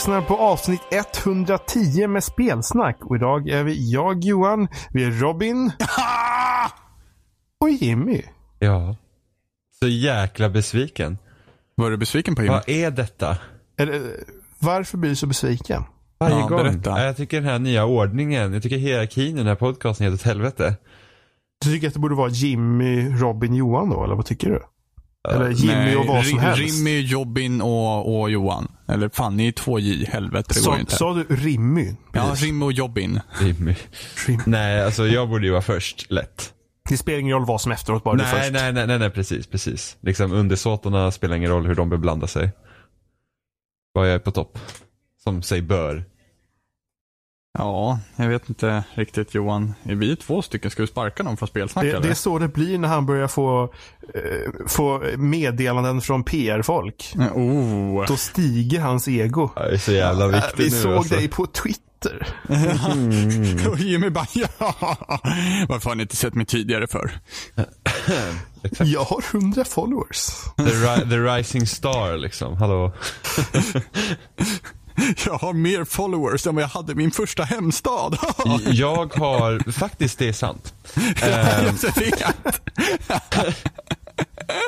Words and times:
lyssnar 0.00 0.22
på 0.22 0.36
avsnitt 0.36 0.80
110 0.90 2.06
med 2.06 2.24
spelsnack. 2.24 2.96
Och 3.00 3.16
idag 3.16 3.48
är 3.48 3.64
vi 3.64 3.92
jag 3.92 4.24
Johan, 4.24 4.68
vi 4.90 5.04
är 5.04 5.10
Robin 5.10 5.72
och 7.60 7.70
Jimmy. 7.70 8.22
Ja. 8.58 8.96
Så 9.80 9.88
jäkla 9.88 10.48
besviken. 10.50 11.18
Var 11.74 11.90
du 11.90 11.96
besviken 11.96 12.34
på 12.34 12.42
Jimmy? 12.42 12.52
Vad 12.54 12.68
är 12.68 12.90
detta? 12.90 13.36
Eller, 13.78 14.02
varför 14.58 14.98
blir 14.98 15.10
du 15.10 15.16
så 15.16 15.26
besviken? 15.26 15.82
Varje 16.20 16.36
Ja, 16.36 16.46
gång. 16.48 16.58
berätta. 16.58 16.90
Ja, 16.90 17.04
Jag 17.04 17.16
tycker 17.16 17.40
den 17.40 17.50
här 17.50 17.58
nya 17.58 17.84
ordningen, 17.84 18.52
jag 18.52 18.62
tycker 18.62 18.76
hierarkin 18.76 19.34
i 19.34 19.38
den 19.38 19.46
här 19.46 19.54
podcasten 19.54 20.06
är 20.06 20.10
helt 20.10 20.20
åt 20.20 20.26
helvete. 20.26 20.74
Du 21.64 21.70
tycker 21.72 21.88
att 21.88 21.94
det 21.94 22.00
borde 22.00 22.14
vara 22.14 22.28
Jimmy, 22.30 23.08
Robin, 23.10 23.54
Johan 23.54 23.90
då? 23.90 24.04
Eller 24.04 24.14
vad 24.14 24.26
tycker 24.26 24.50
du? 24.50 24.60
Eller 25.28 25.50
Jimmy 25.50 25.74
Nej, 25.74 25.96
och 25.96 26.06
vad 26.06 26.26
som 26.26 26.38
helst? 26.38 26.60
Rimmy, 26.60 27.00
Jobin 27.00 27.60
och, 27.60 28.20
och 28.20 28.30
Johan. 28.30 28.68
Eller 28.88 29.08
fan, 29.08 29.36
ni 29.36 29.48
är 29.48 29.52
två 29.52 29.78
J. 29.78 30.06
Helvete, 30.08 30.54
det 30.54 30.60
går 30.60 30.64
Sa, 30.64 30.74
ju 30.74 30.80
inte. 30.80 30.96
sa 30.96 31.14
du 31.14 31.36
Rimmy? 31.36 31.94
ja. 32.12 32.34
Rimmy 32.36 32.64
och 32.64 32.72
Jobbin. 32.72 33.20
Jimmy. 33.42 33.74
Rim. 34.26 34.40
Nej, 34.46 34.84
alltså 34.84 35.06
jag 35.06 35.28
borde 35.28 35.46
ju 35.46 35.50
vara 35.52 35.62
först, 35.62 36.10
lätt. 36.10 36.52
Det 36.88 36.96
spelar 36.96 37.18
ingen 37.18 37.36
roll 37.36 37.46
vad 37.46 37.60
som 37.60 37.72
efteråt, 37.72 38.04
bara 38.04 38.14
du 38.16 38.22
Nej, 38.22 38.32
först. 38.40 38.52
nej, 38.52 38.72
nej, 38.72 38.86
nej, 38.86 38.98
nej, 38.98 39.10
precis, 39.10 39.46
precis. 39.46 39.96
Liksom 40.00 40.32
undersåtarna 40.32 41.10
spelar 41.10 41.36
ingen 41.36 41.50
roll 41.50 41.66
hur 41.66 41.74
de 41.74 41.90
beblandar 41.90 42.26
sig. 42.26 42.50
Bara 43.94 44.06
jag 44.06 44.14
är 44.14 44.18
på 44.18 44.30
topp. 44.30 44.58
Som 45.24 45.42
sig 45.42 45.62
bör. 45.62 46.04
Ja, 47.58 47.98
jag 48.16 48.28
vet 48.28 48.48
inte 48.48 48.84
riktigt 48.94 49.34
Johan. 49.34 49.74
Är 49.82 49.94
vi 49.94 50.16
två 50.16 50.42
stycken? 50.42 50.70
Ska 50.70 50.82
du 50.82 50.86
sparka 50.86 51.22
någon 51.22 51.36
från 51.36 51.48
spelsnack 51.48 51.84
Det, 51.84 51.90
eller? 51.90 52.00
det 52.00 52.08
är 52.10 52.14
så 52.14 52.38
det 52.38 52.48
blir 52.48 52.78
när 52.78 52.88
han 52.88 53.06
börjar 53.06 53.28
få, 53.28 53.62
eh, 54.14 54.50
få 54.66 55.02
meddelanden 55.16 56.00
från 56.00 56.24
PR-folk. 56.24 57.14
Oh. 57.34 58.06
Då 58.06 58.16
stiger 58.16 58.80
hans 58.80 59.08
ego. 59.08 59.50
Jag 59.56 59.72
är 59.72 59.76
så 59.78 59.92
jävla 59.92 60.24
Äh, 60.24 60.30
viktig 60.32 60.56
Vi 60.56 60.64
nu 60.64 60.70
såg 60.70 60.92
alltså. 60.92 61.14
dig 61.14 61.28
på 61.28 61.46
Twitter. 61.46 62.26
och 63.70 63.78
Jimmy 63.78 64.10
bara 64.10 64.26
ja. 64.34 64.50
Varför 65.68 65.88
har 65.88 65.94
ni 65.94 66.02
inte 66.02 66.16
sett 66.16 66.34
mig 66.34 66.46
tidigare 66.46 66.86
för? 66.86 67.10
Exakt. 68.62 68.90
Jag 68.90 69.04
har 69.04 69.24
100 69.32 69.64
followers. 69.64 70.26
The, 70.56 70.62
ri- 70.62 71.10
the 71.10 71.16
rising 71.16 71.66
star 71.66 72.16
liksom, 72.16 72.56
hallå. 72.56 72.92
Jag 75.26 75.38
har 75.38 75.52
mer 75.52 75.84
followers 75.84 76.46
än 76.46 76.54
vad 76.54 76.64
jag 76.64 76.68
hade 76.68 76.92
i 76.92 76.94
min 76.94 77.10
första 77.10 77.42
hemstad. 77.42 78.18
Jag 78.72 79.14
har, 79.14 79.72
faktiskt 79.72 80.18
det 80.18 80.28
är 80.28 80.32
sant. 80.32 80.74
Ehm, 81.22 81.76
jag 81.82 81.96
vet. 81.96 82.62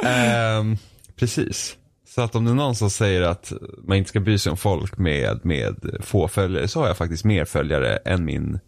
Ehm, 0.05 0.77
precis. 1.17 1.77
Så 2.15 2.21
att 2.21 2.35
om 2.35 2.45
det 2.45 2.51
är 2.51 2.55
någon 2.55 2.75
som 2.75 2.91
säger 2.91 3.23
att 3.23 3.53
man 3.83 3.97
inte 3.97 4.09
ska 4.09 4.21
bry 4.21 4.39
sig 4.39 4.51
om 4.51 4.57
folk 4.57 4.99
med, 4.99 5.41
med 5.45 5.97
få 6.01 6.29
följare 6.29 6.69
så 6.69 6.81
har 6.81 6.87
jag 6.87 6.97
faktiskt 6.97 7.25
mer 7.25 7.45
följare 7.45 7.97
än 7.97 8.25
min 8.25 8.59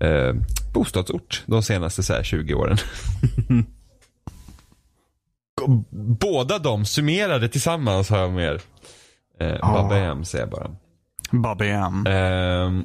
eh, 0.00 0.34
bostadsort 0.74 1.42
de 1.46 1.62
senaste 1.62 2.02
så 2.02 2.12
här 2.12 2.22
20 2.22 2.54
åren. 2.54 2.78
Båda 6.20 6.58
de 6.58 6.84
summerade 6.84 7.48
tillsammans 7.48 8.10
har 8.10 8.18
jag 8.18 8.32
mer. 8.32 8.60
Eh, 9.40 9.56
Ah. 9.62 9.82
Babam 9.82 10.24
säger 10.24 10.44
jag 10.44 10.50
bara. 10.50 10.70
Babam. 11.42 12.06
Ehm, 12.06 12.84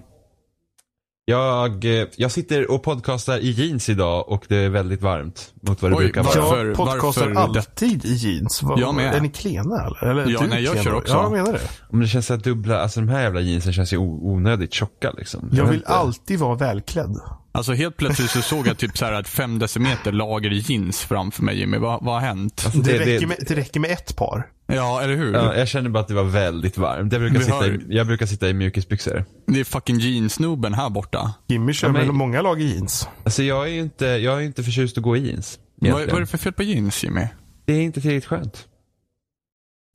jag, 1.25 1.85
eh, 2.01 2.07
jag 2.15 2.31
sitter 2.31 2.71
och 2.71 2.83
podcastar 2.83 3.37
i 3.37 3.49
jeans 3.51 3.89
idag 3.89 4.29
och 4.29 4.45
det 4.47 4.55
är 4.55 4.69
väldigt 4.69 5.01
varmt 5.01 5.53
mot 5.61 5.81
vad 5.81 5.91
det 5.91 5.95
Oj, 5.97 6.03
brukar 6.03 6.23
vara. 6.23 6.41
varför? 6.41 6.65
Jag 6.65 6.75
podcastar 6.77 7.27
varför 7.27 7.41
alltid 7.41 8.05
i 8.05 8.13
jeans. 8.13 8.63
Vad- 8.63 8.79
Jag 8.79 8.95
med. 8.95 9.15
Är 9.15 9.21
ni 9.21 9.29
klena 9.29 9.85
eller? 9.85 10.05
eller 10.11 10.31
Ja, 10.31 10.41
nej, 10.49 10.63
jag 10.63 10.71
klen 10.73 10.83
kör 10.85 10.93
också. 10.93 11.13
Ja, 11.13 11.23
jag 11.23 11.31
menar 11.31 11.53
det. 11.53 11.59
Men 11.89 11.99
det 12.01 12.07
känns 12.07 12.25
så 12.25 12.35
dubbla, 12.35 12.79
alltså 12.79 12.99
de 12.99 13.09
här 13.09 13.21
jävla 13.21 13.39
jeansen 13.41 13.73
känns 13.73 13.93
ju 13.93 13.97
onödigt 13.97 14.73
tjocka 14.73 15.11
liksom. 15.11 15.49
Jag 15.53 15.63
vet 15.63 15.71
vill 15.73 15.79
inte. 15.79 15.89
alltid 15.93 16.39
vara 16.39 16.55
välklädd. 16.55 17.15
Alltså 17.51 17.73
helt 17.73 17.97
plötsligt 17.97 18.29
så 18.29 18.41
såg 18.41 18.67
jag 18.67 18.77
typ 18.77 18.97
så 18.97 19.05
här 19.05 19.19
ett 19.19 19.27
fem 19.27 19.59
decimeter 19.59 20.11
lager 20.11 20.49
jeans 20.49 20.99
framför 21.01 21.43
mig 21.43 21.59
Jimmy. 21.59 21.77
Vad, 21.77 22.03
vad 22.05 22.13
har 22.13 22.21
hänt? 22.21 22.61
Alltså, 22.65 22.79
Det, 22.81 22.91
det, 22.97 23.05
räcker 23.05 23.27
med, 23.27 23.37
det 23.47 23.55
räcker 23.55 23.79
med 23.79 23.91
ett 23.91 24.15
par. 24.15 24.45
Ja, 24.75 25.01
eller 25.01 25.15
hur? 25.15 25.33
ja, 25.33 25.55
jag 25.55 25.67
känner 25.67 25.89
bara 25.89 25.99
att 25.99 26.07
det 26.07 26.13
var 26.13 26.23
väldigt 26.23 26.77
varmt. 26.77 27.13
Jag 27.13 27.21
brukar, 27.21 27.37
Vi 27.39 27.45
sitta 27.45 27.57
hör- 27.57 27.91
i, 27.91 27.95
jag 27.95 28.07
brukar 28.07 28.25
sitta 28.25 28.49
i 28.49 28.53
mjukisbyxor. 28.53 29.25
Det 29.47 29.59
är 29.59 29.63
fucking 29.63 29.99
jeansnubben 29.99 30.73
här 30.73 30.89
borta. 30.89 31.33
Jimmy 31.47 31.73
kör 31.73 31.87
Ja, 31.87 31.91
men- 31.93 32.15
många 32.15 32.41
lag 32.41 32.61
i 32.61 32.73
jeans. 32.73 33.07
Alltså 33.23 33.43
jag 33.43 33.63
är 33.67 33.71
ju 33.71 33.79
inte, 33.79 34.05
jag 34.05 34.37
är 34.37 34.41
inte 34.45 34.63
förtjust 34.63 34.97
att 34.97 35.03
gå 35.03 35.17
i 35.17 35.27
jeans. 35.27 35.59
Vad, 35.75 35.87
egentligen. 35.87 36.09
vad 36.09 36.17
är 36.17 36.21
det 36.21 36.27
för 36.31 36.37
fel 36.37 36.53
på 36.53 36.63
jeans 36.63 37.03
Jimmy? 37.03 37.27
Det 37.65 37.73
är 37.73 37.81
inte 37.81 38.01
tillräckligt 38.01 38.25
skönt. 38.25 38.65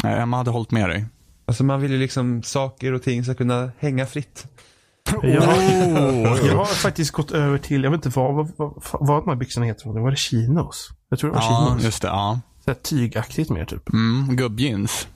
Nej, 0.02 0.18
Emma 0.20 0.36
hade 0.36 0.50
hållit 0.50 0.70
med 0.70 0.88
dig. 0.88 1.04
Alltså 1.46 1.64
man 1.64 1.80
vill 1.80 1.90
ju 1.92 1.98
liksom, 1.98 2.42
saker 2.42 2.92
och 2.92 3.02
ting 3.02 3.24
ska 3.24 3.34
kunna 3.34 3.70
hänga 3.78 4.06
fritt. 4.06 4.46
Jag, 5.22 5.42
Oh. 5.42 6.46
jag 6.46 6.56
har 6.56 6.64
faktiskt 6.64 7.10
gått 7.10 7.30
över 7.30 7.58
till, 7.58 7.84
jag 7.84 7.90
vet 7.90 8.06
inte 8.06 8.18
vad, 8.18 8.34
vad, 8.34 8.52
vad, 8.56 8.72
vad 8.92 9.22
de 9.22 9.28
här 9.28 9.36
byxorna 9.36 9.66
heter. 9.66 9.88
Var 10.00 10.10
det 10.10 10.16
chinos? 10.16 10.90
Jag 11.08 11.18
tror 11.18 11.30
det 11.30 11.36
var 11.36 11.42
Ja, 11.42 11.66
chinos. 11.68 11.84
just 11.84 12.02
det. 12.02 12.08
Ja. 12.08 12.40
Så 12.64 12.70
här 12.70 12.74
tygaktigt 12.74 13.50
mer 13.50 13.64
typ. 13.64 13.92
Mm, 13.92 14.36
gubbjeans. 14.36 15.08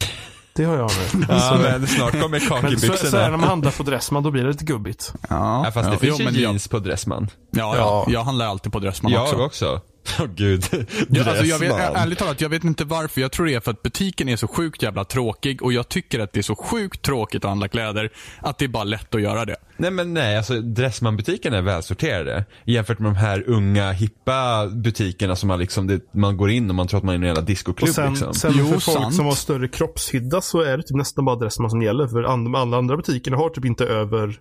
Det 0.53 0.65
har 0.65 0.77
jag 0.77 0.91
med. 1.19 1.27
Ja, 1.29 1.59
men 1.63 1.87
snart 1.87 2.13
kommer 2.13 2.29
Men 2.29 2.41
så, 2.41 2.47
så 2.47 2.55
är 2.55 2.63
det 2.63 2.71
kakibyxorna. 2.77 3.23
när 3.23 3.31
man 3.31 3.41
handlar 3.49 3.71
på 3.71 3.83
Dressman, 3.83 4.23
då 4.23 4.31
blir 4.31 4.43
det 4.43 4.49
lite 4.49 4.65
gubbigt. 4.65 5.13
Ja, 5.29 5.63
Ja, 5.65 5.71
fast 5.73 5.89
det 5.89 5.95
ja, 5.95 5.99
finns 5.99 6.19
jo, 6.19 6.19
ju 6.19 6.25
men 6.25 6.35
jag- 6.35 6.43
jeans 6.43 6.69
på 6.69 6.79
Dressman. 6.79 7.29
Ja, 7.51 7.77
ja, 7.77 8.07
jag 8.09 8.25
handlar 8.25 8.47
alltid 8.47 8.73
på 8.73 8.79
Dressman 8.79 9.13
Jag 9.13 9.23
också. 9.23 9.37
också. 9.37 9.81
Åh 10.21 10.27
gud. 10.35 10.65
Ja, 11.09 11.25
alltså, 11.31 11.45
jag 11.45 11.59
vet, 11.59 11.73
ärligt 11.73 12.19
talat, 12.19 12.41
jag 12.41 12.49
vet 12.49 12.65
inte 12.65 12.85
varför. 12.85 13.21
Jag 13.21 13.33
tror 13.33 13.47
det 13.47 13.55
är 13.55 13.61
för 13.61 13.71
att 13.71 13.83
butiken 13.83 14.29
är 14.29 14.37
så 14.37 14.49
sjukt 14.49 14.83
jävla 14.83 15.05
tråkig 15.05 15.63
och 15.63 15.73
jag 15.73 15.89
tycker 15.89 16.21
att 16.21 16.33
det 16.33 16.41
är 16.41 16.43
så 16.43 16.57
sjukt 16.57 17.03
tråkigt 17.03 17.45
att 17.45 17.49
handla 17.49 17.69
kläder 17.69 18.11
att 18.41 18.59
det 18.59 18.65
är 18.65 18.69
bara 18.69 18.85
lätt 18.85 19.15
att 19.15 19.21
göra 19.23 19.45
det. 19.45 19.57
Nej 19.77 19.91
men 19.91 20.15
nej, 20.15 20.37
alltså 20.37 20.61
Dressman-butikerna 20.61 21.57
är 21.57 21.63
välsorterade. 21.63 22.45
Jämfört 22.65 22.99
med 22.99 23.11
de 23.13 23.17
här 23.17 23.45
unga, 23.47 23.93
hippa 23.93 24.67
butikerna 24.67 25.37
som 25.37 25.49
man 25.49 25.59
liksom, 25.59 25.87
det, 25.87 26.01
man 26.15 26.37
går 26.37 26.51
in 26.51 26.69
och 26.69 26.75
man 26.75 26.89
tror 26.89 26.99
att 26.99 27.05
man 27.05 27.15
är 27.15 27.19
i 27.19 27.21
en 27.21 27.27
jävla 27.27 27.43
discoklubb 27.43 27.89
Och 27.89 27.95
sen, 27.95 28.11
liksom. 28.11 28.35
sen 28.35 28.53
Jo, 28.57 28.65
för 28.67 28.79
folk 28.81 28.99
sant. 28.99 29.15
som 29.15 29.25
har 29.27 29.33
större 29.33 29.69
kroppshydda 29.69 30.41
så 30.41 30.61
är 30.61 30.77
det 30.77 30.83
typ 30.83 30.97
nästan 30.97 31.25
bara 31.25 31.37
Dressman 31.37 31.71
som 31.71 31.83
gäller. 31.83 32.09
För 32.09 32.23
and- 32.23 32.57
alla 32.57 32.77
andra 32.77 32.97
butikerna 32.97 33.37
har 33.37 33.51
typ 33.51 33.65
inte 33.65 33.85
över 33.85 34.41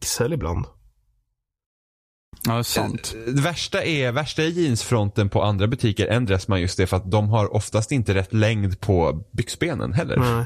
XL 0.00 0.32
ibland. 0.32 0.66
Ja, 2.46 2.52
det 2.52 2.58
är 2.58 2.62
sant. 2.62 3.14
Det 3.26 3.40
värsta 3.40 3.84
är, 3.84 4.12
värsta 4.12 4.42
är 4.42 4.46
jeansfronten 4.46 5.28
på 5.28 5.42
andra 5.42 5.66
butiker 5.66 6.06
än 6.06 6.24
Dressman 6.26 6.60
just 6.60 6.76
det 6.76 6.86
för 6.86 6.96
att 6.96 7.10
de 7.10 7.28
har 7.28 7.54
oftast 7.54 7.92
inte 7.92 8.14
rätt 8.14 8.34
längd 8.34 8.80
på 8.80 9.22
byxbenen 9.32 9.92
heller. 9.92 10.16
Nej. 10.16 10.44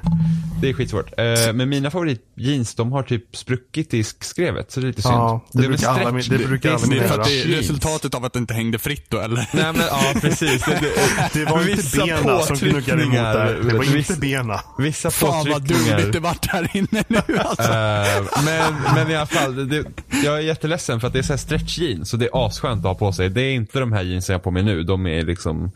Det 0.62 0.68
är 0.68 0.72
skitsvårt. 0.72 1.12
Eh, 1.18 1.52
men 1.52 1.68
mina 1.68 1.90
favoritjeans 1.90 2.74
de 2.74 2.92
har 2.92 3.02
typ 3.02 3.36
spruckit 3.36 3.94
i 3.94 4.04
skrevet 4.04 4.72
så 4.72 4.80
det 4.80 4.86
är 4.86 4.88
lite 4.88 5.02
synd. 5.02 5.14
Ja, 5.14 5.44
det 5.52 5.58
väl 5.58 5.68
brukar 5.68 5.88
alla 5.88 6.10
det 6.10 6.46
brukar 6.46 6.70
alla 6.70 6.86
Det 6.86 7.08
för 7.08 7.18
att 7.18 7.26
det 7.26 7.42
är 7.42 7.46
resultatet 7.46 8.14
av 8.14 8.24
att 8.24 8.32
det 8.32 8.38
inte 8.38 8.54
hängde 8.54 8.78
fritt 8.78 9.06
då, 9.08 9.18
eller? 9.18 9.48
Nej 9.52 9.72
men 9.72 9.86
ja 9.90 10.12
precis. 10.20 10.64
Det, 10.64 10.80
det, 10.80 11.40
Det 11.40 11.44
var 11.44 11.60
inte 11.60 11.74
Vissa 11.74 12.06
bena 12.06 12.40
som 12.40 12.56
gnuggade 12.56 13.02
emot 13.02 13.14
där. 13.14 13.60
Det 13.68 13.76
var 13.76 13.96
inte 13.96 14.16
bena. 14.20 14.60
Vissa 14.78 15.10
Fan 15.10 15.30
vad 15.30 15.62
påtryckningar. 15.62 15.98
dumt 15.98 16.12
det 16.12 16.20
vart 16.20 16.46
här 16.46 16.76
inne 16.76 17.04
nu 17.08 17.38
alltså. 17.38 17.72
Eh, 17.72 18.44
men, 18.44 18.74
men 18.94 19.10
i 19.10 19.16
alla 19.16 19.26
fall, 19.26 19.68
det, 19.68 19.84
jag 20.24 20.34
är 20.36 20.40
jätteledsen 20.40 21.00
för 21.00 21.06
att 21.06 21.12
det 21.12 21.18
är 21.18 21.22
så 21.22 21.32
här 21.32 21.38
stretch 21.38 21.78
jeans 21.82 22.12
och 22.12 22.18
det 22.18 22.26
är 22.26 22.46
asskönt 22.46 22.78
att 22.84 22.88
ha 22.88 22.94
på 22.94 23.12
sig. 23.12 23.28
Det 23.28 23.42
är 23.42 23.54
inte 23.54 23.78
de 23.80 23.92
här 23.92 24.02
jeansen 24.02 24.32
jag 24.32 24.38
har 24.38 24.42
på 24.42 24.50
mig 24.50 24.62
nu. 24.62 24.82
De 24.82 25.06
är 25.06 25.22
liksom, 25.22 25.70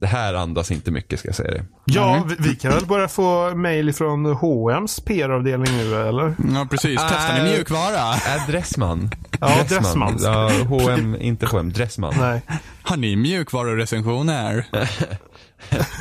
det 0.00 0.06
här 0.06 0.34
andas 0.34 0.70
inte 0.70 0.90
mycket 0.90 1.18
ska 1.18 1.28
jag 1.28 1.34
säga 1.36 1.50
det. 1.50 1.64
Ja, 1.84 2.24
vi, 2.28 2.36
vi 2.48 2.56
kan 2.56 2.72
väl 2.72 2.86
börja 2.86 3.08
få 3.08 3.54
mail 3.54 3.92
från 3.92 4.26
H&M's 4.26 5.04
PR-avdelning 5.06 5.76
nu 5.76 5.94
eller? 6.08 6.34
Ja, 6.54 6.66
precis. 6.70 7.00
Testar 7.08 7.34
ni 7.34 7.50
Äh. 7.50 7.54
mjukvara? 7.56 7.98
Är 8.14 8.46
Dressman? 8.52 9.10
Ja, 9.40 9.64
Dressman. 9.68 10.16
Ja, 10.22 10.50
H&M, 10.68 11.16
inte 11.20 11.46
H&M, 11.46 11.72
Dressman. 11.72 12.14
Nej. 12.18 12.40
Har 12.82 12.96
ni 12.96 13.16
mjukvarurecensioner? 13.16 14.66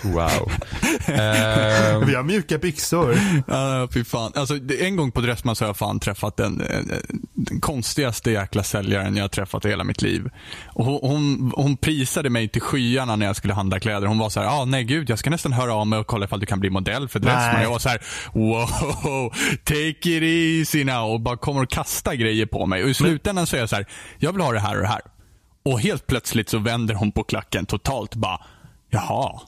Wow. 0.03 0.51
Ehm, 1.07 2.05
Vi 2.07 2.15
har 2.15 2.23
mjuka 2.23 2.57
byxor. 2.57 3.17
Ja, 3.47 3.87
fy 3.93 4.03
fan. 4.03 4.31
Alltså, 4.35 4.59
en 4.79 4.95
gång 4.95 5.11
på 5.11 5.21
Dressman 5.21 5.55
så 5.55 5.63
har 5.63 5.69
jag 5.69 5.77
fan 5.77 5.99
träffat 5.99 6.37
den, 6.37 6.61
eh, 6.61 6.79
den 7.33 7.59
konstigaste 7.61 8.31
jäkla 8.31 8.63
säljaren 8.63 9.15
jag 9.15 9.23
har 9.23 9.29
träffat 9.29 9.65
i 9.65 9.69
hela 9.69 9.83
mitt 9.83 10.01
liv. 10.01 10.29
Och 10.67 10.85
hon, 10.85 10.99
hon, 11.01 11.51
hon 11.55 11.77
prisade 11.77 12.29
mig 12.29 12.49
till 12.49 12.61
skyarna 12.61 13.15
när 13.15 13.25
jag 13.25 13.35
skulle 13.35 13.53
handla 13.53 13.79
kläder. 13.79 14.07
Hon 14.07 14.17
var 14.17 14.29
så 14.29 14.39
här, 14.39 14.47
ah, 14.47 14.65
nej 14.65 14.83
gud, 14.83 15.09
jag 15.09 15.19
ska 15.19 15.29
nästan 15.29 15.53
höra 15.53 15.73
av 15.73 15.87
mig 15.87 15.99
och 15.99 16.07
kolla 16.07 16.25
ifall 16.25 16.39
du 16.39 16.45
kan 16.45 16.59
bli 16.59 16.69
modell 16.69 17.07
för 17.07 17.19
Dressman. 17.19 17.53
Nej. 17.53 17.63
Jag 17.63 17.69
var 17.69 17.79
så 17.79 17.89
här, 17.89 18.01
wow, 18.33 19.33
take 19.63 20.09
it 20.09 20.23
easy 20.23 20.83
now. 20.83 21.11
Och 21.11 21.21
bara 21.21 21.37
kommer 21.37 21.61
och 21.61 21.69
kasta 21.69 22.15
grejer 22.15 22.45
på 22.45 22.65
mig. 22.65 22.83
Och 22.83 22.89
i 22.89 22.93
slutändan 22.93 23.47
så 23.47 23.55
är 23.55 23.59
jag 23.59 23.69
så 23.69 23.75
här, 23.75 23.85
jag 24.17 24.31
vill 24.31 24.41
ha 24.41 24.51
det 24.51 24.59
här 24.59 24.75
och 24.75 24.81
det 24.81 24.87
här. 24.87 25.01
Och 25.65 25.79
helt 25.79 26.07
plötsligt 26.07 26.49
så 26.49 26.57
vänder 26.59 26.95
hon 26.95 27.11
på 27.11 27.23
klacken 27.23 27.65
totalt 27.65 28.15
bara, 28.15 28.39
jaha. 28.95 29.41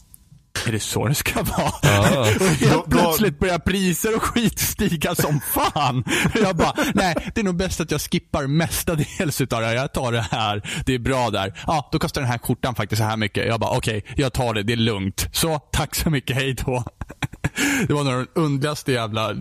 Är 0.67 0.71
det 0.71 0.79
så 0.79 1.07
det 1.07 1.15
ska 1.15 1.43
vara? 1.43 1.71
Ja. 1.81 2.19
Och 2.39 2.45
helt 2.45 2.89
plötsligt 2.89 3.39
börjar 3.39 3.59
priser 3.59 4.15
och 4.15 4.23
skit 4.23 4.59
stiga 4.59 5.15
som 5.15 5.39
fan. 5.39 6.03
Jag 6.41 6.55
bara, 6.55 6.73
nej 6.93 7.31
det 7.35 7.41
är 7.41 7.45
nog 7.45 7.55
bäst 7.55 7.81
att 7.81 7.91
jag 7.91 8.01
skippar 8.01 8.47
mestadels 8.47 9.41
utav 9.41 9.61
det 9.61 9.67
här. 9.67 9.75
Jag 9.75 9.93
tar 9.93 10.11
det 10.11 10.21
här, 10.31 10.83
det 10.85 10.93
är 10.93 10.99
bra 10.99 11.29
där. 11.29 11.59
Ja, 11.67 11.89
då 11.91 11.99
kostar 11.99 12.21
den 12.21 12.29
här 12.29 12.37
skjortan 12.37 12.75
faktiskt 12.75 12.99
så 12.99 13.05
här 13.05 13.17
mycket. 13.17 13.47
Jag 13.47 13.59
bara, 13.59 13.77
okej, 13.77 14.03
jag 14.15 14.33
tar 14.33 14.53
det, 14.53 14.63
det 14.63 14.73
är 14.73 14.77
lugnt. 14.77 15.29
Så, 15.31 15.59
tack 15.59 15.95
så 15.95 16.09
mycket, 16.09 16.35
hej 16.35 16.53
då. 16.53 16.83
Det 17.87 17.93
var 17.93 18.03
nog 18.03 18.13
den 18.13 18.27
underligaste 18.35 18.91
jävla 18.91 19.35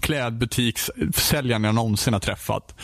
klädbutikssäljaren 0.00 1.64
jag 1.64 1.74
någonsin 1.74 2.12
har 2.12 2.20
träffat. 2.20 2.74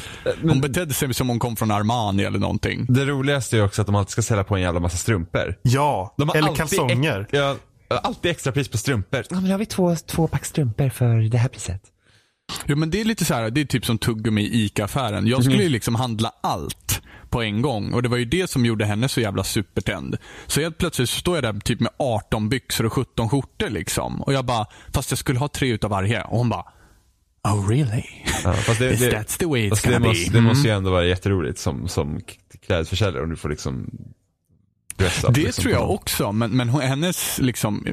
Hon 0.43 0.61
betedde 0.61 0.95
sig 0.95 1.15
som 1.15 1.29
hon 1.29 1.39
kom 1.39 1.57
från 1.57 1.71
Armani 1.71 2.25
eller 2.25 2.39
någonting. 2.39 2.87
Det 2.89 3.05
roligaste 3.05 3.57
är 3.59 3.65
också 3.65 3.81
att 3.83 3.87
de 3.87 3.95
alltid 3.95 4.11
ska 4.11 4.23
sälja 4.23 4.45
på 4.45 4.57
en 4.57 4.63
jävla 4.63 4.81
massa 4.81 4.97
strumpor. 4.97 5.55
Ja, 5.63 6.15
De 6.19 6.29
har 6.29 6.37
eller 6.37 6.49
alltid 6.49 6.59
kalsonger. 6.59 7.27
Ja, 7.31 7.57
alltid 7.89 8.31
extra 8.31 8.53
pris 8.53 8.69
på 8.69 8.79
strumpor. 8.79 9.25
Ja, 9.31 9.37
men 9.37 9.45
då 9.45 9.51
har 9.51 9.59
vi 9.59 9.67
två, 9.67 9.97
två 9.97 10.29
pack 10.29 10.45
strumpor 10.45 10.89
för 10.89 11.31
det 11.31 11.39
här 11.39 11.49
priset. 11.49 11.83
Jo, 12.67 12.77
men 12.77 12.91
det 12.91 13.01
är 13.01 13.05
lite 13.05 13.25
så 13.25 13.35
här, 13.35 13.51
det 13.51 13.61
är 13.61 13.65
typ 13.65 13.87
som 13.87 13.99
tuggummi 13.99 14.43
i 14.43 14.65
ICA-affären. 14.65 15.27
Jag 15.27 15.45
skulle 15.45 15.63
ju 15.63 15.69
liksom 15.69 15.95
handla 15.95 16.33
allt 16.41 17.03
på 17.31 17.43
en 17.43 17.63
gång 17.63 17.93
och 17.93 18.03
det 18.03 18.09
var 18.09 18.17
ju 18.17 18.25
det 18.25 18.51
som 18.51 18.67
gjorde 18.67 18.85
henne 18.85 19.09
så 19.09 19.21
jävla 19.21 19.45
supertänd. 19.45 20.17
Så 20.47 20.61
helt 20.61 20.79
plötsligt 20.79 21.11
så 21.11 21.21
står 21.21 21.37
jag 21.37 21.45
där 21.45 21.61
typ 21.61 21.81
med 21.81 21.91
18 21.99 22.49
byxor 22.49 22.87
och 22.87 22.93
17 22.93 23.29
skjortor 23.29 23.69
liksom. 23.71 24.23
Och 24.23 24.33
jag 24.33 24.45
bara, 24.45 24.67
fast 24.95 25.11
jag 25.11 25.19
skulle 25.19 25.39
ha 25.39 25.49
tre 25.49 25.69
utav 25.69 25.91
varje. 25.91 26.23
Och 26.23 26.39
hon 26.39 26.49
bara, 26.49 26.65
oh 27.53 27.69
really? 27.69 28.03
Ja, 28.45 28.53
fast 28.53 28.79
det, 28.79 28.91
Is 28.93 29.01
det, 29.01 29.11
that's 29.11 29.39
the 29.39 29.47
way 29.47 29.67
it's 29.67 29.71
fast 29.71 29.83
det, 29.85 29.93
gonna 29.93 30.09
måste, 30.09 30.31
be? 30.31 30.37
det 30.39 30.43
måste 30.43 30.69
ju 30.69 30.71
Mm. 30.73 30.79
ändå 30.79 30.91
vara 30.91 31.05
jätteroligt 31.05 31.59
som, 31.59 31.89
som 31.89 32.21
klädförsäljare 32.67 33.23
om 33.23 33.31
du 33.31 33.37
får 33.37 33.49
liksom 33.49 33.91
dressa. 34.97 35.31
Det 35.31 35.41
liksom, 35.41 35.63
tror 35.63 35.75
jag 35.75 35.91
också, 35.91 36.33
men, 36.33 36.51
men 36.51 36.69
hennes 36.69 37.39
liksom, 37.39 37.87
eh, 37.87 37.93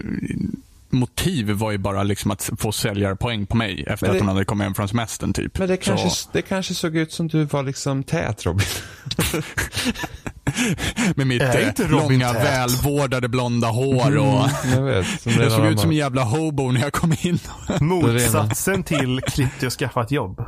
motiv 0.94 1.52
var 1.52 1.72
ju 1.72 1.78
bara 1.78 2.04
liksom 2.04 2.32
att 2.32 2.50
få 2.58 2.72
säljarpoäng 2.72 3.46
på 3.46 3.56
mig 3.58 3.84
efter 3.88 4.08
det- 4.08 4.14
att 4.14 4.20
hon 4.20 4.28
hade 4.28 4.46
kommit 4.46 4.66
hem 4.66 4.74
från 4.76 4.88
semestern. 4.88 5.34
Typ. 5.34 5.58
Men 5.58 5.68
det 5.68 5.78
kanske, 5.78 6.10
Så, 6.10 6.30
det 6.34 6.42
kanske 6.42 6.74
såg 6.74 6.96
ut 6.98 7.12
som 7.14 7.28
du 7.28 7.46
var 7.46 7.64
liksom 7.64 8.04
tät 8.04 8.46
Robin. 8.46 8.68
med 11.16 11.28
mitt 11.28 11.42
Är 11.42 11.68
inte 11.68 11.84
Robin 11.88 12.20
långa, 12.20 12.34
tät? 12.34 12.46
välvårdade 12.46 13.28
blonda 13.28 13.68
hår. 13.68 14.18
Och, 14.18 14.50
Jag 14.76 14.82
vet. 14.82 15.22
Som 15.22 15.32
jag 15.40 15.52
såg 15.52 15.66
ut 15.66 15.80
som 15.80 15.90
en 15.90 15.96
jävla 15.96 16.24
hobo 16.24 16.72
när 16.72 16.82
jag 16.82 16.94
kom 16.94 17.14
in. 17.22 17.40
Motsatsen 17.82 18.84
till 18.84 19.22
klipp 19.22 19.60
dig 19.60 19.68
och 19.68 19.74
skaffa 19.74 20.02
ett 20.02 20.12
jobb. 20.12 20.44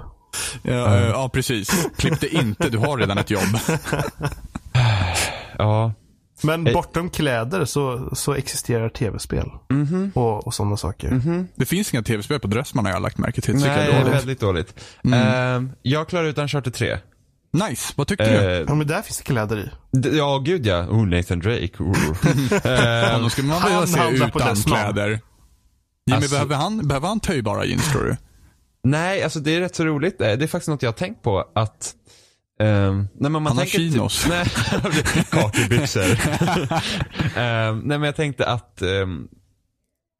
Ja, 0.62 0.98
eh, 0.98 1.08
ja, 1.08 1.30
precis. 1.34 1.88
Klippte 1.98 2.28
inte, 2.36 2.70
du 2.70 2.78
har 2.78 2.98
redan 2.98 3.18
ett 3.18 3.30
jobb. 3.30 3.58
Ja, 5.58 5.94
Men 6.44 6.68
Eh. 6.68 6.74
bortom 6.74 7.10
kläder 7.10 7.66
så, 7.66 8.10
så 8.16 8.34
existerar 8.34 8.90
tv-spel. 8.90 9.50
Mhm. 9.70 10.12
Och, 10.16 10.48
och 10.48 10.54
sådana 10.54 10.78
saker. 10.78 11.46
Det 11.56 11.66
finns 11.66 11.94
inga 11.94 12.04
tv-spel 12.04 12.40
på 12.40 12.48
Dressman 12.48 12.86
har 12.86 12.92
jag 12.92 13.02
lagt 13.02 13.18
märke 13.18 13.42
till. 13.42 13.60
Det 13.62 13.68
nej, 13.68 13.90
jag 13.92 13.96
är 14.02 14.10
väldigt 14.12 14.40
dåligt. 14.40 14.74
Ehm, 15.14 15.72
jag 15.82 16.08
klarar 16.10 16.26
ut 16.26 16.38
Uncharted 16.38 16.74
3. 16.74 16.98
Nice, 17.70 17.94
vad 17.96 18.08
tyckte 18.08 18.32
du? 18.42 18.48
Uh, 18.48 18.66
Ja, 18.68 18.76
men 18.76 18.88
där 18.88 19.02
finns 19.02 19.18
det 19.18 19.24
kläder 19.24 19.58
i. 19.58 19.70
ja, 20.18 20.38
gud 20.46 20.66
ja. 20.66 20.80
Oh, 20.90 21.06
Nathan 21.08 21.40
Drake. 21.40 21.72
Oh. 21.80 21.96
Ja, 22.64 23.18
då 23.20 23.30
skulle 23.30 23.48
man 23.48 23.64
vilja 23.64 23.88
se 23.88 24.10
utan 24.10 24.56
kläder. 24.56 25.10
Jimmy, 25.10 25.20
Alltså- 26.16 26.32
behöver, 26.32 26.56
han, 26.56 26.88
behöver 26.88 27.08
han 27.08 27.20
töjbara 27.20 27.66
jeans 27.66 27.92
tror 27.92 28.04
du? 28.04 28.16
Nej, 28.84 29.24
alltså 29.24 29.40
det 29.40 29.56
är 29.56 29.60
rätt 29.60 29.76
så 29.76 29.86
roligt. 29.86 30.22
Eh, 30.22 30.28
Det 30.28 30.46
är 30.46 30.48
faktiskt 30.48 30.68
något 30.70 30.82
jag 30.82 30.90
har 30.90 30.94
tänkt 30.94 31.24
på 31.24 31.46
att 31.56 31.94
Um, 32.60 32.98
nej, 32.98 33.31
men 33.31 33.31
man 33.31 33.46
Han 33.46 33.57
har 33.57 33.63
tänker 33.63 33.78
typ- 33.78 33.92
chinos. 33.94 34.25
nej, 34.30 34.46
kakelbyxor. 35.30 36.02
um, 36.12 37.80
nej 37.84 37.98
men 37.98 38.02
jag 38.04 38.16
tänkte 38.16 38.46
att 38.46 38.81
um, 38.81 39.28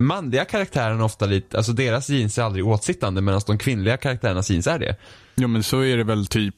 manliga 0.04 0.46
karaktärerna 0.46 1.04
ofta 1.06 1.26
lite, 1.26 1.58
alltså 1.58 1.74
deras 1.74 2.10
jeans 2.10 2.38
är 2.38 2.44
aldrig 2.44 2.68
åtsittande 2.68 3.22
medan 3.22 3.42
de 3.48 3.58
kvinnliga 3.58 3.98
karaktärernas 3.98 4.50
jeans 4.50 4.68
är 4.68 4.80
det. 4.80 4.96
Jo 5.36 5.48
men 5.48 5.64
så 5.64 5.80
är 5.84 5.98
det 5.98 6.04
väl 6.04 6.28
typ 6.28 6.56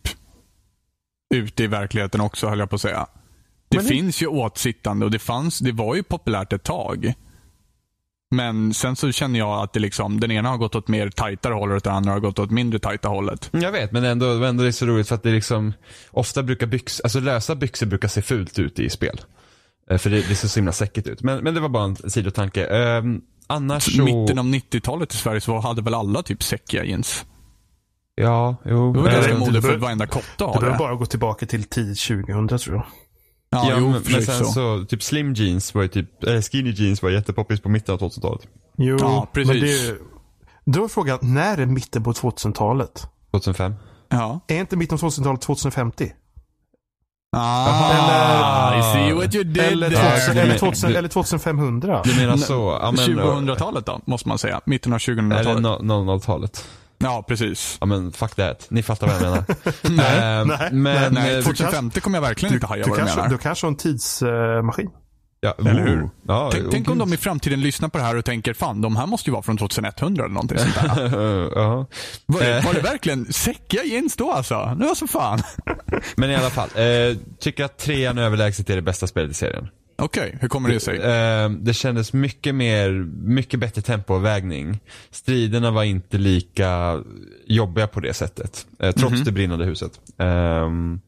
ute 1.35 1.63
i 1.63 1.67
verkligheten 1.67 2.21
också 2.21 2.47
höll 2.47 2.59
jag 2.59 2.69
på 2.69 2.75
att 2.75 2.81
säga. 2.81 3.07
Det 3.69 3.77
Men 3.77 3.85
det- 3.85 3.91
finns 3.91 4.21
ju 4.21 4.27
åtsittande 4.27 5.05
och 5.05 5.11
det 5.11 5.19
fanns, 5.19 5.59
det 5.59 5.71
var 5.71 5.95
ju 5.95 6.03
populärt 6.03 6.53
ett 6.53 6.63
tag. 6.63 7.13
Men 8.31 8.73
sen 8.73 8.95
så 8.95 9.11
känner 9.11 9.39
jag 9.39 9.63
att 9.63 9.73
det 9.73 9.79
liksom, 9.79 10.19
den 10.19 10.31
ena 10.31 10.49
har 10.49 10.57
gått 10.57 10.75
åt 10.75 10.87
mer 10.87 11.09
tajtare 11.09 11.53
hållet 11.53 11.75
och 11.75 11.81
den 11.83 11.93
andra 11.93 12.11
har 12.11 12.19
gått 12.19 12.39
åt 12.39 12.51
mindre 12.51 12.79
tajta 12.79 13.07
hållet. 13.07 13.49
Jag 13.51 13.71
vet, 13.71 13.91
men 13.91 14.03
ändå, 14.03 14.25
ändå 14.43 14.63
är 14.63 14.65
det 14.65 14.73
så 14.73 14.85
roligt 14.85 15.07
för 15.07 15.15
att 15.15 15.23
det 15.23 15.31
liksom, 15.31 15.73
ofta 16.11 16.43
brukar 16.43 16.67
byxor, 16.67 17.05
alltså 17.05 17.19
lösa 17.19 17.55
byxor 17.55 17.85
brukar 17.85 18.07
se 18.07 18.21
fult 18.21 18.59
ut 18.59 18.79
i 18.79 18.89
spel. 18.89 19.21
Eh, 19.91 19.97
För 19.97 20.09
det, 20.09 20.29
det 20.29 20.35
ser 20.35 20.47
så 20.47 20.59
himla 20.59 20.71
säckigt 20.71 21.07
ut. 21.07 21.23
Men, 21.23 21.43
men 21.43 21.53
det 21.53 21.59
var 21.59 21.69
bara 21.69 21.83
en 21.83 21.95
sidotanke. 21.95 22.67
Um, 22.67 23.21
annars 23.47 23.95
så... 23.97 24.03
Mitten 24.03 24.39
av 24.39 24.45
90-talet 24.45 25.13
i 25.13 25.17
Sverige 25.17 25.41
så 25.41 25.59
hade 25.59 25.81
väl 25.81 25.93
alla 25.93 26.23
typ 26.23 26.43
säckiga 26.43 26.83
jeans. 26.83 27.25
Ja, 28.15 28.55
jo. 28.65 28.93
Det 28.93 28.99
var 28.99 29.11
ganska 29.11 29.33
det 29.33 29.39
mode 29.39 29.61
för 29.61 29.77
varenda 29.77 30.07
kotte 30.07 30.43
har 30.43 30.53
behöver 30.53 30.71
det. 30.71 30.77
bara 30.77 30.95
gå 30.95 31.05
tillbaka 31.05 31.45
till 31.45 31.63
tidigt 31.63 31.99
2000 31.99 32.47
tror 32.47 32.75
jag. 32.75 32.85
Ja, 33.49 33.69
Ja, 33.69 33.75
jo, 33.79 33.89
men, 33.89 34.03
sen 34.03 34.21
så. 34.23 34.45
så. 34.45 34.85
typ 34.89 35.03
slim 35.03 35.33
jeans 35.33 35.75
var 35.75 35.81
ju 35.81 35.87
typ, 35.87 36.23
eller 36.23 36.41
skinny 36.41 36.71
jeans 36.71 37.01
var 37.03 37.09
jättepoppis 37.09 37.59
på 37.61 37.69
mitten 37.69 37.93
av 37.95 37.99
2000-talet. 37.99 38.41
Jo, 38.77 38.97
Ja, 38.99 39.27
precis. 39.33 39.51
Men 39.53 39.61
det, 39.61 39.97
då 40.65 40.83
är 40.83 40.87
frågan, 40.87 41.19
när 41.21 41.57
är 41.57 41.65
mitten 41.65 42.03
på 42.03 42.11
2000-talet? 42.13 43.07
2005. 43.31 43.73
Ja. 44.09 44.39
Är 44.47 44.59
inte 44.59 44.75
mitten 44.75 44.95
av 44.95 44.99
2000-talet 45.09 45.41
2050? 45.41 46.11
Ah, 47.37 48.77
I 48.79 48.81
see 48.93 49.13
what 49.13 49.35
you 49.35 49.43
did 49.43 49.57
Eller, 49.63 49.89
there. 49.89 50.09
2000, 50.11 50.35
du 50.35 50.41
eller, 50.41 50.49
men- 50.51 50.59
2000, 50.59 50.89
du- 50.91 50.97
eller 50.97 51.09
2500? 51.09 52.01
Du 52.03 52.15
menar 52.15 52.37
så? 52.37 52.77
Ja, 52.81 52.91
men, 52.91 53.05
2000-talet 53.05 53.85
då, 53.85 54.01
måste 54.05 54.27
man 54.29 54.37
säga. 54.37 54.61
Mitten 54.65 54.93
av 54.93 54.99
Eller 55.07 55.21
2000-talet. 55.23 55.81
no- 55.81 56.19
00-talet. 56.19 56.65
Ja, 56.99 57.23
precis. 57.27 57.77
Ja 57.79 57.85
men 57.85 58.11
fuck 58.11 58.35
that. 58.35 58.67
Ni 58.69 58.83
fattar 58.83 59.07
vad 59.07 59.15
jag 59.15 59.21
menar. 59.21 59.43
Nej, 59.89 60.19
Ehm, 60.41 60.47
nej, 60.47 60.69
men, 60.71 61.13
Nej, 61.13 61.35
eh, 61.37 61.43
2050 61.43 61.99
kommer 62.01 62.17
jag 62.17 62.21
verkligen 62.21 62.53
inte 62.55 62.67
haja 62.67 62.83
Du 62.83 62.89
vad 62.89 62.97
du 62.99 63.01
kanske, 63.01 63.17
menar. 63.17 63.29
du 63.29 63.37
kanske 63.37 63.65
har 63.65 63.71
en 63.71 63.77
tidsmaskin? 63.77 64.89
ja, 65.39 65.55
Eller 65.59 65.73
hur? 65.87 66.03
oh, 66.03 66.09
Ja, 66.27 66.49
Tänk, 66.53 66.71
tänk 66.71 66.89
om 66.89 66.97
de 66.97 67.13
i 67.13 67.17
framtiden 67.17 67.61
lyssnar 67.61 67.89
på 67.89 67.97
det 67.97 68.03
här 68.03 68.15
och 68.17 68.25
tänker 68.25 68.53
fan, 68.53 68.81
de 68.81 68.95
här 68.95 69.05
måste 69.05 69.29
ju 69.29 69.31
vara 69.31 69.43
från 69.43 69.57
2100 69.57 70.23
eller 70.23 70.33
någonting 70.33 70.57
sånt 70.57 70.75
där. 70.75 71.11
ja. 71.55 71.85
Var, 72.25 72.39
det- 72.39 72.57
Eh. 72.57 72.65
var 72.65 72.73
det 72.73 72.81
verkligen 72.81 73.33
säckiga 73.33 73.83
jeans 73.83 74.15
då 74.15 74.31
alltså? 74.31 74.75
Nu 74.79 74.87
alltså 74.89 75.07
fan. 75.07 75.39
Men 76.15 76.29
i 76.31 76.35
alla 76.35 76.49
fall, 76.49 76.69
eh, 76.75 77.17
tycker 77.39 77.63
att 77.65 77.77
trean 77.77 78.17
överlägset 78.17 78.69
är 78.69 78.75
det 78.75 78.81
bästa 78.81 79.07
spelet 79.07 79.31
i 79.31 79.33
serien. 79.33 79.67
Okej, 79.99 80.37
hur 80.41 80.47
kommer 80.47 80.69
det 80.69 80.79
sig? 80.79 80.97
Eh, 80.97 81.49
det 81.49 81.73
kändes 81.73 82.13
mycket 82.13 82.55
mer, 82.55 82.89
mycket 83.23 83.59
bättre 83.59 83.81
tempoavvägning. 83.81 84.79
Striderna 85.11 85.71
var 85.71 85.83
inte 85.83 86.17
lika 86.17 87.03
jobbiga 87.45 87.87
på 87.87 87.99
det 87.99 88.13
sättet. 88.13 88.67
Eh, 88.79 88.91
trots 88.91 89.21
det 89.21 89.31
brinnande 89.31 89.65
huset. 89.65 89.91
Ehm, 90.17 90.99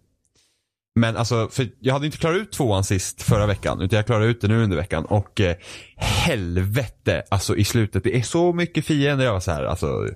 men 0.96 1.18
alltså, 1.18 1.50
för 1.52 1.70
jag 1.80 1.94
hade 1.94 2.06
inte 2.06 2.18
klarat 2.18 2.38
ut 2.38 2.52
tvåan 2.52 2.84
sist 2.84 3.22
förra 3.22 3.46
veckan, 3.46 3.82
utan 3.82 3.98
jag 3.98 4.06
klarade 4.06 4.26
ut 4.26 4.42
det 4.42 4.48
nu 4.48 4.64
under 4.64 4.78
veckan. 4.78 5.06
Och 5.06 5.42
eh, 5.42 5.56
helvete, 5.98 7.24
alltså 7.30 7.56
i 7.56 7.64
slutet, 7.64 8.04
det 8.04 8.18
är 8.18 8.22
så 8.22 8.54
mycket 8.54 8.86
fiender. 8.86 9.26
Jag 9.26 9.34
var 9.34 9.40
så 9.40 9.52
här, 9.52 9.64
alltså, 9.64 10.08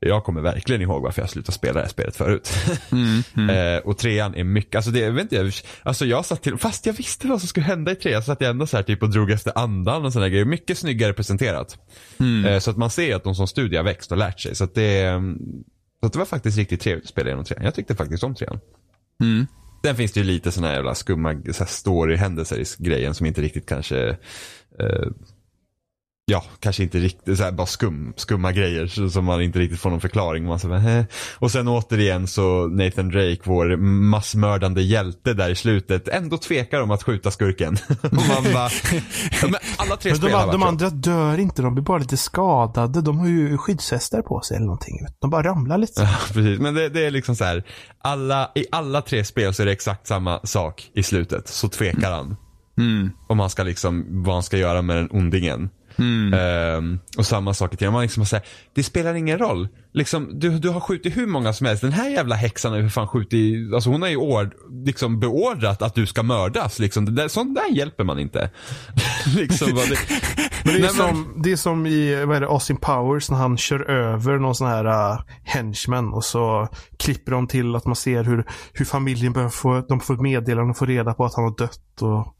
jag 0.00 0.24
kommer 0.24 0.40
verkligen 0.40 0.82
ihåg 0.82 1.02
varför 1.02 1.22
jag 1.22 1.30
slutade 1.30 1.52
spela 1.52 1.74
det 1.74 1.80
här 1.80 1.88
spelet 1.88 2.16
förut. 2.16 2.52
eh, 3.50 3.88
och 3.88 3.98
trean 3.98 4.34
är 4.34 4.44
mycket, 4.44 4.76
alltså 4.76 4.90
det, 4.90 5.00
jag 5.00 5.12
vet 5.12 5.22
inte, 5.22 5.36
jag, 5.36 5.52
alltså 5.82 6.06
jag 6.06 6.24
satt 6.24 6.42
till, 6.42 6.56
fast 6.56 6.86
jag 6.86 6.92
visste 6.92 7.28
vad 7.28 7.40
som 7.40 7.48
skulle 7.48 7.66
hända 7.66 7.92
i 7.92 7.94
trean, 7.94 8.22
så 8.22 8.26
satt 8.26 8.40
jag 8.40 8.50
ändå 8.50 8.66
så 8.66 8.76
här 8.76 8.84
typ 8.84 9.02
och 9.02 9.10
drog 9.10 9.30
efter 9.30 9.58
andan 9.58 10.04
och 10.04 10.12
sådana 10.12 10.28
grejer. 10.28 10.44
Mycket 10.44 10.78
snyggare 10.78 11.12
presenterat. 11.12 11.78
Eh, 12.46 12.58
så 12.58 12.70
att 12.70 12.76
man 12.76 12.90
ser 12.90 13.16
att 13.16 13.24
de 13.24 13.34
som 13.34 13.46
studie 13.46 13.76
har 13.76 13.84
växt 13.84 14.12
och 14.12 14.18
lärt 14.18 14.40
sig. 14.40 14.54
Så 14.54 14.64
att 14.64 14.74
det, 14.74 15.02
mm, 15.02 15.38
så 16.00 16.06
att 16.06 16.12
det 16.12 16.18
var 16.18 16.26
faktiskt 16.26 16.58
riktigt 16.58 16.80
trevligt 16.80 17.04
att 17.04 17.10
spela 17.10 17.28
genom 17.28 17.44
trean. 17.44 17.64
Jag 17.64 17.74
tyckte 17.74 17.94
faktiskt 17.94 18.24
om 18.24 18.34
trean. 18.34 18.60
Mm. 19.22 19.46
Sen 19.84 19.96
finns 19.96 20.12
det 20.12 20.20
ju 20.20 20.26
lite 20.26 20.52
sådana 20.52 20.68
här 20.68 20.74
jävla 20.74 20.94
skumma 20.94 21.32
så 21.32 21.64
här 21.64 21.66
story-händelser 21.66 22.60
i 22.60 22.64
grejen 22.78 23.14
som 23.14 23.26
inte 23.26 23.42
riktigt 23.42 23.68
kanske 23.68 24.08
eh, 24.78 25.08
Ja, 26.30 26.44
kanske 26.60 26.82
inte 26.82 26.98
riktigt, 26.98 27.38
så 27.38 27.44
här, 27.44 27.52
bara 27.52 27.66
skum, 27.66 28.12
skumma 28.16 28.52
grejer 28.52 29.08
som 29.08 29.24
man 29.24 29.42
inte 29.42 29.58
riktigt 29.58 29.80
får 29.80 29.90
någon 29.90 30.00
förklaring. 30.00 30.44
Man 30.44 30.58
så, 30.58 30.74
eh. 30.74 31.04
Och 31.38 31.50
sen 31.50 31.68
återigen 31.68 32.26
så 32.26 32.66
Nathan 32.66 33.08
Drake, 33.08 33.38
vår 33.44 33.76
massmördande 34.10 34.82
hjälte 34.82 35.34
där 35.34 35.50
i 35.50 35.54
slutet, 35.54 36.08
ändå 36.08 36.38
tvekar 36.38 36.80
om 36.80 36.90
att 36.90 37.02
skjuta 37.02 37.30
skurken. 37.30 37.76
Och 38.02 38.12
man 38.12 38.52
bara, 38.52 38.70
ja, 39.42 39.58
alla 39.76 39.96
tre 39.96 40.10
Men 40.10 40.20
de, 40.20 40.26
spel 40.26 40.32
har 40.32 40.52
de 40.52 40.62
andra 40.62 40.90
dör 40.90 41.38
inte, 41.38 41.62
de 41.62 41.74
blir 41.74 41.84
bara 41.84 41.98
lite 41.98 42.16
skadade. 42.16 43.00
De 43.00 43.18
har 43.18 43.28
ju 43.28 43.58
skyddshästar 43.58 44.22
på 44.22 44.40
sig 44.40 44.56
eller 44.56 44.66
någonting. 44.66 45.06
De 45.20 45.30
bara 45.30 45.42
ramlar 45.42 45.78
lite. 45.78 46.02
Ja, 46.08 46.16
precis. 46.32 46.60
Men 46.60 46.74
det, 46.74 46.88
det 46.88 47.06
är 47.06 47.10
liksom 47.10 47.36
så 47.36 47.44
här, 47.44 47.64
alla, 48.02 48.50
i 48.54 48.64
alla 48.72 49.02
tre 49.02 49.24
spel 49.24 49.54
så 49.54 49.62
är 49.62 49.66
det 49.66 49.72
exakt 49.72 50.06
samma 50.06 50.40
sak 50.44 50.90
i 50.94 51.02
slutet. 51.02 51.48
Så 51.48 51.68
tvekar 51.68 52.12
han. 52.12 52.36
Mm. 52.78 53.10
Om 53.28 53.40
han 53.40 53.50
ska 53.50 53.62
liksom, 53.62 54.06
vad 54.08 54.34
han 54.34 54.42
ska 54.42 54.58
göra 54.58 54.82
med 54.82 54.96
den 54.96 55.08
ondingen. 55.10 55.70
Mm. 55.98 56.34
Ehm, 56.34 56.98
och 57.18 57.26
samma 57.26 57.54
sak 57.54 57.76
till 57.76 57.90
man 57.90 58.02
liksom 58.02 58.26
säger, 58.26 58.46
det 58.74 58.82
spelar 58.82 59.14
ingen 59.14 59.38
roll. 59.38 59.68
Liksom, 59.92 60.38
du, 60.38 60.58
du 60.58 60.68
har 60.68 60.80
skjutit 60.80 61.16
hur 61.16 61.26
många 61.26 61.52
som 61.52 61.66
helst. 61.66 61.82
Den 61.82 61.92
här 61.92 62.08
jävla 62.10 62.34
häxan 62.34 62.72
har 62.72 62.78
ju 62.78 62.90
fan 62.90 63.08
skjutit, 63.08 63.74
alltså 63.74 63.90
hon 63.90 64.02
har 64.02 64.08
ju 64.08 64.16
ord, 64.16 64.54
liksom 64.84 65.20
beordrat 65.20 65.82
att 65.82 65.94
du 65.94 66.06
ska 66.06 66.22
mördas. 66.22 66.78
Liksom. 66.78 67.04
Det 67.04 67.12
där, 67.12 67.28
sånt 67.28 67.54
där 67.54 67.76
hjälper 67.76 68.04
man 68.04 68.18
inte. 68.18 68.50
liksom, 69.36 69.68
det, 69.68 69.74
Men 69.74 69.86
det 70.64 70.70
är, 70.70 70.72
Nej, 70.72 70.80
men- 70.80 70.90
som, 70.90 71.42
det 71.42 71.52
är 71.52 71.56
som 71.56 71.86
i 71.86 72.24
vad 72.24 72.36
är 72.36 72.40
det, 72.40 72.46
Austin 72.46 72.76
Powers 72.76 73.30
när 73.30 73.38
han 73.38 73.56
kör 73.56 73.90
över 73.90 74.38
någon 74.38 74.54
sån 74.54 74.66
här 74.68 74.86
uh, 74.86 75.20
henchman 75.44 76.12
och 76.12 76.24
så 76.24 76.68
klipper 76.98 77.32
de 77.32 77.46
till 77.46 77.76
att 77.76 77.86
man 77.86 77.96
ser 77.96 78.24
hur, 78.24 78.44
hur 78.72 78.84
familjen 78.84 79.32
börjar 79.32 79.48
få, 79.48 79.80
de 79.88 80.00
får 80.00 80.14
ett 80.14 80.20
meddelande 80.20 80.70
och 80.70 80.76
får 80.78 80.86
reda 80.86 81.14
på 81.14 81.24
att 81.24 81.34
han 81.34 81.44
har 81.44 81.56
dött. 81.58 82.02
Och, 82.02 82.34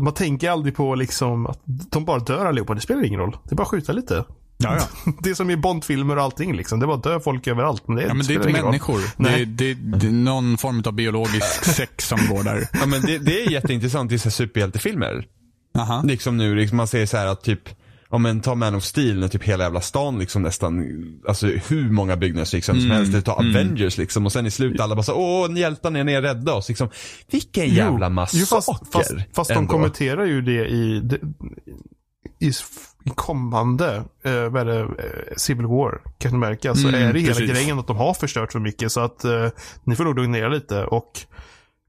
man 0.00 0.14
tänker 0.14 0.50
aldrig 0.50 0.76
på 0.76 0.94
liksom 0.94 1.46
att 1.46 1.60
de 1.66 2.04
bara 2.04 2.18
dör 2.18 2.46
allihopa. 2.46 2.74
Det 2.74 2.80
spelar 2.80 3.04
ingen 3.04 3.20
roll. 3.20 3.36
Det 3.44 3.52
är 3.52 3.56
bara 3.56 3.62
att 3.62 3.68
skjuta 3.68 3.92
lite. 3.92 4.24
Ja, 4.56 4.76
ja. 4.78 5.12
Det 5.22 5.30
är 5.30 5.34
som 5.34 5.50
i 5.50 5.56
Bondfilmer 5.56 6.16
och 6.16 6.22
allting 6.22 6.56
liksom. 6.56 6.80
Det 6.80 6.86
var 6.86 6.96
dö 6.96 7.20
folk 7.20 7.46
överallt. 7.46 7.88
Men 7.88 7.96
det, 7.96 8.02
ja 8.02 8.14
men 8.14 8.26
det 8.26 8.34
är 8.34 8.48
inte 8.48 8.62
människor. 8.62 9.00
Det 9.16 9.28
är, 9.28 9.46
det, 9.46 9.70
är, 9.70 9.74
det 9.74 10.06
är 10.06 10.10
någon 10.10 10.58
form 10.58 10.82
av 10.86 10.92
biologisk 10.92 11.64
sex 11.74 12.08
som 12.08 12.18
går 12.28 12.42
där. 12.42 12.68
Ja, 12.72 12.86
men 12.86 13.02
det, 13.02 13.18
det 13.18 13.44
är 13.44 13.50
jätteintressant 13.50 14.12
i 14.12 14.18
superhjältefilmer. 14.18 15.26
Aha. 15.78 16.02
Liksom 16.04 16.36
nu, 16.36 16.54
liksom 16.54 16.76
man 16.76 16.86
säger 16.86 17.06
så 17.06 17.16
här 17.16 17.26
att 17.26 17.42
typ 17.42 17.68
om 18.10 18.22
men 18.22 18.40
ta 18.40 18.54
Man 18.54 18.74
of 18.74 18.84
Steel 18.84 19.20
när 19.20 19.28
typ 19.28 19.42
hela 19.44 19.64
jävla 19.64 19.80
stan 19.80 20.18
liksom 20.18 20.42
nästan, 20.42 20.84
alltså 21.28 21.46
hur 21.46 21.90
många 21.90 22.16
byggnader 22.16 22.44
som 22.44 22.56
gick 22.56 22.64
sönder 22.64 22.82
som 22.82 22.90
helst. 22.90 23.12
Det 23.12 23.22
tar 23.22 23.32
Avengers 23.32 23.98
liksom 23.98 24.26
och 24.26 24.32
sen 24.32 24.46
i 24.46 24.50
slutet 24.50 24.80
alla 24.80 24.94
bara 24.94 25.02
så 25.02 25.14
åh 25.14 25.58
hjältarna 25.58 25.98
är 25.98 26.04
ner 26.04 26.22
rädda 26.22 26.54
oss 26.54 26.68
liksom. 26.68 26.88
Vilken 27.30 27.68
jävla 27.68 28.06
Jo, 28.06 28.12
massaker. 28.12 28.46
fast, 28.46 28.92
fast, 28.92 29.14
fast 29.34 29.54
de 29.54 29.66
kommenterar 29.66 30.24
ju 30.24 30.42
det 30.42 30.66
i, 30.68 31.00
det- 31.00 31.20
i, 32.40 32.52
kommande 33.14 34.02
eh, 34.24 34.48
vad 34.48 34.66
det, 34.66 34.80
eh, 34.80 34.86
Civil 35.36 35.66
War, 35.66 36.00
Captain 36.18 36.42
America, 36.44 36.74
så 36.74 36.88
Mm, 36.88 37.02
är 37.08 37.12
det 37.12 37.20
hela 37.20 37.34
precis. 37.34 37.50
grejen 37.50 37.78
att 37.78 37.86
de 37.86 37.96
har 37.96 38.14
förstört 38.14 38.52
så 38.52 38.58
mycket 38.60 38.92
så 38.92 39.00
att 39.00 39.24
eh, 39.24 39.48
ni 39.84 39.96
får 39.96 40.04
nog 40.04 40.16
lugna 40.18 40.38
ner 40.38 40.50
lite. 40.50 40.84
Och 40.84 41.12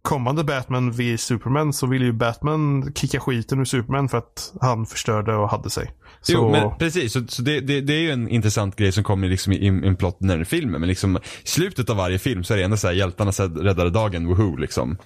kommande 0.01 0.43
Batman 0.43 0.91
vid 0.91 1.19
Superman 1.19 1.73
så 1.73 1.88
vill 1.88 2.01
ju 2.01 2.13
Batman 2.13 2.93
kicka 2.95 3.19
skiten 3.19 3.59
ur 3.59 3.65
Superman 3.65 4.09
för 4.09 4.17
att 4.17 4.53
han 4.61 4.85
förstörde 4.85 5.35
och 5.35 5.49
hade 5.49 5.69
sig. 5.69 5.91
Så, 6.21 6.31
Jo, 6.33 6.51
men 6.51 6.77
precis. 6.79 7.13
Så, 7.13 7.21
så 7.27 7.41
det, 7.41 7.59
det, 7.59 7.81
det 7.81 7.93
är 7.93 7.99
ju 8.01 8.11
en 8.11 8.29
intressant 8.29 8.75
grej 8.75 8.91
som 8.91 9.03
kommer 9.03 9.27
liksom 9.27 9.53
i, 9.53 9.55
i 9.55 9.67
en 9.67 9.95
plott 9.95 10.17
när 10.19 10.43
filmen. 10.43 10.81
Men 10.81 10.88
liksom 10.89 11.17
i 11.17 11.19
slutet 11.43 11.89
av 11.89 11.97
varje 11.97 12.19
film 12.19 12.43
så 12.43 12.53
är 12.53 12.57
det 12.57 12.63
ändå 12.63 12.77
så 12.77 12.88
här 12.88 12.93
hjältarna 12.93 13.31
så 13.31 13.43
här, 13.43 13.49
räddade 13.49 13.89
dagen, 13.89 14.27
woho 14.27 14.55
liksom. 14.57 14.97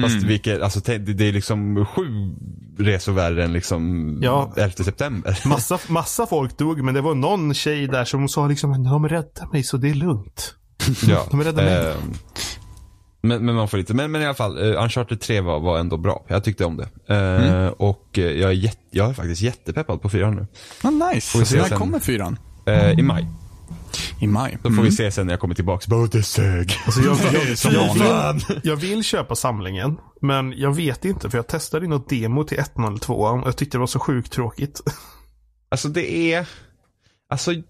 Fast 0.00 0.14
Mm. 0.16 0.28
vilket, 0.28 0.62
alltså 0.62 0.80
det, 0.80 0.98
det 0.98 1.24
är 1.24 1.32
liksom 1.32 1.86
sju 1.86 2.04
resor 2.78 3.12
värre 3.12 3.44
än 3.44 3.52
liksom 3.52 4.18
Ja. 4.22 4.52
11 4.56 4.70
september. 4.84 5.38
massa, 5.48 5.78
massa 5.88 6.26
folk 6.26 6.58
dog, 6.58 6.82
men 6.82 6.94
det 6.94 7.00
var 7.00 7.14
någon 7.14 7.54
tjej 7.54 7.86
där 7.86 8.04
som 8.04 8.28
sa 8.28 8.46
liksom, 8.46 8.84
de 8.84 9.08
räddade 9.08 9.48
mig 9.52 9.62
så 9.62 9.76
det 9.76 9.90
är 9.90 9.94
lugnt. 9.94 10.54
ja. 11.08 11.26
De 11.30 11.40
är 11.40 11.44
rädda 11.44 11.62
mig. 11.62 11.76
Ehm, 11.92 12.12
men, 13.28 13.46
men 13.46 13.54
man 13.54 13.68
får 13.68 13.78
lite, 13.78 13.94
men, 13.94 14.10
men 14.10 14.22
i 14.22 14.24
alla 14.24 14.34
fall, 14.34 14.58
uh, 14.58 14.82
Uncharted 14.82 15.20
3 15.20 15.40
var, 15.40 15.60
var 15.60 15.78
ändå 15.78 15.96
bra. 15.96 16.24
Jag 16.28 16.44
tyckte 16.44 16.64
om 16.64 16.76
det. 16.76 17.14
Eh, 17.14 17.26
Mm. 17.56 17.72
Och 17.78 18.18
eh, 18.18 18.24
jag 18.24 18.50
är, 18.50 18.54
jätte, 18.54 18.80
jag 18.90 19.08
är 19.10 19.14
faktiskt 19.14 19.42
jättepeppad 19.42 20.02
på 20.02 20.08
fyran 20.08 20.34
nu. 20.34 20.46
Ah, 20.82 20.90
nice. 20.90 21.38
vi 21.38 21.44
se 21.44 21.56
När 21.56 21.64
sen. 21.64 21.78
kommer 21.78 21.98
fyran? 21.98 22.38
Eh, 22.66 22.90
I 22.90 23.02
maj. 23.02 23.26
I 24.20 24.26
maj. 24.26 24.58
Då 24.62 24.70
får 24.70 24.82
vi 24.82 24.92
se 24.92 25.10
sen 25.10 25.26
när 25.26 25.32
jag 25.32 25.40
kommer 25.40 25.54
tillbaka. 25.54 25.84
Bara, 25.88 26.06
det 26.06 26.22
sög. 26.22 26.76
Alltså 26.86 27.00
jag, 27.00 27.16
jag, 27.64 27.72
jag, 27.74 27.94
vill, 28.34 28.60
jag 28.62 28.76
vill 28.76 29.04
köpa 29.04 29.34
samlingen, 29.34 29.96
men 30.20 30.54
jag 30.56 30.74
vet 30.76 31.04
inte 31.04 31.30
för 31.30 31.38
jag 31.38 31.46
testade 31.46 31.84
i 31.84 31.88
något 31.88 32.08
demo 32.08 32.44
till 32.44 32.58
102 32.58 33.14
och 33.14 33.48
jag 33.48 33.56
tyckte 33.56 33.76
det 33.76 33.80
var 33.80 33.86
så 33.86 33.98
sjukt 33.98 34.32
tråkigt. 34.32 34.80
Alltså 35.68 35.88
det 35.88 36.32
är, 36.32 36.48
alltså 37.30 37.50
det 37.50 37.56
är 37.58 37.64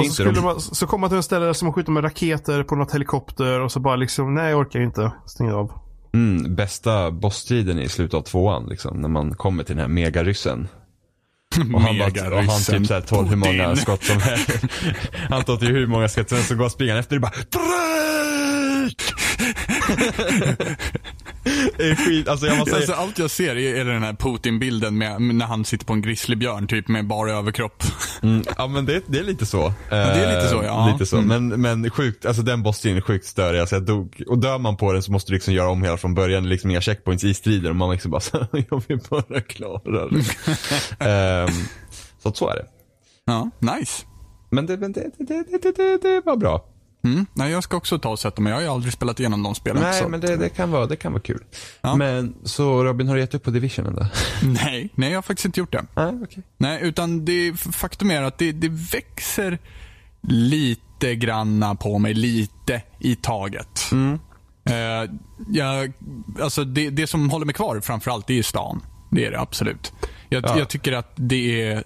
Och 0.00 0.06
så, 0.06 0.12
skulle 0.12 0.30
de, 0.30 0.44
man, 0.44 0.60
så 0.60 0.86
kom 0.86 1.00
man 1.00 1.10
till 1.10 1.16
en 1.16 1.22
ställe 1.22 1.46
där 1.46 1.52
som 1.52 1.66
man 1.66 1.72
skjuter 1.72 1.92
med 1.92 2.04
raketer 2.04 2.62
på 2.62 2.74
något 2.76 2.94
helikopter 2.94 3.60
och 3.60 3.72
så 3.72 3.80
bara 3.80 3.96
liksom, 3.96 4.34
nej 4.34 4.50
jag 4.50 4.60
orkar 4.60 4.80
inte. 4.80 5.12
Stäng 5.26 5.50
av. 5.52 5.72
mm, 6.14 6.54
bästa 6.54 7.10
bossstriden 7.10 7.78
i 7.78 7.88
slutet 7.88 8.14
av 8.14 8.22
tvåan 8.22 8.66
liksom. 8.66 9.00
När 9.00 9.08
man 9.08 9.34
kommer 9.34 9.64
till 9.64 9.76
den 9.76 9.80
här 9.82 9.88
megaryssen. 9.88 10.68
Och 11.74 11.80
han, 11.80 11.98
bara, 11.98 12.36
och 12.36 12.42
han 12.42 12.60
typ 12.60 12.86
såhär 12.86 13.00
tål 13.00 13.26
hur 13.26 13.36
många 13.36 13.76
skott 13.76 14.04
som 14.04 14.20
helst. 14.20 14.50
Han 15.30 15.44
tar 15.44 15.56
till 15.56 15.68
hur 15.68 15.86
många 15.86 16.08
skott 16.08 16.28
som 16.28 16.36
helst 16.36 16.48
så 16.48 16.56
går 16.56 16.68
springaren 16.68 17.00
efter 17.00 17.16
och 17.16 17.22
bara 17.22 17.32
BREAK! 17.50 19.02
Det 21.76 21.90
är 21.90 21.94
skit, 21.94 22.28
alltså 22.28 22.46
jag 22.46 22.58
måste 22.58 22.76
Alltså, 22.76 22.92
allt 22.92 23.18
jag 23.18 23.30
ser 23.30 23.56
är, 23.56 23.74
är 23.74 23.84
den 23.84 24.02
här 24.02 24.12
Putin-bilden 24.12 24.98
med, 24.98 25.22
när 25.22 25.46
han 25.46 25.64
sitter 25.64 25.86
på 25.86 25.92
en 25.92 26.02
grizzlybjörn 26.02 26.66
typ 26.66 26.88
med 26.88 27.06
bara 27.06 27.32
överkropp. 27.32 27.82
Mm, 28.22 28.44
ja 28.56 28.66
men 28.66 28.86
det, 28.86 29.02
det 29.06 29.18
är 29.18 29.24
lite 29.24 29.46
så. 29.46 29.72
det 29.90 29.96
är 29.96 30.36
lite 30.36 30.48
så, 30.48 30.62
Eh, 30.62 30.66
ja. 30.66 30.92
Lite 30.92 31.06
så. 31.06 31.16
Mm. 31.18 31.48
Men, 31.48 31.60
men 31.60 31.90
sjukt, 31.90 32.26
alltså 32.26 32.42
den 32.42 32.62
bossstriden 32.62 32.96
är 32.96 33.00
sjukt 33.00 33.26
störig. 33.26 33.60
Alltså 33.60 33.76
jag 33.76 33.82
dog. 33.84 34.22
Och 34.26 34.38
dör 34.38 34.58
man 34.58 34.76
på 34.76 34.92
den 34.92 35.02
så 35.02 35.12
måste 35.12 35.30
du 35.32 35.34
liksom 35.34 35.54
göra 35.54 35.68
om 35.70 35.82
hela 35.82 35.96
från 35.96 36.14
början. 36.14 36.48
Liksom 36.48 36.70
inga 36.70 36.80
checkpoints 36.80 37.24
i 37.24 37.34
striden. 37.34 37.70
Och 37.70 37.76
man 37.76 37.90
liksom 37.90 38.10
bara 38.10 38.20
så, 38.20 38.46
jag 38.70 38.82
vill 38.88 39.00
bara 39.10 39.40
klara 39.40 40.08
det. 40.08 40.24
Ehm, 41.04 41.54
så 42.22 42.28
att 42.28 42.36
så 42.36 42.48
är 42.48 42.54
det. 42.54 42.66
Ja, 43.24 43.50
nice. 43.58 44.04
Men 44.50 44.66
det, 44.66 44.76
men 44.76 44.92
det, 44.92 45.10
det, 45.18 45.24
det, 45.24 45.62
det, 45.62 45.76
det, 45.76 46.02
det 46.02 46.22
var 46.24 46.36
bra. 46.36 46.71
Mm. 47.04 47.26
Nej, 47.34 47.50
jag 47.52 47.64
ska 47.64 47.76
också 47.76 47.98
ta 47.98 48.08
och 48.08 48.18
sätta 48.18 48.42
mig. 48.42 48.50
Jag 48.50 48.56
har 48.56 48.62
ju 48.62 48.68
aldrig 48.68 48.92
spelat 48.92 49.20
igenom 49.20 49.42
de 49.42 49.54
spelen. 49.54 49.82
Nej 49.82 50.08
men 50.08 50.20
det, 50.20 50.36
det, 50.36 50.48
kan 50.48 50.70
vara, 50.70 50.86
det 50.86 50.96
kan 50.96 51.12
vara 51.12 51.22
kul. 51.22 51.44
Ja. 51.80 51.96
Men 51.96 52.34
så 52.44 52.84
Robin, 52.84 53.08
har 53.08 53.14
du 53.14 53.20
gett 53.20 53.34
upp 53.34 53.42
på 53.42 53.50
Division 53.50 53.86
ändå? 53.86 54.06
nej, 54.42 54.88
nej, 54.94 55.10
jag 55.10 55.16
har 55.16 55.22
faktiskt 55.22 55.44
inte 55.46 55.60
gjort 55.60 55.72
det. 55.72 55.84
Nej, 55.96 56.12
okej. 56.24 56.42
Nej, 56.58 56.78
utan 56.82 57.24
det, 57.24 57.52
faktum 57.56 58.10
är 58.10 58.22
att 58.22 58.38
det, 58.38 58.52
det 58.52 58.68
växer 58.68 59.58
lite 60.22 61.14
granna 61.14 61.74
på 61.74 61.98
mig, 61.98 62.14
lite 62.14 62.82
i 63.00 63.14
taget. 63.16 63.90
Eh, 64.64 65.10
jag, 65.48 65.92
alltså 66.40 66.64
det, 66.64 66.90
det 66.90 67.06
som 67.06 67.30
håller 67.30 67.46
mig 67.46 67.54
kvar 67.54 67.80
framförallt, 67.80 68.26
det 68.26 68.38
är 68.38 68.42
stan. 68.42 68.82
Det 69.10 69.26
är 69.26 69.30
det 69.30 69.40
absolut. 69.40 69.92
Jag, 70.28 70.44
Ja. 70.44 70.58
jag 70.58 70.68
tycker 70.68 70.92
att 70.92 71.12
det 71.16 71.62
är 71.62 71.84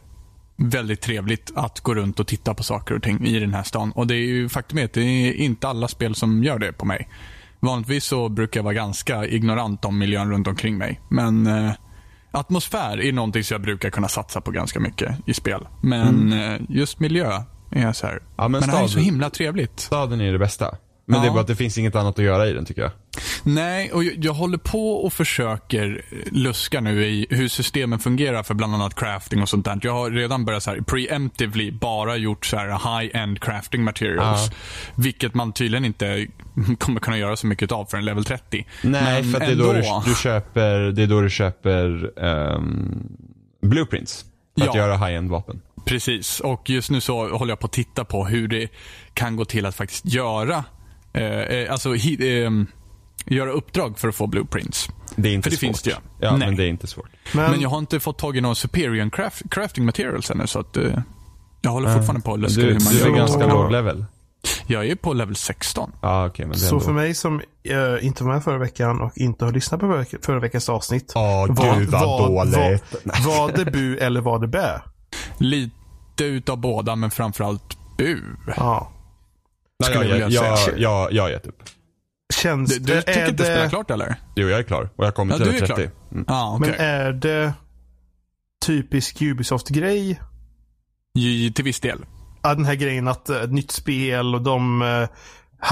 väldigt 0.56 1.00
trevligt 1.00 1.52
att 1.54 1.80
gå 1.80 1.94
runt 1.94 2.20
och 2.20 2.26
titta 2.26 2.54
på 2.54 2.62
saker 2.62 2.94
och 2.94 3.02
ting 3.02 3.26
i 3.26 3.38
den 3.38 3.54
här 3.54 3.62
stan. 3.62 3.92
Och 3.92 4.06
det 4.06 4.14
är 4.14 4.26
ju 4.26 4.48
faktum 4.48 4.78
är 4.78 4.84
att 4.84 4.92
det 4.92 5.02
är 5.02 5.32
inte 5.32 5.68
alla 5.68 5.88
spel 5.88 6.14
som 6.14 6.44
gör 6.44 6.58
det 6.58 6.72
på 6.72 6.86
mig. 6.86 7.08
Vanligtvis 7.60 8.04
så 8.04 8.28
brukar 8.28 8.60
jag 8.60 8.64
vara 8.64 8.75
ganska 8.75 9.26
ignorant 9.26 9.84
om 9.84 9.98
miljön 9.98 10.30
runt 10.30 10.46
omkring 10.46 10.78
mig. 10.78 11.00
Men 11.10 11.46
eh, 11.46 11.72
atmosfär 12.30 13.00
är 13.00 13.12
någonting 13.12 13.44
som 13.44 13.54
jag 13.54 13.62
brukar 13.62 13.90
kunna 13.90 14.08
satsa 14.08 14.40
på 14.40 14.50
ganska 14.50 14.80
mycket 14.80 15.16
i 15.26 15.34
spel. 15.34 15.68
Men 15.82 16.32
eh, 16.32 16.60
just 16.68 17.00
miljö 17.00 17.42
är 17.70 17.92
så 17.92 18.06
här. 18.06 18.12
Mm. 18.12 18.25
Ja, 18.36 18.48
men 18.48 18.60
men 18.60 18.70
det 18.70 18.76
här 18.76 18.84
är 18.84 18.88
så 18.88 18.98
himla 18.98 19.30
trevligt. 19.30 19.80
Staden 19.80 20.20
är 20.20 20.32
det 20.32 20.38
bästa. 20.38 20.76
Men 21.08 21.20
det 21.20 21.26
är 21.26 21.28
Ja. 21.28 21.32
bara 21.32 21.40
att 21.40 21.46
det 21.46 21.56
finns 21.56 21.78
inget 21.78 21.94
annat 21.94 22.18
att 22.18 22.25
göra 22.25 22.46
i 22.48 22.52
den 22.52 22.64
tycker 22.64 22.82
jag. 22.82 22.90
Nej, 23.42 23.92
och 23.92 24.04
jag, 24.04 24.14
jag 24.25 24.32
håller 24.32 24.58
på 24.58 24.92
och 25.04 25.12
försöker 25.12 26.04
luska 26.32 26.80
nu 26.80 27.04
i 27.06 27.26
hur 27.30 27.48
systemen 27.48 27.98
fungerar 27.98 28.42
för 28.42 28.54
bland 28.54 28.75
annat 28.75 28.94
crafting 28.94 29.42
och 29.42 29.48
sånt 29.48 29.64
där. 29.64 29.78
Jag 29.82 29.92
har 29.92 30.10
redan 30.10 30.44
börjat 30.44 30.62
så 30.62 30.70
här 30.70 30.80
preemptively 30.80 31.70
bara 31.72 32.16
gjort 32.16 32.46
så 32.46 32.56
här 32.56 32.68
high-end 33.00 33.40
crafting 33.42 33.84
materials. 33.84 34.50
Vilket 34.94 35.34
man 35.34 35.52
tydligen 35.52 35.84
inte 35.84 36.26
kommer 36.78 37.00
kunna 37.00 37.18
göra 37.18 37.36
så 37.36 37.46
mycket 37.46 37.72
av 37.72 37.84
för 37.84 37.96
en 37.98 38.04
level 38.04 38.25
30. 38.25 38.66
Nej, 38.82 39.22
Men 39.22 39.32
för 39.32 39.40
att 39.40 39.46
det 39.46 39.52
är 39.52 39.56
då 39.56 39.72
du, 39.72 39.82
du 40.10 40.14
köper, 40.14 40.78
det 40.78 41.02
är 41.02 41.06
då 41.06 41.20
du 41.20 41.30
köper 41.30 42.10
ehm, 42.25 43.08
blueprints. 43.62 44.25
För 44.58 44.68
att 44.68 44.75
Ja. 44.75 44.80
göra 44.80 44.96
high-end 44.96 45.30
vapen. 45.30 45.60
Precis, 45.84 46.40
och 46.40 46.70
just 46.70 46.90
nu 46.90 47.00
så 47.00 47.36
håller 47.36 47.52
jag 47.52 47.58
på 47.60 47.66
att 47.66 47.72
titta 47.72 48.04
på 48.04 48.25
hur 48.26 48.48
det 48.48 48.68
kan 49.14 49.36
gå 49.36 49.44
till 49.44 49.66
att 49.66 49.75
faktiskt 49.75 50.04
göra 50.06 50.64
eh, 51.16 51.23
eh, 51.58 51.73
alltså, 51.73 51.92
hi, 51.92 52.42
eh, 52.44 52.50
göra 53.26 53.50
uppdrag 53.50 53.99
för 53.99 54.08
att 54.08 54.14
få 54.14 54.26
blueprints. 54.26 54.88
Det 55.16 55.28
är 55.28 55.32
inte 55.35 55.42
För 55.46 55.50
det 55.50 55.56
svårt. 55.56 55.61
finns 55.61 55.82
det 55.82 55.90
ju. 55.90 55.96
Ja, 56.20 56.37
Nej. 56.37 56.49
men 56.49 56.56
det 56.56 56.64
är 56.64 56.68
inte 56.68 56.87
svårt. 56.87 57.11
Men, 57.35 57.50
Men 57.50 57.61
jag 57.61 57.68
har 57.68 57.78
inte 57.78 58.00
fått 58.00 58.18
tag 58.18 58.37
i 58.37 58.40
någon 58.40 58.56
superior 58.56 59.11
craft, 59.11 59.42
crafting 59.50 59.85
materials 59.85 60.30
ännu 60.30 60.46
så 60.46 60.58
att 60.61 60.76
eh, 60.76 60.99
jag 61.62 61.70
håller 61.70 61.94
fortfarande 61.94 62.23
på 62.23 62.35
att 62.35 62.40
luska 62.40 62.61
Du, 62.61 62.66
hur 62.66 62.75
man 62.80 62.92
du 62.92 63.02
är 63.02 63.08
gör. 63.08 63.16
ganska 63.16 63.46
låg 63.46 63.73
level. 63.73 64.04
Jag 64.66 64.87
är 64.87 64.94
på 64.94 65.12
level 65.12 65.37
16. 65.37 65.90
Ja, 66.02 66.26
okej, 66.26 66.46
men 66.46 66.52
det 66.58 66.64
är 66.64 66.68
så 66.68 66.75
ändå... 66.75 66.85
för 66.85 66.92
mig 66.92 67.14
som 67.14 67.40
eh, 67.64 68.06
inte 68.06 68.25
var 68.25 68.32
med 68.32 68.44
förra 68.44 68.58
veckan 68.58 69.00
och 69.00 69.12
inte 69.18 69.44
har 69.44 69.52
lyssnat 69.52 69.80
på 69.80 70.04
förra, 70.23 70.40
veckans 70.40 70.68
avsnitt. 70.68 71.12
Var- 71.14 71.49
gud 71.78 71.88
vad 71.88 72.02
var- 72.02 72.28
dåligt. 72.28 72.82
Var, 73.04 73.38
var 73.38 73.52
det 73.64 73.70
bu 73.70 73.96
eller 73.99 74.20
var 74.20 74.38
det 74.38 74.46
bä? 74.49 74.80
Lite 75.38 76.25
utav 76.25 76.56
båda 76.58 76.96
men 76.96 77.11
framförallt 77.11 77.78
bu. 77.99 78.18
Ja. 78.56 78.90
Nej, 79.80 79.90
skulle 79.90 80.04
jag, 80.04 80.21
jag 80.21 80.21
jag, 80.21 80.26
vilja 80.26 80.42
jag, 80.49 80.59
säga. 80.59 80.78
jag, 80.78 81.12
jag 81.12 81.23
har 81.23 81.30
gett 81.30 81.47
upp. 81.47 81.62
Känns 82.35 82.71
Du, 82.71 82.78
du 82.78 82.95
det, 82.95 83.02
tycker 83.02 83.28
inte 83.28 83.45
spela 83.45 83.62
det, 83.62 83.68
klart 83.68 83.90
eller? 83.90 84.16
Jo, 84.37 84.49
jag 84.49 84.59
är 84.59 84.62
klar. 84.62 84.88
Och 84.97 85.06
jag 85.06 85.14
kommer 85.14 85.35
Ja, 85.35 85.37
till 85.38 85.47
du 85.47 85.50
är 85.50 85.54
level 85.61 85.68
30. 85.68 85.83
klar. 85.83 85.92
Mm. 86.12 86.25
Ja, 86.28 86.56
okej. 86.61 86.71
Men 86.71 86.80
är 86.87 87.12
det 87.12 87.52
typisk 88.66 89.23
Ubisoft-grej? 89.23 90.21
Till 91.54 91.64
viss 91.64 91.80
del. 91.80 92.04
Ja, 92.42 92.54
den 92.54 92.64
här 92.64 92.75
grejen 92.75 93.09
att 93.09 93.28
eh, 93.28 93.37
ett 93.42 93.52
nytt 93.52 93.71
spel 93.71 94.35
och 94.35 94.42
de 94.42 94.83
uh, 94.83 95.09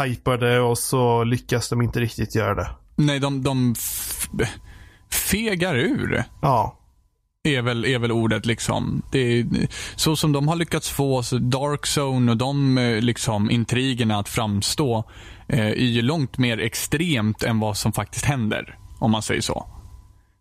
hypar 0.03 0.39
det 0.39 0.61
och 0.61 0.79
så 0.79 1.25
lyckas 1.25 1.69
de 1.69 1.83
inte 1.83 2.01
riktigt 2.01 2.35
göra 2.35 2.55
det. 2.55 2.71
Nej, 2.97 3.19
de, 3.21 3.43
de 3.43 3.75
fegar 5.11 5.75
ur. 5.75 6.25
Ja 6.43 6.79
är 7.45 7.63
väl, 7.63 7.85
är 7.85 7.99
väl 7.99 8.13
ordet 8.13 8.47
liksom. 8.47 9.03
Det 9.11 9.19
är, 9.19 9.47
så 9.97 10.17
som 10.17 10.33
de 10.33 10.49
har 10.49 10.57
lyckats 10.57 10.91
få 10.91 11.23
Dark 11.41 11.81
Zone 11.99 12.31
och 12.33 12.37
de 12.39 12.79
eh, 12.79 13.01
liksom 13.01 13.51
intrigerna 13.51 14.19
att 14.19 14.29
framstå 14.29 15.05
eh, 15.49 15.67
är 15.67 15.75
ju 15.75 16.03
långt 16.03 16.39
mer 16.39 16.59
extremt 16.61 17.43
än 17.43 17.61
vad 17.61 17.77
som 17.77 17.93
faktiskt 17.93 18.25
händer. 18.25 18.79
Om 18.99 19.11
man 19.11 19.23
säger 19.23 19.41
så. 19.41 19.67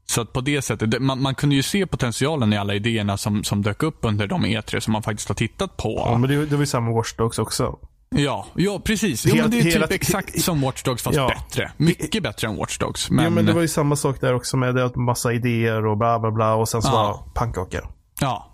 Så 0.06 0.22
att 0.22 0.34
på 0.34 0.42
det 0.42 0.62
sättet, 0.62 0.92
det- 0.92 1.00
man, 1.00 1.22
man 1.22 1.36
kunde 1.36 1.56
ju 1.56 1.64
se 1.64 1.86
potentialen 1.86 2.54
i 2.54 2.58
alla 2.58 2.76
idéerna 2.76 3.18
som, 3.18 3.44
som 3.44 3.62
dök 3.62 3.84
upp 3.84 3.98
under 4.02 4.28
de 4.28 4.46
E3 4.46 4.80
som 4.80 4.94
man 4.94 5.04
faktiskt 5.04 5.28
har 5.30 5.36
tittat 5.36 5.78
på. 5.78 6.04
ja 6.06 6.18
men 6.18 6.30
det, 6.30 6.46
det 6.46 6.56
var 6.56 6.64
ju 6.64 6.66
samma 6.68 6.92
Watch 6.92 7.14
Dogs 7.14 7.40
också. 7.40 7.78
Ja, 8.16 8.46
ja 8.56 8.80
precis. 8.86 9.26
Jo, 9.26 9.36
Helt- 9.36 9.44
men 9.44 9.52
det 9.52 9.68
är 9.70 9.72
hela- 9.72 9.88
typ 9.88 9.96
exakt 9.96 10.42
som 10.42 10.62
Watch 10.62 10.84
Dogs 10.84 11.04
fast 11.04 11.18
Ja. 11.18 11.28
bättre. 11.28 11.72
Mycket 11.78 12.24
bättre 12.24 12.48
än 12.48 12.56
Watch 12.56 12.78
Dogs. 12.78 13.10
Men, 13.10 13.24
ja, 13.24 13.30
men 13.30 13.46
det 13.46 13.54
var 13.54 13.62
ju 13.62 13.68
samma 13.68 13.96
sak 13.96 14.22
där 14.22 14.34
också 14.34 14.58
med 14.58 14.76
det, 14.76 14.86
att 14.86 14.96
massa 14.96 15.34
idéer 15.34 15.86
och 15.86 15.98
bla 15.98 16.20
bla 16.20 16.32
bla 16.32 16.54
och 16.56 16.70
sen 16.70 16.82
så 16.82 16.90
Ja. 16.90 17.32
pannkaka. 17.36 17.80
ja. 18.22 18.50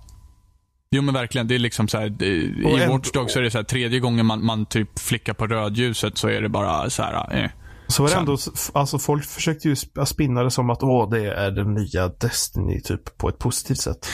Jo 0.92 1.02
men 1.02 1.14
verkligen, 1.14 1.48
det 1.48 1.56
är 1.56 1.60
liksom 1.60 1.88
så 1.88 1.98
här, 1.98 2.10
det, 2.10 2.26
Och 2.66 2.80
I 2.80 2.82
ändå- 2.84 2.94
Watch 2.98 3.12
Dogs 3.12 3.34
så 3.34 3.40
är 3.40 3.44
det 3.44 3.52
så 3.52 3.58
här, 3.58 3.66
tredje 3.66 4.00
gången 4.00 4.26
man, 4.26 4.46
man 4.46 4.66
typ 4.66 5.00
flickar 5.00 5.34
på 5.34 5.48
rödljuset 5.48 6.18
så 6.18 6.28
är 6.30 6.42
det 6.42 6.50
bara 6.50 6.90
så 6.90 7.04
här, 7.04 7.44
eh. 7.44 7.50
Så 7.88 8.04
var 8.04 8.10
det 8.10 8.16
ändå, 8.16 8.38
alltså 8.74 9.00
folk 9.00 9.26
försökte 9.26 9.68
ju 9.68 9.74
sp- 9.74 10.06
spinna 10.06 10.44
det 10.44 10.52
som 10.52 10.70
att 10.70 10.84
åh, 10.84 11.10
det 11.10 11.34
är 11.34 11.52
den 11.52 11.74
nya 11.74 12.08
Destiny 12.08 12.82
typ 12.82 13.18
på 13.18 13.30
ett 13.30 13.40
positivt 13.40 13.78
sätt. 13.80 14.08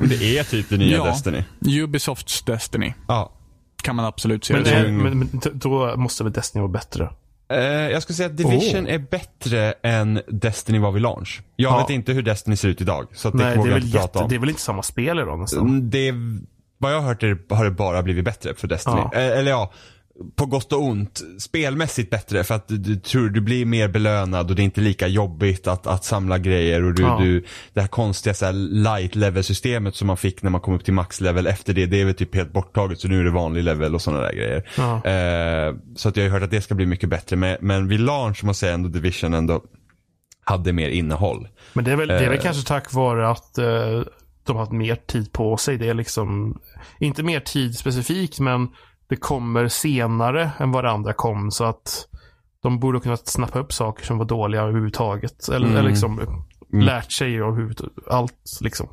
Det 0.00 0.38
är 0.38 0.44
typ 0.44 0.68
det 0.68 0.76
nya 0.76 0.96
Ja. 0.96 1.04
Destiny. 1.04 1.44
Ubisofts 1.60 2.42
Destiny 2.42 2.92
Ja. 3.08 3.32
Kan 3.82 3.96
man 3.96 4.04
absolut 4.04 4.44
se 4.44 4.54
Men, 4.54 4.62
det 4.64 4.70
som. 4.84 4.96
men, 4.96 5.18
men 5.18 5.40
då 5.54 5.96
måste 5.96 6.24
väl 6.24 6.32
Destiny 6.32 6.60
vara 6.62 6.72
bättre? 6.72 7.10
Eh, 7.50 7.58
jag 7.66 8.02
skulle 8.02 8.16
säga 8.16 8.26
att 8.28 8.36
Division 8.36 8.84
Oh. 8.86 8.92
är 8.94 8.98
bättre 8.98 9.74
än 9.82 10.20
Destiny 10.28 10.78
var 10.78 10.92
vid 10.92 11.02
launch. 11.02 11.42
Jag 11.56 11.72
Ja. 11.72 11.78
vet 11.78 11.90
inte 11.90 12.12
hur 12.12 12.22
Destiny 12.22 12.56
ser 12.56 12.68
ut 12.68 12.80
idag. 12.80 13.06
Så 13.14 13.28
att 13.28 13.38
det 13.38 13.44
Nej, 13.44 13.56
det 13.56 13.62
är, 13.62 13.66
jag 13.66 13.74
väl 13.74 13.94
jätte, 13.94 14.18
om. 14.18 14.28
det 14.28 14.34
är 14.34 14.38
väl 14.38 14.48
inte 14.48 14.60
samma 14.60 14.82
spel 14.82 15.18
idag 15.18 15.38
nästan? 15.38 15.60
Mm, 15.68 15.90
Det, 15.90 16.14
vad 16.78 16.92
jag 16.92 17.00
har 17.00 17.08
hört 17.08 17.22
är, 17.22 17.38
har 17.54 17.64
det 17.64 17.70
bara 17.70 18.02
blivit 18.02 18.24
bättre 18.24 18.54
för 18.54 18.68
Destiny. 18.68 18.96
Ja. 18.96 19.10
Eh, 19.14 19.38
Eller 19.38 19.50
ja, 19.50 19.72
på 20.36 20.46
gott 20.46 20.72
och 20.72 20.82
ont. 20.82 21.20
Spelmässigt 21.38 22.10
bättre 22.10 22.44
för 22.44 22.54
att 22.54 22.68
du, 22.68 22.76
du 22.78 22.96
tror 22.96 23.28
du 23.28 23.40
blir 23.40 23.64
mer 23.66 23.88
belönad 23.88 24.50
och 24.50 24.56
det 24.56 24.62
är 24.62 24.64
inte 24.64 24.80
lika 24.80 25.06
jobbigt 25.06 25.66
att, 25.66 25.86
att 25.86 26.04
samla 26.04 26.38
grejer 26.38 26.84
och 26.84 26.94
du, 26.94 27.02
Ja. 27.02 27.18
du 27.20 27.44
det 27.72 27.80
här 27.80 27.88
konstiga 27.88 28.34
så 28.34 28.44
här 28.46 28.52
light 28.52 29.14
level 29.14 29.44
systemet 29.44 29.94
som 29.96 30.06
man 30.06 30.16
fick 30.16 30.42
när 30.42 30.50
man 30.50 30.60
kom 30.60 30.74
upp 30.74 30.84
till 30.84 30.94
max 30.94 31.20
level 31.20 31.46
efter 31.46 31.74
det, 31.74 31.86
det 31.86 32.00
är 32.00 32.04
väl 32.04 32.14
typ 32.14 32.34
helt 32.34 32.52
borttaget 32.52 33.00
så 33.00 33.08
nu 33.08 33.20
är 33.20 33.24
det 33.24 33.30
vanlig 33.30 33.64
level 33.64 33.94
och 33.94 34.02
sådana 34.02 34.22
där 34.22 34.32
grejer. 34.32 34.68
Ja. 34.76 35.04
Eh, 35.04 35.74
så 35.96 36.08
att 36.08 36.16
jag 36.16 36.24
har 36.24 36.30
hört 36.30 36.42
att 36.42 36.50
det 36.50 36.60
ska 36.60 36.74
bli 36.74 36.86
mycket 36.86 37.08
bättre 37.08 37.36
men, 37.36 37.56
men 37.60 37.88
vid 37.88 38.00
launch 38.00 38.44
måste 38.44 38.66
jag 38.66 38.70
säga 38.70 38.74
ändå 38.74 38.88
Division 38.88 39.34
ändå 39.34 39.62
hade 40.44 40.72
mer 40.72 40.88
innehåll. 40.88 41.48
Men 41.72 41.84
det 41.84 41.92
är 41.92 41.96
väl, 41.96 42.08
det 42.08 42.14
är 42.18 42.28
väl 42.28 42.38
Eh. 42.38 42.42
kanske 42.42 42.68
tack 42.68 42.92
vare 42.92 43.28
att 43.30 43.58
eh, 43.58 44.02
de 44.44 44.56
har 44.56 44.58
haft 44.58 44.72
mer 44.72 44.94
tid 44.96 45.32
på 45.32 45.56
sig. 45.56 45.76
Det 45.78 45.88
är 45.88 45.94
liksom, 45.94 46.60
inte 47.00 47.22
mer 47.22 47.40
tid 47.40 47.78
specifikt, 47.78 48.40
men 48.40 48.68
det 49.08 49.16
kommer 49.16 49.68
senare 49.68 50.50
än 50.58 50.72
vad 50.72 50.84
det 50.84 50.90
andra 50.90 51.12
kom. 51.12 51.50
Så 51.50 51.64
att 51.64 52.08
de 52.62 52.78
borde 52.80 52.98
ha 52.98 53.02
kunnat 53.02 53.26
snappa 53.28 53.58
upp 53.58 53.72
saker 53.72 54.04
som 54.06 54.18
var 54.18 54.24
dåliga 54.24 54.62
överhuvudtaget. 54.62 55.48
Eller, 55.48 55.66
Mm. 55.66 55.78
eller 55.78 55.88
liksom 55.88 56.44
lärt 56.72 57.12
sig 57.12 57.40
av 57.40 57.72
allt 58.10 58.58
liksom. 58.60 58.88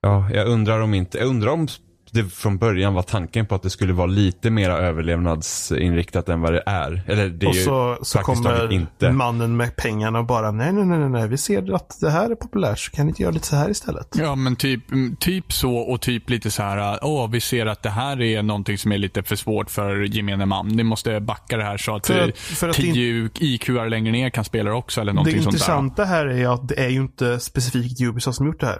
Ja, 0.00 0.30
jag 0.30 0.48
undrar 0.48 0.80
om 0.80 0.94
inte, 0.94 1.18
jag 1.18 1.26
undrar 1.28 1.50
om 1.52 1.68
det 2.14 2.24
från 2.24 2.58
början 2.58 2.94
var 2.94 3.02
tanken 3.02 3.46
på 3.46 3.54
att 3.54 3.62
det 3.62 3.70
skulle 3.70 3.92
vara 3.92 4.06
lite 4.06 4.50
mer 4.50 4.70
överlevnadsinriktat 4.70 6.28
än 6.28 6.40
vad 6.40 6.52
det 6.52 6.62
är. 6.66 7.02
Eller 7.06 7.28
det 7.28 7.46
är 7.46 7.48
Och 7.48 7.54
ju 7.54 7.62
så, 7.62 7.98
så 8.02 8.18
praktiskt 8.18 8.42
taget 8.44 8.60
kommer 8.60 8.72
inte. 8.72 9.12
mannen 9.12 9.56
med 9.56 9.76
pengarna 9.76 10.18
och 10.18 10.26
bara 10.26 10.50
nej, 10.50 10.72
nej, 10.72 10.84
nej, 10.84 11.08
nej, 11.08 11.28
vi 11.28 11.38
ser 11.38 11.74
att 11.74 11.96
det 12.00 12.10
här 12.10 12.30
är 12.30 12.34
populärt 12.34 12.78
så 12.78 12.90
kan 12.90 13.06
ni 13.06 13.10
inte 13.10 13.22
göra 13.22 13.32
lite 13.32 13.46
så 13.46 13.56
här 13.56 13.70
istället. 13.70 14.08
Ja, 14.18 14.34
men 14.34 14.56
typ, 14.56 14.90
mm, 14.92 15.16
typ 15.16 15.52
så 15.52 15.74
och 15.76 16.00
typ 16.00 16.30
lite 16.30 16.50
så 16.50 16.62
här, 16.62 16.98
åh, 17.02 17.30
vi 17.30 17.40
ser 17.40 17.66
att 17.66 17.82
det 17.82 17.90
här 17.90 18.20
är 18.20 18.42
någonting 18.42 18.78
som 18.78 18.92
är 18.92 18.98
lite 18.98 19.22
för 19.22 19.36
svårt 19.36 19.70
för 19.70 19.96
gemene 20.02 20.46
man. 20.46 20.68
Ni 20.68 20.82
måste 20.82 21.20
backa 21.20 21.56
det 21.56 21.64
här 21.64 21.76
så 21.76 21.96
att, 21.96 22.06
För 22.06 22.18
eh, 22.18 22.24
att- 22.24 22.38
för 22.38 22.68
att 22.68 22.76
10 22.76 23.30
IQR 23.38 23.88
längre 23.88 24.12
ner 24.12 24.30
kan 24.30 24.44
spela 24.44 24.70
det 24.70 24.76
också 24.76 25.00
eller 25.00 25.12
Det 25.12 25.16
någonting 25.16 25.42
sånt 25.42 25.44
där. 25.44 25.56
intressanta 25.58 26.04
här 26.04 26.26
är 26.26 26.54
att 26.54 26.68
det 26.68 26.84
är 26.84 26.88
ju 26.88 27.00
inte 27.00 27.40
specifikt 27.40 28.00
Ubisoft 28.00 28.36
som 28.36 28.46
gjort 28.46 28.60
det 28.60 28.66
här. 28.66 28.78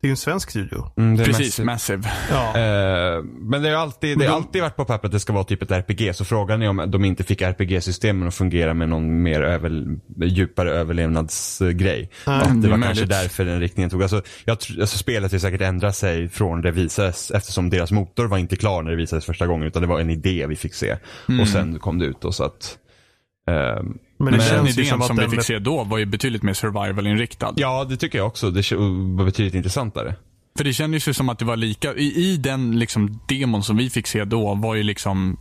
Det 0.00 0.06
är 0.06 0.08
ju 0.08 0.10
en 0.10 0.16
svensk 0.16 0.50
studio. 0.50 0.92
Mm, 0.96 1.16
det 1.16 1.22
är 1.22 1.24
Precis, 1.24 1.58
massive. 1.58 1.98
Massive. 1.98 2.10
Ja. 2.30 2.48
Eh, 2.48 3.22
men 3.22 3.62
det 3.62 3.68
har 3.68 3.76
alltid, 3.76 4.18
det 4.18 4.26
har 4.26 4.36
alltid 4.36 4.62
varit 4.62 4.76
på 4.76 4.84
pappret 4.84 5.04
att 5.08 5.12
det 5.12 5.20
ska 5.20 5.32
vara 5.32 5.44
typ 5.44 5.62
ett 5.62 5.70
RPG. 5.70 6.14
Så 6.16 6.24
frågan 6.24 6.62
är 6.62 6.68
om 6.68 6.84
de 6.90 7.04
inte 7.04 7.24
fick 7.24 7.42
RPG-systemen 7.42 8.28
att 8.28 8.34
fungera 8.34 8.74
med 8.74 8.88
någon 8.88 9.22
mer 9.22 9.42
över, 9.42 9.96
djupare 10.24 10.70
överlevnadsgrej. 10.72 12.10
Att 12.24 12.62
det 12.62 12.68
var 12.68 12.76
möjligt. 12.76 12.84
kanske 12.84 13.04
därför 13.04 13.44
den 13.44 13.60
riktningen 13.60 13.90
tog. 13.90 14.02
Alltså, 14.02 14.22
jag, 14.44 14.52
alltså 14.52 14.98
spelet 14.98 15.32
har 15.32 15.38
säkert 15.38 15.60
ändrat 15.60 15.96
sig 15.96 16.28
från 16.28 16.62
det 16.62 16.70
visades 16.70 17.30
eftersom 17.30 17.70
deras 17.70 17.90
motor 17.90 18.26
var 18.26 18.38
inte 18.38 18.56
klar 18.56 18.82
när 18.82 18.90
det 18.90 18.96
visades 18.96 19.24
första 19.24 19.46
gången 19.46 19.66
utan 19.66 19.82
det 19.82 19.88
var 19.88 20.00
en 20.00 20.10
idé 20.10 20.46
vi 20.48 20.56
fick 20.56 20.74
se. 20.74 20.96
Och 21.40 21.48
sen 21.48 21.78
kom 21.78 21.98
det 21.98 22.04
ut 22.06 22.24
och 22.24 22.34
så 22.34 22.44
att 22.44 22.78
ehm, 23.50 23.98
Men 24.18 24.32
det 24.32 24.38
Men 24.38 24.48
den 24.48 24.66
idén 24.66 24.86
som 24.86 25.02
som, 25.02 25.16
att 25.16 25.18
vi 25.18 25.22
den... 25.22 25.30
fick 25.30 25.42
se 25.42 25.58
då 25.58 25.84
var 25.84 25.98
ju 25.98 26.06
betydligt 26.06 26.42
mer 26.42 26.54
survival-inriktad. 26.54 27.52
Ja, 27.56 27.84
det 27.84 27.96
tycker 27.96 28.18
jag 28.18 28.26
också. 28.26 28.50
Det 28.50 28.72
var 28.72 29.24
betydligt 29.24 29.54
intressantare. 29.54 30.14
För 30.56 30.64
det 30.64 30.72
kändes 30.72 31.08
ju 31.08 31.14
som 31.14 31.28
att 31.28 31.38
det 31.38 31.44
var 31.44 31.56
lika, 31.56 31.94
i, 31.94 32.32
i 32.32 32.36
den 32.36 32.78
liksom 32.78 33.20
demon 33.28 33.62
som 33.62 33.76
vi 33.76 33.90
fick 33.90 34.06
se 34.06 34.24
då 34.24 34.54
var 34.54 34.74
ju 34.74 34.82
liksom 34.82 35.38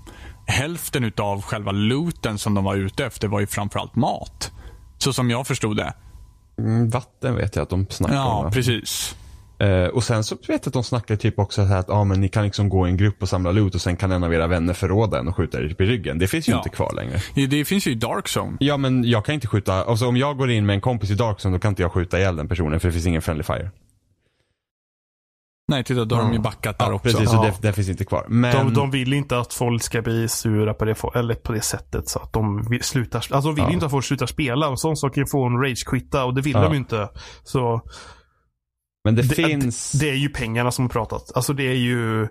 hälften 0.48 1.04
utav 1.04 1.42
själva 1.42 1.72
looten 1.72 2.38
som 2.38 2.54
de 2.54 2.64
var 2.64 2.76
ute 2.76 3.06
efter 3.06 3.28
var 3.28 3.40
ju 3.40 3.48
framförallt 3.48 3.96
mat. 3.96 4.52
Så 4.98 5.14
som 5.14 5.30
jag 5.30 5.48
förstod 5.48 5.78
det. 5.78 5.94
Mm, 6.60 6.90
vatten 6.90 7.36
vet 7.36 7.56
jag 7.56 7.64
att 7.64 7.70
de 7.70 7.88
snackar 7.90 8.16
om. 8.16 8.46
Ja, 8.46 8.52
precis. 8.54 9.16
Eh, 9.60 9.86
och 9.88 10.04
sen 10.04 10.24
så 10.24 10.36
vet 10.36 10.48
jag 10.48 10.68
att 10.68 10.74
de 10.74 10.84
snackar 10.84 11.16
typ 11.16 11.40
också 11.40 11.62
så 11.62 11.68
här 11.68 11.80
att 11.80 11.90
ah, 11.90 12.04
men 12.04 12.22
ni 12.22 12.30
kan 12.30 12.44
liksom 12.44 12.70
gå 12.70 12.88
i 12.88 12.92
en 12.92 12.98
grupp 12.98 13.22
och 13.22 13.30
samla 13.30 13.52
loot 13.52 13.76
och 13.76 13.82
sen 13.82 13.98
kan 13.98 14.12
en 14.12 14.24
av 14.24 14.34
era 14.34 14.48
vänner 14.48 14.74
förråda 14.74 15.20
en 15.20 15.28
och 15.28 15.36
skjuta 15.36 15.58
er 15.60 15.64
i 15.80 15.86
ryggen. 15.86 16.20
Det 16.20 16.28
finns 16.28 16.48
ju 16.50 16.52
Ja. 16.52 16.58
inte 16.58 16.70
kvar 16.70 16.94
längre. 16.96 17.48
Det, 17.50 17.66
finns 17.66 17.88
ju 17.88 17.92
i 17.92 17.96
Dark 17.96 18.26
Zone. 18.38 18.58
Ja 18.60 18.78
men 18.78 19.04
jag 19.04 19.26
kan 19.26 19.36
inte 19.36 19.48
skjuta, 19.48 19.74
alltså 19.84 20.08
om 20.08 20.18
jag 20.18 20.38
går 20.38 20.52
in 20.52 20.66
med 20.66 20.74
en 20.74 20.82
kompis 20.82 21.12
i 21.12 21.16
Darkzone 21.16 21.56
då 21.56 21.60
kan 21.60 21.70
inte 21.70 21.82
jag 21.82 21.92
skjuta 21.92 22.20
ihjäl 22.20 22.36
den 22.36 22.48
personen 22.48 22.80
för 22.80 22.88
det 22.88 22.94
finns 22.94 23.06
ingen 23.08 23.22
friendly 23.22 23.44
fire. 23.44 23.72
Nej, 25.72 25.84
titta, 25.84 26.06
då 26.06 26.16
har 26.16 26.24
de 26.24 26.34
ju 26.34 26.40
backat 26.40 26.80
där 26.80 26.86
Ja, 26.86 26.94
också. 26.94 27.04
precis, 27.04 27.30
så 27.30 27.36
Ja. 27.36 27.42
det, 27.62 27.68
det 27.68 27.74
finns 27.74 27.90
inte 27.90 28.06
kvar. 28.06 28.26
Men, 28.30 28.56
De, 28.56 28.74
de 28.74 28.92
vill 28.92 29.14
inte 29.14 29.40
att 29.40 29.54
folk 29.54 29.84
ska 29.84 30.02
bli 30.02 30.28
sura 30.28 30.74
på 30.74 30.86
det, 30.86 30.96
eller 31.16 31.36
på 31.36 31.52
det 31.54 31.62
sättet. 31.62 32.08
Så 32.10 32.20
att 32.20 32.34
de 32.34 32.68
vill, 32.70 32.84
slutar, 32.84 33.18
alltså 33.18 33.40
de 33.50 33.56
vill 33.56 33.64
Ja. 33.64 33.72
inte 33.72 33.86
att 33.86 33.92
folk 33.92 34.06
slutar 34.06 34.26
spela. 34.26 34.68
En 34.68 34.78
sån 34.78 34.98
sak 34.98 35.14
kan 35.14 35.24
ju 35.24 35.28
få 35.28 35.46
en 35.46 35.54
rage-quitta 35.62 36.24
och 36.24 36.34
det 36.36 36.42
vill 36.42 36.54
Ja. 36.54 36.62
de 36.62 36.72
ju 36.72 36.78
inte. 36.78 37.10
Så 37.44 37.82
men 39.08 39.16
det, 39.16 39.22
det, 39.22 39.36
finns... 39.36 39.92
det 39.92 40.10
är 40.10 40.16
ju 40.16 40.30
pengarna 40.30 40.72
som 40.72 40.86
har 40.86 40.90
pratat. 40.90 41.32
Alltså 41.36 41.54
det 41.54 41.64
är 41.64 41.76
ju 41.76 42.28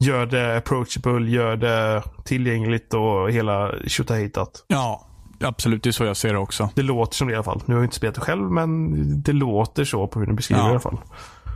Gör 0.00 0.26
det 0.26 0.56
approachable, 0.56 1.30
gör 1.30 1.56
det 1.56 2.02
tillgängligt 2.24 2.94
och 2.94 3.32
hela 3.32 3.72
tjottahejtat. 3.86 4.64
Ja, 4.68 5.08
absolut. 5.40 5.82
Det 5.82 5.90
är 5.90 5.92
så 5.92 6.04
jag 6.04 6.16
ser 6.16 6.32
det 6.32 6.38
också. 6.38 6.70
Det 6.74 6.82
låter 6.82 7.16
som 7.16 7.28
det 7.28 7.32
i 7.32 7.36
alla 7.36 7.44
fall. 7.44 7.62
Nu 7.66 7.74
har 7.74 7.80
jag 7.80 7.86
inte 7.86 7.96
spelat 7.96 8.14
det 8.14 8.20
själv, 8.20 8.50
men 8.50 9.22
det 9.22 9.32
låter 9.32 9.84
så 9.84 10.06
på 10.06 10.20
hur 10.20 10.26
ni 10.26 10.32
beskriver 10.32 10.60
Ja. 10.60 10.66
det 10.66 10.70
i 10.70 10.72
alla 10.72 10.80
fall. 10.80 10.98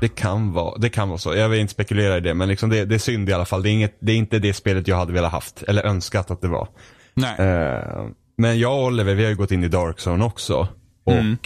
Det 0.00 0.08
kan 0.08 0.52
vara, 0.52 0.78
det 0.78 0.88
kan 0.88 1.08
vara 1.08 1.18
så. 1.18 1.34
Jag 1.34 1.48
vill 1.48 1.60
inte 1.60 1.72
spekulera 1.72 2.16
i 2.16 2.20
det 2.20 2.34
men 2.34 2.48
liksom 2.48 2.70
det, 2.70 2.84
det 2.84 2.94
är 2.94 2.98
synd 2.98 3.28
i 3.28 3.32
alla 3.32 3.44
fall. 3.44 3.62
Det 3.62 3.68
är, 3.68 3.72
inget, 3.72 3.98
det 4.00 4.12
är 4.12 4.16
inte 4.16 4.38
det 4.38 4.54
spelet 4.54 4.88
jag 4.88 4.96
hade 4.96 5.12
velat 5.12 5.32
haft. 5.32 5.62
Eller 5.62 5.82
önskat 5.82 6.30
att 6.30 6.40
det 6.40 6.48
var. 6.48 6.68
Nej. 7.14 7.34
Eh, 7.38 8.06
men 8.36 8.58
jag 8.58 8.78
och 8.78 8.84
Oliver, 8.84 9.14
vi 9.14 9.22
har 9.22 9.30
ju 9.30 9.36
gått 9.36 9.50
in 9.50 9.64
i 9.64 9.68
Dark 9.68 9.96
Zone 10.06 10.24
också. 10.24 10.68
Och 11.04 11.12
Mm. 11.12 11.36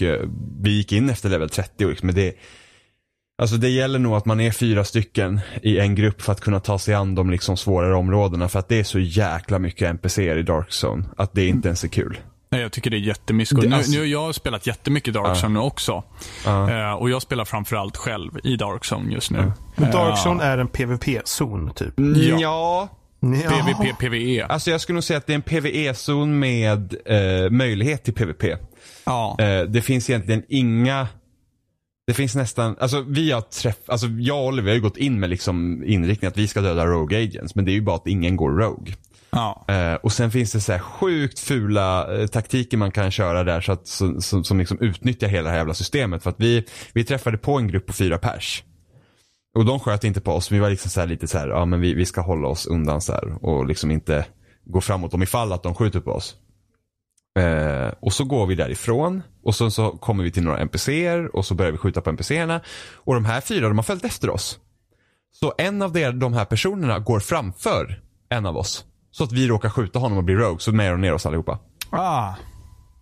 vi 0.60 0.70
gick 0.70 0.92
in 0.92 1.10
efter 1.10 1.28
level 1.28 1.50
30 1.50 1.84
och 1.84 1.90
liksom, 1.90 2.06
men 2.06 2.14
det, 2.14 2.32
alltså 3.42 3.56
det 3.56 3.68
gäller 3.68 3.98
nog 3.98 4.14
att 4.16 4.26
man 4.26 4.40
är 4.40 4.50
fyra 4.50 4.84
stycken 4.84 5.40
i 5.62 5.78
en 5.78 5.94
grupp 5.94 6.22
för 6.22 6.32
att 6.32 6.40
kunna 6.40 6.60
ta 6.60 6.78
sig 6.78 6.94
an 6.94 7.14
de 7.14 7.30
liksom 7.30 7.56
svårare 7.56 7.94
områdena. 7.94 8.48
För 8.48 8.58
att 8.58 8.68
det 8.68 8.78
är 8.80 8.84
så 8.84 8.98
jäkla 8.98 9.58
mycket 9.58 9.88
NPCer 9.90 10.36
i 10.38 10.42
Dark 10.42 10.68
Zone. 10.84 11.04
Att 11.16 11.34
det 11.34 11.46
inte 11.46 11.68
ens 11.68 11.84
är 11.84 11.88
kul. 11.88 12.18
Nej, 12.50 12.60
jag 12.60 12.72
tycker 12.72 12.90
det 12.90 12.96
är 12.96 12.98
jättemysko. 13.00 13.60
Det- 13.60 13.68
Nu, 13.68 13.76
alltså- 13.76 13.92
nu 13.92 13.98
har 13.98 14.06
jag 14.06 14.34
spelat 14.34 14.66
jättemycket 14.66 15.14
Dark 15.14 15.36
Zone 15.44 15.54
nu 15.54 15.60
också. 15.60 16.04
Eh, 16.46 16.92
och 16.92 17.10
jag 17.10 17.22
spelar 17.22 17.44
framförallt 17.44 17.96
själv 17.96 18.30
i 18.44 18.56
Dark 18.56 18.82
Zone 18.92 19.12
just 19.14 19.30
nu. 19.30 19.52
Men 19.76 19.90
Dark 19.90 20.18
Eh, 20.18 20.24
Zone 20.26 20.44
är 20.44 20.58
en 20.58 20.68
PVP-zon 20.68 21.70
typ. 21.74 21.94
Ja. 21.96 22.38
ja. 22.40 22.88
Ja. 23.20 23.50
PVP, 23.50 23.92
PVE. 24.00 24.46
Alltså 24.46 24.70
jag 24.70 24.80
skulle 24.80 24.94
nog 24.94 25.04
säga 25.04 25.16
att 25.18 25.26
det 25.26 25.32
är 25.32 25.34
en 25.34 25.42
PVE-zon 25.42 26.38
med 26.38 26.94
eh, 27.06 27.50
möjlighet 27.50 28.04
till 28.04 28.14
PVP. 28.14 28.44
Ja. 29.04 29.36
Eh, 29.38 29.62
det 29.62 29.82
finns 29.82 30.10
egentligen 30.10 30.42
inga 30.48 31.08
det 32.06 32.14
finns 32.14 32.34
nästan, 32.34 32.76
alltså 32.80 33.04
vi 33.08 33.32
har 33.32 33.40
träff, 33.40 33.76
alltså 33.86 34.06
jag 34.06 34.38
och 34.38 34.46
Oliver 34.46 34.68
har 34.68 34.74
ju 34.74 34.80
gått 34.80 34.96
in 34.96 35.20
med 35.20 35.30
liksom 35.30 35.84
inriktning 35.84 36.28
att 36.28 36.38
vi 36.38 36.48
ska 36.48 36.60
döda 36.60 36.86
Rogue 36.86 37.22
Agents. 37.22 37.54
Men 37.54 37.64
det 37.64 37.70
är 37.70 37.74
ju 37.74 37.80
bara 37.80 37.96
att 37.96 38.06
ingen 38.06 38.36
går 38.36 38.50
Rogue. 38.50 38.94
ja. 39.30 39.64
Eh, 39.68 39.94
och 39.94 40.12
sen 40.12 40.30
finns 40.30 40.52
det 40.52 40.60
så 40.60 40.72
här 40.72 40.78
sjukt 40.78 41.38
fula 41.38 42.16
eh, 42.16 42.26
taktiker 42.26 42.76
man 42.76 42.90
kan 42.90 43.10
köra 43.10 43.44
där 43.44 43.60
så 43.60 43.72
att, 43.72 43.86
som, 43.86 44.20
som, 44.20 44.44
som 44.44 44.58
liksom 44.58 44.78
utnyttjar 44.80 45.28
hela 45.28 45.42
det 45.42 45.50
här 45.50 45.56
jävla 45.58 45.74
systemet. 45.74 46.22
För 46.22 46.30
att 46.30 46.40
vi, 46.40 46.64
vi 46.92 47.04
träffade 47.04 47.38
på 47.38 47.58
en 47.58 47.68
grupp 47.68 47.86
på 47.86 47.92
fyra 47.92 48.18
pers. 48.18 48.64
Och 49.56 49.64
de 49.64 49.80
sköt 49.80 50.04
inte 50.04 50.20
på 50.20 50.32
oss. 50.32 50.50
Vi 50.50 50.58
var 50.58 50.70
liksom 50.70 50.90
så 50.90 51.00
här 51.00 51.06
lite 51.06 51.26
så 51.26 51.38
här, 51.38 51.48
ja 51.48 51.64
men 51.64 51.80
vi, 51.80 51.94
vi 51.94 52.06
ska 52.06 52.20
hålla 52.20 52.48
oss 52.48 52.66
undan 52.66 53.00
så 53.00 53.12
här 53.12 53.44
och 53.44 53.66
liksom 53.66 53.90
inte 53.90 54.26
gå 54.64 54.80
framåt 54.80 55.14
om 55.14 55.22
ifall 55.22 55.52
att 55.52 55.62
de 55.62 55.74
skjuter 55.74 56.00
på 56.00 56.10
oss. 56.10 56.36
Eh, 57.36 57.92
och 58.00 58.12
så 58.12 58.24
går 58.24 58.46
vi 58.46 58.54
därifrån 58.54 59.22
och 59.42 59.54
så, 59.54 59.70
så 59.70 59.90
kommer 59.90 60.24
vi 60.24 60.30
till 60.30 60.42
några 60.42 60.58
NPCer 60.58 61.36
och 61.36 61.46
så 61.46 61.54
börjar 61.54 61.72
vi 61.72 61.78
skjuta 61.78 62.00
på 62.00 62.10
NPCerna. 62.10 62.60
Och 62.94 63.14
de 63.14 63.24
här 63.24 63.40
fyra, 63.40 63.68
de 63.68 63.78
har 63.78 63.82
följt 63.82 64.04
efter 64.04 64.30
oss. 64.30 64.58
Så 65.32 65.52
en 65.58 65.82
av 65.82 65.92
de, 65.92 66.10
de 66.10 66.32
här 66.32 66.44
personerna 66.44 66.98
går 66.98 67.20
framför 67.20 68.00
en 68.28 68.46
av 68.46 68.56
oss. 68.56 68.84
Så 69.10 69.24
att 69.24 69.32
vi 69.32 69.48
råkar 69.48 69.70
skjuta 69.70 69.98
honom 69.98 70.18
och 70.18 70.24
bli 70.24 70.34
rogue, 70.34 70.60
så 70.60 70.72
mer 70.72 70.92
och 70.92 71.00
ner 71.00 71.14
oss 71.14 71.26
allihopa. 71.26 71.58
Ah. 71.90 72.34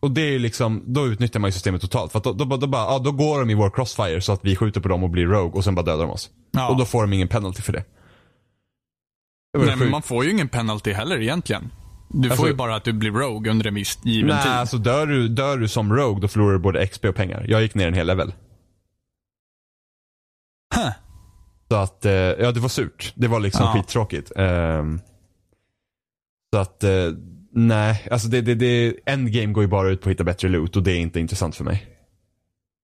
Och 0.01 0.11
det 0.11 0.20
är 0.20 0.31
ju 0.31 0.38
liksom, 0.38 0.83
då 0.87 1.07
utnyttjar 1.07 1.40
man 1.40 1.49
ju 1.49 1.53
systemet 1.53 1.81
totalt. 1.81 2.12
För 2.12 2.18
att 2.18 2.25
då, 2.25 2.33
då, 2.33 2.57
då, 2.57 2.66
bara, 2.66 2.83
ja, 2.83 2.99
då 2.99 3.12
går 3.12 3.38
de 3.38 3.51
i 3.51 3.55
vår 3.55 3.70
crossfire 3.70 4.20
så 4.20 4.33
att 4.33 4.44
vi 4.44 4.57
skjuter 4.57 4.81
på 4.81 4.88
dem 4.88 5.03
och 5.03 5.11
blir 5.11 5.27
rogue 5.27 5.53
och 5.53 5.64
sen 5.64 5.75
bara 5.75 5.83
dödar 5.83 6.07
de 6.07 6.11
oss. 6.11 6.31
Ja. 6.51 6.68
Och 6.68 6.77
då 6.77 6.85
får 6.85 7.03
de 7.03 7.12
ingen 7.12 7.29
penalty 7.29 7.62
för 7.62 7.73
det. 7.73 7.85
Nej, 9.59 9.77
men 9.77 9.90
man 9.90 10.03
får 10.03 10.25
ju 10.25 10.31
ingen 10.31 10.49
penalty 10.49 10.92
heller 10.92 11.23
egentligen. 11.23 11.70
Du 12.09 12.29
Alltså- 12.29 12.37
får 12.43 12.49
ju 12.49 12.55
bara 12.55 12.77
att 12.77 12.85
du 12.85 12.93
blir 12.93 13.11
rogue 13.11 13.51
under 13.51 13.67
en 13.67 13.75
viss 13.75 13.99
given 14.05 14.29
Nej, 14.35 14.43
tid. 14.43 14.53
alltså 14.53 14.79
dör 14.79 15.07
du, 15.07 15.29
dör 15.29 15.59
du 15.59 15.69
som 15.69 15.93
rogue 15.97 16.21
då 16.21 16.29
förlorar 16.29 16.53
du 16.53 16.59
både 16.59 16.87
XP 16.87 17.05
och 17.09 17.14
pengar. 17.14 17.45
Jag 17.49 17.62
gick 17.62 17.75
ner 17.75 17.88
en 17.88 17.95
hel 17.95 18.07
level. 18.07 18.33
Huh. 20.75 20.90
Så 21.69 21.77
att, 21.77 22.05
eh, 22.05 22.12
ja 22.12 22.53
det 22.53 22.61
var 22.61 22.69
surt. 22.69 23.12
Det 23.17 23.29
var 23.29 23.40
liksom 23.40 23.67
Ja. 23.67 23.73
skittråkigt. 23.73 24.33
Ehm, 24.37 25.01
så 26.55 26.61
att, 26.61 26.85
eh, 26.85 27.12
nej, 27.53 28.09
alltså 28.11 28.29
det, 28.29 28.40
det, 28.40 28.55
det, 28.55 28.97
endgame 29.07 29.53
går 29.53 29.62
ju 29.64 29.69
bara 29.69 29.88
ut 29.90 30.01
på 30.01 30.09
att 30.09 30.12
hitta 30.12 30.25
bättre 30.25 30.49
loot 30.49 30.77
och 30.77 30.83
det 30.83 30.93
är 30.93 30.99
inte 30.99 31.21
intressant 31.21 31.57
för 31.57 31.64
mig. 31.64 31.87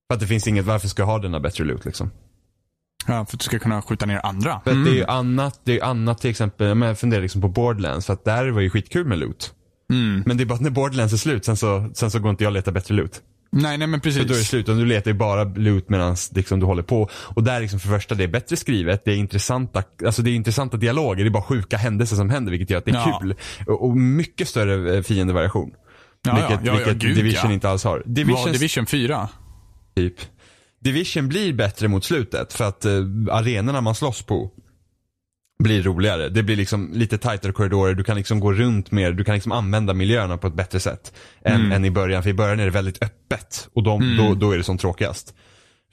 För 0.08 0.14
att 0.14 0.20
det 0.20 0.26
finns 0.26 0.48
inget, 0.48 0.64
varför 0.64 0.88
ska 0.88 1.02
jag 1.02 1.06
ha 1.06 1.18
denna 1.18 1.40
bättre 1.40 1.64
loot 1.64 1.84
liksom? 1.84 2.10
Ja, 3.06 3.12
för 3.26 3.36
att 3.36 3.40
du 3.40 3.44
ska 3.44 3.58
kunna 3.58 3.82
skjuta 3.82 4.06
ner 4.06 4.20
andra. 4.26 4.60
För 4.64 4.70
att 4.70 4.84
det 4.84 4.90
är 4.90 4.94
ju 4.94 5.04
annat, 5.04 5.60
det 5.64 5.78
är 5.80 5.84
annat 5.84 6.18
till 6.20 6.30
exempel, 6.30 6.66
jag 6.66 6.76
menar, 6.76 6.90
jag 6.90 6.98
funderar 6.98 7.22
liksom 7.22 7.40
på 7.40 7.48
Borderlands, 7.48 8.06
för 8.06 8.12
att 8.12 8.24
där 8.24 8.48
var 8.48 8.60
ju 8.60 8.70
skitkul 8.70 9.06
med 9.06 9.18
loot. 9.18 9.52
Mm. 9.92 10.22
Men 10.26 10.36
det 10.36 10.42
är 10.42 10.46
bara 10.46 10.54
att 10.54 10.60
när 10.60 10.70
Borderlands 10.70 11.12
är 11.12 11.16
slut, 11.16 11.44
sen 11.44 11.56
så, 11.56 11.90
sen 11.94 12.10
så 12.10 12.18
går 12.18 12.30
inte 12.30 12.44
jag 12.44 12.48
och 12.50 12.54
letar 12.54 12.72
bättre 12.72 12.94
loot. 12.94 13.20
Nej, 13.52 13.78
nej 13.78 13.86
men 13.88 14.00
För 14.00 14.10
då 14.10 14.16
är 14.16 14.20
det 14.22 14.28
precis. 14.28 14.48
slut 14.48 14.68
och 14.68 14.76
du 14.76 14.86
letar 14.86 15.10
ju 15.10 15.16
bara 15.16 15.44
loot 15.44 15.88
medan 15.88 16.16
liksom, 16.34 16.60
du 16.60 16.66
håller 16.66 16.82
på. 16.82 17.08
Och 17.14 17.44
där 17.44 17.60
liksom 17.60 17.80
för 17.80 17.88
det 17.88 17.94
första, 17.94 18.14
det 18.14 18.24
är 18.24 18.28
bättre 18.28 18.56
skrivet, 18.56 19.04
det 19.04 19.12
är 19.12 19.16
intressanta, 19.16 19.82
alltså 20.06 20.22
det 20.22 20.30
är 20.30 20.34
intressanta 20.34 20.76
dialoger, 20.76 21.24
det 21.24 21.28
är 21.28 21.30
bara 21.30 21.42
sjuka 21.42 21.76
händelser 21.76 22.16
som 22.16 22.30
händer 22.30 22.50
vilket 22.50 22.70
gör 22.70 22.78
att 22.78 22.84
det 22.84 22.90
är 22.90 22.94
Ja. 22.94 23.18
kul. 23.22 23.34
Och, 23.66 23.84
och 23.84 23.96
mycket 23.96 24.48
större 24.48 24.96
eh, 24.96 25.02
fiendevariation. 25.02 25.70
Ja, 26.22 26.34
vilket 26.34 26.50
ja, 26.50 26.58
ja, 26.72 26.72
vilket 26.72 26.96
gud, 26.96 27.16
Division 27.16 27.50
ja. 27.50 27.54
inte 27.54 27.68
alls 27.70 27.84
har. 27.84 28.02
Division, 28.06 28.52
Division 28.52 28.86
4? 28.86 29.28
typ. 29.96 30.14
Division 30.84 31.28
blir 31.28 31.52
bättre 31.52 31.88
mot 31.88 32.04
slutet 32.04 32.52
för 32.52 32.64
att 32.64 32.86
uh, 32.86 33.06
arenorna 33.30 33.80
man 33.80 33.94
slåss 33.94 34.22
på 34.22 34.50
blir 35.62 35.82
roligare. 35.82 36.28
Det 36.28 36.42
blir 36.42 36.56
liksom 36.56 36.90
lite 36.92 37.18
tajtare 37.18 37.52
korridorer, 37.52 37.94
du 37.94 38.04
kan 38.04 38.16
liksom 38.16 38.40
gå 38.40 38.52
runt 38.52 38.90
mer, 38.90 39.12
du 39.12 39.24
kan 39.24 39.34
liksom 39.34 39.52
använda 39.52 39.94
miljöerna 39.94 40.36
på 40.38 40.46
ett 40.46 40.54
bättre 40.54 40.80
sätt. 40.80 41.12
Än, 41.44 41.60
Mm. 41.60 41.72
än 41.72 41.84
i 41.84 41.90
början, 41.90 42.22
för 42.22 42.30
i 42.30 42.34
början 42.34 42.60
är 42.60 42.64
det 42.64 42.70
väldigt 42.70 43.02
öppet 43.02 43.68
och 43.74 43.82
de, 43.82 44.16
då, 44.16 44.34
då 44.34 44.50
är 44.52 44.58
det 44.58 44.64
som 44.64 44.78
tråkigast. 44.78 45.34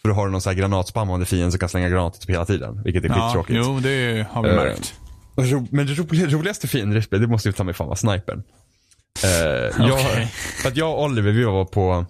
För 0.01 0.09
då 0.09 0.15
har 0.15 0.25
du 0.25 0.31
någon 0.31 0.41
sån 0.41 0.49
här 0.53 0.57
granatspammande 0.59 1.25
fiende 1.25 1.51
som 1.51 1.59
kan 1.59 1.69
slänga 1.69 1.89
granater 1.89 2.19
typ 2.19 2.29
hela 2.29 2.45
tiden, 2.45 2.81
vilket 2.83 3.03
är 3.03 3.09
Ja, 3.09 3.27
skittråkigt. 3.27 3.59
jo, 3.65 3.79
det 3.79 4.27
har 4.31 4.43
vi 4.43 4.49
Eh, 4.49 4.55
märkt. 4.55 4.93
Ro, 5.37 5.67
men 5.71 5.87
det 5.87 5.93
roliga, 5.93 6.27
roligaste 6.27 6.67
fienden 6.67 6.99
i 6.99 7.01
spelet, 7.01 7.21
det 7.27 7.31
måste 7.31 7.49
ju 7.49 7.53
ta 7.53 7.63
mig 7.63 7.73
fan 7.73 7.87
vara 7.87 7.95
snipern. 7.97 8.43
Uh, 9.23 9.87
jag, 9.87 9.99
för 10.61 10.67
att 10.69 10.77
jag 10.77 10.91
och 10.93 11.03
Oliver, 11.03 11.31
vi 11.31 11.43
var 11.43 11.65
på, 11.65 12.05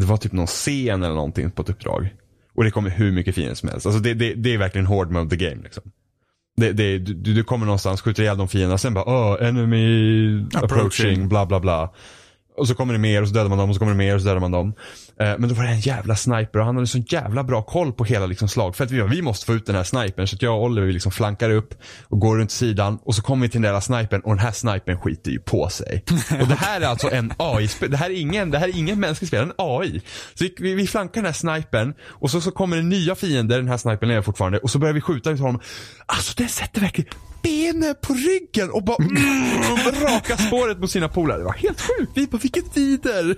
det 0.00 0.06
var 0.06 0.16
typ 0.16 0.32
någon 0.32 0.46
scen 0.46 1.02
eller 1.02 1.14
någonting 1.14 1.50
på 1.50 1.62
ett 1.62 1.68
uppdrag. 1.68 2.14
Och 2.54 2.64
det 2.64 2.70
kommer 2.70 2.90
hur 2.90 3.12
mycket 3.12 3.34
fiender 3.34 3.54
som 3.54 3.68
helst. 3.68 3.86
Alltså 3.86 4.00
det, 4.00 4.14
det, 4.14 4.34
det 4.34 4.54
är 4.54 4.58
verkligen 4.58 4.86
hård 4.86 5.10
mode 5.10 5.30
the 5.30 5.44
game 5.44 5.62
liksom. 5.62 5.82
Det, 6.56 6.72
det, 6.72 6.98
du, 6.98 7.34
du 7.34 7.44
kommer 7.44 7.66
någonstans, 7.66 8.00
skjuter 8.02 8.22
ihjäl 8.22 8.38
de 8.38 8.48
fienderna, 8.48 8.78
sen 8.78 8.94
bara 8.94 9.04
oh, 9.04 9.46
enemy 9.48 10.40
approaching, 10.42 10.64
Approaching. 10.64 11.28
bla 11.28 11.46
bla 11.46 11.60
bla. 11.60 11.92
Och 12.56 12.68
så 12.68 12.74
kommer 12.74 12.92
det 12.92 12.98
mer 12.98 13.22
och 13.22 13.28
så 13.28 13.34
dödar 13.34 13.48
man 13.48 13.58
dem 13.58 13.68
och 13.68 13.76
så 13.76 13.78
kommer 13.78 13.92
det 13.92 13.98
mer 13.98 14.14
och 14.14 14.20
så 14.20 14.26
dödar 14.28 14.40
man 14.40 14.50
dem. 14.50 14.74
Eh, 15.20 15.34
men 15.38 15.48
då 15.48 15.54
var 15.54 15.64
det 15.64 15.70
en 15.70 15.80
jävla 15.80 16.16
sniper 16.16 16.58
och 16.58 16.64
han 16.64 16.74
hade 16.74 16.86
så 16.86 16.98
jävla 16.98 17.44
bra 17.44 17.62
koll 17.62 17.92
på 17.92 18.04
hela 18.04 18.26
liksom, 18.26 18.48
slagfältet. 18.48 18.96
Vi, 18.96 19.00
bara, 19.00 19.10
vi 19.10 19.22
måste 19.22 19.46
få 19.46 19.54
ut 19.54 19.66
den 19.66 19.76
här 19.76 19.84
snipern 19.84 20.26
så 20.26 20.36
att 20.36 20.42
jag 20.42 20.56
och 20.56 20.64
Oliver 20.64 20.86
vi 20.86 20.92
liksom 20.92 21.12
flankar 21.12 21.50
upp 21.50 21.74
och 22.02 22.20
går 22.20 22.38
runt 22.38 22.50
sidan 22.50 22.98
och 23.04 23.14
så 23.14 23.22
kommer 23.22 23.46
vi 23.46 23.50
till 23.50 23.62
den 23.62 23.74
där 23.74 23.80
snipern 23.80 24.20
och 24.20 24.30
den 24.30 24.38
här 24.38 24.52
snipern 24.52 24.98
skiter 24.98 25.30
ju 25.30 25.38
på 25.38 25.68
sig. 25.68 26.04
Och 26.40 26.48
det 26.48 26.54
här 26.54 26.80
är 26.80 26.86
alltså 26.86 27.10
en 27.10 27.32
AI, 27.36 27.68
det 27.80 27.96
här 27.96 28.10
är 28.10 28.20
ingen, 28.20 28.50
det 28.50 28.58
här 28.58 28.68
är 28.68 28.76
ingen 28.76 29.00
mänsklig 29.00 29.28
spelare, 29.28 29.46
det 29.46 29.62
är 29.62 29.66
en 29.66 29.80
AI. 29.80 30.00
Så 30.34 30.44
vi, 30.44 30.54
vi, 30.58 30.74
vi 30.74 30.86
flankar 30.86 31.14
den 31.14 31.24
här 31.24 31.32
snipern 31.32 31.94
och 32.02 32.30
så, 32.30 32.40
så 32.40 32.50
kommer 32.50 32.76
det 32.76 32.82
nya 32.82 33.14
fiender, 33.14 33.56
den 33.56 33.68
här 33.68 33.76
snipern 33.76 34.08
lever 34.08 34.22
fortfarande 34.22 34.58
och 34.58 34.70
så 34.70 34.78
börjar 34.78 34.94
vi 34.94 35.00
skjuta 35.00 35.30
ut 35.30 35.40
honom. 35.40 35.60
Alltså 36.06 36.34
den 36.36 36.48
sätter 36.48 36.80
verkligen 36.80 37.10
benet 37.42 38.00
på 38.00 38.14
ryggen 38.14 38.70
och 38.70 38.84
bara 38.84 38.96
mm, 39.04 40.02
raka 40.02 40.36
spåret 40.36 40.78
mot 40.78 40.90
sina 40.90 41.08
polare. 41.08 41.38
Det 41.38 41.44
var 41.44 41.52
helt 41.52 41.80
sjukt. 41.80 42.12
Vi 42.14 42.26
bara, 42.26 42.38
vilket 42.38 42.76
vider. 42.76 43.36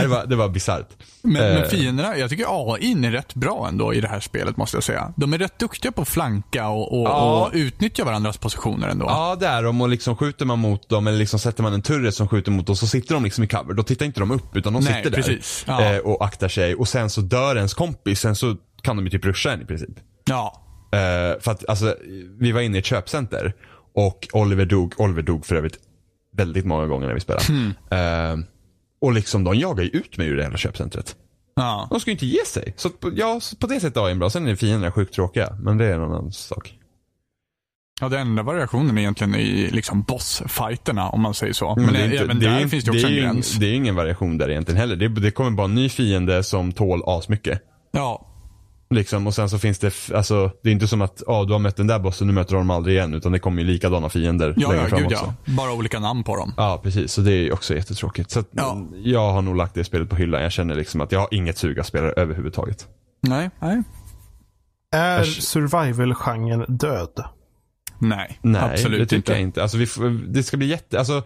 Det 0.00 0.06
var, 0.06 0.26
det 0.26 0.36
var 0.36 0.48
bisarrt. 0.48 0.88
Men, 1.22 1.42
Eh, 1.42 1.54
men 1.60 1.70
fienderna, 1.70 2.16
jag 2.16 2.30
tycker 2.30 2.46
AI 2.74 2.92
är 3.06 3.10
rätt 3.10 3.34
bra 3.34 3.68
ändå 3.68 3.94
i 3.94 4.00
det 4.00 4.08
här 4.08 4.20
spelet 4.20 4.56
måste 4.56 4.76
jag 4.76 4.84
säga. 4.84 5.12
De 5.16 5.32
är 5.32 5.38
rätt 5.38 5.58
duktiga 5.58 5.92
på 5.92 6.02
att 6.02 6.08
flanka 6.08 6.68
och, 6.68 7.00
och, 7.00 7.06
Ja. 7.08 7.46
och 7.46 7.50
utnyttja 7.54 8.04
varandras 8.04 8.36
positioner 8.38 8.88
ändå. 8.88 9.06
Ja, 9.06 9.36
det 9.40 9.46
är 9.46 9.62
de 9.62 9.80
och 9.80 9.88
liksom 9.88 10.16
skjuter 10.16 10.44
man 10.44 10.58
mot 10.58 10.88
dem 10.88 11.06
eller 11.06 11.18
liksom 11.18 11.38
sätter 11.38 11.62
man 11.62 11.72
en 11.72 11.82
turret 11.82 12.14
som 12.14 12.28
skjuter 12.28 12.50
mot 12.50 12.66
dem 12.66 12.76
så 12.76 12.86
sitter 12.86 13.14
de 13.14 13.24
liksom 13.24 13.44
i 13.44 13.46
cover. 13.48 13.74
Då 13.74 13.82
tittar 13.82 14.06
inte 14.06 14.20
de 14.20 14.30
upp 14.30 14.56
utan 14.56 14.72
de 14.72 14.84
Nej, 14.84 14.94
sitter 14.94 15.10
där 15.10 15.16
precis. 15.16 15.64
Ja. 15.68 15.82
eh, 15.94 15.98
och 15.98 16.24
aktar 16.24 16.48
sig 16.48 16.74
och 16.74 16.88
sen 16.88 17.10
så 17.10 17.20
dör 17.20 17.56
ens 17.56 17.74
kompis, 17.74 18.20
sen 18.20 18.36
så 18.36 18.56
kan 18.82 18.96
de 18.96 19.04
ju 19.04 19.10
typ 19.10 19.24
ruscha 19.24 19.52
en 19.52 19.62
i 19.62 19.64
princip. 19.64 19.90
Ja. 20.24 20.60
Eh, 20.94 21.40
för 21.40 21.50
att 21.50 21.68
alltså, 21.68 21.96
vi 22.38 22.52
var 22.52 22.60
inne 22.60 22.76
i 22.76 22.78
ett 22.78 22.86
köpcenter 22.86 23.52
och 23.94 24.28
Oliver 24.32 24.64
dog, 24.66 24.94
Oliver 25.00 25.22
dog 25.22 25.46
för 25.46 25.56
övrigt 25.56 25.78
väldigt 26.36 26.64
många 26.66 26.86
gånger 26.86 27.06
när 27.06 27.14
vi 27.14 27.20
spelade. 27.20 27.44
Eh, 27.90 28.38
och 29.00 29.12
liksom 29.12 29.44
de 29.44 29.54
jagar 29.54 29.84
ju 29.84 29.90
ut 29.90 30.16
mig 30.18 30.26
ur 30.28 30.36
det 30.36 30.42
jävla 30.42 30.58
köpcentret. 30.58 31.16
ja. 31.56 31.86
De 31.90 32.00
ska 32.00 32.10
ju 32.10 32.12
inte 32.12 32.26
ge 32.26 32.44
sig. 32.46 32.74
Så 32.76 32.90
ja, 33.16 33.40
så 33.40 33.56
på 33.56 33.66
det 33.66 33.80
sättet 33.80 33.96
är 33.96 34.08
det 34.08 34.14
bra. 34.14 34.30
Sen 34.30 34.46
är 34.46 34.54
fienderna 34.56 34.92
sjukt 34.92 35.14
tråkiga. 35.14 35.56
Men 35.62 35.78
det 35.78 35.84
är 35.86 35.94
en 35.94 36.02
annan 36.02 36.32
sak. 36.32 36.74
Ja, 38.00 38.08
den 38.08 38.20
enda 38.20 38.42
variationen 38.42 38.96
är 38.98 39.00
egentligen 39.02 39.34
i 39.34 39.70
liksom 39.70 40.02
bossfighterna 40.02 41.08
om 41.08 41.20
man 41.20 41.34
säger 41.34 41.52
så. 41.52 41.74
Men 41.76 41.92
det 41.92 41.98
är 41.98 42.04
inte- 42.04 42.18
även 42.18 42.38
det 42.38 42.46
är 42.46 42.50
där 42.50 42.60
ju- 42.60 42.68
finns 42.68 42.84
det 42.84 42.90
också 42.90 43.06
är 43.06 43.10
en 43.10 43.16
gräns. 43.16 43.52
Det 43.52 43.66
är 43.66 43.74
ingen 43.74 43.94
variation 43.94 44.38
där 44.38 44.50
egentligen 44.50 44.80
heller. 44.80 44.96
Det, 44.96 45.08
det 45.08 45.30
kommer 45.30 45.50
bara 45.50 45.64
en 45.64 45.74
ny 45.74 45.88
fiende 45.88 46.42
som 46.42 46.72
tål 46.72 47.02
asmycket. 47.06 47.60
Ja. 47.92 48.26
Liksom, 48.94 49.26
och 49.26 49.34
sen 49.34 49.50
så 49.50 49.58
finns 49.58 49.78
det, 49.78 49.94
alltså, 50.14 50.50
det 50.62 50.68
är 50.68 50.72
inte 50.72 50.88
som 50.88 51.02
att 51.02 51.22
ah, 51.26 51.44
du 51.44 51.52
har 51.52 51.58
mött 51.60 51.76
den 51.76 51.86
där 51.86 51.98
bossen, 51.98 52.26
nu 52.26 52.32
möter 52.32 52.50
du 52.52 52.58
dem 52.58 52.70
aldrig 52.70 52.96
igen. 52.96 53.14
Utan 53.14 53.32
det 53.32 53.38
kommer 53.38 53.62
ju 53.62 53.68
likadana 53.68 54.08
fiender 54.08 54.54
Ja, 54.56 54.68
längre 54.68 54.82
ja, 54.82 54.88
fram 54.88 54.98
gud 55.02 55.12
också. 55.12 55.34
ja. 55.44 55.52
Bara 55.52 55.72
olika 55.72 55.98
namn 55.98 56.24
på 56.24 56.36
dem. 56.36 56.52
Ja, 56.56 56.80
precis. 56.82 57.12
Så 57.12 57.20
det 57.20 57.32
är 57.32 57.52
också 57.52 57.74
jättetråkigt. 57.74 58.30
Så 58.30 58.40
att, 58.40 58.48
Ja. 58.50 58.86
jag 58.94 59.32
har 59.32 59.42
nog 59.42 59.56
lagt 59.56 59.74
det 59.74 59.84
spelet 59.84 60.08
på 60.10 60.16
hyllan. 60.16 60.42
Jag 60.42 60.52
känner 60.52 60.74
liksom 60.74 61.00
att 61.00 61.12
jag 61.12 61.20
har 61.20 61.28
inget 61.30 61.58
sug 61.58 61.80
att 61.80 61.86
spela 61.86 62.06
överhuvudtaget. 62.08 62.86
Nej, 63.20 63.50
nej. 63.60 63.82
Är 64.92 65.22
survival-genren 65.24 66.64
död? 66.76 67.24
Nej, 67.98 68.38
Nej, 68.42 68.62
absolut 68.72 68.98
det 69.00 69.06
tycker 69.06 69.16
inte. 69.16 69.32
jag 69.32 69.40
inte. 69.40 69.62
Alltså, 69.62 69.76
vi, 69.78 69.86
får- 69.86 70.32
det 70.32 70.42
ska 70.42 70.56
bli 70.56 70.66
jätte, 70.66 70.98
alltså, 70.98 71.22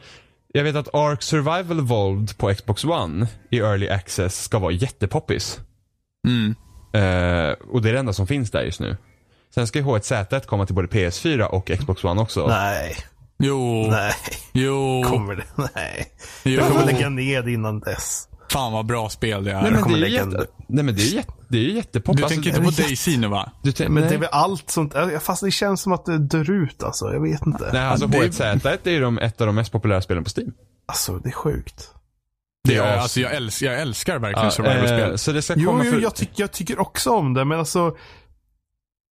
jag 0.52 0.64
vet 0.64 0.76
att 0.76 0.94
Ark 0.94 1.22
Survival 1.22 1.78
Evolved 1.78 2.38
på 2.38 2.54
Xbox 2.54 2.85
One 2.85 3.26
i 3.50 3.59
Early 3.59 3.88
Access 3.88 4.42
ska 4.44 4.59
vara 4.59 4.72
jättepoppis. 4.72 5.61
Mm. 6.28 6.54
Eh, 6.92 7.53
och 7.72 7.83
det 7.83 7.88
är 7.88 7.92
det 7.92 7.98
enda 7.98 8.12
som 8.12 8.27
finns 8.27 8.51
där 8.51 8.62
just 8.62 8.81
nu. 8.81 8.96
Sen 9.55 9.66
ska 9.66 9.79
ju 9.79 9.85
H1Z1 9.85 10.46
komma 10.46 10.66
till 10.66 10.74
både 10.74 10.88
PS4 10.88 11.42
och 11.42 11.70
Xbox 11.79 12.05
One 12.05 12.20
också. 12.20 12.46
Nej, 12.48 12.96
Jo, 13.38 13.87
nej. 13.90 14.12
jo, 14.53 15.03
Kommer 15.07 15.35
det? 15.35 15.44
Nej. 15.74 16.07
jo. 16.44 16.53
Jag 16.53 16.68
kommer 16.72 16.87
lägga 16.87 17.09
ner 17.09 17.42
det 17.42 17.53
innan 17.53 17.81
dess. 17.81 18.29
Fan 18.53 18.72
vad 18.72 18.87
bra 18.87 19.09
spel 19.09 19.44
det 19.44 19.53
är. 19.53 19.62
Nej 19.62 19.70
men, 19.72 19.92
det 19.92 20.07
är 20.07 20.11
jätte, 20.11 20.46
nej 20.68 20.85
men 20.85 20.94
det 20.94 21.01
är 21.03 21.05
ju 21.05 21.16
jätte, 21.16 21.33
det 21.48 21.59
är 21.59 21.62
du 21.62 21.79
Alltså, 21.79 22.29
tänker 22.29 22.48
inte 22.48 22.61
det 22.61 22.64
på 22.64 22.70
Daisy 22.83 23.16
nu 23.16 23.29
va? 23.29 23.53
Du 23.62 23.70
tän- 23.70 23.88
Men 23.88 23.94
nej. 24.03 24.09
det 24.11 24.14
är 24.16 24.18
väl 24.18 24.29
allt 24.33 24.70
sånt. 24.70 24.94
Fast 25.20 25.42
det 25.44 25.51
känns 25.51 25.81
som 25.81 25.92
att 25.92 26.05
det 26.05 26.18
dör 26.18 26.51
ut 26.51 26.83
alltså. 26.83 27.12
Jag 27.12 27.20
vet 27.22 27.46
inte. 27.46 27.70
Nej, 27.72 27.83
alltså 27.83 28.07
det- 28.07 28.18
H1Z1 28.18 28.79
är 28.85 28.90
ju 28.90 29.01
de, 29.01 29.18
ett 29.18 29.40
av 29.40 29.46
de 29.46 29.57
mest 29.57 29.72
populära 29.72 30.01
spelen 30.01 30.24
på 30.24 30.31
Steam. 30.37 30.53
Alltså 30.87 31.18
det 31.18 31.29
är 31.29 31.33
sjukt. 31.33 31.90
Det 32.68 32.75
Ja, 32.75 32.85
är 32.85 32.97
as- 32.97 33.03
alltså 33.03 33.21
jag, 33.21 33.35
älskar, 33.35 33.66
jag 33.66 33.81
älskar 33.81 34.18
verkligen 34.18 34.44
Ja, 34.44 34.51
survival-spel. 34.51 35.11
eh, 35.11 35.16
så 35.16 35.33
det 35.33 35.42
ska 35.42 35.55
Jo, 35.57 35.71
komma 35.71 35.85
jo 35.85 35.92
för... 35.92 36.01
jag, 36.01 36.14
tycker, 36.14 36.42
jag 36.42 36.53
tycker 36.53 36.79
också 36.81 37.11
om 37.11 37.35
det. 37.35 37.44
Men 37.44 37.59
alltså. 37.59 37.97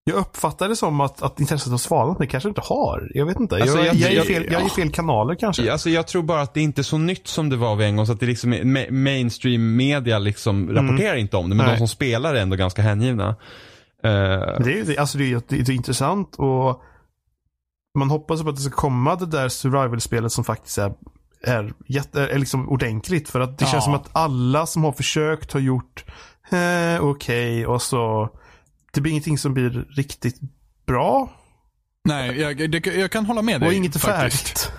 Jag 0.09 0.15
uppfattar 0.17 0.69
det 0.69 0.75
som 0.75 1.01
att, 1.01 1.21
att 1.21 1.39
intresset 1.39 1.71
har 1.71 1.77
svalnat. 1.77 2.17
Det 2.19 2.27
kanske 2.27 2.49
inte 2.49 2.61
har. 2.61 3.11
Jag 3.13 3.25
vet 3.25 3.39
inte. 3.39 3.55
Alltså, 3.55 3.77
jag, 3.77 3.85
jag- 3.87 3.95
jag, 3.95 4.11
är 4.11 4.15
jag- 4.15 4.25
fel, 4.25 4.47
jag 4.51 4.61
är 4.61 4.65
i 4.65 4.69
fel 4.69 4.91
kanaler 4.91 5.35
kanske. 5.35 5.71
Alltså 5.71 5.89
jag 5.89 6.07
tror 6.07 6.23
bara 6.23 6.41
att 6.41 6.53
det 6.53 6.61
inte 6.61 6.81
är 6.81 6.83
så 6.83 6.97
nytt 6.97 7.27
som 7.27 7.49
det 7.49 7.55
var 7.55 7.75
vid 7.75 7.87
en 7.87 7.95
gång. 7.95 8.05
Så 8.05 8.11
att 8.11 8.19
det 8.19 8.25
liksom 8.25 8.53
är, 8.53 8.61
ma- 8.63 8.91
mainstream 8.91 9.75
media 9.75 10.19
liksom 10.19 10.69
rapporterar 10.75 11.15
inte 11.15 11.37
om 11.37 11.49
det. 11.49 11.55
Men 11.55 11.59
Mm. 11.59 11.65
Nej. 11.71 11.75
de 11.75 11.77
som 11.79 11.87
spelar 11.87 12.35
är 12.35 12.41
ändå 12.41 12.55
ganska 12.55 12.81
hängivna. 12.81 13.35
Men 14.03 14.63
Det 14.63 14.79
är, 14.79 14.99
alltså 14.99 15.17
det 15.17 15.23
är, 15.33 15.41
det 15.47 15.55
är, 15.55 15.63
det 15.63 15.71
är 15.71 15.75
intressant 15.75 16.35
och 16.35 16.81
man 17.99 18.09
hoppas 18.09 18.43
på 18.43 18.49
att 18.49 18.55
det 18.55 18.61
ska 18.61 18.75
komma 18.75 19.15
det 19.15 19.25
där 19.25 19.49
survival-spelet 19.49 20.31
som 20.31 20.43
faktiskt 20.43 20.77
är, 20.77 20.91
är, 21.43 21.73
jätte, 21.87 22.21
är 22.27 22.37
liksom 22.39 22.69
ordentligt. 22.69 23.29
För 23.29 23.39
att 23.39 23.57
det 23.57 23.65
Ja. 23.65 23.71
känns 23.71 23.83
som 23.83 23.93
att 23.93 24.09
alla 24.11 24.65
som 24.65 24.83
har 24.83 24.91
försökt 24.91 25.53
har 25.53 25.59
gjort 25.59 26.05
eh, 26.51 27.01
okej 27.05 27.67
och 27.67 27.81
så 27.81 28.29
det 28.93 29.01
blir 29.01 29.11
ingenting 29.11 29.37
som 29.37 29.53
blir 29.53 29.69
riktigt 29.95 30.35
bra 30.87 31.29
Nej, 32.07 32.39
jag, 32.39 32.71
det, 32.71 32.85
jag 32.85 33.11
kan 33.11 33.25
hålla 33.25 33.41
med 33.41 33.61
dig. 33.61 33.67
och 33.67 33.73
inget 33.73 33.95
är 33.95 33.99
färdigt. 33.99 34.71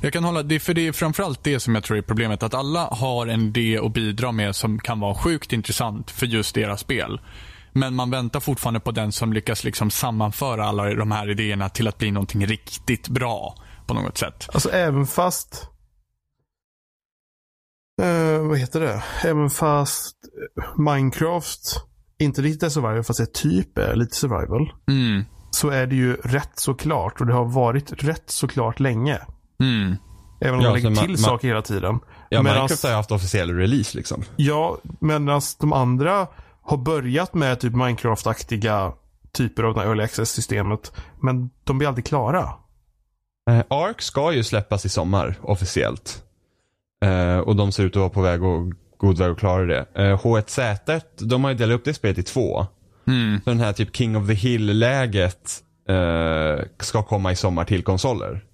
Jag 0.00 0.12
kan 0.12 0.24
hålla, 0.24 0.42
det, 0.42 0.60
för 0.60 0.74
det 0.74 0.86
är 0.88 0.92
framförallt 0.92 1.44
det 1.44 1.60
som 1.60 1.74
jag 1.74 1.84
tror 1.84 1.98
är 1.98 2.02
problemet. 2.02 2.42
Att 2.42 2.54
alla 2.54 2.84
har 2.84 3.26
en 3.26 3.40
idé 3.42 3.78
att 3.78 3.92
bidra 3.92 4.32
med 4.32 4.56
som 4.56 4.78
kan 4.78 5.00
vara 5.00 5.14
sjukt 5.14 5.52
intressant 5.52 6.10
för 6.10 6.26
just 6.26 6.54
deras 6.54 6.80
spel. 6.80 7.20
Men 7.72 7.94
man 7.94 8.10
väntar 8.10 8.40
fortfarande 8.40 8.80
på 8.80 8.90
den 8.90 9.12
som 9.12 9.32
lyckas 9.32 9.64
liksom 9.64 9.90
sammanföra 9.90 10.64
alla 10.64 10.94
de 10.94 11.10
här 11.12 11.30
idéerna 11.30 11.68
till 11.68 11.88
att 11.88 11.98
bli 11.98 12.10
någonting 12.10 12.46
riktigt 12.46 13.08
bra 13.08 13.54
på 13.86 13.94
något 13.94 14.18
sätt. 14.18 14.48
Alltså 14.52 14.70
även 14.70 15.06
fast 15.06 15.66
eh, 18.02 18.38
vad 18.48 18.58
heter 18.58 18.80
det? 18.80 19.02
Även 19.24 19.50
fast 19.50 20.16
eh, 20.62 20.78
Minecraft 20.80 21.60
inte 22.18 22.42
riktigt 22.42 22.62
är 22.62 22.68
survival 22.68 23.02
fast 23.04 23.18
det 23.18 23.32
typ 23.34 23.78
är 23.78 23.94
lite 23.96 24.16
survival. 24.16 24.72
Mm. 24.90 25.24
så 25.50 25.70
är 25.70 25.86
det 25.86 25.94
ju 25.96 26.14
rätt 26.14 26.52
så 26.58 26.74
klart 26.74 27.20
och 27.20 27.26
det 27.26 27.32
har 27.34 27.44
varit 27.44 27.92
rätt 28.04 28.24
så 28.30 28.48
klart 28.48 28.80
länge. 28.80 29.18
Mm. 29.60 29.96
Även 30.40 30.54
om 30.54 30.60
Ja, 30.60 30.70
man 30.70 30.74
lägger 30.80 30.94
till 31.06 31.14
ma- 31.14 31.16
saker 31.16 31.48
hela 31.48 31.62
tiden. 31.62 31.98
ja, 32.28 32.40
Medans- 32.42 32.54
Minecraft 32.54 32.82
har 32.82 32.90
ju 32.90 32.96
haft 32.96 33.10
officiell 33.12 33.56
release 33.56 33.96
liksom. 33.96 34.22
Ja, 34.36 34.78
medan 35.00 35.40
de 35.60 35.72
andra 35.72 36.26
har 36.62 36.76
börjat 36.76 37.34
med 37.34 37.60
typ 37.60 37.72
Minecraft-aktiga 37.72 38.92
typer 39.32 39.62
av 39.62 39.74
det 39.74 39.80
här 39.80 39.86
early 39.88 40.02
access-systemet. 40.02 40.92
Men 41.22 41.50
de 41.64 41.78
blir 41.78 41.88
aldrig 41.88 42.06
klara. 42.06 42.48
Eh, 43.50 43.62
Ark 43.68 44.02
ska 44.02 44.32
ju 44.32 44.44
släppas 44.44 44.84
i 44.86 44.88
sommar 44.88 45.38
officiellt. 45.42 46.22
Eh, 47.02 47.38
och 47.38 47.56
de 47.56 47.72
ser 47.72 47.84
ut 47.84 47.96
att 47.96 48.00
vara 48.00 48.10
på 48.10 48.20
väg 48.22 48.42
och 48.42 48.72
god 48.96 49.18
väg 49.18 49.30
att 49.30 49.38
klara 49.38 49.66
det. 49.66 49.86
Eh, 49.94 50.18
H1Z1, 50.18 51.02
de 51.16 51.44
har 51.44 51.50
ju 51.50 51.56
delat 51.56 51.74
upp 51.74 51.84
det 51.84 51.94
spelet 51.94 52.18
i 52.18 52.22
två. 52.22 52.66
Mm. 53.06 53.40
Så 53.44 53.50
den 53.50 53.60
här 53.60 53.72
typ 53.72 53.96
King 53.96 54.16
of 54.16 54.26
the 54.26 54.34
Hill-läget 54.34 55.62
eh, 55.88 56.64
ska 56.80 57.02
komma 57.02 57.32
i 57.32 57.36
sommar 57.36 57.64
till 57.64 57.82
konsoler. 57.82 58.44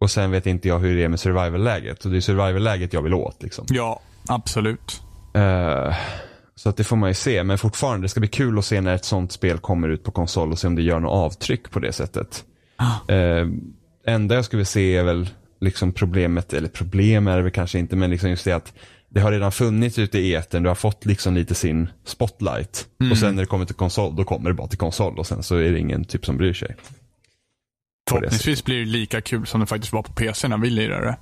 Och 0.00 0.10
sen 0.10 0.30
vet 0.30 0.46
inte 0.46 0.68
jag 0.68 0.78
hur 0.78 0.96
det 0.96 1.04
är 1.04 1.08
med 1.08 1.20
survival-läget. 1.20 2.04
Och 2.04 2.10
det 2.10 2.16
är 2.16 2.20
survival-läget 2.20 2.92
jag 2.92 3.02
vill 3.02 3.14
åt 3.14 3.42
liksom. 3.42 3.66
Ja, 3.68 4.00
absolut. 4.28 5.02
Eh, 5.34 5.94
så 6.54 6.68
att 6.68 6.76
det 6.76 6.84
får 6.84 6.96
man 6.96 7.10
ju 7.10 7.14
se. 7.14 7.42
Men 7.42 7.58
fortfarande, 7.58 8.04
det 8.04 8.08
ska 8.08 8.20
bli 8.20 8.28
kul 8.28 8.58
att 8.58 8.64
se 8.64 8.80
när 8.80 8.94
ett 8.94 9.04
sånt 9.04 9.32
spel 9.32 9.58
kommer 9.58 9.88
ut 9.88 10.04
på 10.04 10.10
konsol 10.10 10.52
och 10.52 10.58
se 10.58 10.66
om 10.66 10.74
det 10.74 10.82
gör 10.82 11.00
något 11.00 11.12
avtryck 11.12 11.70
på 11.70 11.80
det 11.80 11.92
sättet. 11.92 12.44
Uh, 13.10 13.52
enda 14.06 14.34
jag 14.34 14.44
skulle 14.44 14.64
se 14.64 14.96
är 14.96 15.04
väl 15.04 15.28
liksom 15.62 15.92
problemet, 15.92 16.52
eller 16.52 16.68
problem 16.68 17.28
är 17.28 17.36
det 17.36 17.42
väl 17.42 17.52
kanske 17.52 17.78
inte, 17.78 17.96
men 17.96 18.10
liksom 18.10 18.30
just 18.30 18.44
det 18.44 18.52
att 18.52 18.72
det 19.08 19.20
har 19.20 19.32
redan 19.32 19.52
funnits 19.52 19.98
ute 19.98 20.18
i 20.18 20.34
etern, 20.34 20.62
du 20.62 20.68
har 20.68 20.74
fått 20.74 21.04
liksom 21.04 21.34
lite 21.34 21.54
sin 21.54 21.88
spotlight. 22.04 22.86
Och 23.10 23.18
sen 23.18 23.34
när 23.34 23.42
det 23.42 23.46
kommer 23.46 23.64
till 23.64 23.74
konsol, 23.74 24.16
då 24.16 24.24
kommer 24.24 24.50
det 24.50 24.54
bara 24.54 24.68
till 24.68 24.78
konsol 24.78 25.18
och 25.18 25.26
sen 25.26 25.42
så 25.42 25.56
är 25.56 25.72
det 25.72 25.78
ingen 25.78 26.04
typ 26.04 26.24
som 26.26 26.36
bryr 26.36 26.52
sig. 26.52 26.76
Förhoppningsvis 28.10 28.64
blir 28.64 28.78
det 28.78 28.84
lika 28.84 29.20
kul 29.20 29.46
som 29.46 29.60
det 29.60 29.66
faktiskt 29.66 29.92
var 29.92 30.02
på 30.02 30.12
PC 30.12 30.48
när 30.48 30.58
vi 30.58 30.70
lirade. 30.70 31.16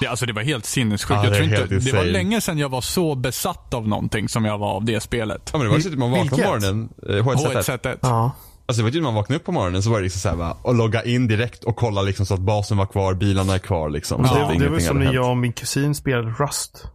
Det, 0.00 0.06
alltså 0.06 0.26
det 0.26 0.32
var 0.32 0.42
helt 0.42 0.66
sinnessjukt. 0.66 1.10
Ja, 1.10 1.24
jag 1.24 1.32
det 1.32 1.36
är 1.36 1.40
tror 1.40 1.44
inte, 1.44 1.74
helt 1.74 1.84
det 1.84 1.92
var 1.92 2.04
länge 2.04 2.40
sedan 2.40 2.58
jag 2.58 2.68
var 2.68 2.80
så 2.80 3.14
besatt 3.14 3.74
av 3.74 3.88
någonting 3.88 4.28
som 4.28 4.44
jag 4.44 4.58
var 4.58 4.72
av 4.72 4.84
det 4.84 5.00
spelet. 5.00 5.50
Ja 5.52 5.58
men 5.58 5.64
det 5.64 5.70
var 5.70 5.76
ju 5.76 5.82
så 5.82 5.90
typ 5.90 5.98
man 5.98 6.10
vaknade 6.10 6.42
på 6.42 6.48
morgonen, 6.48 6.88
eh, 7.08 7.12
H1Z1. 7.12 7.62
H1Z1. 7.62 7.98
Ja. 8.02 8.32
Alltså 8.68 8.80
det 8.80 8.84
var 8.84 8.90
typ 8.90 9.02
man 9.02 9.14
vaknade 9.14 9.38
upp 9.38 9.44
på 9.44 9.52
morgonen 9.52 9.82
så 9.82 9.90
var 9.90 9.96
det 9.96 10.02
liksom 10.02 10.20
såhär 10.20 10.36
bara, 10.36 10.56
och 10.62 10.74
logga 10.74 11.04
in 11.04 11.28
direkt 11.28 11.64
och 11.64 11.76
kolla 11.76 12.02
liksom 12.02 12.26
så 12.26 12.34
att 12.34 12.40
basen 12.40 12.76
var 12.76 12.86
kvar, 12.86 13.14
bilarna 13.14 13.54
är 13.54 13.58
kvar 13.58 13.90
liksom. 13.90 14.24
Ja, 14.24 14.48
det, 14.52 14.58
det 14.58 14.68
var 14.68 14.78
som 14.78 14.98
när 14.98 15.12
jag 15.12 15.30
och 15.30 15.36
min 15.36 15.52
kusin 15.52 15.94
spelade 15.94 16.30
Rust. 16.30 16.88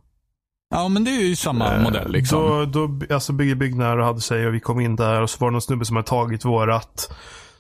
Ja, 0.70 0.88
men 0.88 1.04
det 1.04 1.12
är 1.12 1.22
ju 1.22 1.36
samma 1.36 1.74
Eh, 1.76 1.84
modell 1.84 2.12
liksom. 2.12 2.40
Då, 2.72 2.88
då 2.88 3.14
alltså 3.16 3.34
byggde 3.34 3.56
byggnader 3.56 3.98
och 3.98 4.06
hade 4.06 4.22
sig 4.22 4.48
och 4.48 4.54
vi 4.54 4.60
kom 4.60 4.80
in 4.80 4.96
där 4.96 5.22
och 5.22 5.30
så 5.30 5.38
var 5.40 5.48
det 5.48 5.52
någon 5.52 5.62
snubbe 5.62 5.86
som 5.86 5.96
hade 5.96 6.08
tagit 6.08 6.46
vårat. 6.46 7.16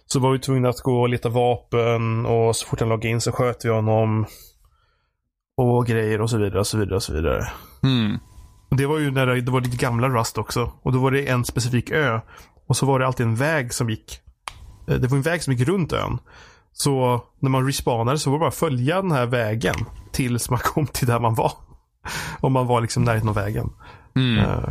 Så 0.06 0.19
var 0.19 0.32
vi 0.32 0.39
tvungna 0.39 0.69
att 0.69 0.80
gå 0.80 1.02
och 1.02 1.10
leta 1.10 1.30
vapen 1.30 2.26
och 2.26 2.56
så 2.56 2.67
fort 2.67 2.80
han 2.80 2.89
loggade 2.89 3.10
in 3.10 3.21
så 3.21 3.32
sköt 3.32 3.65
vi 3.65 3.69
honom. 3.69 4.26
Och 5.58 5.86
grejer 5.86 6.21
och 6.21 6.30
så 6.30 6.38
vidare 6.38 6.60
och 6.60 6.67
så 6.67 6.78
vidare 6.78 6.95
och 6.95 7.04
så 7.04 7.13
vidare. 7.13 7.47
Mm. 7.84 8.17
Det 8.78 8.86
var 8.86 9.00
ju 9.00 9.12
när 9.12 9.26
det, 9.26 9.41
det 9.41 9.52
var 9.52 9.62
lite 9.62 9.78
gamla 9.78 10.10
Rust 10.10 10.38
också. 10.38 10.71
Och 10.82 10.91
då 10.91 11.00
var 11.00 11.12
det 11.12 11.28
en 11.28 11.45
specifik 11.45 11.91
ö. 11.91 12.19
Och 12.67 12.78
så 12.78 12.86
var 12.86 13.00
det 13.00 13.08
alltid 13.08 13.26
en 13.26 13.36
väg 13.36 13.74
som 13.74 13.89
gick. 13.89 14.19
eh, 14.88 14.95
Det 14.95 15.08
var 15.08 15.17
en 15.17 15.24
väg 15.24 15.43
som 15.43 15.54
gick 15.54 15.67
runt 15.67 15.93
ön. 15.93 16.17
Så 16.74 17.21
när 17.39 17.50
man 17.50 17.65
respawnade 17.65 18.19
så 18.19 18.30
var 18.30 18.38
det 18.38 18.39
bara 18.39 18.50
att 18.50 18.56
följa 18.56 19.02
den 19.02 19.12
här 19.12 19.26
vägen. 19.26 19.76
Tills 20.12 20.50
man 20.50 20.60
kom 20.63 20.88
till 20.88 21.08
där 21.08 21.19
man 21.19 21.36
var. 21.36 21.52
Om 22.39 22.54
man 22.54 22.67
var 22.67 22.82
liksom 22.82 23.04
närheten 23.04 23.30
av 23.30 23.36
vägen. 23.36 23.69
Mm. 24.15 24.38
Eh, 24.39 24.69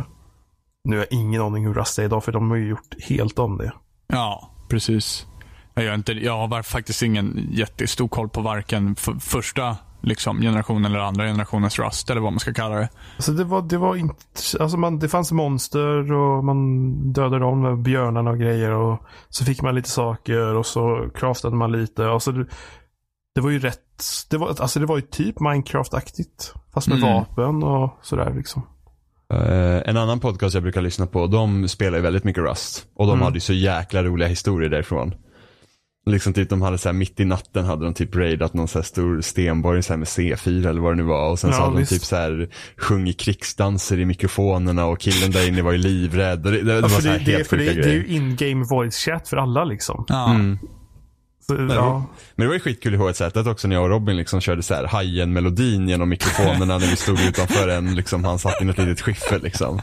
nu 0.83 0.95
har 0.97 1.05
jag 1.09 1.19
ingen 1.19 1.41
aning 1.41 1.65
hur 1.65 1.73
Rust 1.73 1.99
är 1.99 2.03
idag 2.03 2.23
för 2.23 2.31
de 2.31 2.49
har 2.49 2.57
ju 2.57 2.69
gjort 2.69 2.95
helt 3.09 3.39
om 3.39 3.57
det. 3.57 3.71
Ja, 4.07 4.51
precis. 4.69 5.27
Jag, 5.73 5.95
inte, 5.95 6.11
jag 6.13 6.47
har 6.47 6.63
faktiskt 6.63 7.01
ingen 7.03 7.47
jättestor 7.51 8.07
koll 8.07 8.29
på 8.29 8.41
varken 8.41 8.95
första 9.19 9.77
liksom, 10.01 10.41
generationen 10.41 10.85
eller 10.85 10.99
andra 10.99 11.25
generationens 11.25 11.79
Rust, 11.79 12.09
eller 12.09 12.21
vad 12.21 12.33
man 12.33 12.39
ska 12.39 12.53
kalla 12.53 12.75
det. 12.75 12.89
Alltså 13.15 13.31
det 13.31 13.43
var, 13.43 13.61
det 13.61 13.77
var 13.77 13.95
inte, 13.95 14.15
alltså 14.59 14.77
man, 14.77 14.99
det 14.99 15.09
fanns 15.09 15.31
monster 15.31 16.11
och 16.13 16.43
man 16.43 16.91
dödade 17.13 17.39
dem 17.39 17.61
med 17.61 17.77
björnarna 17.77 18.31
och 18.31 18.39
grejer 18.39 18.71
och 18.71 19.01
så 19.29 19.45
fick 19.45 19.61
man 19.61 19.75
lite 19.75 19.89
saker 19.89 20.55
och 20.55 20.65
så 20.65 21.09
craftade 21.15 21.55
man 21.55 21.71
lite. 21.71 22.07
Alltså 22.09 22.31
det, 22.31 22.45
det 23.35 23.41
var 23.41 23.49
ju 23.49 23.59
rätt, 23.59 24.03
det 24.29 24.37
var, 24.37 24.47
alltså 24.47 24.79
det 24.79 24.85
var 24.85 24.95
ju 24.95 25.01
typ 25.01 25.39
Minecraft-aktigt. 25.39 26.53
Fast 26.73 26.87
med 26.87 26.97
Mm. 26.97 27.13
vapen 27.13 27.63
och 27.63 27.97
sådär 28.01 28.33
liksom. 28.35 28.61
Eh, 29.33 29.89
en 29.89 29.97
annan 29.97 30.19
podcast 30.19 30.53
jag 30.53 30.63
brukar 30.63 30.81
lyssna 30.81 31.07
på, 31.07 31.27
de 31.27 31.67
spelar 31.67 31.97
ju 31.97 32.01
väldigt 32.03 32.23
mycket 32.23 32.43
Rust. 32.43 32.85
Och 32.95 33.05
de 33.05 33.11
Mm. 33.13 33.23
hade 33.23 33.35
ju 33.35 33.39
så 33.41 33.53
jäkla 33.53 34.03
roliga 34.03 34.27
historier 34.29 34.69
därifrån. 34.69 35.13
Liksom 36.05 36.33
typ 36.33 36.49
de 36.49 36.61
hade 36.61 36.77
så 36.77 36.89
här 36.89 36.93
mitt 36.93 37.19
i 37.19 37.25
natten 37.25 37.65
hade 37.65 37.85
de 37.85 37.93
typ 37.93 38.15
raidat 38.15 38.53
någon 38.53 38.67
så 38.67 38.79
här 38.79 38.83
stor 38.83 39.21
stenborg 39.21 39.83
så 39.83 39.93
här 39.93 39.97
med 39.97 40.07
C4 40.07 40.69
eller 40.69 40.81
vad 40.81 40.91
det 40.91 40.95
nu 40.95 41.03
var. 41.03 41.29
Och 41.31 41.39
sen 41.39 41.49
Ja, 41.49 41.55
så 41.55 41.61
hade 41.63 41.77
visst. 41.77 41.91
de 41.91 41.97
typ 41.97 42.05
så 42.05 42.15
här 42.15 42.49
sjungit 42.77 43.19
krigsdanser 43.19 43.99
i 43.99 44.05
mikrofonerna 44.05 44.85
och 44.85 44.99
killen 44.99 45.31
där 45.31 45.47
inne 45.47 45.61
var 45.61 45.71
ju 45.71 45.77
livrädd. 45.77 46.45
Och 46.45 46.51
det, 46.51 46.57
det, 46.61 46.63
det 46.63 46.73
Ja, 46.75 46.81
var 46.81 46.89
så 46.89 47.07
här 47.09 47.19
det, 47.19 47.25
det, 47.25 47.31
helt 47.31 47.47
för 47.47 47.57
det, 47.57 47.63
sjuka 47.67 47.81
det 47.81 47.89
är 47.89 47.93
ju 47.93 48.01
grejer. 48.03 48.15
in-game 48.15 48.65
voice 48.69 48.95
chat 48.95 49.27
för 49.27 49.37
alla 49.37 49.63
liksom. 49.63 50.05
Ja. 50.07 50.33
Mm. 50.33 50.57
Så, 51.47 51.55
ja. 51.69 52.05
Men 52.41 52.45
det 52.45 52.47
var 52.47 52.53
ju 52.53 52.59
skitkul 52.59 52.93
i 52.93 52.97
H1Z 52.97 53.51
också 53.51 53.67
när 53.67 53.75
jag 53.75 53.83
och 53.83 53.89
Robin 53.89 54.17
liksom 54.17 54.41
körde 54.41 54.63
så 54.63 54.73
här 54.73 54.83
Hajen-melodin 54.87 55.89
genom 55.89 56.09
mikrofonerna 56.09 56.77
när 56.77 56.87
vi 56.87 56.95
stod 56.95 57.19
utanför 57.21 57.67
en, 57.67 57.95
liksom, 57.95 58.23
han 58.23 58.39
satt 58.39 58.61
i 58.61 58.65
något 58.65 58.77
litet 58.77 59.01
skiffer 59.01 59.39
liksom. 59.39 59.81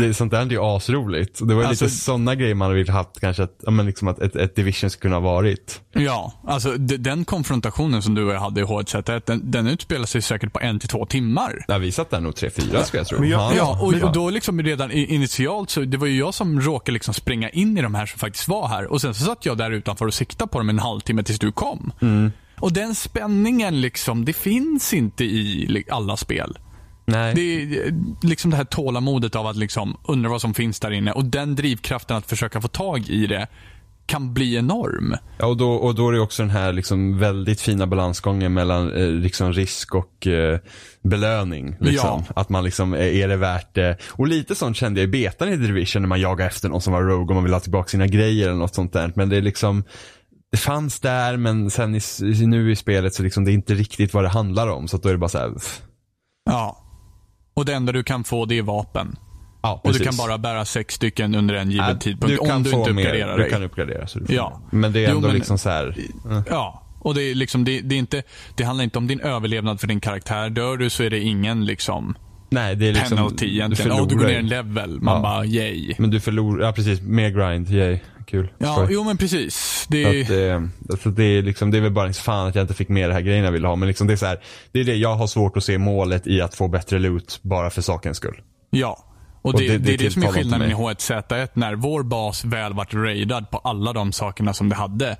Det, 0.00 0.14
sånt 0.14 0.30
där 0.30 0.40
är 0.40 0.46
ju 0.50 0.60
asroligt. 0.62 1.38
Det 1.48 1.54
var 1.54 1.62
ju 1.62 1.68
Alltså- 1.68 1.84
lite 1.84 1.96
sådana 1.96 2.34
grejer 2.34 2.54
man 2.54 2.66
hade 2.66 2.78
velat 2.82 2.94
haft 2.94 3.20
kanske, 3.20 3.42
att, 3.42 3.56
ja, 3.62 3.70
men 3.70 3.86
liksom 3.86 4.08
att 4.08 4.18
ett, 4.18 4.36
ett 4.36 4.56
Division 4.56 4.90
skulle 4.90 5.00
kunna 5.10 5.16
ha 5.16 5.34
varit. 5.34 5.80
Ja, 5.92 6.32
alltså 6.46 6.70
den 6.78 7.24
konfrontationen 7.24 8.02
som 8.02 8.14
du 8.14 8.24
och 8.24 8.32
jag 8.34 8.40
hade 8.40 8.60
i 8.60 8.64
H1Z1, 8.64 9.22
den, 9.26 9.50
den 9.50 9.66
utspelar 9.66 10.06
sig 10.06 10.22
säkert 10.22 10.52
på 10.52 10.60
en 10.60 10.78
till 10.78 10.88
två 10.88 11.06
timmar. 11.06 11.64
Ja, 11.68 11.78
vi 11.78 11.92
satt 11.92 12.10
där 12.10 12.20
nog 12.20 12.36
tre, 12.36 12.50
fyra 12.50 12.84
skulle 12.84 13.00
jag 13.00 13.06
tro. 13.08 13.24
Jag- 13.24 13.52
Ja, 13.56 13.78
och, 13.82 13.94
och 14.02 14.12
då 14.12 14.30
liksom 14.30 14.62
redan 14.62 14.90
initialt 14.92 15.70
så, 15.70 15.80
det 15.80 15.96
var 15.96 16.06
ju 16.06 16.18
jag 16.18 16.34
som 16.34 16.60
råkade 16.60 16.92
liksom 16.92 17.14
springa 17.14 17.48
in 17.50 17.78
i 17.78 17.82
de 17.82 17.94
här 17.94 18.06
som 18.06 18.18
faktiskt 18.18 18.48
var 18.48 18.68
här. 18.68 18.86
Och 18.92 19.00
sen 19.00 19.14
så 19.14 19.24
satt 19.24 19.46
jag 19.46 19.58
där 19.58 19.70
utanför 19.70 20.06
och 20.06 20.14
siktade 20.14 20.48
på 20.48 20.58
dem 20.58 20.68
en 20.68 20.78
halvtimme 20.78 21.22
tills 21.22 21.38
du 21.38 21.52
kom. 21.52 21.87
Och 22.60 22.72
den 22.72 22.94
spänningen 22.94 23.80
liksom, 23.80 24.24
det 24.24 24.32
finns 24.32 24.94
inte 24.94 25.24
i 25.24 25.84
alla 25.90 26.16
spel. 26.16 26.58
Nej. 27.04 27.34
Det 27.34 27.40
är 27.40 27.86
eh, 27.86 27.92
liksom 28.22 28.50
det 28.50 28.56
här 28.56 28.64
tålamodet 28.64 29.36
av 29.36 29.46
att 29.46 29.56
liksom 29.56 29.96
undra 30.08 30.30
vad 30.30 30.40
som 30.40 30.54
finns 30.54 30.80
där 30.80 30.90
inne 30.90 31.12
och 31.12 31.24
den 31.24 31.56
drivkraften 31.56 32.16
att 32.16 32.26
försöka 32.26 32.60
få 32.60 32.68
tag 32.68 33.08
i 33.08 33.26
det 33.26 33.48
kan 34.08 34.34
bli 34.34 34.56
enorm. 34.56 35.16
Ja, 35.38 35.46
och, 35.46 35.56
då, 35.56 35.72
och 35.72 35.94
då 35.94 36.08
är 36.08 36.12
det 36.12 36.20
också 36.20 36.42
den 36.42 36.50
här 36.50 36.72
liksom 36.72 37.18
väldigt 37.18 37.60
fina 37.60 37.86
balansgången 37.86 38.54
mellan 38.54 38.92
eh, 38.92 39.08
liksom 39.08 39.52
risk 39.52 39.94
och 39.94 40.26
eh, 40.26 40.58
belöning. 41.02 41.76
Liksom. 41.80 42.24
Att 42.36 42.48
man 42.48 42.64
liksom, 42.64 42.94
eh, 42.94 43.20
är 43.20 43.28
det 43.28 43.36
värt 43.36 43.74
det? 43.74 43.96
Och 44.10 44.28
lite 44.28 44.54
sånt 44.54 44.76
kände 44.76 45.00
jag 45.00 45.08
i 45.08 45.10
betan 45.10 45.48
i 45.48 45.56
Division 45.56 46.02
när 46.02 46.08
man 46.08 46.20
jagar 46.20 46.46
efter 46.46 46.68
någon 46.68 46.80
som 46.80 46.92
var 46.92 47.02
rogue 47.02 47.28
och 47.28 47.34
man 47.34 47.44
vill 47.44 47.52
ha 47.52 47.60
tillbaka 47.60 47.88
sina 47.88 48.06
grejer 48.06 48.46
eller 48.46 48.58
något 48.58 48.74
sånt 48.74 48.92
där. 48.92 49.12
Men 49.16 49.28
det 49.28 49.36
är 49.36 49.42
liksom, 49.42 49.84
det 50.52 50.56
fanns 50.58 51.00
där 51.00 51.36
men 51.36 51.70
sen 51.70 51.94
i, 51.94 52.00
nu 52.46 52.70
i 52.72 52.76
spelet 52.76 53.14
så 53.14 53.22
liksom 53.22 53.44
det 53.44 53.50
är 53.50 53.54
inte 53.54 53.74
riktigt 53.74 54.14
vad 54.14 54.24
det 54.24 54.28
handlar 54.28 54.68
om. 54.68 54.88
Så 54.88 54.96
då 54.96 55.08
är 55.08 55.12
det 55.12 55.18
bara 55.18 55.28
så 55.28 55.38
här, 55.38 55.50
pff. 55.50 55.82
Ja. 56.50 56.84
Och 57.54 57.64
det 57.64 57.74
enda 57.74 57.92
du 57.92 58.02
kan 58.02 58.24
få 58.24 58.44
det 58.44 58.58
är 58.58 58.62
vapen. 58.62 59.16
ja 59.62 59.72
Och 59.84 59.92
du 59.92 59.98
precis. 59.98 60.18
kan 60.18 60.26
bara 60.28 60.38
bära 60.38 60.64
sex 60.64 60.94
stycken 60.94 61.34
under 61.34 61.54
en 61.54 61.70
given 61.70 61.88
Ja, 61.88 61.94
tidpunkt 61.94 62.46
kan 62.46 62.56
om 62.56 62.62
du 62.62 62.70
inte 62.70 62.92
mer, 62.92 63.02
uppgraderar 63.06 63.36
Du 63.36 63.42
dig. 63.42 63.50
kan 63.50 63.62
uppgradera. 63.62 64.06
Så 64.06 64.18
du 64.18 64.26
får 64.26 64.34
Ja. 64.34 64.62
mer. 64.70 64.78
Men 64.78 64.92
det 64.92 65.04
är 65.04 65.10
Jo, 65.10 65.16
ändå 65.16 65.28
men- 65.28 65.36
liksom 65.36 65.58
så 65.58 65.68
här. 65.70 65.96
Ja. 66.50 66.82
Och 67.00 67.14
det, 67.14 67.22
är 67.22 67.34
liksom, 67.34 67.64
det, 67.64 67.80
det, 67.80 67.94
är 67.94 67.98
inte, 67.98 68.22
det 68.56 68.64
handlar 68.64 68.84
inte 68.84 68.98
om 68.98 69.06
din 69.06 69.20
överlevnad 69.20 69.80
för 69.80 69.86
din 69.86 70.00
karaktär. 70.00 70.50
Dör 70.50 70.76
du 70.76 70.90
så 70.90 71.02
är 71.02 71.10
det 71.10 71.20
ingen 71.20 71.64
liksom 71.64 72.14
Nej, 72.50 72.76
det 72.76 72.88
är 72.88 72.92
liksom. 72.92 73.16
penalty 73.16 73.46
egentligen. 73.54 73.90
Ja, 73.90 73.96
du 73.96 74.02
går 74.02 74.08
förlorar 74.10 74.28
ner 74.28 74.38
en 74.38 74.46
level. 74.48 75.00
Man 75.00 75.14
Ja. 75.16 75.22
bara 75.22 75.44
yay. 75.44 75.94
Men 75.98 76.10
du 76.10 76.20
förlorar, 76.20 76.64
ja 76.66 76.72
precis, 76.72 77.00
mer 77.02 77.30
grind, 77.30 77.70
yay, 77.70 77.98
kul. 78.28 78.52
Ja, 78.58 78.72
Skoj. 78.74 78.86
jo 78.90 79.04
men 79.04 79.16
precis. 79.16 79.86
Det, 79.88 80.22
att, 80.22 80.30
eh, 80.30 80.62
alltså 80.90 81.10
det, 81.10 81.24
är 81.24 81.42
liksom, 81.42 81.70
det 81.70 81.76
är 81.76 81.82
väl 81.82 81.92
bara 81.92 82.06
liksom, 82.06 82.22
fan 82.24 82.46
att 82.48 82.54
jag 82.54 82.62
inte 82.64 82.74
fick 82.74 82.88
med 82.88 83.10
det 83.10 83.14
här 83.14 83.20
grejen 83.20 83.44
jag 83.44 83.52
ville 83.52 83.68
ha. 83.68 83.76
Men 83.76 83.88
liksom 83.88 84.06
det 84.06 84.12
är 84.12 84.16
så 84.16 84.26
här, 84.26 84.40
det 84.72 84.80
är 84.80 84.84
det 84.84 84.94
jag 84.94 85.14
har 85.14 85.26
svårt 85.26 85.56
att 85.56 85.64
se 85.64 85.78
målet 85.78 86.26
i 86.26 86.40
att 86.40 86.54
få 86.54 86.68
bättre 86.68 86.98
loot 86.98 87.38
bara 87.42 87.70
för 87.70 87.82
sakens 87.82 88.16
skull. 88.16 88.40
ja. 88.70 89.04
Och 89.42 89.54
Och 89.54 89.60
det, 89.60 89.68
det- 89.68 89.78
det, 89.78 89.94
är 89.94 89.98
det 89.98 90.10
som 90.10 90.22
är 90.22 90.26
skillnaden 90.28 90.70
i 90.70 90.74
mig. 90.74 90.82
H1Z1. 90.84 91.48
När 91.54 91.74
vår 91.74 92.02
bas 92.02 92.44
väl 92.44 92.72
vart 92.74 92.94
raidad 92.94 93.50
på 93.50 93.58
alla 93.58 93.92
de 93.92 94.12
sakerna 94.12 94.54
som 94.54 94.68
det 94.68 94.74
hade. 94.74 95.16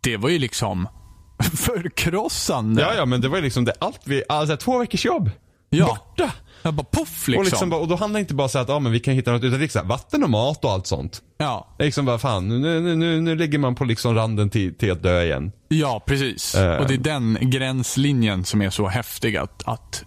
Det 0.00 0.16
var 0.16 0.28
ju 0.28 0.38
liksom 0.38 0.88
förkrossande. 1.54 2.82
Ja, 2.82 2.94
ja, 2.96 3.04
men 3.06 3.20
det 3.20 3.28
var 3.28 3.36
ju 3.36 3.42
liksom 3.44 3.64
det, 3.64 3.72
allt 3.78 4.00
vi, 4.04 4.22
alltså 4.28 4.56
två 4.56 4.78
veckors 4.78 5.04
jobb. 5.04 5.30
Ja. 5.70 5.86
Borta. 5.86 6.32
Jag 6.62 6.74
bara 6.74 6.84
poff 6.84 7.28
liksom. 7.28 7.38
Och, 7.38 7.44
liksom, 7.44 7.70
bara- 7.70 7.80
och 7.80 7.88
då 7.88 7.96
handlar 7.96 8.18
det 8.18 8.22
inte 8.22 8.34
bara 8.34 8.48
så 8.48 8.58
att, 8.58 8.68
ja 8.68 8.78
men 8.78 8.92
vi 8.92 9.00
kan 9.00 9.14
hitta 9.14 9.32
något, 9.32 9.44
utan 9.44 9.60
liksom 9.60 9.88
vatten 9.88 10.22
och 10.24 10.30
mat 10.30 10.64
och 10.64 10.70
allt 10.70 10.86
sånt. 10.86 11.22
Ja. 11.38 11.76
Liksom 11.78 12.04
bara 12.04 12.18
fan, 12.18 12.48
nu, 12.48 12.58
nu, 12.80 12.96
nu, 12.96 13.20
nu 13.20 13.34
ligger 13.36 13.58
man 13.58 13.74
på 13.74 13.84
liksom 13.84 14.14
randen 14.14 14.50
till, 14.50 14.74
till 14.78 14.92
att 14.92 15.02
dö 15.02 15.22
igen. 15.22 15.52
Ja, 15.68 16.02
precis. 16.06 16.54
Eh. 16.54 16.76
Och 16.76 16.86
det 16.88 16.94
är 16.94 16.98
den 16.98 17.38
gränslinjen 17.40 18.44
som 18.44 18.62
är 18.62 18.70
så 18.70 18.86
häftig 18.88 19.36
att, 19.36 19.62
att 19.68 20.04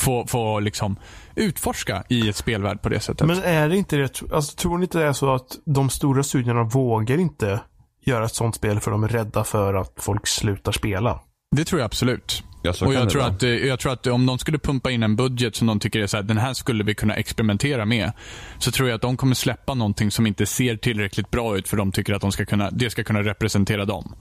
få, 0.00 0.26
få 0.26 0.60
liksom 0.60 0.96
utforska 1.36 2.04
i 2.08 2.28
ett 2.28 2.36
spelvärld 2.36 2.82
på 2.82 2.88
det 2.88 3.00
sättet. 3.00 3.26
Men 3.26 3.42
är 3.42 3.68
det 3.68 3.76
inte 3.76 3.96
det, 3.96 4.22
alltså 4.32 4.56
tror 4.56 4.78
ni 4.78 4.84
inte 4.84 4.98
det 4.98 5.04
är 5.06 5.12
så 5.12 5.34
att 5.34 5.58
de 5.64 5.90
stora 5.90 6.22
studierna 6.22 6.62
vågar 6.64 7.18
inte 7.18 7.60
göra 8.04 8.24
ett 8.24 8.34
sånt 8.34 8.54
spel 8.54 8.80
för 8.80 8.90
de 8.90 9.04
är 9.04 9.08
rädda 9.08 9.44
för 9.44 9.74
att 9.74 9.92
folk 9.96 10.26
slutar 10.26 10.72
spela? 10.72 11.20
Det 11.56 11.64
tror 11.64 11.80
jag 11.80 11.86
absolut. 11.86 12.44
Ja, 12.62 12.72
och 12.86 12.94
jag 12.94 13.10
tror, 13.10 13.22
att, 13.22 13.42
eh, 13.42 13.50
jag 13.50 13.80
tror 13.80 13.92
att 13.92 14.06
om 14.06 14.26
de 14.26 14.38
skulle 14.38 14.58
pumpa 14.58 14.90
in 14.90 15.02
en 15.02 15.16
budget 15.16 15.56
som 15.56 15.66
de 15.66 15.80
tycker 15.80 16.00
är 16.00 16.06
så 16.06 16.16
här, 16.16 16.24
den 16.24 16.38
här 16.38 16.54
skulle 16.54 16.84
vi 16.84 16.94
kunna 16.94 17.14
experimentera 17.14 17.84
med. 17.84 18.12
Så 18.58 18.70
tror 18.70 18.88
jag 18.88 18.96
att 18.96 19.02
de 19.02 19.16
kommer 19.16 19.34
släppa 19.34 19.74
någonting 19.74 20.10
som 20.10 20.26
inte 20.26 20.46
ser 20.46 20.76
tillräckligt 20.76 21.30
bra 21.30 21.56
ut 21.56 21.68
för 21.68 21.76
de 21.76 21.92
tycker 21.92 22.14
att 22.14 22.20
de 22.20 22.32
ska 22.32 22.44
kunna, 22.44 22.70
det 22.70 22.90
ska 22.90 23.04
kunna 23.04 23.22
representera 23.22 23.84
dem. 23.84 24.14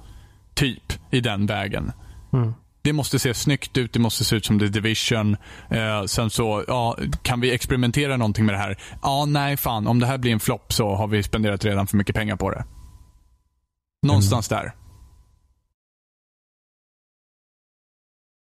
Typ 0.53 0.93
i 1.11 1.19
den 1.19 1.45
vägen. 1.45 1.91
Mm. 2.33 2.53
Det 2.81 2.93
måste 2.93 3.19
se 3.19 3.33
snyggt 3.33 3.77
ut, 3.77 3.93
det 3.93 3.99
måste 3.99 4.23
se 4.23 4.35
ut 4.35 4.45
som 4.45 4.59
The 4.59 4.65
Division. 4.65 5.37
Eh, 5.69 6.03
sen 6.05 6.29
så, 6.29 6.63
ja, 6.67 6.97
kan 7.21 7.41
vi 7.41 7.51
experimentera 7.51 8.17
någonting 8.17 8.45
med 8.45 8.55
det 8.55 8.59
här? 8.59 8.77
Ja, 9.01 9.25
nej 9.25 9.57
fan. 9.57 9.87
Om 9.87 9.99
det 9.99 10.05
här 10.05 10.17
blir 10.17 10.31
en 10.31 10.39
flopp 10.39 10.73
så 10.73 10.95
har 10.95 11.07
vi 11.07 11.23
spenderat 11.23 11.65
redan 11.65 11.87
för 11.87 11.97
mycket 11.97 12.15
pengar 12.15 12.35
på 12.35 12.51
det. 12.51 12.65
Någonstans 14.07 14.47
där. 14.47 14.73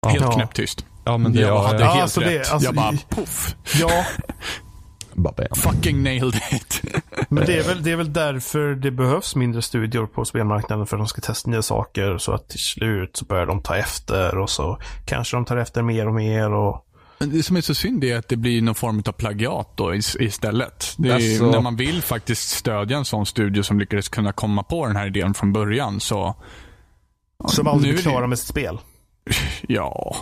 Helt 0.09 0.25
Ja. 0.25 0.33
knäpptyst. 0.33 0.85
Ja, 1.05 1.19
men 1.19 1.33
det 1.33 1.41
jag 1.41 1.49
ja, 1.51 1.67
hade 1.67 1.81
ja, 1.81 1.87
helt 1.91 2.03
alltså 2.03 2.21
det- 2.21 2.39
rätt. 2.39 2.53
alltså 2.53 2.69
jag 2.69 2.75
bara, 2.75 2.93
poff. 3.09 3.55
Ja. 3.81 4.05
Fucking 5.57 6.03
nailed 6.03 6.35
it. 6.53 6.83
men 7.29 7.47
det 7.47 7.57
är, 7.59 7.63
väl, 7.65 7.83
det 7.83 7.91
är 7.91 7.97
väl 7.97 8.13
därför 8.13 8.75
det 8.75 8.91
behövs 8.91 9.35
mindre 9.37 9.63
studior 9.63 10.07
på 10.07 10.25
spelmarknaden. 10.25 10.87
För 10.87 10.97
att 10.97 11.01
de 11.01 11.09
ska 11.09 11.21
testa 11.21 11.51
nya 11.51 11.63
saker. 11.63 12.19
Så 12.19 12.33
att 12.33 12.49
till 12.49 12.59
slut 12.61 13.17
så 13.17 13.25
börjar 13.25 13.47
de 13.47 13.63
ta 13.63 13.77
efter. 13.77 14.39
Och 14.39 14.51
så 14.51 14.79
kanske 15.07 15.37
de 15.37 15.45
tar 15.45 15.57
efter 15.57 15.83
mer 15.83 16.09
och 16.09 16.15
mer. 16.15 16.53
Och... 16.53 16.85
Men 17.19 17.31
det 17.31 17.43
som 17.43 17.57
är 17.57 17.61
så 17.61 17.75
synd 17.75 18.05
är 18.05 18.17
att 18.19 18.29
det 18.29 18.37
blir 18.37 18.63
någon 18.63 18.75
form 18.75 19.03
av 19.07 19.13
plagiat 19.13 19.73
då 19.77 19.95
is- 19.95 20.17
istället. 20.21 20.95
Det 20.99 21.09
är, 21.09 21.15
Alltså- 21.15 21.51
När 21.51 21.61
man 21.61 21.77
vill 21.77 22.03
faktiskt 22.03 22.49
stödja 22.51 22.97
en 22.99 23.05
sån 23.05 23.27
studio 23.27 23.63
som 23.63 23.79
lyckades 23.79 24.09
kunna 24.09 24.33
komma 24.33 24.63
på 24.63 24.87
den 24.87 24.97
här 24.97 25.07
idén 25.07 25.35
från 25.35 25.53
början 25.53 26.01
så... 26.01 26.37
Som 27.49 27.67
aldrig 27.67 27.89
Nu 27.91 27.95
blir 27.97 28.05
det- 28.05 28.11
klara 28.11 28.27
med 28.27 28.39
sitt 28.39 28.49
spel. 28.49 28.79
Ja. 29.69 30.17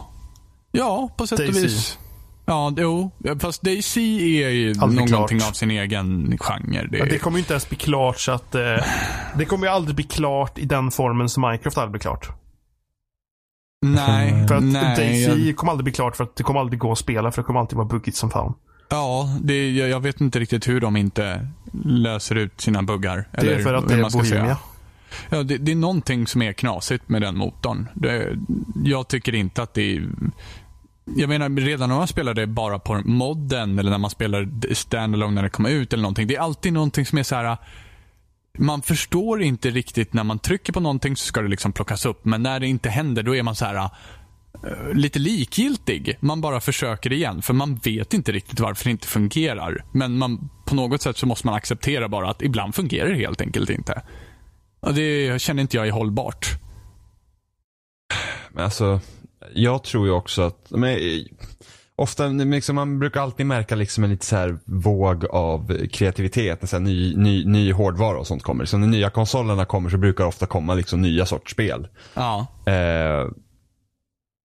Ja, 0.72 1.10
på 1.16 1.26
sätt 1.26 1.38
och 1.40 1.56
vis. 1.56 1.98
Ja, 2.46 2.72
jo. 2.76 3.10
Fast 3.40 3.62
Daisy 3.62 4.42
är 4.42 4.48
ju 4.48 4.74
Aldrig 4.80 5.10
någonting 5.10 5.38
klart. 5.38 5.50
av 5.50 5.52
sin 5.52 5.70
egen 5.70 6.38
genre. 6.38 6.86
Det, 6.90 6.98
Ja, 6.98 7.04
det 7.04 7.18
kommer 7.18 7.38
ju 7.38 7.40
inte 7.42 7.52
ens 7.52 7.68
bli 7.68 7.78
klart 7.78 8.20
så 8.20 8.32
att... 8.32 8.54
Eh, 8.54 8.62
det 9.38 9.44
kommer 9.44 9.66
ju 9.66 9.72
aldrig 9.72 9.96
bli 9.96 10.04
klart 10.04 10.58
i 10.58 10.64
den 10.64 10.90
formen 10.90 11.28
som 11.28 11.40
Minecraft 11.40 11.78
aldrig 11.78 11.90
blir 11.92 12.00
klart. 12.00 12.28
nej, 13.86 14.48
För 14.48 14.54
att 14.54 14.62
nej. 14.64 14.96
Daisy 14.96 15.52
kommer 15.52 15.72
aldrig 15.72 15.84
bli 15.84 15.92
klart 15.92 16.16
för 16.16 16.24
att 16.24 16.36
det 16.36 16.42
kommer 16.42 16.60
aldrig 16.60 16.78
gå 16.80 16.92
att 16.92 16.98
spela 16.98 17.32
för 17.32 17.42
det 17.42 17.46
kommer 17.46 17.60
alltid 17.60 17.76
vara 17.76 17.88
buggigt 17.88 18.16
som 18.16 18.30
fan. 18.30 18.54
Ja, 18.88 19.38
det, 19.42 19.70
jag, 19.70 19.88
jag 19.88 20.00
vet 20.00 20.20
inte 20.20 20.38
riktigt 20.38 20.68
hur 20.68 20.80
de 20.80 20.96
inte 20.96 21.48
löser 21.84 22.34
ut 22.34 22.60
sina 22.60 22.82
buggar. 22.82 23.28
Det 23.40 23.54
är 23.54 23.62
för 23.62 23.74
att 23.74 23.88
det 23.88 23.94
är 23.94 24.08
ska 24.08 24.24
säga. 24.24 24.56
Ja, 25.28 25.42
det, 25.42 25.58
det 25.58 25.72
är 25.72 25.76
någonting 25.76 26.26
som 26.26 26.42
är 26.42 26.52
knasigt 26.52 27.08
med 27.08 27.22
den 27.22 27.36
motorn. 27.36 27.88
Det, 27.94 28.38
jag 28.84 29.08
tycker 29.08 29.34
inte 29.34 29.62
att 29.62 29.74
det 29.74 29.96
är... 29.96 30.08
Jag 31.16 31.28
menar, 31.28 31.60
redan 31.60 31.88
när 31.88 31.96
man 31.96 32.08
spelar 32.08 32.34
det 32.34 32.46
bara 32.46 32.78
på 32.78 33.02
modden 33.04 33.78
eller 33.78 33.90
när 33.90 33.98
man 33.98 34.10
spelar 34.10 34.48
standalone 34.74 35.34
när 35.34 35.42
det 35.42 35.50
kommer 35.50 35.70
ut 35.70 35.92
eller 35.92 36.02
någonting. 36.02 36.26
Det 36.26 36.36
är 36.36 36.40
alltid 36.40 36.72
någonting 36.72 37.06
som 37.06 37.18
är 37.18 37.22
så 37.22 37.34
här... 37.34 37.56
Man 38.58 38.82
förstår 38.82 39.42
inte 39.42 39.70
riktigt 39.70 40.12
när 40.12 40.24
man 40.24 40.38
trycker 40.38 40.72
på 40.72 40.80
någonting 40.80 41.16
så 41.16 41.26
ska 41.26 41.42
det 41.42 41.48
liksom 41.48 41.72
plockas 41.72 42.06
upp. 42.06 42.24
Men 42.24 42.42
när 42.42 42.60
det 42.60 42.66
inte 42.66 42.88
händer 42.88 43.22
då 43.22 43.36
är 43.36 43.42
man 43.42 43.56
så 43.56 43.64
här 43.64 43.74
eh, 43.74 44.94
lite 44.94 45.18
likgiltig. 45.18 46.16
Man 46.20 46.40
bara 46.40 46.60
försöker 46.60 47.12
igen 47.12 47.42
för 47.42 47.54
man 47.54 47.74
vet 47.74 48.14
inte 48.14 48.32
riktigt 48.32 48.60
varför 48.60 48.84
det 48.84 48.90
inte 48.90 49.06
fungerar. 49.06 49.84
Men 49.92 50.18
man, 50.18 50.48
på 50.64 50.74
något 50.74 51.02
sätt 51.02 51.16
så 51.16 51.26
måste 51.26 51.46
man 51.46 51.54
acceptera 51.56 52.08
bara 52.08 52.30
att 52.30 52.42
ibland 52.42 52.74
fungerar 52.74 53.08
det 53.08 53.16
helt 53.16 53.40
enkelt 53.40 53.70
inte. 53.70 54.02
Och 54.80 54.94
det 54.94 55.40
känner 55.40 55.62
inte 55.62 55.76
jag 55.76 55.86
är 55.86 55.92
hållbart. 55.92 56.58
Men 58.50 58.64
alltså, 58.64 59.00
jag 59.54 59.84
tror 59.84 60.06
ju 60.06 60.12
också 60.12 60.42
att, 60.42 60.70
men, 60.70 60.90
eh, 60.90 61.22
ofta, 61.96 62.28
liksom, 62.28 62.76
man 62.76 62.98
brukar 62.98 63.20
alltid 63.20 63.46
märka 63.46 63.74
liksom 63.74 64.04
en 64.04 64.10
lite 64.10 64.26
så 64.26 64.36
här 64.36 64.58
våg 64.64 65.26
av 65.26 65.86
kreativitet, 65.86 66.62
när 66.62 66.66
så 66.68 66.76
här 66.76 66.82
ny, 66.82 67.16
ny, 67.16 67.44
ny 67.44 67.72
hårdvara 67.72 68.18
och 68.18 68.26
sånt 68.26 68.42
kommer. 68.42 68.64
Så 68.64 68.78
när 68.78 68.86
nya 68.86 69.10
konsolerna 69.10 69.64
kommer 69.64 69.90
så 69.90 69.98
brukar 69.98 70.24
det 70.24 70.28
ofta 70.28 70.46
komma 70.46 70.74
liksom 70.74 71.02
nya 71.02 71.26
sorts 71.26 71.52
spel. 71.52 71.88
Ja. 72.14 72.46
Eh, 72.66 73.30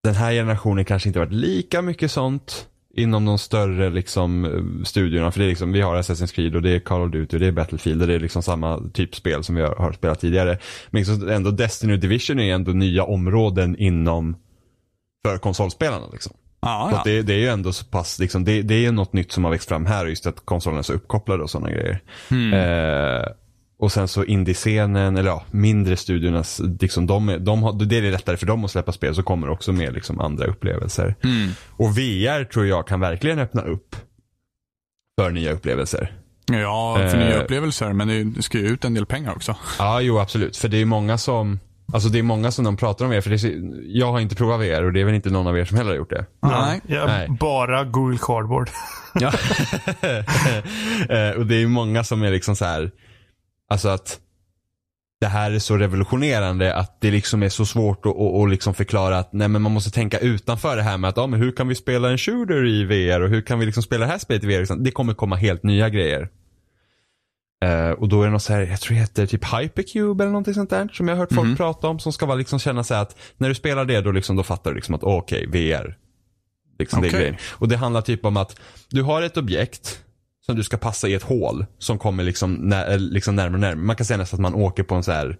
den 0.04 0.16
här 0.16 0.32
generationen 0.32 0.86
kanske 0.86 1.10
inte 1.10 1.20
varit 1.20 1.34
lika 1.34 1.82
mycket 1.82 2.12
sånt 2.12 2.68
inom 2.94 3.26
de 3.26 3.38
större 3.38 3.90
liksom, 3.90 4.82
studiorna. 4.86 5.32
För 5.32 5.40
det 5.40 5.46
är 5.46 5.50
liksom, 5.50 5.72
vi 5.72 5.82
har 5.82 5.96
Assassin's 5.96 6.36
Creed 6.36 6.56
och 6.56 6.62
det 6.62 6.70
är 6.70 6.80
Call 6.80 7.02
of 7.02 7.12
Duty 7.12 7.38
och 7.38 7.40
det 7.40 7.48
är 7.48 7.52
Battlefield 7.52 8.02
och 8.02 8.08
det 8.08 8.14
är 8.14 8.20
liksom 8.20 8.44
samma 8.44 8.90
typ 8.94 9.16
spel 9.16 9.44
som 9.44 9.56
vi 9.56 9.62
har, 9.62 9.76
har 9.76 9.92
spelat 9.92 10.20
tidigare. 10.20 10.58
Men 10.90 11.00
liksom 11.00 11.30
ändå 11.30 11.52
Destiny 11.52 11.94
och 11.94 12.00
Division 12.00 12.40
är 12.40 12.54
ändå 12.54 12.72
nya 12.72 13.04
områden 13.04 13.76
inom 13.76 14.36
för 15.26 15.38
konsolspelarna. 15.38 16.06
Liksom. 16.12 16.34
Så 16.64 16.68
ja. 16.68 17.02
det, 17.06 17.22
det 17.22 17.34
är 17.34 17.38
ju 17.38 17.48
ändå 17.48 17.74
så 17.74 17.86
pass, 17.86 18.20
liksom, 18.20 18.44
det, 18.44 18.62
det 18.62 18.86
är 18.86 18.92
något 18.92 19.14
nytt 19.14 19.32
som 19.32 19.44
har 19.44 19.52
växt 19.52 19.68
fram 19.68 19.86
här, 19.86 20.06
just 20.06 20.28
att 20.28 20.46
konsolerna 20.46 20.80
är 20.80 20.84
så 20.84 20.94
uppkopplade 20.94 21.44
och 21.44 21.50
sådana 21.50 21.72
grejer. 21.72 22.02
Hmm. 22.30 22.54
Eh, 22.54 23.24
och 23.82 23.92
sen 23.92 24.08
så 24.08 24.24
indiescenen, 24.24 25.18
eller 25.18 25.30
ja, 25.30 25.44
mindre 25.52 25.96
studiornas, 25.98 26.62
liksom, 26.80 27.08
de, 27.08 27.30
är- 27.30 27.40
de 27.40 27.64
har, 27.64 27.74
det 27.86 27.98
är 27.98 28.12
lättare 28.12 28.38
för 28.38 28.46
dem 28.46 28.66
att 28.66 28.72
släppa 28.72 28.92
spel, 28.92 29.16
så 29.16 29.24
kommer 29.24 29.48
det 29.48 29.54
också 29.54 29.72
med 29.72 29.94
liksom, 29.94 30.20
andra 30.20 30.46
upplevelser. 30.46 31.16
Mm. 31.24 31.50
Och 31.70 31.98
VR 31.98 32.44
tror 32.44 32.68
jag 32.68 32.88
kan 32.88 33.00
verkligen 33.00 33.40
öppna 33.40 33.62
upp 33.62 33.96
för 35.20 35.32
nya 35.32 35.52
upplevelser. 35.52 36.14
Ja, 36.52 36.96
för 37.12 37.18
nya 37.18 37.36
Eh. 37.38 37.44
upplevelser. 37.44 37.94
Men 37.94 38.34
det 38.36 38.42
ska 38.42 38.58
ju 38.58 38.68
ut 38.68 38.86
en 38.86 38.94
del 38.94 39.06
pengar 39.06 39.32
också. 39.36 39.56
Ja, 39.80 40.02
jo 40.02 40.20
absolut. 40.20 40.58
För 40.58 40.68
det 40.68 40.78
är 40.82 40.86
många 40.86 41.18
som, 41.18 41.60
alltså 41.94 42.10
det 42.10 42.20
är 42.20 42.24
många 42.24 42.52
som 42.52 42.66
de 42.66 42.78
pratar 42.78 43.06
om 43.06 43.12
VR, 43.12 43.22
för 43.22 43.30
det 43.30 43.44
är, 43.44 43.62
jag 43.98 44.12
har 44.12 44.20
inte 44.20 44.36
provat 44.36 44.60
VR 44.62 44.84
och 44.84 44.94
det 44.94 45.02
är 45.02 45.06
väl 45.06 45.16
inte 45.16 45.30
någon 45.30 45.48
av 45.48 45.58
er 45.60 45.66
som 45.66 45.78
heller 45.78 45.90
har 45.90 45.98
gjort 45.98 46.10
det. 46.10 46.26
Nej. 46.42 46.82
Ja, 46.88 47.06
Nej. 47.08 47.28
Bara 47.40 47.84
Google 47.84 48.18
Cardboard. 48.22 48.70
Ja. 49.20 49.32
Eh, 51.10 51.32
och 51.38 51.46
det 51.46 51.56
är 51.56 51.68
många 51.68 52.04
som 52.04 52.24
är 52.24 52.32
liksom 52.32 52.56
så 52.56 52.66
här, 52.66 52.92
alltså 53.72 53.90
att 53.90 54.20
det 55.22 55.28
här 55.28 55.52
är 55.52 55.60
så 55.60 55.78
revolutionerande 55.78 56.76
att 56.76 57.02
det 57.02 57.12
liksom 57.12 57.44
är 57.44 57.50
så 57.50 57.66
svårt 57.66 58.06
att, 58.06 58.16
att, 58.16 58.34
att 58.44 58.50
liksom 58.50 58.74
förklara 58.74 59.18
att 59.20 59.34
nej 59.34 59.48
men 59.48 59.62
man 59.62 59.72
måste 59.72 59.92
tänka 59.92 60.20
utanför 60.20 60.76
det 60.76 60.82
här 60.84 60.98
med 60.98 61.10
att 61.10 61.18
ja, 61.18 61.28
men 61.28 61.40
hur 61.40 61.52
kan 61.52 61.68
vi 61.68 61.76
spela 61.76 62.10
en 62.12 62.18
shooter 62.18 62.66
i 62.68 62.84
VR 62.84 63.22
och 63.22 63.30
hur 63.30 63.42
kan 63.42 63.60
vi 63.60 63.66
liksom 63.66 63.84
spela 63.84 64.06
det 64.06 64.12
här 64.12 64.18
spelet 64.20 64.44
i 64.44 64.48
VR. 64.48 64.60
Liksom. 64.60 64.84
Det 64.84 64.92
kommer 64.92 65.14
komma 65.14 65.36
helt 65.36 65.64
nya 65.64 65.90
grejer. 65.90 66.30
Eh, 67.66 67.90
och 67.90 68.10
då 68.10 68.22
är 68.22 68.26
det 68.26 68.32
något 68.32 68.44
så 68.44 68.54
här, 68.54 68.62
jag 68.62 68.80
tror 68.82 68.96
det 68.96 69.02
heter 69.02 69.26
typ 69.26 69.54
Hypercube 69.54 70.24
eller 70.24 70.32
någonting 70.32 70.54
sånt 70.54 70.70
där 70.70 70.90
som 70.94 71.08
jag 71.08 71.16
har 71.16 71.20
hört 71.20 71.34
folk 71.34 71.48
Mhm. 71.48 71.56
prata 71.58 71.88
om 71.88 72.00
som 72.00 72.14
ska 72.14 72.26
vara 72.26 72.38
liksom 72.38 72.60
känna 72.60 72.84
sig 72.84 72.98
att 72.98 73.18
när 73.38 73.50
du 73.50 73.56
spelar 73.56 73.86
det 73.86 74.02
då 74.02 74.12
liksom 74.12 74.36
då 74.36 74.44
fattar 74.44 74.72
du 74.72 74.76
liksom 74.76 74.96
att 74.96 75.04
okej, 75.04 75.48
VR. 75.48 75.98
Liksom 76.80 77.02
det 77.02 77.08
är 77.08 77.12
grejen. 77.12 77.36
Och 77.52 77.68
det 77.68 77.78
handlar 77.78 78.02
typ 78.02 78.26
om 78.26 78.38
att 78.38 78.60
du 78.90 79.02
har 79.04 79.22
ett 79.22 79.38
objekt 79.38 80.04
som 80.46 80.56
du 80.56 80.64
ska 80.64 80.78
passa 80.78 81.08
i 81.08 81.14
ett 81.14 81.24
hål 81.24 81.66
som 81.80 81.98
kommer 81.98 82.24
liksom, 82.24 82.54
när, 82.54 82.98
liksom 82.98 83.36
närmare 83.36 83.54
och 83.54 83.60
närmare. 83.60 83.86
Man 83.86 83.96
kan 83.96 84.06
säga 84.06 84.18
nästan 84.18 84.38
att 84.38 84.42
man 84.54 84.62
åker 84.62 84.84
på 84.84 84.96
en 84.96 85.04
så 85.04 85.12
här 85.12 85.38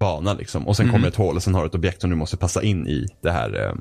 bana 0.00 0.34
liksom 0.34 0.68
och 0.68 0.76
sen 0.76 0.86
Mhm. 0.86 0.92
kommer 0.94 1.08
ett 1.08 1.16
hål 1.16 1.36
och 1.36 1.42
sen 1.42 1.54
har 1.54 1.60
du 1.62 1.66
ett 1.66 1.74
objekt 1.74 2.00
som 2.00 2.10
du 2.10 2.16
måste 2.16 2.36
passa 2.36 2.62
in 2.62 2.86
i 2.86 3.06
det 3.22 3.30
här 3.30 3.64
eh, 3.66 3.72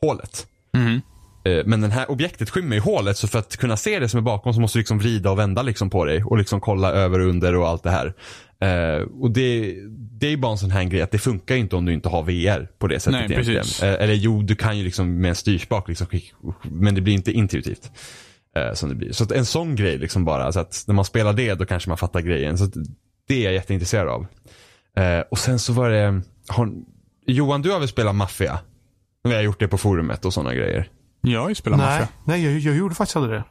hålet. 0.00 0.46
Mhm. 0.76 1.00
Eh, 1.44 1.64
Men 1.66 1.80
det 1.80 1.88
här 1.88 2.10
objektet 2.10 2.50
skymmer 2.50 2.76
ju 2.76 2.82
hålet 2.82 3.16
så 3.16 3.28
för 3.28 3.38
att 3.38 3.56
kunna 3.56 3.76
se 3.76 3.98
det 3.98 4.08
som 4.08 4.18
är 4.18 4.22
bakom 4.22 4.54
så 4.54 4.60
måste 4.60 4.78
du 4.78 4.80
liksom 4.80 4.98
vrida 4.98 5.30
och 5.30 5.38
vända 5.38 5.62
liksom 5.62 5.90
på 5.90 6.04
dig 6.04 6.24
och 6.24 6.38
liksom 6.38 6.60
kolla 6.60 6.92
över 6.92 7.18
och 7.20 7.26
under 7.28 7.54
och 7.56 7.68
allt 7.68 7.82
det 7.82 7.90
här. 7.90 8.14
Eh, 8.60 9.02
och 9.02 9.30
det, 9.30 9.76
det 9.90 10.26
är 10.26 10.30
ju 10.30 10.36
bara 10.36 10.52
en 10.52 10.58
sån 10.58 10.70
här 10.70 10.84
grej 10.84 11.02
att 11.02 11.10
det 11.10 11.18
funkar 11.18 11.54
ju 11.54 11.60
inte 11.60 11.76
om 11.76 11.84
du 11.84 11.92
inte 11.92 12.08
har 12.08 12.22
VR 12.22 12.68
på 12.78 12.86
det 12.86 13.00
sättet 13.00 13.12
Nej, 13.20 13.32
egentligen. 13.32 13.60
precis. 13.62 13.82
Eh, 13.82 14.02
eller 14.02 14.14
jo, 14.14 14.42
du 14.42 14.54
kan 14.56 14.78
ju 14.78 14.84
liksom 14.84 15.20
med 15.20 15.28
en 15.28 15.34
styrspak 15.34 15.88
liksom, 15.88 16.06
men 16.62 16.94
det 16.94 17.00
blir 17.00 17.14
inte 17.14 17.32
intuitivt. 17.32 17.90
Eh, 18.66 18.74
som 18.74 18.88
det 18.88 18.94
blir. 18.94 19.12
Så 19.12 19.24
att 19.24 19.32
en 19.32 19.46
sån 19.46 19.76
grej 19.76 19.98
liksom 19.98 20.24
bara, 20.24 20.52
så 20.52 20.60
att 20.60 20.84
när 20.86 20.94
man 20.94 21.04
spelar 21.04 21.32
det 21.32 21.54
då 21.54 21.66
kanske 21.66 21.90
man 21.90 21.98
fattar 21.98 22.20
grejen. 22.20 22.58
Så 22.58 22.64
att 22.64 22.72
det 23.28 23.34
är 23.40 23.44
jag 23.44 23.52
jätteintresserad 23.52 24.08
av. 24.08 24.26
Eh, 24.96 25.20
och 25.30 25.38
sen 25.38 25.58
så 25.58 25.72
var 25.72 25.90
det, 25.90 26.22
har, 26.48 26.72
Johan 27.26 27.62
du 27.62 27.70
har 27.72 27.78
väl 27.78 27.88
spelat 27.88 28.14
Mafia? 28.14 28.58
Vi 29.24 29.34
har 29.34 29.42
gjort 29.42 29.60
det 29.60 29.68
på 29.68 29.78
forumet 29.78 30.24
och 30.24 30.32
sådana 30.34 30.54
grejer. 30.54 30.88
Jag 31.20 31.40
har 31.42 31.48
ju 31.48 31.54
spelat 31.54 31.78
Nej, 31.78 32.00
Mafia. 32.00 32.08
nej 32.24 32.44
jag, 32.44 32.58
jag 32.58 32.76
gjorde 32.76 32.94
faktiskt 32.94 33.16
aldrig 33.16 33.34
det. 33.38 33.44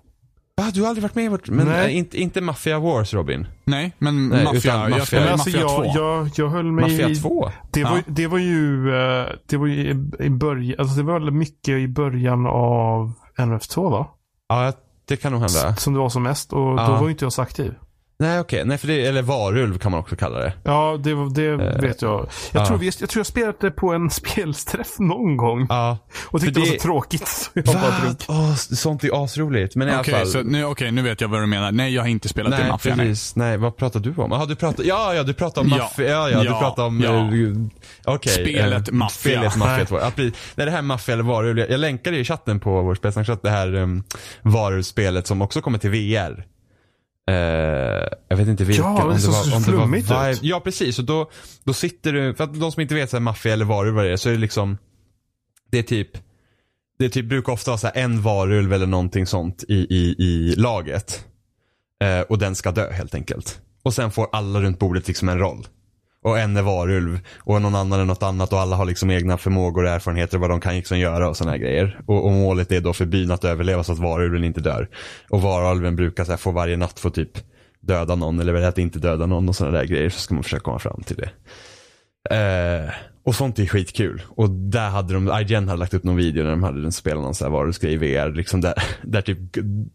Va, 0.61 0.71
du 0.73 0.81
har 0.81 0.87
aldrig 0.89 1.01
varit 1.03 1.15
med 1.15 1.25
i 1.25 1.27
vårt, 1.27 1.49
men 1.49 1.67
Nej. 1.67 1.85
äh, 1.91 1.97
inte, 1.97 2.17
inte 2.21 2.41
Mafia 2.41 2.79
Wars 2.79 3.13
Robin? 3.13 3.47
Nej, 3.65 3.95
men 3.97 4.29
Nej, 4.29 4.43
Mafia. 4.43 4.59
utan 4.59 4.89
Mafia. 4.89 5.19
Jag 5.21 5.29
alltså, 5.29 5.49
Mafia 5.49 5.67
2. 5.67 5.85
jag, 5.85 5.95
jag, 5.95 6.29
jag 6.35 6.49
höll 6.49 6.71
mig 6.71 6.81
Mafia 6.81 7.09
i... 7.09 7.15
2? 7.15 7.51
Det 7.71 7.83
var, 7.83 7.95
Ja. 7.97 8.01
det 8.07 8.27
var 8.27 8.37
ju, 8.37 8.95
eh, 8.95 9.25
det 9.45 9.57
var 9.57 9.67
ju 9.67 9.73
i, 9.75 10.25
i 10.25 10.29
början, 10.29 10.75
alltså 10.79 10.95
det 10.97 11.03
var 11.03 11.19
mycket 11.31 11.69
i 11.77 11.87
början 11.87 12.45
av 12.47 13.11
NF2 13.37 13.91
va? 13.91 14.07
Ja, 14.49 14.73
det 15.07 15.17
kan 15.17 15.31
nog 15.31 15.41
hända. 15.41 15.75
Som 15.75 15.93
det 15.93 15.99
var 15.99 16.09
som 16.09 16.23
mest 16.23 16.53
och 16.53 16.59
då 16.75 16.81
Ja. 16.81 16.91
var 16.99 17.03
ju 17.03 17.11
inte 17.11 17.25
jag 17.25 17.33
så 17.33 17.41
aktiv. 17.41 17.73
Nej 18.19 18.39
okej, 18.39 18.65
nej 18.65 18.77
för 18.77 18.87
det, 18.87 19.05
eller 19.05 19.21
varulv 19.21 19.77
kan 19.77 19.91
man 19.91 19.99
också 19.99 20.15
kalla 20.15 20.39
det. 20.39 20.53
Ja, 20.63 20.99
det, 21.03 21.29
det 21.35 21.45
Eh, 21.47 21.81
vet 21.81 22.01
jag. 22.01 22.19
Jag, 22.51 22.61
ja. 22.61 22.65
tror 22.65 22.77
vi, 22.77 22.85
jag 22.85 23.09
tror 23.09 23.19
jag 23.19 23.25
spelat 23.25 23.59
det 23.59 23.71
på 23.71 23.93
en 23.93 24.09
spelträff 24.21 24.99
någon 24.99 25.37
gång. 25.37 25.65
Ja. 25.69 25.97
Och 26.25 26.41
tyckte 26.41 26.53
för 26.53 26.59
det 26.61 26.67
var 26.67 26.73
det- 26.75 26.79
så 26.81 26.87
tråkigt. 26.87 27.27
Så 27.27 27.49
jag 27.53 27.65
bara 27.65 27.99
drog. 28.01 28.15
Åh, 28.27 28.55
sånt 28.55 29.03
är 29.03 29.23
asroligt. 29.23 29.75
Men 29.75 29.87
i 29.87 29.91
alla 29.91 30.01
Okej, 30.01 30.13
fall. 30.13 30.27
så 30.27 30.41
nu, 30.43 30.65
okej, 30.65 30.91
nu 30.91 31.01
vet 31.01 31.21
jag 31.21 31.27
vad 31.27 31.41
du 31.41 31.45
menar. 31.45 31.71
Nej, 31.71 31.93
jag 31.95 32.01
har 32.01 32.09
inte 32.09 32.29
spelat 32.29 32.53
i 32.53 32.57
Nej, 32.61 32.69
Mafia. 32.71 32.95
Nej. 32.95 33.07
precis. 33.07 33.35
Nej, 33.35 33.57
vad 33.57 33.77
pratar 33.77 33.99
du 33.99 34.13
om? 34.17 34.31
Aha, 34.31 34.45
du 34.45 34.55
pratar, 34.55 34.83
ja, 34.83 35.13
ja, 35.13 35.23
du 35.23 35.33
pratar 35.33 35.61
om 35.61 35.67
Ja. 35.69 35.77
maffia. 35.77 36.09
Ja, 36.09 36.29
ja, 36.29 36.39
du 36.39 36.45
Ja, 36.45 36.59
pratar 36.59 36.83
om... 36.85 37.01
ja. 37.01 37.09
eh, 37.13 38.13
Okej. 38.15 38.31
Spelet 38.33 38.87
eh, 38.89 38.93
Mafia. 38.93 39.31
Spelet 39.39 39.55
Mafia 39.55 39.77
Nej. 39.77 39.85
2. 39.85 39.99
Ja, 39.99 40.11
precis. 40.15 40.33
Nej, 40.55 40.65
det 40.65 40.71
här 40.71 40.81
Mafia 40.81 41.13
eller 41.13 41.23
varulv. 41.23 41.59
Jag 41.59 41.69
jag 41.69 41.79
länkade 41.79 42.17
i 42.17 42.23
chatten 42.23 42.59
på 42.59 42.81
vår 42.81 42.95
spelsnackchatt 42.95 43.41
det 43.43 43.49
här 43.49 43.75
um, 43.75 44.03
varulvspelet 44.41 45.27
som 45.27 45.41
också 45.41 45.61
kommer 45.61 45.77
till 45.77 45.89
VR. 45.89 46.45
Eh, 47.27 48.07
jag 48.27 48.37
vet 48.37 48.47
inte 48.47 48.63
vilken. 48.63 48.85
Ja, 48.85 49.03
om 49.03 49.09
det 49.09 49.27
var, 49.27 49.43
så 49.43 49.55
om 49.55 49.63
det 49.63 49.71
var 49.71 49.77
flummigt 49.77 50.09
Vive. 50.09 50.31
ut. 50.31 50.43
Ja, 50.43 50.59
precis. 50.59 50.99
Och 50.99 51.05
då, 51.05 51.31
då 51.63 51.73
sitter 51.73 52.13
du, 52.13 52.33
för 52.33 52.43
att 52.43 52.59
de 52.59 52.71
som 52.71 52.81
inte 52.81 52.95
vet 52.95 53.09
så 53.09 53.17
här, 53.17 53.21
maffia 53.21 53.53
eller 53.53 53.65
varulv 53.65 53.95
vad 53.95 54.05
det 54.05 54.11
är, 54.11 54.17
så 54.17 54.29
är 54.29 54.33
det 54.33 54.39
liksom, 54.39 54.77
det 55.71 55.79
är 55.79 55.83
typ, 55.83 56.09
det 56.99 57.09
typ 57.09 57.25
brukar 57.25 57.53
ofta 57.53 57.71
vara 57.71 57.77
så 57.77 57.87
här 57.87 57.97
en 57.97 58.21
varulv 58.21 58.73
eller 58.73 58.87
någonting 58.87 59.25
sånt 59.25 59.63
i, 59.67 59.75
i, 59.75 60.15
i 60.19 60.55
laget. 60.55 61.25
Eh, 62.03 62.21
och 62.21 62.37
den 62.37 62.55
ska 62.55 62.71
dö 62.71 62.91
helt 62.91 63.15
enkelt. 63.15 63.61
Och 63.83 63.93
sen 63.93 64.11
får 64.11 64.27
alla 64.31 64.61
runt 64.61 64.79
bordet 64.79 65.07
liksom 65.07 65.29
en 65.29 65.39
roll. 65.39 65.67
Och 66.23 66.39
en 66.39 66.57
är 66.57 66.61
varulv 66.61 67.19
och 67.39 67.61
någon 67.61 67.75
annan 67.75 67.99
är 67.99 68.05
något 68.05 68.23
annat 68.23 68.53
och 68.53 68.59
alla 68.59 68.75
har 68.75 68.85
liksom 68.85 69.11
egna 69.11 69.37
förmågor 69.37 69.83
och 69.83 69.89
erfarenheter 69.89 70.37
vad 70.37 70.49
de 70.49 70.59
kan 70.59 70.75
liksom 70.75 70.99
göra 70.99 71.29
och 71.29 71.37
sådana 71.37 71.51
här 71.51 71.59
grejer. 71.59 71.99
Och, 72.05 72.25
och 72.25 72.31
målet 72.31 72.71
är 72.71 72.81
då 72.81 72.93
för 72.93 73.05
byn 73.05 73.31
att 73.31 73.43
överleva 73.43 73.83
så 73.83 73.91
att 73.91 73.99
varulven 73.99 74.43
inte 74.43 74.61
dör. 74.61 74.89
Och 75.29 75.41
varulven 75.41 75.95
brukar 75.95 76.23
så 76.23 76.31
här, 76.31 76.37
få 76.37 76.51
varje 76.51 76.77
natt 76.77 76.99
få 76.99 77.09
typ 77.09 77.31
döda 77.79 78.15
någon 78.15 78.39
eller 78.39 78.61
att 78.61 78.77
inte 78.77 78.99
döda 78.99 79.25
någon 79.25 79.49
och 79.49 79.55
sådana 79.55 79.77
där 79.77 79.85
grejer 79.85 80.09
så 80.09 80.19
ska 80.19 80.33
man 80.33 80.43
försöka 80.43 80.63
komma 80.63 80.79
fram 80.79 81.03
till 81.03 81.17
det. 81.17 81.29
Eh, 82.29 82.93
och 83.23 83.35
sånt 83.35 83.59
är 83.59 83.65
skitkul. 83.65 84.21
Och 84.27 84.49
där 84.49 84.89
hade 84.89 85.13
de, 85.13 85.39
IGN 85.41 85.67
hade 85.67 85.79
lagt 85.79 85.93
upp 85.93 86.03
någon 86.03 86.15
video 86.15 86.43
när 86.43 86.49
de 86.49 86.63
hade 86.63 86.81
den 86.81 86.91
spelat 86.91 87.23
någon 87.23 87.35
sån 87.35 87.45
här 87.45 87.51
varulvsgrej 87.51 87.93
i 87.93 87.97
VR. 87.97 88.31
Liksom 88.31 88.61
där, 88.61 88.73
där 89.03 89.21
typ, 89.21 89.37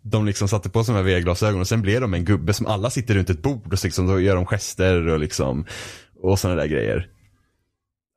de 0.03 0.27
liksom 0.27 0.49
satte 0.49 0.71
på 0.71 0.85
sig 0.85 0.95
de 0.95 0.99
här 0.99 1.05
VR-glasögonen 1.05 1.61
och 1.61 1.69
sen 1.69 1.83
blev 1.83 2.01
de 2.01 2.15
en 2.15 2.25
gubbe 2.25 2.53
som 2.53 2.67
alla 2.67 2.91
sitter 2.91 3.15
runt 3.15 3.31
ett 3.31 3.43
bord 3.43 3.73
och 3.73 3.85
liksom, 3.85 4.07
då 4.07 4.21
gör 4.21 4.37
de 4.37 4.47
gester 4.47 5.09
och 5.09 5.19
liksom 5.19 5.65
och 6.23 6.39
sådana 6.39 6.61
där 6.61 6.69
grejer. 6.69 7.09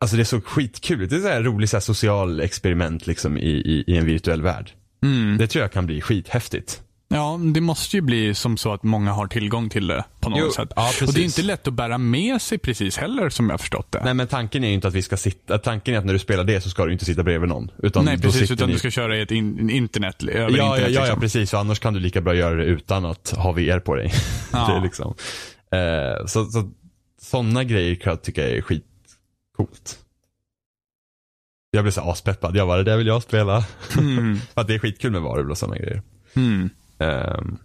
Alltså 0.01 0.17
det 0.17 0.25
såg 0.25 0.45
skitkul 0.45 1.01
ut. 1.01 1.09
Det 1.09 1.15
är 1.15 1.19
så 1.19 1.27
här 1.27 1.43
roligt 1.43 1.69
så 1.69 1.75
här 1.75 1.81
social 1.81 2.39
experiment 2.39 3.07
liksom 3.07 3.37
i, 3.37 3.41
i, 3.49 3.83
i 3.87 3.97
en 3.97 4.05
virtuell 4.05 4.41
värld. 4.41 4.71
Mm. 5.03 5.37
Det 5.37 5.47
tror 5.47 5.61
jag 5.61 5.71
kan 5.71 5.85
bli 5.85 6.01
skithäftigt. 6.01 6.81
Ja, 7.07 7.39
det 7.53 7.61
måste 7.61 7.97
ju 7.97 8.01
bli 8.01 8.33
som 8.35 8.57
så 8.57 8.73
att 8.73 8.83
många 8.83 9.11
har 9.11 9.27
tillgång 9.27 9.69
till 9.69 9.87
det 9.87 10.03
på 10.19 10.29
något 10.29 10.39
Jo, 10.41 10.51
sätt. 10.51 10.69
ja, 10.75 10.85
precis. 10.85 11.07
och 11.07 11.13
det 11.13 11.21
är 11.21 11.25
inte 11.25 11.41
lätt 11.41 11.67
att 11.67 11.73
bära 11.73 11.97
med 11.97 12.41
sig 12.41 12.57
precis 12.57 12.97
heller 12.97 13.29
som 13.29 13.45
jag 13.45 13.53
har 13.53 13.57
förstått 13.57 13.91
det. 13.91 14.01
Nej 14.03 14.13
men 14.13 14.27
tanken 14.27 14.63
är 14.63 14.67
ju 14.67 14.73
inte 14.73 14.87
att 14.87 14.93
vi 14.93 15.01
ska 15.01 15.17
sitta, 15.17 15.57
tanken 15.57 15.93
är 15.93 15.97
att 15.99 16.05
när 16.05 16.13
du 16.13 16.19
spelar 16.19 16.43
det 16.43 16.61
så 16.61 16.69
ska 16.69 16.85
du 16.85 16.93
inte 16.93 17.05
sitta 17.05 17.23
bredvid 17.23 17.49
någon. 17.49 17.71
Utan 17.83 18.05
Nej, 18.05 18.21
precis. 18.21 18.51
Utan 18.51 18.67
ni... 18.67 18.73
du 18.73 18.79
ska 18.79 18.91
köra 18.91 19.17
i 19.17 19.21
ett 19.21 19.31
in, 19.31 19.69
internet, 19.69 20.23
över 20.23 20.39
Ja, 20.39 20.47
internet. 20.47 20.61
ja, 20.81 20.87
ja, 20.87 20.89
ja, 20.89 21.01
liksom. 21.01 21.19
precis. 21.19 21.53
Och 21.53 21.59
annars 21.59 21.79
kan 21.79 21.93
du 21.93 21.99
lika 21.99 22.21
bra 22.21 22.35
göra 22.35 22.55
det 22.55 22.65
utan 22.65 23.05
att 23.05 23.33
ha 23.37 23.51
VR 23.51 23.79
på 23.79 23.95
dig. 23.95 24.11
Ja. 24.53 24.67
det 24.71 24.77
är 24.77 24.81
liksom. 24.81 25.15
eh, 25.71 26.25
så, 26.25 26.45
så, 26.45 26.71
sådana 27.25 27.63
grejer 27.63 27.95
kan 27.95 28.11
jag 28.11 28.21
tycka 28.21 28.49
är 28.49 28.61
skitcoolt. 28.61 29.99
Jag 31.71 31.83
blev 31.83 31.91
så 31.91 32.01
aspeppad. 32.01 32.55
Jag 32.55 32.67
bara, 32.67 32.77
det 32.77 32.91
där 32.91 32.97
vill 32.97 33.07
jag 33.07 33.23
spela. 33.23 33.65
Mm. 33.97 34.37
För 34.53 34.61
att 34.61 34.67
det 34.67 34.75
är 34.75 34.79
skitkul 34.79 35.11
med 35.11 35.21
varulv 35.21 35.51
och 35.51 35.57
sådana 35.57 35.77
grejer. 35.77 36.01
Mm. 36.35 36.69
Ehm, 36.99 37.57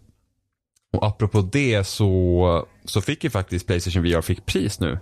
och 0.93 1.07
apropå 1.07 1.41
det 1.41 1.85
så, 1.85 2.69
så 2.85 3.01
fick 3.01 3.25
ju 3.25 3.31
faktiskt 3.31 3.67
Playstation 3.67 4.03
VR 4.03 4.21
fick 4.21 4.47
pris 4.47 4.81
nu. 4.81 4.99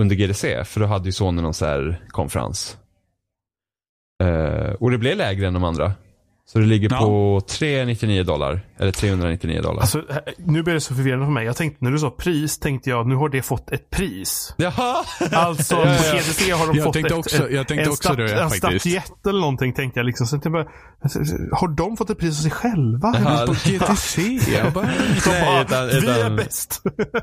Under 0.00 0.16
GDC, 0.16 0.64
för 0.64 0.80
då 0.80 0.86
hade 0.86 1.04
ju 1.04 1.12
Sony 1.12 1.42
någon 1.42 1.54
så 1.54 1.66
här 1.66 2.04
konferens. 2.08 2.76
Eh, 4.22 4.72
och 4.72 4.90
det 4.90 4.98
blev 4.98 5.16
lägre 5.16 5.46
än 5.46 5.54
de 5.54 5.64
andra. 5.64 5.92
Så 6.52 6.58
det 6.58 6.66
ligger 6.66 6.88
Ja. 6.92 6.98
på 6.98 7.40
399 7.48 8.22
dollar. 8.22 8.60
Eller 8.78 8.92
399 8.92 9.60
dollar. 9.62 9.80
Alltså, 9.80 10.02
nu 10.38 10.62
blir 10.62 10.74
det 10.74 10.80
så 10.80 10.94
förvirrande 10.94 11.26
för 11.26 11.32
mig. 11.32 11.46
Jag 11.46 11.56
tänkte, 11.56 11.84
när 11.84 11.90
du 11.90 11.98
sa 11.98 12.10
pris, 12.10 12.58
tänkte 12.58 12.90
jag, 12.90 13.06
nu 13.08 13.14
har 13.14 13.28
det 13.28 13.42
fått 13.42 13.70
ett 13.72 13.90
pris. 13.90 14.54
Jaha! 14.58 15.04
Alltså, 15.32 15.74
Ja, 15.76 15.80
ja, 15.86 15.96
på 15.98 16.04
ja. 16.06 16.12
GDC 16.14 16.50
har 16.50 16.66
de 16.66 16.76
Jag 16.76 16.84
fått 16.84 16.92
tänkte 16.94 17.14
ett, 17.14 17.18
också- 17.18 17.50
jag 17.50 17.68
tänkte 17.68 17.84
en, 17.84 17.90
också 17.90 18.14
det, 18.14 18.32
en 18.40 18.50
statyett 18.50 19.26
eller 19.26 19.40
någonting, 19.40 19.72
tänkte 19.72 20.00
jag. 20.00 20.06
Liksom. 20.06 20.26
Så 20.26 20.40
jag 20.44 20.52
bara, 20.52 20.66
har 21.52 21.68
de 21.76 21.96
fått 21.96 22.10
ett 22.10 22.18
pris 22.18 22.38
av 22.38 22.42
sig 22.42 22.50
själva? 22.50 23.14
Jaha. 23.24 23.46
På 23.46 23.52
GTC. 23.52 24.22
Jag 24.56 24.72
bara, 24.72 24.84
Nej, 25.26 25.64
bara, 25.70 25.84
utan- 25.90 26.00
vi 26.00 26.20
är 26.20 26.30
bäst. 26.36 26.82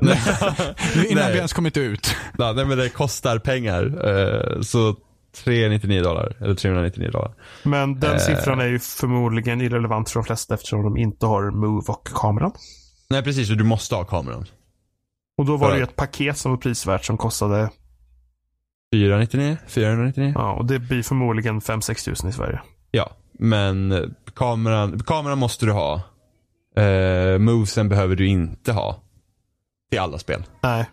innan 1.10 1.22
Nej. 1.24 1.32
vi 1.32 1.36
ens 1.36 1.52
kommit 1.52 1.76
ut. 1.76 2.16
Ja, 2.38 2.52
nej 2.52 2.64
men 2.64 2.78
det 2.78 2.88
kostar 2.88 3.38
pengar. 3.38 3.82
Eh, 4.08 4.60
så 4.60 4.94
399 5.32 6.02
dollar. 6.02 6.36
Eller 6.40 6.54
399 6.54 7.10
dollar. 7.10 7.34
Men 7.62 8.00
den 8.00 8.12
Eh. 8.12 8.18
siffran 8.18 8.60
är 8.60 8.66
ju 8.66 8.78
förmodligen 8.78 9.60
irrelevant 9.60 10.10
för 10.10 10.20
de 10.20 10.24
flesta 10.24 10.54
eftersom 10.54 10.82
de 10.82 10.96
inte 10.96 11.26
har 11.26 11.50
Move 11.50 11.84
och 11.88 12.08
kameran. 12.14 12.52
Nej 13.10 13.22
precis, 13.22 13.50
och 13.50 13.56
du 13.56 13.64
måste 13.64 13.94
ha 13.94 14.04
kameran. 14.04 14.46
Och 15.38 15.44
då 15.46 15.56
var 15.56 15.66
För 15.68 15.74
det 15.74 15.78
ju 15.78 15.84
ett 15.84 15.96
paket 15.96 16.38
som 16.38 16.50
var 16.52 16.58
prisvärt 16.58 17.04
som 17.04 17.16
kostade, 17.16 17.70
499? 18.92 19.56
499? 19.66 20.32
ja, 20.34 20.52
och 20.52 20.66
det 20.66 20.78
blir 20.78 21.02
förmodligen 21.02 21.60
5-6 21.60 22.04
tusen 22.04 22.30
i 22.30 22.32
Sverige. 22.32 22.60
Ja, 22.90 23.10
men 23.32 23.92
eh, 23.92 24.02
kameran, 24.34 24.98
kameran 24.98 25.38
måste 25.38 25.66
du 25.66 25.72
ha. 25.72 26.00
Uh, 26.78 27.38
movesen 27.38 27.88
behöver 27.88 28.16
du 28.16 28.26
inte 28.26 28.72
ha. 28.72 29.02
Till 29.90 30.00
alla 30.00 30.18
spel. 30.18 30.42
Nej. 30.62 30.90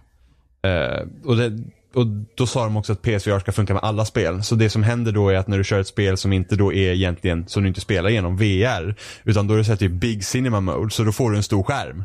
Eh, 0.62 1.08
och, 1.26 1.38
det, 1.38 1.58
och 1.98 2.08
då 2.36 2.48
sa 2.48 2.64
de 2.64 2.78
också 2.78 2.94
att 2.94 3.02
PSVR 3.02 3.40
ska 3.40 3.52
funka 3.52 3.74
med 3.74 3.84
alla 3.84 4.06
spel. 4.06 4.44
Så 4.44 4.56
det 4.56 4.70
som 4.70 4.84
händer 4.84 5.12
då 5.12 5.30
är 5.30 5.38
att 5.38 5.48
när 5.48 5.58
du 5.58 5.64
kör 5.64 5.80
ett 5.80 5.88
spel 5.88 6.18
som 6.18 6.34
inte 6.34 6.56
då 6.56 6.74
är 6.74 6.94
egentligen, 6.94 7.48
som 7.48 7.64
du 7.64 7.70
inte 7.70 7.82
spelar 7.82 8.10
genom 8.10 8.38
VR. 8.38 8.96
Utan 9.24 9.48
då 9.48 9.54
är 9.54 9.58
det 9.58 9.64
så 9.64 9.72
här 9.72 9.78
typ 9.78 9.92
Big 9.92 10.26
Cinema 10.26 10.62
Mode. 10.62 10.90
Så 10.90 11.04
då 11.04 11.12
får 11.12 11.32
du 11.32 11.38
en 11.38 11.44
stor 11.44 11.64
skärm. 11.64 12.04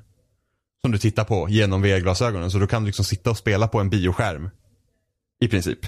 Som 0.82 0.92
du 0.92 0.98
tittar 0.98 1.24
på 1.24 1.48
genom 1.48 1.82
VR-glasögonen. 1.82 2.50
Så 2.50 2.58
då 2.58 2.66
kan 2.66 2.82
du 2.82 2.86
liksom 2.86 3.04
sitta 3.04 3.30
och 3.30 3.36
spela 3.36 3.68
på 3.68 3.80
en 3.80 3.90
bioskärm. 3.90 4.50
I 5.40 5.48
princip. 5.48 5.78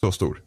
Så 0.00 0.12
stor. 0.12 0.42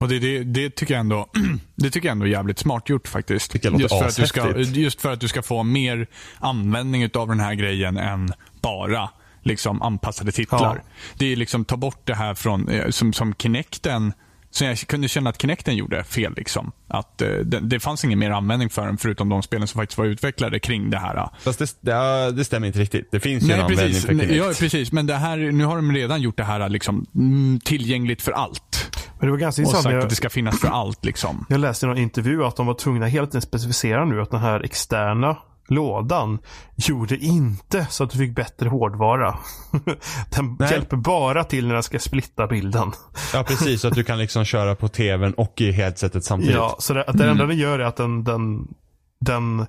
Och 0.00 0.08
det, 0.08 0.18
det, 0.18 0.44
det, 0.44 0.70
tycker 0.70 0.94
jag 0.94 1.00
ändå, 1.00 1.30
det 1.74 1.90
tycker 1.90 2.08
jag 2.08 2.12
ändå 2.12 2.26
är 2.26 2.30
jävligt 2.30 2.58
smart 2.58 2.88
gjort 2.88 3.08
faktiskt. 3.08 3.64
Just, 3.64 3.88
för 3.88 4.04
att 4.04 4.16
du 4.16 4.26
ska, 4.26 4.58
just 4.58 5.00
för 5.00 5.12
att 5.12 5.20
du 5.20 5.28
ska 5.28 5.42
få 5.42 5.62
mer 5.62 6.06
användning 6.38 7.10
av 7.14 7.28
den 7.28 7.40
här 7.40 7.54
grejen 7.54 7.96
än 7.96 8.32
bara 8.62 9.10
liksom 9.42 9.82
anpassade 9.82 10.32
titlar. 10.32 10.76
Ja. 10.76 10.90
Det 11.18 11.32
är 11.32 11.36
liksom 11.36 11.64
ta 11.64 11.76
bort 11.76 12.00
det 12.04 12.14
här 12.14 12.34
från, 12.34 12.68
eh, 12.68 12.90
som, 12.90 13.12
som 13.12 13.34
Kinecten, 13.34 14.12
så 14.50 14.64
jag 14.64 14.78
kunde 14.78 15.08
känna 15.08 15.30
att 15.30 15.40
Kinecten 15.40 15.76
gjorde 15.76 16.04
fel. 16.04 16.34
Liksom. 16.36 16.72
Att 16.88 17.22
eh, 17.22 17.28
det, 17.28 17.60
det 17.60 17.80
fanns 17.80 18.04
ingen 18.04 18.18
mer 18.18 18.30
användning 18.30 18.70
för 18.70 18.86
den 18.86 18.96
förutom 18.98 19.28
de 19.28 19.42
spelen 19.42 19.68
som 19.68 19.78
faktiskt 19.78 19.98
var 19.98 20.04
utvecklade 20.04 20.58
kring 20.58 20.90
det 20.90 20.98
här. 20.98 21.28
Fast 21.40 21.58
det, 21.58 21.76
det, 21.80 22.32
det 22.32 22.44
stämmer 22.44 22.66
inte 22.66 22.78
riktigt. 22.78 23.08
Det 23.10 23.20
finns 23.20 23.44
ju 23.44 23.52
en 23.52 23.58
Nej, 23.58 23.60
användning 23.60 23.86
precis. 23.86 24.06
för 24.06 24.14
Nej, 24.14 24.26
Kinect. 24.26 24.46
Ja, 24.46 24.52
precis. 24.58 24.92
Men 24.92 25.06
det 25.06 25.14
här, 25.14 25.36
nu 25.36 25.64
har 25.64 25.76
de 25.76 25.92
redan 25.92 26.20
gjort 26.22 26.36
det 26.36 26.44
här 26.44 26.68
liksom, 26.68 27.06
mm, 27.14 27.60
tillgängligt 27.64 28.22
för 28.22 28.32
allt. 28.32 28.90
Men 29.18 29.26
det 29.26 29.30
var 29.30 29.38
ganska 29.38 29.62
Och 29.62 29.68
sagt 29.68 29.84
Jag, 29.84 30.02
att 30.02 30.08
det 30.10 30.16
ska 30.16 30.30
finnas 30.30 30.60
för 30.60 30.68
allt. 30.68 31.04
Liksom. 31.04 31.46
jag 31.48 31.60
läste 31.60 31.86
i 31.86 31.88
någon 31.88 31.98
intervju 31.98 32.44
att 32.44 32.56
de 32.56 32.66
var 32.66 32.74
tvungna 32.74 33.06
hela 33.06 33.26
tiden 33.26 33.42
specificera 33.42 34.04
nu 34.04 34.22
att 34.22 34.30
den 34.30 34.40
här 34.40 34.60
externa 34.60 35.36
lådan 35.70 36.38
gjorde 36.76 37.16
inte 37.16 37.86
så 37.90 38.04
att 38.04 38.10
du 38.10 38.18
fick 38.18 38.34
bättre 38.34 38.68
hårdvara. 38.68 39.38
Den 40.36 40.56
Nej. 40.58 40.70
hjälper 40.70 40.96
bara 40.96 41.44
till 41.44 41.66
när 41.66 41.74
den 41.74 41.82
ska 41.82 41.98
splitta 41.98 42.46
bilden. 42.46 42.92
Ja 43.32 43.44
precis, 43.44 43.80
så 43.80 43.88
att 43.88 43.94
du 43.94 44.04
kan 44.04 44.18
liksom 44.18 44.44
köra 44.44 44.74
på 44.74 44.88
tvn 44.88 45.34
och 45.34 45.60
i 45.60 45.72
headsetet 45.72 46.24
samtidigt. 46.24 46.56
Ja, 46.56 46.76
så 46.78 46.94
det, 46.94 47.04
att 47.04 47.18
det 47.18 47.30
enda 47.30 47.46
den 47.46 47.58
gör 47.58 47.78
är 47.78 47.84
att 47.84 47.96
den, 47.96 48.24
den, 48.24 48.74
den 49.20 49.66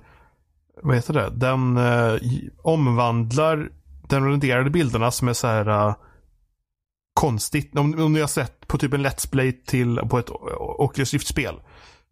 vad 0.82 0.96
heter 0.96 1.14
det? 1.14 1.30
Den 1.30 1.76
eh, 1.76 2.14
omvandlar 2.62 3.68
den 4.08 4.30
renderade 4.30 4.70
bilderna 4.70 5.10
som 5.10 5.28
är 5.28 5.32
så 5.32 5.46
här 5.46 5.68
eh, 5.68 5.94
konstigt. 7.14 7.76
Om, 7.76 8.02
om 8.02 8.12
ni 8.12 8.20
har 8.20 8.26
sett 8.26 8.66
på 8.68 8.78
typ 8.78 8.94
en 8.94 9.06
Let's 9.06 9.30
Play 9.30 9.52
till 9.52 9.96
på 9.96 10.18
ett 10.18 10.30
Oculus 10.58 11.12
Rift-spel. 11.12 11.54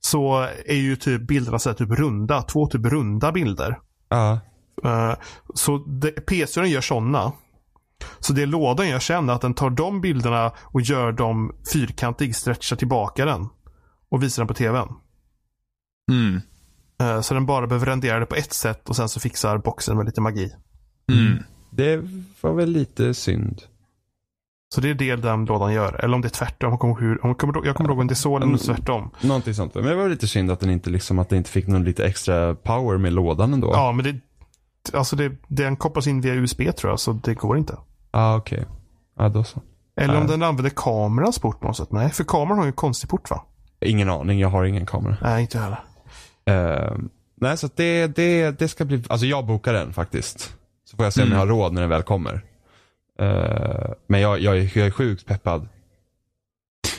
Så 0.01 0.47
är 0.67 0.77
ju 0.77 0.97
typ 0.97 1.23
bilderna 1.23 1.59
så 1.59 1.75
typ 1.75 1.91
runda. 1.91 2.43
Två 2.43 2.67
typ 2.67 2.87
runda 2.87 3.33
bilder. 3.33 3.79
Ja. 4.09 4.41
Eh, 4.85 5.15
så 5.55 5.79
PC 6.27 6.61
gör 6.67 6.81
sådana. 6.81 7.33
Så 8.21 8.33
det 8.33 8.47
lådan 8.47 8.89
gör 8.89 8.99
sen 8.99 9.29
är 9.29 9.33
att 9.33 9.41
den 9.41 9.55
tar 9.55 9.71
de 9.71 10.01
bilderna 10.01 10.53
och 10.59 10.81
gör 10.81 11.13
dem 11.13 11.55
fyrkantig, 11.73 12.37
stretchar 12.37 12.77
tillbaka 12.77 13.25
den. 13.25 13.49
Och 14.11 14.23
visar 14.23 14.43
den 14.43 14.49
på 14.49 14.55
tvn. 14.55 14.89
Mm. 16.13 16.41
Eh, 17.01 17.21
Så 17.21 17.35
den 17.35 17.47
bara 17.47 17.67
behöver 17.67 17.87
rendera 17.87 18.19
det 18.21 18.27
på 18.27 18.35
ett 18.35 18.53
sätt 18.53 18.89
och 18.89 18.97
sen 18.97 19.09
så 19.09 19.21
fixar 19.21 19.59
boxen 19.59 19.97
med 19.97 20.07
lite 20.07 20.21
magi. 20.21 20.53
Mm. 21.13 21.43
Det 21.71 22.03
var 22.41 22.53
väl 22.53 22.71
lite 22.71 23.15
synd. 23.15 23.63
Så 24.75 24.81
det 24.81 24.91
är 24.91 24.95
det 24.95 25.17
den 25.17 25.45
lådan 25.45 25.73
gör. 25.73 26.05
Eller 26.05 26.15
om 26.15 26.21
det 26.21 26.29
är 26.29 26.31
tvärtom. 26.31 26.71
Jag 26.71 26.81
kommer 26.81 27.01
hur, 27.01 27.19
jag 27.23 27.39
kommer, 27.39 27.67
jag 27.67 27.77
kommer 27.77 27.91
ihåg 27.91 27.99
om 27.99 28.07
det 28.07 28.13
är 28.13 28.15
så 28.17 28.37
eller 28.37 28.47
om 28.47 28.53
det 28.53 28.63
är 28.63 28.75
tvärtom. 28.75 29.11
Någonting 29.21 29.55
sånt. 29.55 29.75
Men 29.75 29.85
det 29.85 29.95
var 29.95 30.09
lite 30.09 30.29
synd 30.29 30.51
att 30.51 30.61
den 30.61 30.71
inte 30.71 30.91
liksom, 30.91 31.19
att 31.19 31.29
det 31.29 31.37
inte 31.37 31.51
fick 31.51 31.67
någon 31.67 31.85
lite 31.85 32.05
extra 32.07 32.55
power 32.55 32.99
med 32.99 33.13
lådan 33.13 33.53
ändå. 33.53 33.71
Ja, 33.73 33.93
men 33.93 34.05
det, 34.05 34.21
Alltså 34.93 35.17
det, 35.17 35.33
den 35.49 35.77
kopplas 35.77 36.07
in 36.07 36.21
via 36.21 36.35
USB 36.35 36.63
tror 36.77 36.93
jag, 36.93 37.01
så 37.01 37.13
det 37.13 37.35
går 37.35 37.59
inte. 37.59 37.77
Ah, 38.11 38.37
okej. 38.37 38.59
Okay. 38.59 38.71
Ja, 39.19 39.29
då 39.29 39.45
så. 39.45 39.61
Eller 40.01 40.15
om 40.15 40.21
Nej. 40.21 40.31
den 40.31 40.43
använder 40.43 40.71
kamerans 40.77 41.39
port 41.39 41.61
på 41.61 41.67
något 41.67 41.77
sätt. 41.77 41.93
Nej, 41.93 42.11
för 42.11 42.25
kameran 42.25 42.59
har 42.59 42.65
ju 42.65 42.69
en 42.69 42.73
konstig 42.73 43.11
port 43.11 43.31
va? 43.31 43.45
Ingen 43.81 44.11
aning, 44.11 44.39
jag 44.39 44.49
har 44.49 44.65
ingen 44.65 44.87
kamera. 44.87 45.17
Nej, 45.23 45.43
inte 45.43 45.59
jag 45.59 45.65
heller. 45.65 45.81
Eh, 46.91 46.93
nej, 47.41 47.57
så 47.57 47.69
det, 47.77 48.07
det, 48.07 48.59
det 48.59 48.69
ska 48.69 48.85
bli, 48.85 49.03
alltså 49.09 49.27
jag 49.27 49.47
bokar 49.47 49.73
den 49.73 49.93
faktiskt. 49.93 50.55
Så 50.91 50.97
får 50.97 51.07
jag 51.07 51.13
se 51.13 51.23
om 51.23 51.27
Mm. 51.29 51.39
jag 51.39 51.47
har 51.47 51.47
råd 51.47 51.73
när 51.73 51.81
den 51.81 51.91
väl 51.91 52.03
kommer. 52.03 52.45
Eh, 53.21 53.91
men 54.07 54.21
jag, 54.21 54.41
jag, 54.41 54.59
är- 54.59 54.79
jag 54.79 54.87
är 54.87 54.91
sjukt 54.91 55.27
peppad. 55.27 55.69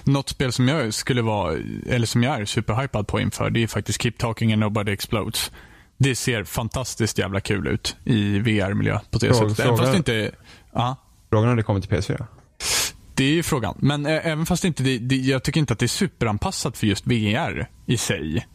Något 0.03 0.30
spel 0.30 0.51
som 0.51 0.67
jag 0.67 0.93
skulle 0.93 1.22
vara, 1.22 1.57
eller 1.89 2.05
som 2.07 2.24
jag 2.24 2.41
är 2.41 2.45
superhypad 2.45 3.07
på 3.07 3.19
inför, 3.19 3.49
det 3.49 3.63
är 3.63 3.67
faktiskt 3.67 4.01
Keep 4.01 4.11
Talking 4.17 4.53
and 4.53 4.59
Nobody 4.59 4.91
Explodes. 4.91 5.51
Det 5.97 6.15
ser 6.15 6.43
fantastiskt 6.43 7.17
jävla 7.17 7.39
kul 7.39 7.67
ut 7.67 7.95
i 8.03 8.39
VR-miljö 8.39 8.99
på 9.11 9.17
det 9.17 9.34
sättet. 9.34 9.59
Även 9.59 9.78
fast 9.78 9.91
det 9.91 9.97
inte... 9.97 10.32
Ja, 10.74 10.95
Frågan 11.30 11.45
är 11.47 11.51
om 11.51 11.57
det 11.57 11.63
kommer 11.63 11.82
till 11.82 11.89
PS4. 11.89 12.26
det 13.15 13.24
är 13.24 13.30
ju 13.34 13.43
frågan. 13.43 13.76
Men 13.80 14.05
ä- 14.05 14.19
även 14.24 14.45
fast 14.45 14.63
inte, 14.65 14.84
det, 14.84 14.97
det, 14.97 15.15
jag 15.15 15.43
tycker 15.43 15.59
inte 15.59 15.74
att 15.74 15.80
det 15.80 15.86
är 15.86 15.88
superanpassat 15.88 16.78
för 16.78 16.88
just 16.88 17.07
VR 17.07 17.69
i 17.86 17.97
sig. 17.97 18.47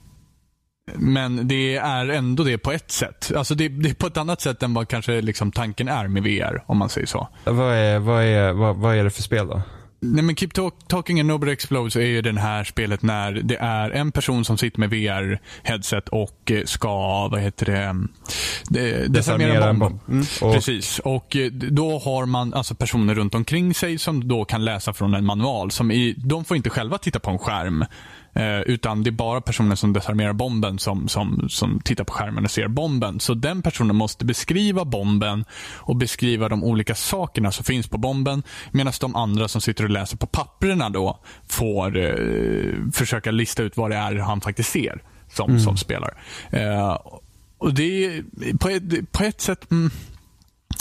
Men 0.95 1.49
det 1.49 1.77
är 1.77 2.09
ändå 2.09 2.45
det 2.45 2.59
på 2.59 2.73
ett 2.73 2.91
sätt. 2.91 3.33
Alltså 3.37 3.55
det, 3.55 3.69
det 3.69 3.91
är 3.91 3.95
på 3.95 4.07
ett 4.07 4.17
annat 4.17 4.41
sätt 4.41 4.63
än 4.63 4.75
vad 4.75 4.89
kanske 4.89 5.21
liksom 5.21 5.53
tanken 5.53 5.89
är 5.89 6.09
med 6.09 6.23
VR, 6.23 6.65
om 6.67 6.79
man 6.79 6.89
säger 6.89 7.07
så. 7.07 7.29
Vad 7.45 7.75
är, 7.75 7.99
vad 7.99 8.25
är, 8.25 8.53
vad, 8.53 8.77
vad 8.77 8.97
är 8.97 9.05
det 9.05 9.11
för 9.11 9.23
spel 9.23 9.47
då? 9.47 9.63
Nej 10.01 10.25
men 10.25 10.37
Keep 10.37 10.49
talk, 10.49 10.75
Talking 10.89 11.21
and 11.21 11.29
Nobody 11.29 11.53
Explodes 11.53 11.97
är 11.97 12.01
ju 12.01 12.23
det 12.23 12.41
här 12.41 12.65
spelet 12.65 13.03
när 13.03 13.33
det 13.33 13.57
är 13.57 13.91
en 13.91 14.13
person 14.13 14.45
som 14.45 14.59
sitter 14.59 14.81
med 14.81 14.91
VR-headset 14.91 16.09
och 16.09 16.51
eh, 16.51 16.65
ska, 16.65 17.29
vad 17.29 17.41
heter 17.41 17.67
det, 17.67 18.07
det 18.69 19.13
desarmera 19.13 19.69
en 19.69 19.79
bomb. 19.79 19.99
Mm. 20.09 20.25
Och, 20.41 20.55
Precis. 20.55 20.99
Och 20.99 21.37
eh, 21.37 21.51
då 21.51 21.99
har 21.99 22.27
man 22.27 22.55
alltså 22.55 22.75
personer 22.75 23.15
runt 23.15 23.35
omkring 23.35 23.75
sig 23.75 23.99
som 23.99 24.29
då 24.29 24.45
kan 24.45 24.65
läsa 24.65 24.93
från 24.93 25.15
en 25.15 25.25
manual. 25.25 25.71
Som 25.71 25.91
i, 25.91 26.15
de 26.17 26.45
får 26.45 26.57
inte 26.57 26.71
själva 26.71 26.99
titta 26.99 27.19
på 27.19 27.31
en 27.31 27.39
skärm. 27.39 27.85
Eh, 28.37 28.61
utan 28.61 29.03
det 29.03 29.11
är 29.11 29.13
bara 29.13 29.41
personen 29.41 29.77
som 29.77 29.93
desarmerar 29.93 30.33
bomben 30.33 30.79
som, 30.79 31.09
som, 31.09 31.49
som 31.49 31.81
tittar 31.81 32.05
på 32.05 32.13
skärmen 32.13 32.45
och 32.45 32.51
ser 32.51 32.69
bomben. 32.69 33.21
Så 33.21 33.35
den 33.35 33.63
personen 33.63 33.97
måste 33.97 34.25
beskriva 34.25 34.85
bomben 34.85 35.45
och 35.75 35.97
beskriva 35.97 36.49
de 36.49 36.65
olika 36.65 36.95
sakerna 36.95 37.53
som 37.53 37.65
finns 37.65 37.89
på 37.89 37.99
bomben. 37.99 38.43
Medan 38.71 38.93
de 39.01 39.17
andra 39.17 39.49
som 39.49 39.61
sitter 39.61 39.85
och 39.85 39.91
läser 39.91 40.17
på 40.17 40.27
papperna 40.27 40.91
då 40.91 41.19
får 41.49 41.99
eh, 41.99 42.93
försöka 42.93 43.31
lista 43.31 43.63
ut 43.63 43.77
vad 43.77 43.91
det 43.91 43.97
är 43.97 44.15
han 44.17 44.41
faktiskt 44.41 44.71
ser 44.71 45.03
som, 45.33 45.61
som 45.61 45.77
spelar. 45.77 46.15
Eh, 46.51 46.99
och 47.59 47.75
det 47.75 48.05
är 48.05 48.23
på 48.59 48.69
ett, 48.69 49.13
på 49.13 49.25
ett 49.25 49.41
sätt 49.41 49.71
mm, 49.71 49.91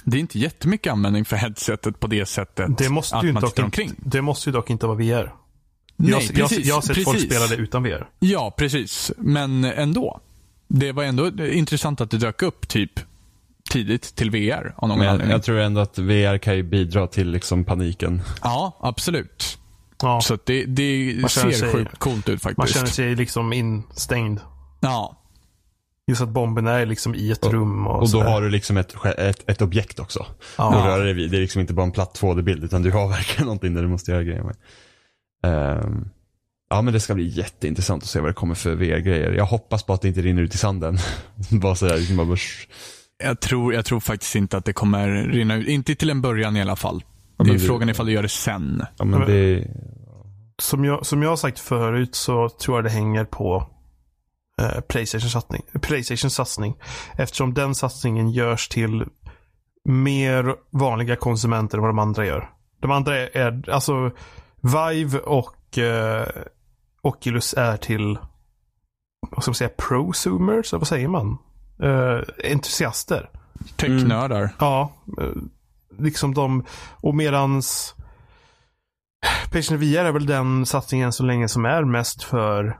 det 0.03 0.17
är 0.17 0.21
inte 0.21 0.39
jättemycket 0.39 0.93
användning 0.93 1.25
för 1.25 1.35
headsetet 1.35 1.99
på 1.99 2.07
det 2.07 2.25
sättet 2.25 2.77
Det 2.77 2.89
måste, 2.89 3.15
att 3.15 3.23
man 3.23 3.45
inte, 3.45 3.63
omkring. 3.63 3.91
det 3.97 4.21
måste 4.21 4.49
ju 4.49 4.53
dock 4.53 4.69
inte 4.69 4.87
vara 4.87 4.97
VR. 4.97 5.44
Nej, 5.97 6.11
jag, 6.11 6.21
jag, 6.23 6.33
precis, 6.49 6.65
jag 6.65 6.75
har 6.75 6.81
sett 6.81 7.03
folk 7.03 7.15
precis. 7.17 7.31
spela 7.31 7.47
det 7.47 7.55
utan 7.55 7.83
VR. 7.83 8.07
Ja, 8.19 8.53
precis. 8.57 9.11
Men 9.17 9.63
ändå. 9.65 10.19
Det 10.67 10.91
var 10.91 11.03
ändå 11.03 11.45
intressant 11.47 12.01
att 12.01 12.11
det 12.11 12.17
dök 12.17 12.41
upp 12.41 12.67
typ 12.67 12.91
tidigt 13.69 14.15
till 14.15 14.31
VR 14.31 14.73
av 14.77 14.87
någon 14.89 14.97
men 14.97 15.05
jag, 15.05 15.11
anledning. 15.13 15.31
jag 15.31 15.43
tror 15.43 15.59
ändå 15.59 15.81
att 15.81 15.97
VR 15.97 16.37
kan 16.37 16.55
ju 16.55 16.63
bidra 16.63 17.07
till 17.07 17.29
liksom 17.31 17.63
paniken. 17.65 18.21
Ja, 18.43 18.77
absolut. 18.81 19.57
Ja, 20.01 20.21
Så 20.21 20.33
att 20.33 20.45
det, 20.45 20.65
det 20.65 21.15
Man 21.21 21.29
ser 21.29 21.51
sig- 21.51 21.71
sjukt 21.71 21.99
coolt 21.99 22.29
ut 22.29 22.43
man 22.43 22.55
faktiskt. 22.55 22.73
känner 22.77 22.87
sig 22.89 23.15
liksom 23.15 23.53
instängd. 23.53 24.39
Ja, 24.79 25.21
Just 26.07 26.21
att 26.21 26.29
bomben 26.29 26.67
är 26.67 26.85
liksom 26.85 27.15
i 27.15 27.31
ett 27.31 27.45
rum. 27.45 27.87
Och, 27.87 28.01
Och 28.01 28.09
då 28.09 28.21
har 28.23 28.41
du 28.41 28.49
liksom 28.49 28.77
ett, 28.77 28.95
ett, 29.17 29.49
ett 29.49 29.61
objekt 29.61 29.99
också. 29.99 30.25
Ja. 30.57 30.73
att 30.75 30.85
röra 30.85 31.03
dig 31.03 31.13
vid. 31.13 31.31
Det 31.31 31.37
är 31.37 31.41
liksom 31.41 31.61
inte 31.61 31.73
bara 31.73 31.83
en 31.85 31.91
platt 31.91 32.19
2D-bild 32.21 32.63
utan 32.63 32.81
du 32.83 32.91
har 32.91 33.07
verkligen 33.09 33.45
någonting 33.45 33.73
där 33.73 33.81
du 33.81 33.87
måste 33.87 34.11
göra 34.11 34.23
grejer 34.23 34.43
med. 34.43 34.55
Ehm, 35.45 36.09
ja 36.69 36.81
men 36.81 36.93
det 36.93 36.99
ska 36.99 37.13
bli 37.15 37.27
jätteintressant 37.27 38.03
att 38.03 38.09
se 38.09 38.19
vad 38.19 38.29
det 38.29 38.33
kommer 38.33 38.55
för 38.55 38.75
VR-grejer. 38.75 39.31
Jag 39.31 39.45
hoppas 39.45 39.83
på 39.83 39.93
att 39.93 40.01
det 40.01 40.07
inte 40.07 40.21
rinner 40.21 40.41
ut 40.41 40.55
i 40.55 40.57
sanden. 40.57 40.97
bara 41.61 41.75
sådär, 41.75 41.97
liksom 41.97 42.17
bara 42.17 42.27
börs. 42.27 42.67
jag 43.23 43.39
tror, 43.39 43.73
jag 43.73 43.85
tror 43.85 43.99
faktiskt 43.99 44.35
inte 44.35 44.57
att 44.57 44.65
det 44.65 44.73
kommer 44.73 45.09
rinna 45.09 45.55
ut. 45.55 45.67
Inte 45.67 45.95
till 45.95 46.09
en 46.09 46.21
början 46.21 46.57
i 46.57 46.61
alla 46.61 46.75
fall. 46.75 47.03
Ja, 47.37 47.43
det 47.43 47.49
är 47.49 47.53
det- 47.53 47.59
frågan 47.59 47.89
ifall 47.89 48.05
det 48.05 48.11
gör 48.11 48.21
det 48.23 48.29
sen. 48.29 48.83
Ja 48.97 49.05
men 49.05 49.21
det, 49.21 49.67
som, 50.61 50.85
jag, 50.85 51.05
som 51.05 51.23
jag 51.23 51.29
har 51.29 51.37
sagt 51.37 51.59
förut 51.59 52.15
så 52.15 52.49
tror 52.49 52.77
jag 52.77 52.83
det 52.83 52.89
hänger 52.89 53.25
på 53.25 53.69
eh, 54.61 54.81
Playstation 54.81 55.29
satsning, 55.29 55.61
Playstation 55.81 56.29
satsning. 56.31 56.75
Eftersom 57.17 57.53
den 57.53 57.75
satsningen 57.75 58.29
görs 58.31 58.67
till 58.67 59.05
mer 59.89 60.55
vanliga 60.71 61.15
konsumenter 61.15 61.77
än 61.77 61.81
vad 61.81 61.89
de 61.89 61.99
andra 61.99 62.25
gör. 62.25 62.49
De 62.81 62.91
andra 62.91 63.17
är, 63.17 63.37
är 63.37 63.69
alltså 63.69 64.11
Vive 64.65 65.19
och 65.19 65.77
eh, 65.77 66.27
Oculus 67.01 67.53
är 67.57 67.77
till 67.77 68.17
vad 69.29 69.43
ska 69.43 69.49
man 69.49 69.55
säga, 69.55 69.69
prosumers, 69.77 70.73
vad 70.73 70.87
säger 70.87 71.07
man? 71.07 71.37
Eh, 71.83 72.51
entusiaster. 72.51 73.29
Technördar. 73.75 74.49
Ja, 74.59 74.91
eh, 75.21 75.29
liksom 75.99 76.33
de, 76.33 76.65
och 77.01 77.15
medans 77.15 77.95
Playstation 79.51 79.79
VR 79.79 80.05
är 80.05 80.11
väl 80.11 80.25
den 80.25 80.65
satsningen 80.65 81.13
så 81.13 81.23
länge 81.23 81.47
som 81.47 81.65
är 81.65 81.83
mest 81.83 82.23
för 82.23 82.79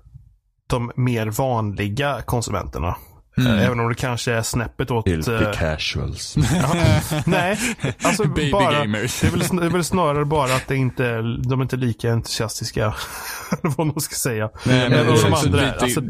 de 0.68 0.92
mer 0.96 1.28
vanliga 1.28 2.22
konsumenterna. 2.22 2.96
Mm. 3.38 3.52
Eh, 3.58 3.66
Även 3.66 3.80
om 3.80 3.90
det 3.90 3.96
kanske 3.96 4.32
är 4.34 4.42
snäppet 4.42 4.92
åt... 4.92 5.06
filthy 5.10 5.34
eh, 5.34 5.52
casuals. 5.52 6.36
nej, 7.26 7.58
alltså 8.04 8.24
Baby 8.28 8.52
bara, 8.52 8.72
gamers. 8.80 9.22
det, 9.22 9.28
är 9.28 9.32
väl, 9.32 9.40
det 9.58 9.66
är 9.66 9.70
väl 9.70 9.84
snarare 9.84 10.26
bara 10.26 10.56
att 10.56 10.68
det 10.68 10.76
inte, 10.76 11.06
är- 11.06 11.44
de 11.50 11.60
är 11.60 11.64
inte 11.64 11.78
lika 11.78 12.12
entusiastiska. 12.14 12.96
vad 13.62 13.88
man 13.88 14.00
ska 14.02 14.16
säga. 14.16 14.50
Nej, 14.66 14.90
men 14.90 15.10
och 15.10 15.18
som 15.18 15.32
så 15.32 15.46
andra 15.46 15.62
är. 15.62 15.66
lite- 15.74 15.84
Alltså, 15.84 16.02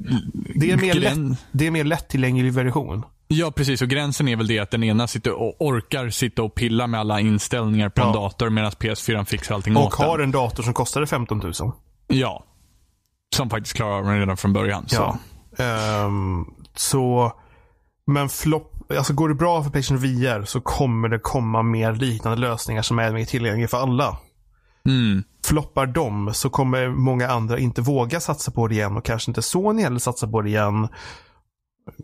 det, 0.56 0.72
är 0.72 0.78
mer 0.78 0.94
gräns- 0.94 1.30
lätt, 1.30 1.40
det 1.52 1.68
är 1.68 1.72
mer 1.72 1.84
lättillgänglig 1.84 2.54
version. 2.54 3.04
Ja, 3.28 3.52
precis. 3.52 3.82
Och 3.82 3.88
gränsen 3.88 4.28
är 4.28 4.36
väl 4.36 4.48
det 4.48 4.60
att 4.60 4.72
den 4.72 4.84
ena 4.84 5.08
sitter 5.08 5.32
och 5.32 5.56
orkar 5.62 6.10
sitta 6.10 6.44
och 6.44 6.56
pilla 6.56 6.88
med 6.88 7.00
alla 7.00 7.20
inställningar 7.20 7.90
på 7.90 8.02
en 8.02 8.08
Ja. 8.08 8.14
dator 8.14 8.50
medan 8.50 8.72
PS4 8.72 9.26
fixar 9.26 9.56
allting 9.56 9.78
Och 9.78 9.86
åt 9.86 9.94
har 9.94 10.18
den. 10.18 10.24
en 10.26 10.32
dator 10.32 10.64
som 10.64 10.74
kostade 10.74 11.08
15 11.08 11.38
000. 11.38 11.54
Ja. 12.08 12.46
Som 13.36 13.50
faktiskt 13.50 13.76
klarar 13.76 13.98
av 13.98 14.04
den 14.06 14.20
redan 14.20 14.38
från 14.38 14.54
början. 14.54 14.84
Så. 14.88 14.96
Ja. 15.58 15.64
Ehm, 15.66 16.46
så, 16.80 17.34
men 18.08 18.30
flopp, 18.30 18.92
alltså 18.92 19.14
går 19.14 19.30
det 19.30 19.36
bra 19.36 19.64
för 19.64 19.70
Playstation 19.70 19.98
VR 19.98 20.44
så 20.44 20.62
kommer 20.62 21.10
det 21.10 21.20
komma 21.20 21.64
mer 21.64 21.94
liknande 21.94 22.38
lösningar 22.38 22.82
som 22.82 23.00
är 23.00 23.12
mer 23.12 23.26
tillgängliga 23.26 23.68
för 23.68 23.78
alla. 23.78 24.18
Mm. 24.90 25.24
Floppar 25.46 25.86
de 25.86 26.34
så 26.34 26.50
kommer 26.50 26.90
många 26.90 27.30
andra 27.30 27.60
inte 27.60 27.82
våga 27.82 28.20
satsa 28.20 28.52
på 28.52 28.68
det 28.68 28.76
igen 28.76 28.98
och 28.98 29.06
kanske 29.06 29.32
inte 29.32 29.42
Sony 29.42 29.82
heller 29.82 30.00
satsa 30.00 30.28
på 30.28 30.42
det 30.42 30.50
igen. 30.50 30.88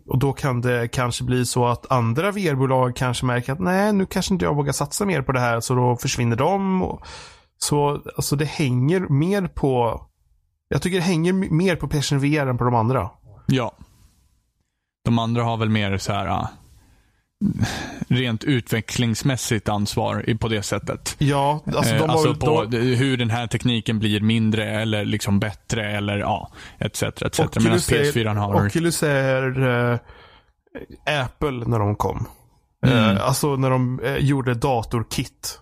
Och 0.06 0.18
då 0.18 0.32
kan 0.32 0.60
det 0.60 0.88
kanske 0.88 1.24
bli 1.24 1.46
så 1.46 1.66
att 1.66 1.92
andra 1.92 2.30
VR-bolag 2.30 2.96
kanske 2.96 3.26
märker 3.26 3.52
att 3.52 3.60
nej, 3.60 3.92
nu 3.92 4.06
kanske 4.06 4.34
inte 4.34 4.44
jag 4.44 4.56
vågar 4.56 4.72
satsa 4.72 5.04
mer 5.04 5.22
på 5.22 5.32
det 5.32 5.40
här 5.40 5.60
så 5.60 5.74
då 5.74 5.96
försvinner 5.96 6.36
de. 6.36 6.98
Så 7.58 8.02
alltså 8.16 8.36
det 8.36 8.44
hänger 8.44 9.00
mer 9.00 9.46
på 9.46 10.02
jag 10.72 10.82
tycker 10.82 10.96
det 10.96 11.04
hänger 11.04 11.32
mer 11.32 11.76
på 11.76 11.88
Playstation 11.88 12.20
VR 12.20 12.46
än 12.46 12.58
på 12.58 12.64
de 12.64 12.74
andra. 12.74 13.10
Ja. 13.46 13.74
De 15.04 15.18
andra 15.18 15.42
har 15.42 15.56
väl 15.56 15.68
mer 15.68 15.98
så 15.98 16.12
här 16.12 16.26
ah, 16.26 16.48
rent 18.08 18.44
utvecklingsmässigt 18.44 19.68
ansvar 19.68 20.36
på 20.40 20.48
det 20.48 20.62
sättet. 20.62 21.16
Ja, 21.18 21.60
alltså 21.76 21.94
de 21.94 22.00
Eh, 22.00 22.06
har 22.06 22.08
alltså 22.08 22.34
på 22.34 22.64
de, 22.64 22.78
hur 22.78 23.16
den 23.16 23.30
här 23.30 23.46
tekniken 23.46 23.98
blir 23.98 24.20
mindre 24.20 24.80
eller 24.80 25.04
liksom 25.04 25.40
bättre 25.40 25.90
eller 25.96 26.18
ja, 26.18 26.50
etc. 26.78 27.02
etc. 27.02 27.38
Medan 27.38 27.48
Oculus 27.48 27.90
PS4 27.90 28.30
är, 28.30 28.34
har... 28.34 28.66
Oculus 28.66 29.02
är 29.02 29.68
eh, 29.68 29.98
Apple 31.24 31.64
när 31.66 31.78
de 31.78 31.96
kom. 31.96 32.26
Mm. 32.86 33.16
Eh, 33.16 33.26
alltså 33.26 33.56
när 33.56 33.70
de 33.70 34.00
eh, 34.00 34.16
gjorde 34.16 34.54
datorkit. 34.54 35.58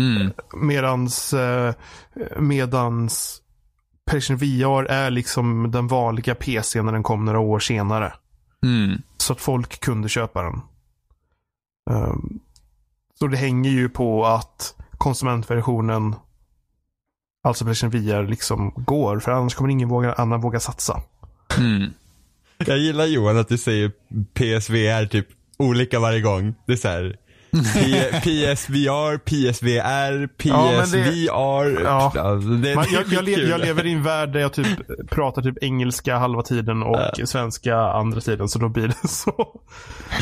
Mm. 0.00 0.32
Medans, 0.54 1.32
eh, 1.32 1.74
medans 2.38 3.42
Playstation 4.10 4.36
VR 4.36 4.84
är 4.84 5.10
liksom 5.10 5.70
den 5.70 5.88
vanliga 5.88 6.34
PC 6.34 6.82
när 6.82 6.92
den 6.92 7.02
kom 7.02 7.24
några 7.24 7.38
år 7.38 7.58
senare. 7.58 8.12
Mm. 8.62 9.02
Så 9.16 9.32
att 9.32 9.40
folk 9.40 9.80
kunde 9.80 10.08
köpa 10.08 10.42
den. 10.42 10.60
Ehm, 11.90 12.40
så 13.18 13.26
det 13.26 13.36
hänger 13.36 13.70
ju 13.70 13.88
på 13.88 14.26
att 14.26 14.74
konsumentversionen, 14.98 16.14
alltså 17.44 17.64
Playstation 17.64 17.90
VR, 17.90 18.26
liksom 18.26 18.72
går. 18.76 19.20
För 19.20 19.32
annars 19.32 19.54
kommer 19.54 19.70
ingen 19.70 19.88
våga, 19.88 20.12
annan 20.12 20.40
våga 20.40 20.60
satsa. 20.60 21.02
Mm. 21.58 21.90
Jag 22.66 22.78
gillar 22.78 23.04
Johan 23.06 23.38
att 23.38 23.48
du 23.48 23.58
säger 23.58 23.92
PSVR 24.34 25.06
typ 25.06 25.26
olika 25.56 26.00
varje 26.00 26.20
gång. 26.20 26.54
Det 26.66 26.72
är 26.72 26.76
så 26.76 26.88
här, 26.88 27.16
P- 27.52 28.20
PSVR, 28.22 29.18
PSVR, 29.18 30.28
Ja, 30.42 30.82
PSVR. 30.82 31.82
Ja. 31.84 32.12
Alltså, 32.18 32.48
Man, 32.48 32.64
är 32.64 32.94
jag, 32.94 33.04
jag, 33.12 33.24
le, 33.24 33.32
skitkul. 33.34 33.50
jag 33.50 33.60
lever 33.60 33.86
i 33.86 33.92
en 33.92 34.02
värld 34.02 34.32
där 34.32 34.40
jag 34.40 34.52
typ 34.52 34.66
pratar 35.10 35.42
typ 35.42 35.62
engelska 35.62 36.16
halva 36.18 36.42
tiden 36.42 36.82
och 36.82 36.98
svenska 37.28 37.76
andra 37.76 38.20
tiden. 38.20 38.48
Så 38.48 38.58
då 38.58 38.68
blir 38.68 38.88
det 38.88 39.08
så. 39.08 39.60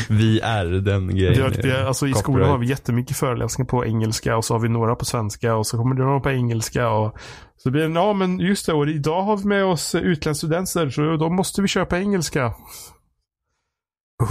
VR, 0.07 0.81
den 0.81 1.15
grejen. 1.15 1.51
Det, 1.51 1.57
är- 1.59 1.61
det, 1.63 1.71
är- 1.77 1.85
alltså, 1.85 2.07
I 2.07 2.13
skolan 2.13 2.23
Copyright. 2.23 2.49
har 2.51 2.57
vi 2.57 2.67
jättemycket 2.67 3.17
föreläsningar 3.17 3.69
på 3.69 3.85
engelska 3.85 4.37
och 4.37 4.45
så 4.45 4.53
har 4.53 4.59
vi 4.59 4.69
några 4.69 4.95
på 4.95 5.05
svenska 5.05 5.55
och 5.55 5.67
så 5.67 5.77
kommer 5.77 5.95
det 5.95 6.03
några 6.03 6.19
på 6.19 6.31
engelska. 6.31 6.89
Och 6.89 7.17
så 7.57 7.71
blir 7.71 7.87
det, 7.87 7.93
ja 7.93 8.13
men 8.13 8.39
just 8.39 8.65
det, 8.65 8.73
och 8.73 8.87
idag 8.89 9.21
har 9.23 9.37
vi 9.37 9.45
med 9.45 9.65
oss 9.65 9.95
utlandsstudenter 9.95 10.89
så 10.89 11.17
då 11.17 11.29
måste 11.29 11.61
vi 11.61 11.67
köpa 11.67 11.99
engelska. 11.99 12.53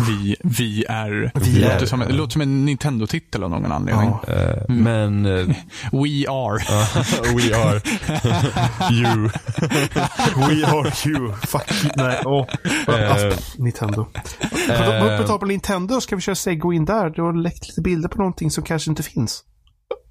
Vi, 0.08 0.36
vi 0.44 0.84
är. 0.88 1.32
Vi 1.34 1.52
det, 1.52 1.66
är. 1.66 1.72
låter 1.72 1.86
som, 1.86 2.00
det 2.00 2.12
låter 2.12 2.32
som 2.32 2.42
en 2.42 2.64
Nintendo-titel 2.64 3.42
av 3.42 3.50
någon 3.50 3.72
anledning. 3.72 4.10
Ja. 4.26 4.34
Eh, 4.34 4.62
Men, 4.68 5.26
eh, 5.26 5.46
We 5.92 6.28
are. 6.28 6.58
we 7.36 7.56
are 7.56 7.80
you. 8.92 9.30
We 10.48 10.66
are 10.66 10.92
you. 11.06 11.32
Fuck 11.32 11.84
you. 11.84 11.92
Nej, 11.96 12.22
åh. 12.24 12.46
Alltså, 12.86 13.62
Nintendo. 13.62 14.04
På, 14.04 15.18
på 15.18 15.24
tal 15.26 15.38
på 15.38 15.46
Nintendo, 15.46 16.00
ska 16.00 16.16
vi 16.16 16.22
köra 16.22 16.34
Segway 16.34 16.76
in 16.76 16.84
där? 16.84 17.10
Du 17.10 17.22
har 17.22 17.32
läckt 17.32 17.68
lite 17.68 17.80
bilder 17.80 18.08
på 18.08 18.18
någonting 18.18 18.50
som 18.50 18.64
kanske 18.64 18.90
inte 18.90 19.02
finns. 19.02 19.44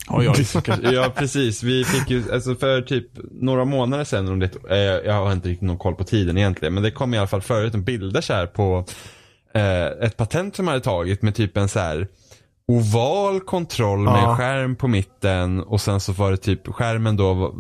Oj, 0.10 0.30
oj. 0.30 0.46
Ja, 0.94 1.14
precis. 1.16 1.64
Vi 1.64 1.84
fick 1.86 2.10
ju, 2.10 2.24
alltså 2.34 2.56
för 2.56 2.82
typ 2.82 3.06
några 3.32 3.66
månader 3.66 4.04
sedan, 4.04 4.28
om 4.28 4.40
det, 4.40 4.52
eh, 4.70 4.78
jag 4.78 5.14
har 5.14 5.32
inte 5.32 5.50
riktigt 5.50 5.68
någon 5.68 5.78
koll 5.78 5.96
på 5.96 6.04
tiden 6.04 6.38
egentligen, 6.38 6.74
men 6.74 6.84
det 6.84 6.92
kom 6.92 7.14
i 7.14 7.18
alla 7.18 7.28
fall 7.28 7.42
förut 7.42 7.74
en 7.74 7.84
bilder 7.84 8.22
så 8.22 8.34
här 8.34 8.46
på 8.46 8.86
ett 10.02 10.18
patent 10.18 10.56
som 10.56 10.68
hade 10.68 10.80
tagit 10.82 11.22
med 11.22 11.36
typ 11.36 11.58
en 11.58 11.70
så 11.70 11.80
här 11.80 12.08
oval 12.68 13.40
kontroll 13.40 14.00
med 14.00 14.24
Ja. 14.24 14.36
skärm 14.38 14.76
på 14.76 14.88
mitten 14.88 15.64
och 15.64 15.82
sen 15.82 16.00
så 16.00 16.12
var 16.14 16.32
det 16.32 16.38
typ 16.38 16.68
skärmen 16.68 17.18
då, 17.18 17.56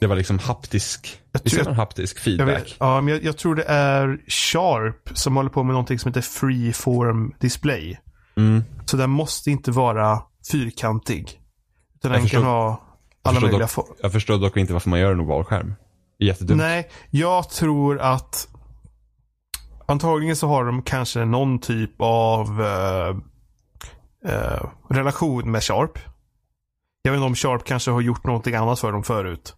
det 0.00 0.06
var 0.06 0.16
liksom 0.16 0.38
haptisk, 0.38 1.20
Jag 1.32 1.44
tror- 1.44 1.72
haptisk 1.74 2.16
Jag, 2.16 2.22
feedback? 2.24 2.48
vet, 2.48 2.74
ja, 2.78 3.00
men 3.00 3.14
jag, 3.14 3.24
jag 3.24 3.36
tror 3.36 3.54
det 3.54 3.64
är 3.68 4.18
Sharp 4.28 5.18
som 5.18 5.36
håller 5.36 5.50
på 5.50 5.62
med 5.62 5.72
någonting 5.72 5.98
som 5.98 6.08
heter 6.08 6.20
Freeform 6.20 7.34
Display. 7.40 7.98
Mm. 8.36 8.64
Så 8.86 8.96
den 8.96 9.10
måste 9.10 9.50
inte 9.50 9.70
vara 9.70 10.22
fyrkantig. 10.52 11.40
Utan 11.96 12.12
den 12.12 12.22
förstår- 12.22 12.38
kan 12.40 12.48
ha 12.48 12.82
alla 13.22 13.40
möjliga 13.40 13.66
former. 13.66 13.94
Jag 14.02 14.12
förstår 14.12 14.38
dock 14.38 14.56
inte 14.56 14.72
varför 14.72 14.90
man 14.90 15.00
gör 15.00 15.12
en 15.12 15.20
oval 15.20 15.44
skärm. 15.44 15.74
Jättedumt. 16.18 16.58
Nej, 16.58 16.88
jag 17.10 17.50
tror 17.50 17.98
att 18.00 18.48
antagligen 19.86 20.36
så 20.36 20.48
har 20.48 20.64
de 20.64 20.82
kanske 20.82 21.24
någon 21.24 21.58
typ 21.58 21.94
av 21.98 22.62
eh, 22.62 23.16
eh, 24.32 24.62
relation 24.88 25.50
med 25.50 25.62
Sharp. 25.62 25.98
Jag 27.02 27.12
vet 27.12 27.18
inte 27.18 27.26
om 27.26 27.34
Sharp 27.34 27.64
kanske 27.64 27.90
har 27.90 28.00
gjort 28.00 28.24
någonting 28.24 28.54
annat 28.54 28.80
för 28.80 28.92
dem 28.92 29.02
förut. 29.02 29.56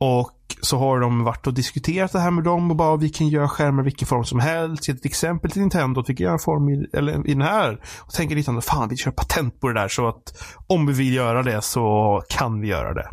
Och 0.00 0.56
så 0.60 0.78
har 0.78 1.00
de 1.00 1.24
varit 1.24 1.46
och 1.46 1.54
diskuterat 1.54 2.12
det 2.12 2.18
här 2.18 2.30
med 2.30 2.44
dem 2.44 2.70
och 2.70 2.76
bara 2.76 2.96
vi 2.96 3.08
kan 3.08 3.28
göra 3.28 3.48
skärmar 3.48 3.82
i 3.82 3.84
vilken 3.84 4.08
form 4.08 4.24
som 4.24 4.40
helst. 4.40 4.88
Ge 4.88 4.94
ett 4.94 5.04
exempel 5.04 5.50
till 5.50 5.60
Nintendo. 5.60 6.04
Vi 6.06 6.14
kan 6.14 6.24
göra 6.24 6.32
en 6.32 6.38
form 6.38 6.68
i, 6.68 6.90
eller 6.92 7.26
i 7.26 7.32
den 7.32 7.42
här. 7.42 7.80
Och 8.00 8.12
tänker 8.12 8.34
Nintendo, 8.34 8.60
fan 8.60 8.88
vi 8.88 8.96
kör 8.96 9.10
patent 9.10 9.60
på 9.60 9.68
det 9.68 9.80
där 9.80 9.88
så 9.88 10.08
att 10.08 10.44
om 10.66 10.86
vi 10.86 10.92
vill 10.92 11.14
göra 11.14 11.42
det 11.42 11.62
så 11.62 12.22
kan 12.28 12.60
vi 12.60 12.68
göra 12.68 12.94
det. 12.94 13.08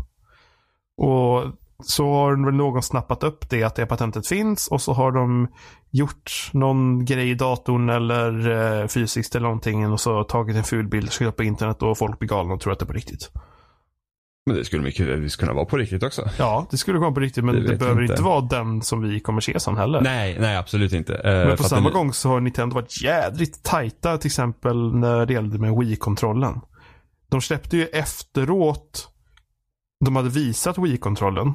Och 0.97 1.43
så 1.83 2.13
har 2.13 2.45
väl 2.45 2.55
någon 2.55 2.83
snappat 2.83 3.23
upp 3.23 3.49
det 3.49 3.63
att 3.63 3.75
det 3.75 3.85
patentet 3.85 4.27
finns 4.27 4.67
och 4.67 4.81
så 4.81 4.93
har 4.93 5.11
de 5.11 5.47
gjort 5.91 6.49
någon 6.53 7.05
grej 7.05 7.29
i 7.29 7.33
datorn 7.35 7.89
eller 7.89 8.49
eh, 8.81 8.87
fysiskt 8.87 9.35
eller 9.35 9.43
någonting 9.47 9.91
och 9.91 9.99
så 9.99 10.23
tagit 10.23 10.55
en 10.55 10.63
ful 10.63 10.87
bild, 10.87 11.11
skickat 11.11 11.27
upp 11.31 11.37
på 11.37 11.43
internet 11.43 11.81
och 11.83 11.97
folk 11.97 12.19
blir 12.19 12.29
galna 12.29 12.53
och 12.53 12.59
tror 12.61 12.73
att 12.73 12.79
det 12.79 12.83
är 12.83 12.87
på 12.87 12.93
riktigt. 12.93 13.31
Men 14.47 14.55
det 14.57 14.65
skulle 14.65 14.83
mycket 14.83 15.07
väl 15.07 15.29
kunna 15.29 15.53
vara 15.53 15.65
på 15.65 15.77
riktigt 15.77 16.03
också. 16.03 16.29
Ja, 16.37 16.67
det 16.71 16.77
skulle 16.77 16.99
komma 16.99 17.11
på 17.11 17.19
riktigt 17.19 17.43
men 17.45 17.55
Det 17.55 17.61
det, 17.67 17.77
behöver 17.77 18.01
inte. 18.01 18.13
inte. 18.13 18.23
vara 18.23 18.41
den 18.41 18.81
som 18.81 19.01
vi 19.01 19.19
kommer 19.19 19.41
se 19.41 19.59
sen 19.59 19.77
heller. 19.77 20.01
Nej, 20.01 20.37
nej 20.39 20.57
absolut 20.57 20.93
inte. 20.93 21.15
Eh, 21.15 21.47
men 21.47 21.57
på 21.57 21.63
samma 21.63 21.81
den- 21.89 21.93
gång 21.93 22.13
så 22.13 22.29
har 22.29 22.39
Nintendo 22.39 22.75
varit 22.75 23.01
jädrigt 23.03 23.63
tajta 23.63 24.17
till 24.17 24.27
exempel 24.27 24.95
när 24.95 25.25
det 25.25 25.33
gällde 25.33 25.57
med 25.59 25.75
Wii-kontrollen. 25.79 26.59
De 27.31 27.41
släppte 27.41 27.77
ju 27.77 27.85
efteråt 27.85 29.09
de 30.05 30.15
hade 30.15 30.29
visat 30.29 30.77
Wii-kontrollen. 30.77 31.53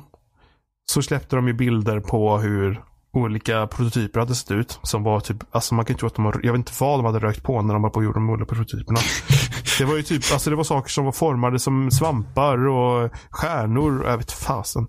Så 0.91 1.03
släppte 1.03 1.37
de 1.37 1.47
ju 1.49 1.55
bilder 1.55 2.01
på 2.01 2.39
hur 2.39 2.83
olika 3.13 3.67
prototyper 3.67 4.21
hade 4.21 4.35
sett 4.35 4.51
ut. 4.51 4.81
Som 4.83 5.03
var 5.03 5.21
typ, 5.21 5.37
alltså 5.51 5.75
man 5.75 5.85
kan 5.85 5.95
ju 5.95 5.99
tro 5.99 6.07
att 6.07 6.15
de 6.15 6.25
har, 6.25 6.41
jag 6.43 6.53
vet 6.53 6.59
inte 6.59 6.73
vad 6.81 6.99
de 6.99 7.05
hade 7.05 7.19
rökt 7.19 7.43
på 7.43 7.63
när 7.63 7.75
de 7.75 7.83
var 7.83 7.91
på 7.91 7.97
och 7.97 8.05
gjorde 8.05 8.19
de 8.19 8.31
olika 8.31 8.55
prototyperna. 8.55 8.99
Det 9.79 9.85
var 9.85 9.97
ju 9.97 10.03
typ, 10.03 10.33
alltså 10.33 10.51
det 10.51 10.57
var 10.57 10.65
saker 10.65 10.91
som 10.91 11.05
var 11.05 11.13
formade 11.13 11.59
som 11.59 11.91
svampar 11.91 12.69
och 12.69 13.11
stjärnor 13.31 14.05
jag 14.07 14.17
vet 14.19 14.33
fasen. 14.33 14.87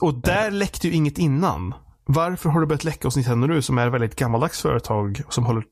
Och 0.00 0.20
där 0.20 0.50
läckte 0.50 0.88
ju 0.88 0.94
inget 0.94 1.18
innan. 1.18 1.74
Varför 2.06 2.50
har 2.50 2.60
det 2.60 2.66
börjat 2.66 2.84
läcka 2.84 3.06
hos 3.08 3.16
Nintendo 3.16 3.46
nu 3.46 3.62
som 3.62 3.78
är 3.78 3.86
ett 3.86 3.92
väldigt 3.92 4.16
gammaldags 4.16 4.62
företag 4.62 5.22
som 5.28 5.46
håller 5.46 5.64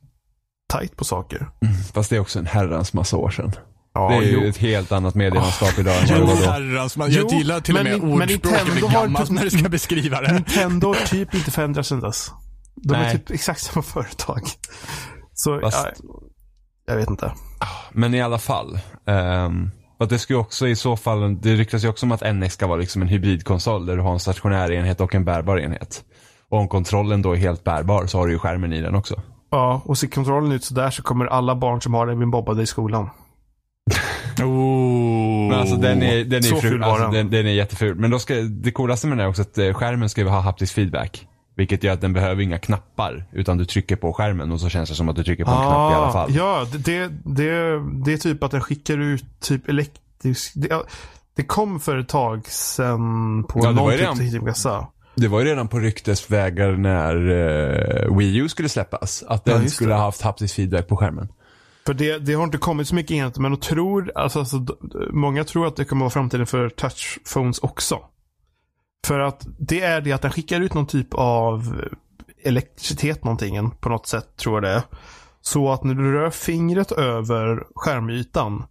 tight 0.73 0.97
på 0.97 1.05
saker? 1.05 1.49
Fast 1.95 2.11
det 2.11 2.17
är 2.17 2.21
också 2.21 2.39
en 2.39 2.47
herrans 2.47 2.93
massa 2.93 3.17
år 3.17 3.31
sedan. 3.31 3.53
Ja, 3.95 4.09
det 4.09 4.15
är 4.15 4.23
jo. 4.33 4.41
ju 4.41 4.49
ett 4.49 4.57
helt 4.57 4.93
annat 4.93 5.15
medielandskap 5.15 5.79
idag 5.79 5.95
än 5.95 6.09
vad 6.09 6.09
det 6.09 6.21
Jo, 6.21 6.27
var 6.27 6.45
då. 6.47 6.51
herrans, 6.51 6.97
man, 6.97 7.09
Jo, 7.11 7.23
jag 7.31 7.39
gillar 7.39 7.61
till 7.61 7.77
och 7.77 7.85
med 7.85 8.01
men 8.01 8.13
ordspråket 8.13 8.47
är 8.47 8.87
har 8.89 8.93
gammalt 8.93 9.27
typ- 9.27 9.37
när 9.37 9.45
det 9.45 9.51
ska 9.51 9.69
beskriva 9.69 10.21
det. 10.21 10.33
Nintendo 10.33 10.89
har 10.89 10.95
typ 11.07 11.35
inte 11.35 11.51
förändrats 11.51 11.89
sedan 11.89 12.01
dess. 12.01 12.31
De 12.77 12.95
är 12.95 12.99
Nej. 12.99 13.13
typ 13.13 13.31
exakt 13.31 13.61
samma 13.61 13.83
företag. 13.83 14.41
Så, 15.35 15.61
Fast- 15.61 15.87
ja, 16.07 16.07
jag 16.87 16.97
vet 16.97 17.11
inte. 17.11 17.33
Men 17.93 18.15
i 18.15 18.23
alla 18.23 18.39
fall. 18.39 18.79
Um, 19.07 19.71
och 19.99 20.09
det 20.09 20.19
ska 20.19 20.33
ju 20.33 20.39
också 20.39 20.69
i 20.69 20.77
så 20.77 20.97
fall, 20.97 21.41
det 21.41 21.55
ryktas 21.55 21.85
ju 21.85 21.89
också 21.89 22.07
om 22.07 22.13
att 22.13 22.35
NX 22.35 22.55
ska 22.55 22.67
vara 22.67 22.79
liksom 22.79 23.03
en 23.03 23.09
hybridkonsol 23.09 23.87
där 23.87 23.97
du 23.97 24.03
har 24.03 24.13
en 24.13 24.21
stationär 24.21 24.73
enhet 24.73 25.01
och 25.01 25.15
en 25.15 25.25
bärbar 25.25 25.59
enhet. 25.59 26.05
Och 26.51 26.59
om 26.59 26.69
kontrollen 26.69 27.23
då 27.23 27.33
är 27.33 27.37
helt 27.37 27.65
bärbar 27.65 28.07
så 28.07 28.19
har 28.19 28.27
du 28.27 28.33
ju 28.33 28.39
skärmen 28.39 28.73
i 28.73 28.81
den 28.81 28.95
också. 28.95 29.23
Ja, 29.51 29.83
och 29.85 29.99
ser 29.99 30.07
kontrollen 30.07 30.53
ut 30.53 30.65
sådär 30.65 30.91
så 30.91 31.03
kommer 31.03 31.27
alla 31.27 31.57
barn 31.57 31.81
som 31.81 31.95
har 31.95 32.07
den 32.07 32.17
bli 32.19 32.27
mobbade 32.27 32.63
i 32.63 32.67
skolan. 32.67 33.11
Oh. 34.43 35.49
Men 35.49 35.59
alltså 35.59 35.77
den 35.77 36.03
är, 36.03 36.25
den 36.25 36.39
är, 36.39 36.43
Så 36.43 36.57
ful, 36.57 36.71
ful 36.71 36.83
alltså, 36.85 37.11
den. 37.11 37.31
den, 37.31 37.47
är 37.47 37.51
jätteful. 37.51 37.95
Men 37.95 38.11
då 38.11 38.19
ska, 38.19 38.35
det 38.35 38.71
coolaste 38.71 39.07
med 39.07 39.19
den 39.19 39.25
är 39.25 39.29
också 39.29 39.43
att 39.43 39.59
eh, 39.59 39.73
skärmen 39.73 40.09
ska 40.09 40.25
ha 40.29 40.41
haptisk 40.41 40.75
feedback. 40.75 41.27
Vilket 41.57 41.83
gör 41.85 41.93
att 41.93 42.01
den 42.01 42.13
behöver 42.13 42.43
inga 42.43 42.59
knappar. 42.59 43.25
Utan 43.33 43.59
du 43.59 43.65
trycker 43.65 43.97
på 43.97 44.13
skärmen 44.13 44.53
och 44.53 44.61
så 44.61 44.69
känns 44.69 44.89
det 44.89 44.95
som 44.95 45.09
att 45.09 45.17
du 45.17 45.25
trycker 45.25 45.45
på 45.45 45.51
en 45.51 45.57
knapp 45.57 45.93
i 45.93 45.95
alla 45.95 46.13
fall. 46.13 46.31
Ah, 46.31 46.35
Ja, 46.35 46.67
det, 46.73 47.09
det, 47.25 47.83
det, 48.05 48.13
är 48.13 48.17
typ 48.17 48.43
att 48.43 48.51
den 48.51 48.61
skickar 48.61 48.99
ut 48.99 49.25
typ 49.41 49.69
elektrisk... 49.69 50.53
Det, 50.55 50.67
ja, 50.71 50.85
det 51.37 51.43
kom 51.43 51.81
för 51.81 51.97
ett 51.97 52.09
tag 52.09 52.47
sedan 52.47 53.45
på 53.49 53.61
Ja, 53.65 53.71
någon 53.71 53.91
typ 53.91 54.01
redan- 54.01 54.73
av. 54.73 54.87
Det 55.17 55.29
var 55.29 55.41
ju 55.41 55.47
redan 55.47 55.69
på 55.69 55.79
ryktesvägar 55.79 56.73
när 56.73 57.15
eh, 58.07 58.17
Wii 58.17 58.37
U 58.37 58.49
skulle 58.49 58.69
släppas. 58.69 59.25
Att 59.29 59.45
den 59.45 59.63
just 59.63 59.75
skulle 59.75 59.95
ha 59.95 60.01
haft 60.01 60.23
haptisk 60.23 60.55
feedback 60.55 60.89
på 60.89 60.97
skärmen. 60.97 61.29
För 61.87 61.95
det, 61.95 62.19
det 62.19 62.35
har 62.35 62.45
inte 62.45 62.59
kommit 62.59 62.89
så 62.89 62.95
mycket 62.95 63.11
enheter, 63.11 63.41
men 63.41 63.53
de 63.53 63.61
tror, 63.61 64.13
alltså, 64.15 64.39
alltså, 64.39 64.67
många 65.11 65.45
tror 65.45 65.67
att 65.67 65.77
det 65.77 65.85
kommer 65.85 66.01
vara 66.01 66.11
framtiden 66.11 66.47
för 66.47 66.69
touchphones 66.69 67.59
också. 67.59 68.01
För 69.07 69.21
att 69.21 69.47
det 69.59 69.81
är 69.81 70.01
det 70.01 70.13
att 70.13 70.23
den 70.23 70.31
skickar 70.31 70.61
ut 70.61 70.75
någon 70.75 70.87
typ 70.87 71.15
av 71.15 71.83
elektricitet 72.45 73.25
någonting 73.25 73.71
på 73.71 73.89
något 73.89 74.07
sätt, 74.07 74.37
tror 74.37 74.57
jag 74.57 74.63
det 74.63 74.77
är. 74.77 74.83
Så 75.41 75.73
att 75.73 75.85
när 75.85 75.95
du 75.95 76.13
rör 76.13 76.31
fingret 76.31 76.93
över 76.93 77.67
skärmytan 77.75 78.65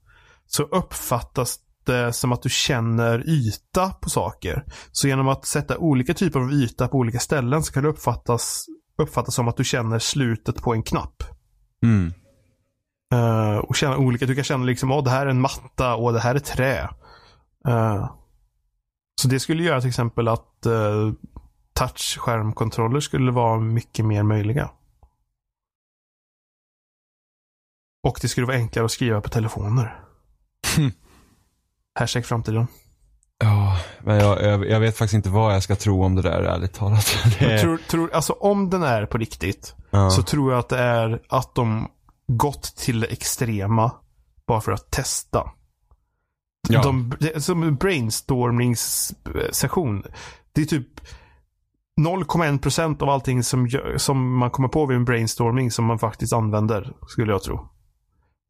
så 0.47 0.63
uppfattas 0.63 1.59
det 1.85 2.13
som 2.13 2.31
att 2.31 2.41
du 2.41 2.49
känner 2.49 3.29
yta 3.29 3.89
på 3.89 4.09
saker. 4.09 4.65
Så 4.91 5.07
genom 5.07 5.27
att 5.27 5.45
sätta 5.45 5.77
olika 5.77 6.13
typer 6.13 6.39
av 6.39 6.51
yta 6.51 6.87
på 6.87 6.97
olika 6.97 7.19
ställen 7.19 7.63
så 7.63 7.73
kan 7.73 7.83
det 7.83 7.89
uppfattas, 7.89 8.65
uppfattas 8.97 9.35
som 9.35 9.47
att 9.47 9.57
du 9.57 9.63
känner 9.63 9.99
slutet 9.99 10.61
på 10.61 10.73
en 10.73 10.83
knapp. 10.83 11.23
Mm. 11.83 12.13
Eh, 13.13 13.57
och 13.57 13.75
känna 13.75 13.97
olika. 13.97 14.25
Du 14.25 14.35
kan 14.35 14.43
känna 14.43 14.65
liksom, 14.65 14.91
åh 14.91 15.03
det 15.03 15.09
här 15.09 15.25
är 15.25 15.29
en 15.29 15.41
matta 15.41 15.95
och 15.95 16.13
det 16.13 16.19
här 16.19 16.35
är 16.35 16.39
trä. 16.39 16.89
Eh, 17.67 18.09
så 19.21 19.27
det 19.27 19.39
skulle 19.39 19.63
göra 19.63 19.81
till 19.81 19.89
exempel 19.89 20.27
att 20.27 20.65
uh, 20.67 21.13
touchskärmkontroller 21.73 22.99
skulle 22.99 23.31
vara 23.31 23.59
mycket 23.59 24.05
mer 24.05 24.23
möjliga. 24.23 24.69
Och 28.03 28.17
det 28.21 28.27
skulle 28.27 28.47
vara 28.47 28.57
enklare 28.57 28.85
att 28.85 28.91
skriva 28.91 29.21
på 29.21 29.29
telefoner. 29.29 29.99
Hmm. 30.75 30.91
Hashtag 31.99 32.25
framtiden. 32.25 32.67
Ja, 33.39 33.79
men 33.99 34.17
jag, 34.17 34.65
jag, 34.69 34.79
vet 34.79 34.97
faktiskt 34.97 35.13
inte 35.13 35.29
vad 35.29 35.55
jag 35.55 35.63
ska 35.63 35.75
tro 35.75 36.03
om 36.03 36.15
det 36.15 36.21
där 36.21 36.41
ärligt 36.41 36.73
talat. 36.73 37.17
Är, 37.39 37.57
tror, 37.57 37.77
tror, 37.77 38.13
alltså 38.13 38.33
om 38.33 38.69
den 38.69 38.83
är 38.83 39.05
på 39.05 39.17
riktigt 39.17 39.75
ja. 39.89 40.09
så 40.09 40.23
tror 40.23 40.51
jag 40.51 40.59
att 40.59 40.69
det 40.69 40.77
är 40.77 41.21
att 41.29 41.55
de 41.55 41.87
gått 42.27 42.75
till 42.75 42.99
det 42.99 43.07
extrema 43.07 43.91
bara 44.47 44.61
för 44.61 44.71
att 44.71 44.91
testa. 44.91 45.51
Ja. 46.69 46.81
De, 46.81 47.13
som 47.37 47.63
en 47.63 47.75
brainstormingssession. 47.75 50.03
Det 50.53 50.61
är 50.61 50.65
typ 50.65 50.87
0,1% 52.01 53.03
av 53.03 53.09
allting 53.09 53.43
som, 53.43 53.69
som 53.97 54.37
man 54.37 54.51
kommer 54.51 54.67
på 54.67 54.85
vid 54.85 54.97
en 54.97 55.05
brainstorming 55.05 55.71
som 55.71 55.85
man 55.85 55.99
faktiskt 55.99 56.33
använder, 56.33 56.93
skulle 57.07 57.31
jag 57.31 57.43
tro. 57.43 57.69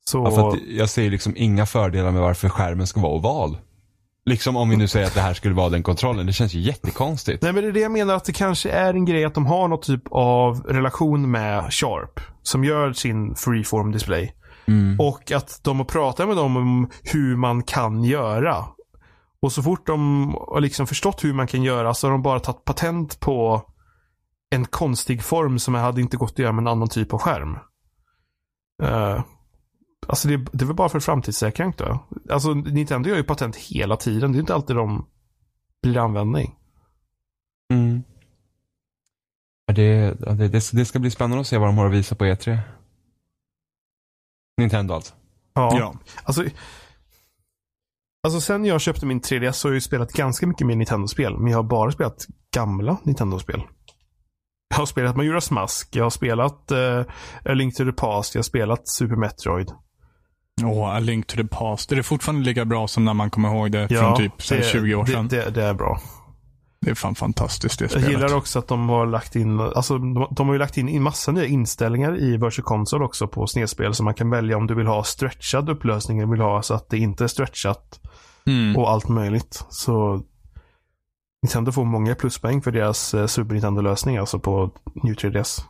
Så, 0.05 0.17
Ja, 0.17 0.55
jag 0.67 0.89
ser 0.89 1.09
liksom 1.09 1.33
inga 1.35 1.65
fördelar 1.65 2.11
med 2.11 2.21
varför 2.21 2.49
skärmen 2.49 2.87
ska 2.87 3.01
vara 3.01 3.13
oval. 3.13 3.57
Liksom 4.25 4.55
om 4.55 4.69
vi 4.69 4.77
nu 4.77 4.87
säger 4.87 5.07
att 5.07 5.13
det 5.13 5.21
här 5.21 5.33
skulle 5.33 5.55
vara 5.55 5.69
den 5.69 5.83
kontrollen. 5.83 6.25
Det 6.25 6.33
känns 6.33 6.53
ju 6.53 6.59
jättekonstigt. 6.59 7.43
Nej 7.43 7.53
men 7.53 7.63
det 7.63 7.69
är 7.69 7.73
det 7.73 7.79
jag 7.79 7.91
menar 7.91 8.15
att 8.15 8.25
det 8.25 8.33
kanske 8.33 8.69
är 8.69 8.93
en 8.93 9.05
grej 9.05 9.25
att 9.25 9.33
de 9.33 9.45
har 9.45 9.67
någon 9.67 9.81
typ 9.81 10.03
av 10.11 10.61
relation 10.61 11.31
med 11.31 11.73
Sharp. 11.73 12.19
Som 12.41 12.63
gör 12.63 12.93
sin 12.93 13.35
freeform 13.35 13.91
display. 13.91 14.33
Mm. 14.65 14.99
Och 14.99 15.31
att 15.31 15.59
de 15.63 15.77
har 15.77 15.85
pratat 15.85 16.27
med 16.27 16.37
dem 16.37 16.57
om 16.57 16.89
hur 17.03 17.35
man 17.35 17.63
kan 17.63 18.03
göra. 18.03 18.65
Och 19.41 19.51
så 19.51 19.63
fort 19.63 19.87
de 19.87 20.27
har 20.47 20.61
liksom 20.61 20.87
förstått 20.87 21.23
hur 21.23 21.33
man 21.33 21.47
kan 21.47 21.63
göra 21.63 21.93
så 21.93 22.07
har 22.07 22.11
de 22.11 22.21
bara 22.21 22.39
tagit 22.39 22.65
patent 22.65 23.19
på 23.19 23.61
en 24.49 24.65
konstig 24.65 25.23
form 25.23 25.59
som 25.59 25.73
hade 25.73 26.01
inte 26.01 26.17
gått 26.17 26.31
att 26.31 26.39
göra 26.39 26.51
med 26.51 26.61
en 26.61 26.67
annan 26.67 26.89
typ 26.89 27.13
av 27.13 27.19
skärm. 27.19 27.57
Uh, 28.83 29.21
alltså 30.07 30.27
det, 30.27 30.37
det 30.37 30.63
är 30.63 30.65
väl 30.65 30.75
bara 30.75 30.89
för 30.89 30.99
framtidssäkring 30.99 31.73
då. 31.77 32.07
Alltså 32.29 32.53
Nintendo 32.53 33.09
gör 33.09 33.17
ju 33.17 33.23
patent 33.23 33.55
hela 33.55 33.97
tiden. 33.97 34.31
Det 34.31 34.37
är 34.37 34.39
inte 34.39 34.53
alltid 34.55 34.75
de 34.75 35.05
blir 35.81 35.97
användning. 35.97 36.55
Mm. 37.73 38.03
Ja, 39.65 39.73
Det, 39.73 40.13
det, 40.19 40.47
det, 40.47 40.71
det 40.73 40.85
ska 40.85 40.99
bli 40.99 41.11
spännande 41.11 41.41
att 41.41 41.47
se 41.47 41.57
vad 41.57 41.67
de 41.67 41.77
har 41.77 41.85
att 41.85 41.93
visa 41.93 42.15
på 42.15 42.25
E3. 42.25 42.59
Nintendo 44.57 44.93
alltså. 44.93 45.13
Ja. 45.53 45.77
Ja. 45.79 45.95
Alltså, 46.23 46.43
alltså 48.23 48.41
sen 48.41 48.65
jag 48.65 48.81
köpte 48.81 49.05
min 49.05 49.21
3DS 49.21 49.51
så 49.51 49.67
har 49.67 49.71
jag 49.71 49.77
ju 49.77 49.81
spelat 49.81 50.11
ganska 50.11 50.47
mycket 50.47 50.67
mer 50.67 50.75
Nintendo-spel. 50.75 51.37
Men 51.37 51.51
jag 51.51 51.57
har 51.57 51.63
bara 51.63 51.91
spelat 51.91 52.25
gamla 52.55 52.97
Nintendo-spel. 53.03 53.61
Jag 54.69 54.77
har 54.77 54.85
spelat 54.85 55.15
Majora's 55.15 55.53
Mask, 55.53 55.95
jag 55.95 56.03
har 56.03 56.09
spelat 56.09 56.71
uh, 56.71 57.05
A 57.45 57.53
Link 57.53 57.75
to 57.75 57.85
the 57.85 57.91
Past, 57.91 58.35
jag 58.35 58.39
har 58.39 58.43
spelat 58.43 58.87
Super 58.87 59.15
Metroid. 59.15 59.71
Åh, 60.61 60.95
A 60.95 60.99
Link 60.99 61.27
to 61.27 61.35
the 61.37 61.43
Past. 61.43 61.91
Är 61.91 61.95
det 61.95 62.03
fortfarande 62.03 62.45
lika 62.45 62.65
bra 62.65 62.87
som 62.87 63.05
när 63.05 63.13
man 63.13 63.29
kommer 63.29 63.49
ihåg 63.49 63.71
det 63.71 63.87
från 63.87 64.17
typ 64.17 64.49
det, 64.49 64.65
20 64.65 64.95
år 64.95 65.05
sedan? 65.05 65.27
Det, 65.27 65.45
det, 65.45 65.51
det 65.51 65.63
är 65.63 65.73
bra. 65.73 65.99
Det 66.81 66.91
är 66.91 66.95
fan 66.95 67.15
fantastiskt 67.15 67.79
det 67.79 67.83
Jag 67.83 67.91
spelet. 67.91 68.09
gillar 68.09 68.35
också 68.35 68.59
att 68.59 68.67
de 68.67 68.89
har 68.89 69.05
lagt 69.05 69.35
in, 69.35 69.59
alltså 69.59 69.97
de, 69.97 70.27
de 70.31 70.47
har 70.47 70.55
ju 70.55 70.59
lagt 70.59 70.77
in 70.77 70.89
en 70.89 71.03
massa 71.03 71.31
nya 71.31 71.45
inställningar 71.45 72.19
i 72.21 72.31
Virtual 72.31 72.65
Console 72.65 73.05
också 73.05 73.27
på 73.27 73.47
snedspel. 73.47 73.93
Så 73.93 74.03
man 74.03 74.13
kan 74.13 74.29
välja 74.29 74.57
om 74.57 74.67
du 74.67 74.75
vill 74.75 74.87
ha 74.87 75.03
stretchad 75.03 75.69
upplösning 75.69 76.19
eller 76.19 76.31
vill 76.31 76.41
ha 76.41 76.61
så 76.61 76.73
att 76.73 76.89
det 76.89 76.97
inte 76.97 77.23
är 77.23 77.27
stretchat. 77.27 77.99
Mm. 78.45 78.75
och 78.77 78.89
allt 78.91 79.07
möjligt. 79.09 79.65
Så 79.69 80.21
Nintendo 81.43 81.71
får 81.71 81.85
många 81.85 82.15
pluspoäng 82.15 82.61
för 82.61 82.71
deras 82.71 83.13
eh, 83.13 83.25
Super 83.27 83.53
Nintendo-lösning 83.53 84.17
alltså 84.17 84.39
på 84.39 84.71
New 85.03 85.15
3DS. 85.15 85.61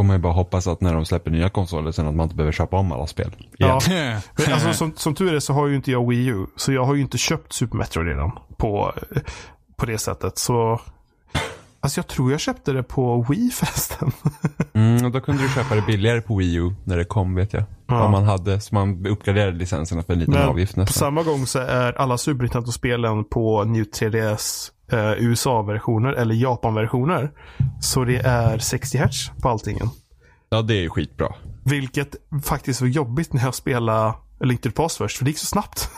Får 0.00 0.04
man 0.04 0.16
ju 0.16 0.22
bara 0.22 0.32
hoppas 0.32 0.66
att 0.66 0.80
när 0.80 0.94
de 0.94 1.04
släpper 1.04 1.30
nya 1.30 1.48
konsoler 1.48 1.92
sen 1.92 2.06
att 2.06 2.14
man 2.14 2.24
inte 2.24 2.36
behöver 2.36 2.52
köpa 2.52 2.76
om 2.76 2.92
alla 2.92 3.06
spel. 3.06 3.36
Ja. 3.56 3.80
Men 3.88 4.52
alltså, 4.52 4.72
som, 4.72 4.92
som 4.96 5.14
tur 5.14 5.34
är 5.34 5.40
så 5.40 5.52
har 5.52 5.66
ju 5.66 5.76
inte 5.76 5.90
jag 5.90 6.08
Wii 6.08 6.26
U. 6.26 6.46
Så 6.56 6.72
jag 6.72 6.84
har 6.84 6.94
ju 6.94 7.00
inte 7.00 7.18
köpt 7.18 7.52
Super 7.52 7.76
Metroid 7.76 8.08
redan 8.08 8.30
på, 8.56 8.92
eh, 9.14 9.22
på 9.76 9.86
det 9.86 9.98
sättet. 9.98 10.38
Så 10.38 10.80
Alltså 11.80 11.98
jag 11.98 12.06
tror 12.06 12.30
jag 12.30 12.40
köpte 12.40 12.72
det 12.72 12.82
på 12.82 13.26
Wii 13.28 13.50
förresten. 13.50 14.12
Mm, 14.72 15.04
och 15.04 15.10
då 15.10 15.20
kunde 15.20 15.42
du 15.42 15.48
köpa 15.48 15.74
det 15.74 15.82
billigare 15.82 16.20
på 16.20 16.36
Wii 16.36 16.54
U 16.54 16.74
när 16.84 16.96
det 16.96 17.04
kom 17.04 17.34
vet 17.34 17.52
jag. 17.52 17.64
Ja. 17.86 18.04
Om 18.04 18.10
man 18.12 18.24
hade, 18.24 18.60
så 18.60 18.74
man 18.74 19.06
uppgraderade 19.06 19.56
licenserna 19.56 20.02
för 20.02 20.12
en 20.12 20.18
liten 20.18 20.34
Men 20.34 20.48
avgift 20.48 20.74
på 20.74 20.80
nästan. 20.80 20.94
samma 20.94 21.22
gång 21.22 21.46
så 21.46 21.58
är 21.58 21.92
alla 21.92 22.18
Super 22.18 22.42
Nintendo-spelen 22.42 23.24
på 23.24 23.64
New 23.64 23.84
3DS 23.84 24.70
eh, 24.92 25.12
USA-versioner 25.12 26.12
eller 26.12 26.34
Japan-versioner. 26.34 27.30
Så 27.80 28.04
det 28.04 28.16
är 28.16 28.58
60 28.58 28.98
Hz 28.98 29.30
på 29.42 29.48
alltingen. 29.48 29.88
Ja, 30.48 30.62
det 30.62 30.74
är 30.74 30.80
ju 30.80 30.90
skitbra. 30.90 31.34
Vilket 31.64 32.16
faktiskt 32.44 32.80
var 32.80 32.88
jobbigt 32.88 33.32
när 33.32 33.42
jag 33.42 33.54
spelade 33.54 34.14
Link 34.40 34.60
to 34.60 34.68
the 34.68 34.74
Past 34.74 34.96
först, 34.96 35.16
för 35.16 35.24
det 35.24 35.30
gick 35.30 35.38
så 35.38 35.46
snabbt. 35.46 35.90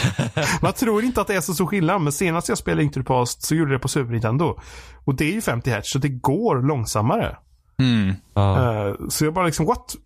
Man 0.62 0.72
tror 0.72 1.04
inte 1.04 1.20
att 1.20 1.26
det 1.26 1.34
är 1.34 1.40
så 1.40 1.54
stor 1.54 1.66
skillnad, 1.66 2.00
men 2.02 2.12
senast 2.12 2.48
jag 2.48 2.58
spelade 2.58 2.80
Link 2.82 2.94
to 2.94 3.00
the 3.00 3.06
Past 3.06 3.42
så 3.42 3.54
gjorde 3.54 3.72
jag 3.72 3.80
det 3.80 3.82
på 3.82 3.88
Super 3.88 4.12
Nintendo. 4.12 4.58
Och 5.04 5.14
det 5.14 5.24
är 5.24 5.32
ju 5.32 5.40
50 5.40 5.70
Hz, 5.70 5.90
så 5.90 5.98
det 5.98 6.08
går 6.08 6.62
långsammare. 6.62 7.36
Mm. 7.78 8.08
Eh, 8.36 8.94
så 9.08 9.24
jag 9.24 9.34
bara 9.34 9.46
liksom, 9.46 9.66
what? 9.66 9.96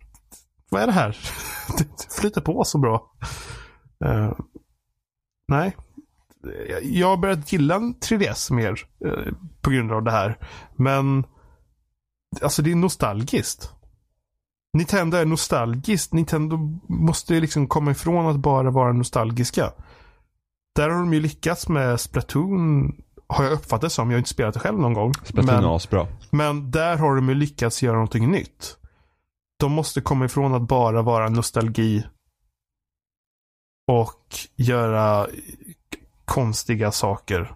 Vad 0.69 0.81
är 0.81 0.87
det 0.87 0.93
här? 0.93 1.17
det 1.77 2.15
flyter 2.19 2.41
på 2.41 2.63
så 2.63 2.77
bra. 2.77 3.11
Eh, 4.05 4.31
nej. 5.47 5.75
Jag 6.83 7.07
har 7.07 7.17
börjat 7.17 7.51
gilla 7.53 7.75
en 7.75 7.95
3DS 7.95 8.53
mer 8.53 8.79
eh, 9.05 9.33
på 9.61 9.69
grund 9.69 9.91
av 9.91 10.03
det 10.03 10.11
här. 10.11 10.37
Men 10.75 11.23
alltså 12.41 12.61
det 12.61 12.71
är 12.71 12.75
nostalgiskt. 12.75 13.73
Nintendo 14.77 15.17
är 15.17 15.25
nostalgiskt. 15.25 16.13
Nintendo 16.13 16.57
måste 16.87 17.33
ju 17.33 17.41
liksom 17.41 17.67
komma 17.67 17.91
ifrån 17.91 18.27
att 18.27 18.35
bara 18.39 18.71
vara 18.71 18.93
nostalgiska. 18.93 19.71
Där 20.75 20.89
har 20.89 20.99
de 20.99 21.13
ju 21.13 21.19
lyckats 21.21 21.69
med 21.69 21.99
Splatoon. 21.99 22.91
Har 23.27 23.43
jag 23.43 23.53
uppfattat 23.53 23.81
det 23.81 23.89
som. 23.89 24.09
Jag 24.09 24.15
har 24.15 24.19
inte 24.19 24.29
spelat 24.29 24.53
det 24.53 24.59
själv 24.59 24.79
någon 24.79 24.93
gång. 24.93 25.13
Splatoon 25.13 25.45
Men- 25.55 25.63
är 25.63 25.75
asbra. 25.75 26.07
men 26.29 26.71
där 26.71 26.97
har 26.97 27.15
de 27.15 27.29
ju 27.29 27.35
lyckats 27.35 27.83
göra 27.83 27.93
någonting 27.93 28.31
nytt. 28.31 28.77
De 29.59 29.71
måste 29.71 30.01
komma 30.01 30.25
ifrån 30.25 30.53
att 30.53 30.61
bara 30.61 31.01
vara 31.01 31.29
nostalgi. 31.29 32.03
Och 33.87 34.35
göra 34.55 35.27
konstiga 36.31 36.91
saker. 36.91 37.51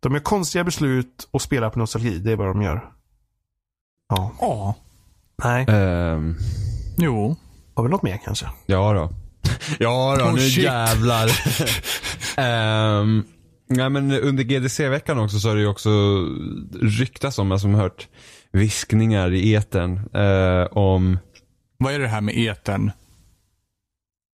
De 0.00 0.12
gör 0.14 0.20
konstiga 0.20 0.64
beslut 0.64 1.28
och 1.30 1.42
spelar 1.42 1.70
på 1.70 1.78
nostalgi. 1.78 2.18
Det 2.18 2.32
är 2.32 2.36
vad 2.36 2.46
de 2.46 2.62
gör. 2.62 2.84
Ja. 4.08 4.32
Ja. 4.40 4.74
Nej. 5.44 5.66
Ehm, 5.68 6.36
Jo. 6.98 7.36
Har 7.74 7.84
vi 7.84 7.90
något 7.90 8.02
mer 8.02 8.20
kanske? 8.24 8.46
ja 8.66 8.92
då. 8.92 9.10
Ja 9.78 10.16
då, 10.18 10.24
Oh, 10.24 10.34
nu 10.34 10.40
shit. 10.40 10.64
jävlar. 10.64 11.30
Ehm, 12.36 13.24
nej 13.68 13.90
men 13.90 14.12
under 14.12 14.44
GDC-veckan 14.44 15.18
också 15.18 15.38
så 15.38 15.48
har 15.48 15.54
det 15.54 15.60
ju 15.60 15.68
också 15.68 15.90
ryktats 16.80 17.38
om, 17.38 17.52
alltså 17.52 17.68
hört 17.68 18.08
viskningar 18.52 19.32
i 19.32 19.54
etern 19.54 19.96
eh, 20.14 20.66
om 20.72 21.18
Vad 21.78 21.92
är 21.94 21.98
det 21.98 22.08
här 22.08 22.20
med 22.20 22.36
etern? 22.36 22.90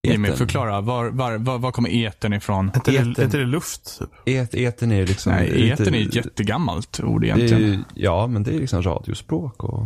Jimmy, 0.07 0.31
förklara. 0.31 0.81
Var, 0.81 1.09
var, 1.09 1.37
var, 1.37 1.57
var 1.57 1.71
kommer 1.71 1.89
etern 2.05 2.33
ifrån? 2.33 2.71
Är 2.85 3.01
inte, 3.05 3.25
det, 3.25 3.37
det 3.37 3.45
luft? 3.45 3.99
Typ? 3.99 4.09
Et, 4.25 4.53
etern 4.55 4.91
är 4.91 5.07
liksom 5.07 5.31
Nej, 5.31 5.51
lite- 5.51 5.83
etern 5.83 5.95
är 5.95 6.01
ett 6.07 6.15
jättegammalt 6.15 6.99
ord 7.03 7.21
det 7.21 7.29
är, 7.29 7.37
egentligen. 7.37 7.71
ju- 7.73 7.83
Ja, 7.95 8.27
men 8.27 8.43
det 8.43 8.51
är 8.55 8.59
liksom 8.59 8.83
radiospråk 8.83 9.63
och 9.63 9.85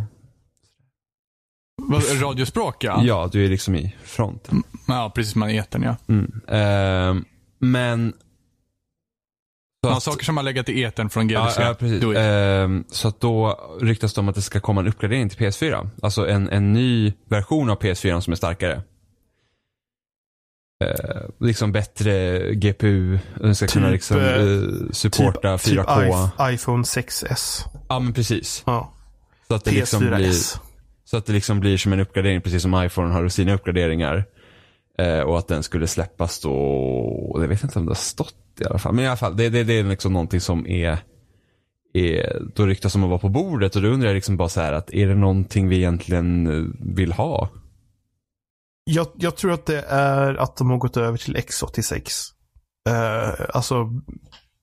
Vad- 1.82 2.22
Radiospråk 2.22 2.84
ja. 2.84 3.02
ja, 3.04 3.28
du 3.32 3.44
är 3.44 3.48
liksom 3.48 3.74
i 3.74 3.94
fronten. 4.04 4.62
Ja, 4.88 5.12
precis. 5.14 5.34
Man 5.34 5.50
etern 5.50 5.82
ja. 5.82 5.96
Mm. 6.08 6.40
Ehm, 6.48 7.24
men 7.58 8.12
så 9.84 9.90
Ja, 9.90 9.96
att- 9.96 10.02
saker 10.02 10.24
som 10.24 10.36
har 10.36 10.44
legat 10.44 10.68
i 10.68 10.82
etern 10.84 11.10
från 11.10 11.28
Ja, 11.28 11.44
GDC. 11.44 11.62
ja, 11.62 11.74
precis. 11.74 12.00
Do 12.00 12.12
it. 12.12 12.18
Ehm, 12.18 12.84
så 12.88 13.08
att 13.08 13.20
då 13.20 13.60
ryktas 13.80 14.14
det 14.14 14.20
om 14.20 14.28
att 14.28 14.34
det 14.34 14.42
ska 14.42 14.60
komma 14.60 14.80
en 14.80 14.86
uppgradering 14.88 15.28
till 15.28 15.38
PS4. 15.38 15.88
Alltså 16.02 16.28
en, 16.28 16.48
en 16.48 16.72
ny 16.72 17.12
version 17.28 17.70
av 17.70 17.76
PS4 17.82 18.20
som 18.20 18.32
är 18.32 18.36
starkare. 18.36 18.82
Ehm, 20.80 21.32
liksom 21.40 21.72
bättre 21.72 22.38
GPU. 22.54 23.18
Den 23.40 23.54
ska 23.54 23.66
kunna 23.66 23.86
Typ, 23.86 23.92
liksom 23.92 24.18
eh, 24.18 24.26
eh, 24.26 24.90
supporta 24.90 25.56
4K. 25.56 26.30
Typ 26.30 26.54
iPhone 26.54 26.82
6S. 26.82 27.64
ja 27.88 27.98
men 27.98 28.12
precis. 28.12 28.62
Ja. 28.66 28.92
Så 29.48 29.54
att 29.54 29.64
det 29.64 29.70
liksom 29.70 30.00
blir, 30.00 30.10
PS4S. 30.10 30.58
så 31.04 31.16
att 31.16 31.26
det 31.26 31.32
liksom 31.32 31.60
blir 31.60 31.78
som 31.78 31.92
en 31.92 32.00
uppgradering 32.00 32.40
precis 32.40 32.62
som 32.62 32.84
iPhone 32.84 33.12
har 33.12 33.28
sina 33.28 33.54
uppgraderingar. 33.54 34.24
Eh, 34.98 35.20
och 35.20 35.38
att 35.38 35.48
den 35.48 35.62
skulle 35.62 35.86
släppas 35.86 36.40
då, 36.40 37.38
jag 37.40 37.48
vet 37.48 37.62
inte 37.62 37.78
om 37.78 37.86
det 37.86 37.90
har 37.90 37.94
stått 37.94 38.34
i 38.60 38.64
alla 38.64 38.78
fall. 38.78 38.94
Men 38.94 39.04
i 39.04 39.08
alla 39.08 39.16
fall, 39.16 39.36
det, 39.36 39.48
det, 39.48 39.64
det 39.64 39.78
är 39.78 39.84
liksom 39.84 40.12
någonting 40.12 40.40
som 40.40 40.66
är, 40.66 40.98
är 41.92 42.42
då 42.54 42.66
ryktas 42.66 42.94
om 42.94 43.04
att 43.04 43.10
vara 43.10 43.18
på 43.18 43.28
bordet 43.28 43.76
och 43.76 43.82
då 43.82 43.88
undrar 43.88 44.08
jag 44.08 44.14
liksom 44.14 44.36
bara 44.36 44.48
så 44.48 44.60
här 44.60 44.72
att 44.72 44.94
är 44.94 45.06
det 45.06 45.14
någonting 45.14 45.68
vi 45.68 45.76
egentligen 45.76 46.46
eh, 46.46 46.94
vill 46.94 47.12
ha? 47.12 47.48
Jag, 48.84 49.06
jag 49.14 49.36
tror 49.36 49.52
att 49.52 49.66
det 49.66 49.82
är 49.88 50.34
att 50.34 50.56
de 50.56 50.70
har 50.70 50.76
gått 50.76 50.96
över 50.96 51.18
till 51.18 51.36
X86. 51.36 52.10
Eh, 52.88 53.46
alltså 53.54 53.90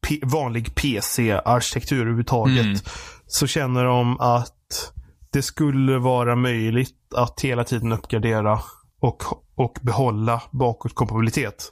P- 0.07 0.19
vanlig 0.23 0.75
PC-arkitektur 0.75 1.97
överhuvudtaget. 2.01 2.65
Mm. 2.65 2.77
Så 3.27 3.47
känner 3.47 3.85
de 3.85 4.19
att 4.19 4.93
det 5.31 5.41
skulle 5.41 5.97
vara 5.97 6.35
möjligt 6.35 7.13
att 7.15 7.41
hela 7.41 7.63
tiden 7.63 7.91
uppgradera 7.91 8.59
och, 8.99 9.23
och 9.55 9.77
behålla 9.81 10.43
bakåtkompatibilitet 10.51 11.71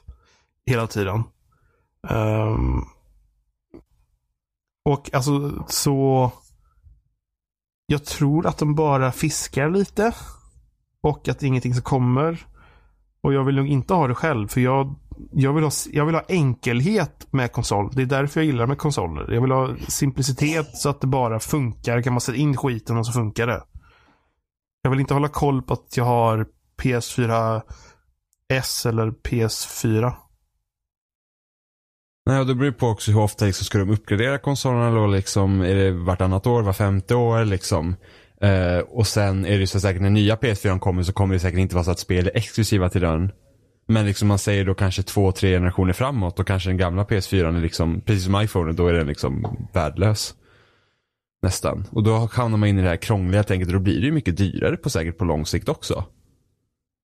hela 0.66 0.86
tiden. 0.86 1.22
Ehm, 2.08 2.80
och 4.84 5.14
alltså 5.14 5.64
så 5.68 6.32
jag 7.86 8.04
tror 8.04 8.46
att 8.46 8.58
de 8.58 8.74
bara 8.74 9.12
fiskar 9.12 9.70
lite. 9.70 10.14
Och 11.02 11.28
att 11.28 11.38
det 11.38 11.46
är 11.46 11.48
ingenting 11.48 11.74
som 11.74 11.82
kommer. 11.82 12.46
Och 13.22 13.34
jag 13.34 13.44
vill 13.44 13.56
nog 13.56 13.68
inte 13.68 13.94
ha 13.94 14.08
det 14.08 14.14
själv 14.14 14.48
för 14.48 14.60
jag, 14.60 14.94
jag, 15.32 15.52
vill, 15.52 15.64
ha, 15.64 15.70
jag 15.92 16.06
vill 16.06 16.14
ha 16.14 16.24
enkelhet 16.28 17.26
med 17.30 17.52
konsol. 17.52 17.90
Det 17.92 18.02
är 18.02 18.06
därför 18.06 18.40
jag 18.40 18.46
gillar 18.46 18.66
med 18.66 18.78
konsoler. 18.78 19.32
Jag 19.32 19.40
vill 19.40 19.50
ha 19.50 19.76
simplicitet 19.88 20.76
så 20.76 20.88
att 20.88 21.00
det 21.00 21.06
bara 21.06 21.40
funkar. 21.40 22.02
Kan 22.02 22.12
man 22.12 22.20
sätta 22.20 22.38
in 22.38 22.56
skiten 22.56 22.96
och 22.96 23.06
så 23.06 23.12
funkar 23.12 23.46
det. 23.46 23.62
Jag 24.82 24.90
vill 24.90 25.00
inte 25.00 25.14
hålla 25.14 25.28
koll 25.28 25.62
på 25.62 25.72
att 25.72 25.96
jag 25.96 26.04
har 26.04 26.46
PS4 26.82 27.62
S 28.52 28.86
eller 28.86 29.10
PS4. 29.10 30.12
Nej, 32.26 32.40
och 32.40 32.46
det 32.46 32.54
beror 32.54 32.72
på 32.72 32.86
också 32.86 33.10
hur 33.10 33.20
ofta 33.20 33.44
liksom, 33.44 33.64
ska 33.64 33.78
de 33.78 33.90
uppgradera 33.90 34.38
konsolerna 34.38 34.90
då 34.90 35.06
liksom. 35.06 35.60
Är 35.60 35.74
det 35.74 35.90
vartannat 35.90 36.46
år, 36.46 36.62
var 36.62 36.72
femte 36.72 37.14
år 37.14 37.44
liksom? 37.44 37.96
Eh, 38.42 38.78
och 38.78 39.06
sen 39.06 39.46
är 39.46 39.58
det 39.58 39.66
så 39.66 39.80
säkert 39.80 40.02
när 40.02 40.10
nya 40.10 40.36
PS4 40.36 40.78
kommer 40.78 41.02
så 41.02 41.12
kommer 41.12 41.34
det 41.34 41.40
säkert 41.40 41.58
inte 41.58 41.74
vara 41.74 41.84
så 41.84 41.90
att 41.90 41.98
spel 41.98 42.26
är 42.26 42.36
exklusiva 42.36 42.88
till 42.88 43.00
den. 43.00 43.32
Men 43.88 44.06
liksom 44.06 44.28
man 44.28 44.38
säger 44.38 44.64
då 44.64 44.74
kanske 44.74 45.02
två, 45.02 45.32
tre 45.32 45.50
generationer 45.50 45.92
framåt 45.92 46.38
och 46.38 46.46
kanske 46.46 46.70
den 46.70 46.76
gamla 46.76 47.04
PS4 47.04 47.56
är 47.56 47.60
liksom, 47.60 48.00
precis 48.00 48.24
som 48.24 48.42
iPhone, 48.42 48.72
då 48.72 48.86
är 48.86 48.92
den 48.92 49.06
liksom 49.06 49.56
värdelös. 49.72 50.34
Nästan. 51.42 51.84
Och 51.90 52.02
då 52.02 52.28
hamnar 52.32 52.58
man 52.58 52.68
in 52.68 52.78
i 52.78 52.82
det 52.82 52.88
här 52.88 52.96
krångliga 52.96 53.42
tänket 53.42 53.68
och 53.68 53.74
då 53.74 53.80
blir 53.80 54.00
det 54.00 54.06
ju 54.06 54.12
mycket 54.12 54.36
dyrare 54.36 54.76
på 54.76 54.90
säkert 54.90 55.18
på 55.18 55.24
lång 55.24 55.46
sikt 55.46 55.68
också. 55.68 56.04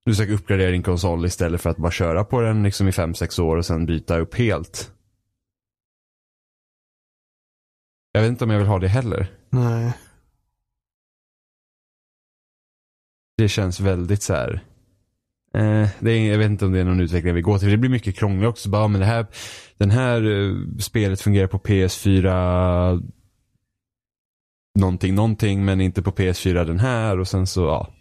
Du 0.04 0.14
ska 0.14 0.32
uppgradera 0.32 0.70
din 0.70 0.82
konsol 0.82 1.26
istället 1.26 1.60
för 1.60 1.70
att 1.70 1.76
bara 1.76 1.92
köra 1.92 2.24
på 2.24 2.40
den 2.40 2.62
liksom 2.62 2.88
i 2.88 2.90
5-6 2.90 3.40
år 3.40 3.56
och 3.56 3.66
sen 3.66 3.86
byta 3.86 4.18
upp 4.18 4.34
helt. 4.34 4.92
Jag 8.12 8.20
vet 8.20 8.28
inte 8.28 8.44
om 8.44 8.50
jag 8.50 8.58
vill 8.58 8.68
ha 8.68 8.78
det 8.78 8.88
heller. 8.88 9.26
Nej. 9.50 9.92
Det 13.36 13.48
känns 13.48 13.80
väldigt 13.80 14.22
så 14.22 14.34
här. 14.34 14.62
Eh, 15.54 15.88
det 16.00 16.12
är, 16.12 16.30
jag 16.30 16.38
vet 16.38 16.50
inte 16.50 16.66
om 16.66 16.72
det 16.72 16.80
är 16.80 16.84
någon 16.84 17.00
utveckling 17.00 17.34
vi 17.34 17.40
går 17.40 17.58
till. 17.58 17.68
Det 17.70 17.76
blir 17.76 17.90
mycket 17.90 18.16
krångligt 18.16 18.48
också. 18.48 18.68
Bara, 18.68 18.88
men 18.88 19.00
det 19.00 19.06
här, 19.06 19.26
den 19.76 19.90
här 19.90 20.22
eh, 20.22 20.54
spelet 20.78 21.20
fungerar 21.20 21.46
på 21.46 21.58
PS4 21.58 23.02
någonting, 24.78 25.14
någonting 25.14 25.64
men 25.64 25.80
inte 25.80 26.02
på 26.02 26.10
PS4 26.10 26.64
den 26.64 26.80
här 26.80 27.20
och 27.20 27.28
sen 27.28 27.46
så 27.46 27.60
ja. 27.60 27.92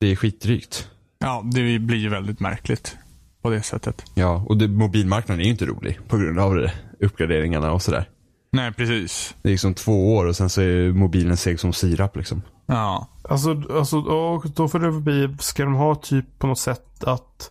Det 0.00 0.06
är 0.06 0.16
skitdrygt. 0.16 0.90
Ja, 1.18 1.42
det 1.54 1.78
blir 1.78 1.98
ju 1.98 2.08
väldigt 2.08 2.40
märkligt 2.40 2.96
på 3.42 3.50
det 3.50 3.62
sättet. 3.62 4.04
Ja, 4.14 4.44
och 4.48 4.56
det, 4.56 4.68
mobilmarknaden 4.68 5.40
är 5.40 5.44
ju 5.44 5.50
inte 5.50 5.66
rolig 5.66 5.98
på 6.08 6.16
grund 6.16 6.38
av 6.38 6.54
det, 6.54 6.72
uppgraderingarna 7.00 7.72
och 7.72 7.82
sådär. 7.82 8.08
Nej, 8.56 8.72
precis. 8.72 9.34
Det 9.42 9.48
är 9.48 9.50
liksom 9.50 9.74
två 9.74 10.16
år 10.16 10.26
och 10.26 10.36
sen 10.36 10.48
så 10.48 10.60
är 10.60 10.92
mobilen 10.92 11.36
seg 11.36 11.60
som 11.60 11.72
sirap 11.72 12.16
liksom. 12.16 12.42
Ja. 12.66 13.08
Alltså, 13.28 13.62
alltså 13.70 13.98
och 13.98 14.50
då 14.50 14.68
får 14.68 14.78
det 14.78 14.92
bli, 14.92 15.36
ska 15.40 15.64
de 15.64 15.74
ha 15.74 15.94
typ 15.94 16.38
på 16.38 16.46
något 16.46 16.58
sätt 16.58 17.04
att 17.04 17.50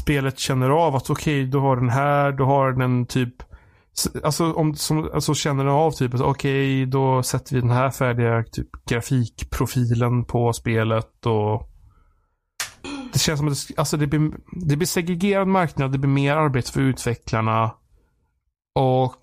spelet 0.00 0.38
känner 0.38 0.70
av 0.70 0.96
att 0.96 1.10
okej, 1.10 1.40
okay, 1.40 1.50
du 1.50 1.58
har 1.58 1.76
den 1.76 1.88
här, 1.88 2.32
du 2.32 2.44
har 2.44 2.72
den 2.72 3.06
typ 3.06 3.34
Alltså, 4.24 4.52
om, 4.52 4.74
som, 4.74 5.10
alltså 5.14 5.34
känner 5.34 5.64
den 5.64 5.72
av 5.72 5.90
typ, 5.90 6.14
okej, 6.14 6.30
okay, 6.30 6.84
då 6.84 7.22
sätter 7.22 7.54
vi 7.54 7.60
den 7.60 7.70
här 7.70 7.90
färdiga 7.90 8.44
typ, 8.52 8.68
grafikprofilen 8.88 10.24
på 10.24 10.52
spelet 10.52 11.26
och 11.26 11.70
det 13.12 13.18
känns 13.18 13.38
som 13.38 13.48
att 13.48 13.68
det, 13.68 13.78
alltså 13.78 13.96
det, 13.96 14.06
blir, 14.06 14.32
det 14.66 14.76
blir 14.76 14.86
segregerad 14.86 15.48
marknad, 15.48 15.92
det 15.92 15.98
blir 15.98 16.10
mer 16.10 16.36
arbete 16.36 16.72
för 16.72 16.80
utvecklarna 16.80 17.74
och 18.74 19.14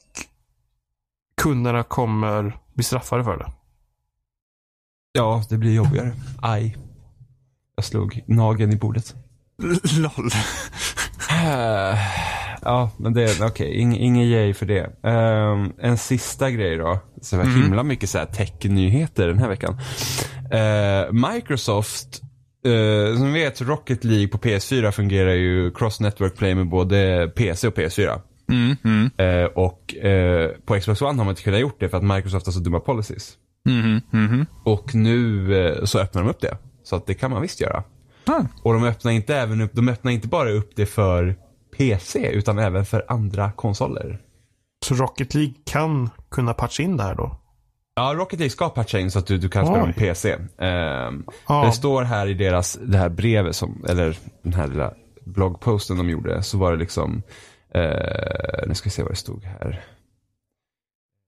kunderna 1.41 1.83
kommer 1.83 2.57
bli 2.73 2.83
straffade 2.83 3.23
för 3.23 3.37
det. 3.37 3.51
Ja, 5.13 5.43
det 5.49 5.57
blir 5.57 5.73
jobbigare. 5.73 6.13
Aj. 6.41 6.77
Jag 7.75 7.85
slog 7.85 8.23
nageln 8.25 8.73
i 8.73 8.75
bordet. 8.75 9.15
LOL. 9.97 10.29
ja, 12.61 12.91
men 12.97 13.13
det 13.13 13.23
är 13.23 13.35
okej. 13.35 13.47
Okay. 13.47 13.73
Ing, 13.73 13.97
ingen 13.97 14.23
yay 14.23 14.53
för 14.53 14.65
det. 14.65 15.03
Um, 15.09 15.73
en 15.79 15.97
sista 15.97 16.51
grej 16.51 16.77
då. 16.77 16.99
Så 17.21 17.37
var 17.37 17.43
mm. 17.43 17.63
himla 17.63 17.83
mycket 17.83 18.09
så 18.09 18.17
här 18.17 18.25
tech-nyheter 18.25 19.27
den 19.27 19.37
här 19.37 19.47
veckan. 19.47 19.77
Uh, 20.53 21.31
Microsoft 21.31 22.21
Uh, 22.67 23.17
som 23.17 23.33
vi 23.33 23.43
vet, 23.43 23.61
Rocket 23.61 24.03
League 24.03 24.27
på 24.27 24.37
PS4 24.37 24.91
fungerar 24.91 25.33
ju 25.33 25.71
cross 25.71 25.99
network 25.99 26.37
play 26.37 26.55
med 26.55 26.69
både 26.69 27.31
PC 27.35 27.67
och 27.67 27.73
PS4. 27.73 28.21
Mm, 28.52 28.76
mm. 28.84 29.43
Uh, 29.43 29.45
och 29.45 29.95
uh, 30.04 30.47
på 30.66 30.80
Xbox 30.80 31.02
One 31.02 31.10
har 31.10 31.26
man 31.26 31.30
inte 31.30 31.41
kunnat 31.41 31.60
gjort 31.60 31.80
det 31.80 31.89
för 31.89 31.97
att 31.97 32.04
Microsoft 32.04 32.45
har 32.45 32.54
så 32.54 32.60
dumma 32.60 32.80
policies. 32.80 33.38
Mm, 33.70 34.02
mm, 34.14 34.45
och 34.64 34.95
nu 34.95 35.82
så 35.86 35.99
öppnar 35.99 36.22
de 36.22 36.30
upp 36.30 36.41
det. 36.41 36.58
Så 36.84 36.95
att 36.95 37.06
det 37.06 37.14
kan 37.14 37.32
man 37.32 37.41
visst 37.41 37.62
göra. 37.62 37.84
Ah. 38.26 38.41
Och 38.64 38.74
de 38.74 38.84
öppnar 38.84 39.12
inte 39.12 39.36
även 39.36 39.62
upp, 39.62 39.72
de 39.74 39.89
öppnar 39.89 40.12
inte 40.12 40.28
bara 40.28 40.52
upp 40.52 40.72
det 40.76 40.86
för 40.86 41.36
PC 41.78 42.32
utan 42.32 42.60
även 42.60 42.86
för 42.86 43.06
andra 43.08 43.52
konsoler. 43.52 44.20
Så 44.86 44.95
Rocket 44.95 45.34
League 45.34 45.54
kan 45.66 46.10
kunna 46.32 46.54
patcha 46.54 46.84
in 46.84 46.97
det 46.97 47.04
här 47.04 47.16
då? 47.16 47.38
Ja, 47.95 48.14
Rocket 48.16 48.39
League 48.39 48.49
ska 48.49 48.70
patcha 48.70 48.99
in 48.99 49.12
så 49.12 49.20
att 49.20 49.28
du, 49.28 49.38
du 49.38 49.49
kan 49.49 49.66
spela 49.66 49.86
med 49.86 49.95
PC. 49.95 50.36
Um, 50.36 51.26
ah. 51.45 51.66
Det 51.66 51.72
står 51.72 52.04
här 52.04 52.28
i 52.28 52.34
deras, 52.34 52.80
det 52.82 52.97
här 52.97 53.10
brevet 53.10 53.56
som, 53.56 53.86
eller 53.89 54.18
den 54.43 54.54
här 54.54 54.68
lilla 54.68 54.93
bloggposten 55.26 55.97
de 55.97 56.10
gjorde, 56.10 56.43
så 56.43 56.58
var 56.58 56.72
det 56.72 56.78
liksom, 56.78 57.24
uh, 57.76 58.67
nu 58.67 58.76
ska 58.76 58.89
vi 58.89 58.91
se 58.91 59.03
vad 59.03 59.11
det 59.11 59.15
stod 59.15 59.43
här. 59.43 59.84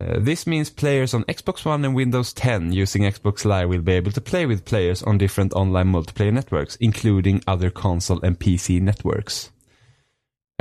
Uh, 0.03 0.25
this 0.25 0.47
means 0.47 0.75
players 0.75 1.13
on 1.13 1.23
Xbox 1.23 1.65
One 1.65 1.87
and 1.87 1.97
Windows 1.97 2.33
10 2.33 2.73
using 2.73 3.11
Xbox 3.11 3.45
Live 3.45 3.65
will 3.65 3.81
be 3.81 3.97
able 3.97 4.11
to 4.11 4.21
play 4.21 4.45
with 4.45 4.65
players 4.65 5.03
on 5.03 5.17
different 5.17 5.53
online 5.53 5.91
multiplayer 5.91 6.31
networks, 6.31 6.75
including 6.75 7.41
other 7.47 7.69
console 7.69 8.27
and 8.27 8.39
PC 8.39 8.79
networks. 8.79 9.51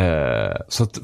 Uh, 0.01 0.57
så 0.69 0.85
att 0.85 0.99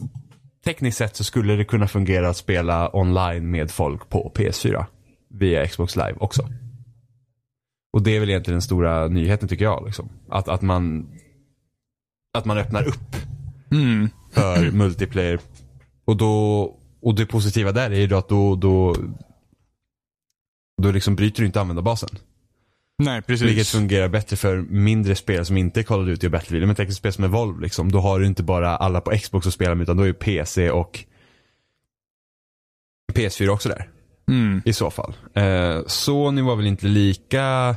tekniskt 0.65 0.99
sett 0.99 1.17
så 1.17 1.25
skulle 1.25 1.57
det 1.57 1.65
kunna 1.65 1.89
fungera 1.89 2.29
att 2.29 2.37
spela 2.37 2.97
online 2.97 3.51
med 3.51 3.71
folk 3.71 4.09
på 4.09 4.33
PS4 4.35 4.85
via 5.29 5.67
Xbox 5.67 5.97
Live 5.97 6.15
också. 6.21 6.49
Och 7.93 8.03
det 8.03 8.17
är 8.17 8.21
väl 8.21 8.31
egentligen 8.31 8.55
den 8.55 8.63
stora 8.63 9.09
nyheten 9.09 9.49
tycker 9.49 9.65
jag. 9.65 9.83
Liksom. 9.87 10.09
Att, 10.29 10.49
att, 10.49 10.63
man, 10.63 11.09
att 12.39 12.45
man 12.45 12.59
öppnar 12.59 12.89
upp 12.89 13.17
mm 13.71 14.11
för 14.41 14.71
multiplayer. 14.73 15.41
Och, 16.05 16.17
då, 16.17 16.63
och 17.03 17.15
det 17.15 17.27
positiva 17.27 17.73
där 17.73 17.91
är 17.91 18.01
ju 18.01 18.15
att 18.15 18.29
då, 18.29 18.57
då, 18.57 18.97
då 20.83 20.91
liksom 20.91 21.17
bryter 21.17 21.41
du 21.41 21.47
inte 21.47 21.61
användarbasen. 21.61 22.11
Nej, 23.03 23.23
precis. 23.23 23.49
Vilket 23.49 23.69
fungerar 23.69 24.09
bättre 24.09 24.37
för 24.37 24.57
mindre 24.57 25.15
spel 25.15 25.47
som 25.47 25.57
inte 25.57 25.81
är 25.81 25.85
Call 25.85 26.01
of 26.01 26.07
Duty 26.07 26.27
och 26.27 26.31
Battlefield. 26.31 26.67
Men 26.67 26.77
tekniskt 26.77 26.99
spel 26.99 27.13
som 27.13 27.25
är 27.25 27.29
Volvo 27.29 27.61
liksom. 27.61 27.93
Då 27.93 28.01
har 28.01 28.21
du 28.21 28.27
inte 28.27 28.43
bara 28.43 28.77
alla 28.77 29.01
på 29.01 29.11
Xbox 29.11 29.47
att 29.47 29.55
spela 29.55 29.75
med 29.75 29.83
utan 29.83 29.97
då 29.97 30.03
är 30.03 30.13
PC 30.13 30.71
och 30.71 31.05
PS4 33.13 33.49
också 33.49 33.69
där. 33.69 33.89
Mm. 34.29 34.63
I 34.65 34.73
så 34.73 34.91
fall. 34.91 35.15
Eh, 35.35 35.81
Sony 35.87 36.43
var 36.43 36.57
väl 36.57 36.67
inte 36.67 36.87
lika 36.87 37.77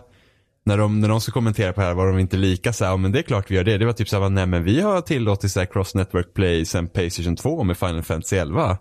när 0.64 0.78
de, 0.78 1.00
när 1.00 1.10
de 1.10 1.22
ska 1.22 1.32
kommentera 1.32 1.74
på 1.74 1.82
det 1.82 1.88
här 1.88 1.94
var 1.94 2.08
de 2.08 2.20
inte 2.20 2.38
lika 2.38 2.74
så 2.74 2.86
här, 2.86 2.98
men 2.98 3.12
det 3.12 3.20
är 3.20 3.24
klart 3.24 3.52
vi 3.52 3.56
gör 3.56 3.64
det. 3.64 3.78
Det 3.78 3.86
var 3.86 3.94
typ 3.94 4.10
så 4.10 4.22
här, 4.22 4.30
nej 4.30 4.46
men 4.46 4.64
vi 4.64 4.82
har 4.82 5.02
tillåtit 5.02 5.52
så 5.52 5.60
här 5.60 5.66
cross 5.66 5.96
network 5.96 6.34
play 6.34 6.66
sen 6.66 6.88
Playstation 6.88 7.36
2 7.36 7.64
med 7.64 7.78
Final 7.78 8.04
Fantasy 8.04 8.36
11. 8.36 8.78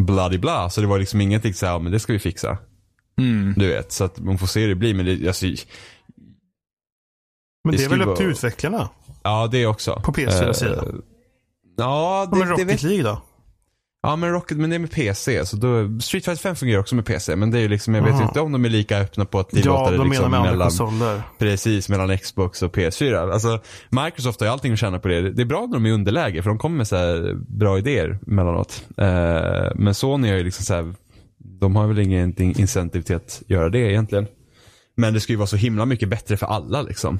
Bloody 0.00 0.38
bla, 0.38 0.70
så 0.70 0.80
det 0.80 0.86
var 0.86 0.98
liksom 0.98 1.20
ingenting 1.20 1.54
så 1.54 1.66
här, 1.66 1.78
men 1.78 1.92
det 1.92 2.00
ska 2.00 2.12
vi 2.12 2.18
fixa. 2.18 2.58
Mm. 3.18 3.54
Du 3.56 3.68
vet, 3.68 3.92
så 3.92 4.04
att 4.04 4.18
man 4.20 4.38
får 4.38 4.46
se 4.46 4.60
hur 4.60 4.68
det 4.68 4.74
blir. 4.74 4.94
Men 4.94 5.06
det, 5.06 5.26
alltså, 5.26 5.46
men 7.64 7.72
det, 7.72 7.76
det 7.76 7.84
är 7.84 7.88
väl 7.88 8.02
upp 8.02 8.16
till 8.16 8.26
utvecklarna? 8.26 8.88
Ja, 9.22 9.48
det 9.52 9.66
också. 9.66 10.00
På 10.04 10.12
PS4-sidan? 10.12 10.86
Uh, 10.86 10.94
eh, 10.94 11.00
ja, 11.76 12.28
det, 12.32 12.38
men 12.38 12.48
Rocket 12.48 12.66
det 12.68 12.72
vet... 12.72 12.82
League 12.82 13.02
då? 13.02 13.22
Ja, 14.02 14.16
men 14.16 14.30
Rocket, 14.30 14.56
men 14.56 14.70
det 14.70 14.76
är 14.76 14.80
med 14.80 14.90
PC. 14.90 15.46
Så 15.46 15.56
då, 15.56 16.00
Street 16.00 16.24
Fighter 16.24 16.42
5 16.42 16.56
fungerar 16.56 16.80
också 16.80 16.94
med 16.94 17.06
PC. 17.06 17.36
Men 17.36 17.50
det 17.50 17.58
är 17.58 17.62
ju 17.62 17.68
liksom, 17.68 17.94
jag 17.94 18.02
vet 18.02 18.12
Aha. 18.12 18.22
inte 18.22 18.40
om 18.40 18.52
de 18.52 18.64
är 18.64 18.68
lika 18.68 18.98
öppna 18.98 19.24
på 19.24 19.38
att 19.38 19.50
tillåta 19.50 19.80
ja, 19.84 19.90
det 19.90 19.96
de 19.96 20.08
liksom 20.10 20.30
menar 20.30 20.44
med 20.44 20.52
mellan, 20.52 20.68
konsoler. 20.68 21.22
Precis, 21.38 21.88
mellan 21.88 22.18
Xbox 22.18 22.62
och 22.62 22.76
PS4. 22.76 23.32
Alltså, 23.32 23.60
Microsoft 23.90 24.40
har 24.40 24.46
ju 24.46 24.52
allting 24.52 24.72
att 24.72 24.78
tjäna 24.78 24.98
på 24.98 25.08
det. 25.08 25.30
Det 25.30 25.42
är 25.42 25.46
bra 25.46 25.66
när 25.66 25.72
de 25.72 25.86
är 25.86 25.90
i 25.90 25.92
underläge, 25.92 26.42
för 26.42 26.50
de 26.50 26.58
kommer 26.58 26.76
med 26.76 26.88
så 26.88 26.96
bra 27.48 27.78
idéer 27.78 28.18
mellanåt. 28.22 28.84
Uh, 29.00 29.06
men 29.74 29.94
Sony 29.94 30.28
har 30.28 30.36
ju 30.36 30.44
liksom 30.44 30.64
så 30.64 30.74
här, 30.74 30.94
de 31.38 31.76
har 31.76 31.86
väl 31.86 31.98
ingenting 31.98 32.54
incentive 32.58 33.04
till 33.04 33.16
att 33.16 33.42
göra 33.46 33.68
det 33.68 33.78
egentligen. 33.78 34.26
Men 34.96 35.14
det 35.14 35.20
ska 35.20 35.32
ju 35.32 35.36
vara 35.36 35.46
så 35.46 35.56
himla 35.56 35.84
mycket 35.84 36.08
bättre 36.08 36.36
för 36.36 36.46
alla 36.46 36.82
liksom. 36.82 37.18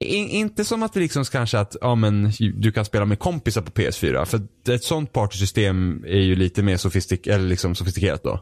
In, 0.00 0.28
inte 0.28 0.64
som 0.64 0.82
att 0.82 0.92
det 0.92 1.00
liksom 1.00 1.24
kanske 1.24 1.58
att, 1.58 1.76
ja 1.80 1.94
men 1.94 2.32
du 2.54 2.72
kan 2.72 2.84
spela 2.84 3.04
med 3.04 3.18
kompisar 3.18 3.62
på 3.62 3.70
PS4. 3.70 4.24
För 4.24 4.40
ett 4.70 4.84
sånt 4.84 5.12
partysystem 5.12 6.04
är 6.04 6.20
ju 6.20 6.36
lite 6.36 6.62
mer 6.62 6.76
sofistik 6.76 7.26
eller 7.26 7.48
liksom 7.48 7.74
sofistikerat 7.74 8.22
då. 8.22 8.40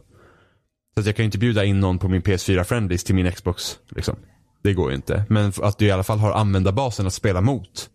Så 0.94 1.00
att 1.00 1.06
jag 1.06 1.16
kan 1.16 1.22
ju 1.22 1.26
inte 1.26 1.38
bjuda 1.38 1.64
in 1.64 1.80
någon 1.80 1.98
på 1.98 2.08
min 2.08 2.22
PS4 2.22 2.64
friendlist 2.64 3.06
till 3.06 3.14
min 3.14 3.32
Xbox. 3.32 3.78
Liksom. 3.88 4.16
Det 4.62 4.74
går 4.74 4.90
ju 4.90 4.96
inte. 4.96 5.24
Men 5.28 5.52
att 5.62 5.78
du 5.78 5.86
i 5.86 5.90
alla 5.90 6.02
fall 6.02 6.18
har 6.18 6.32
användarbasen 6.32 7.06
att 7.06 7.14
spela 7.14 7.40
mot. 7.40 7.90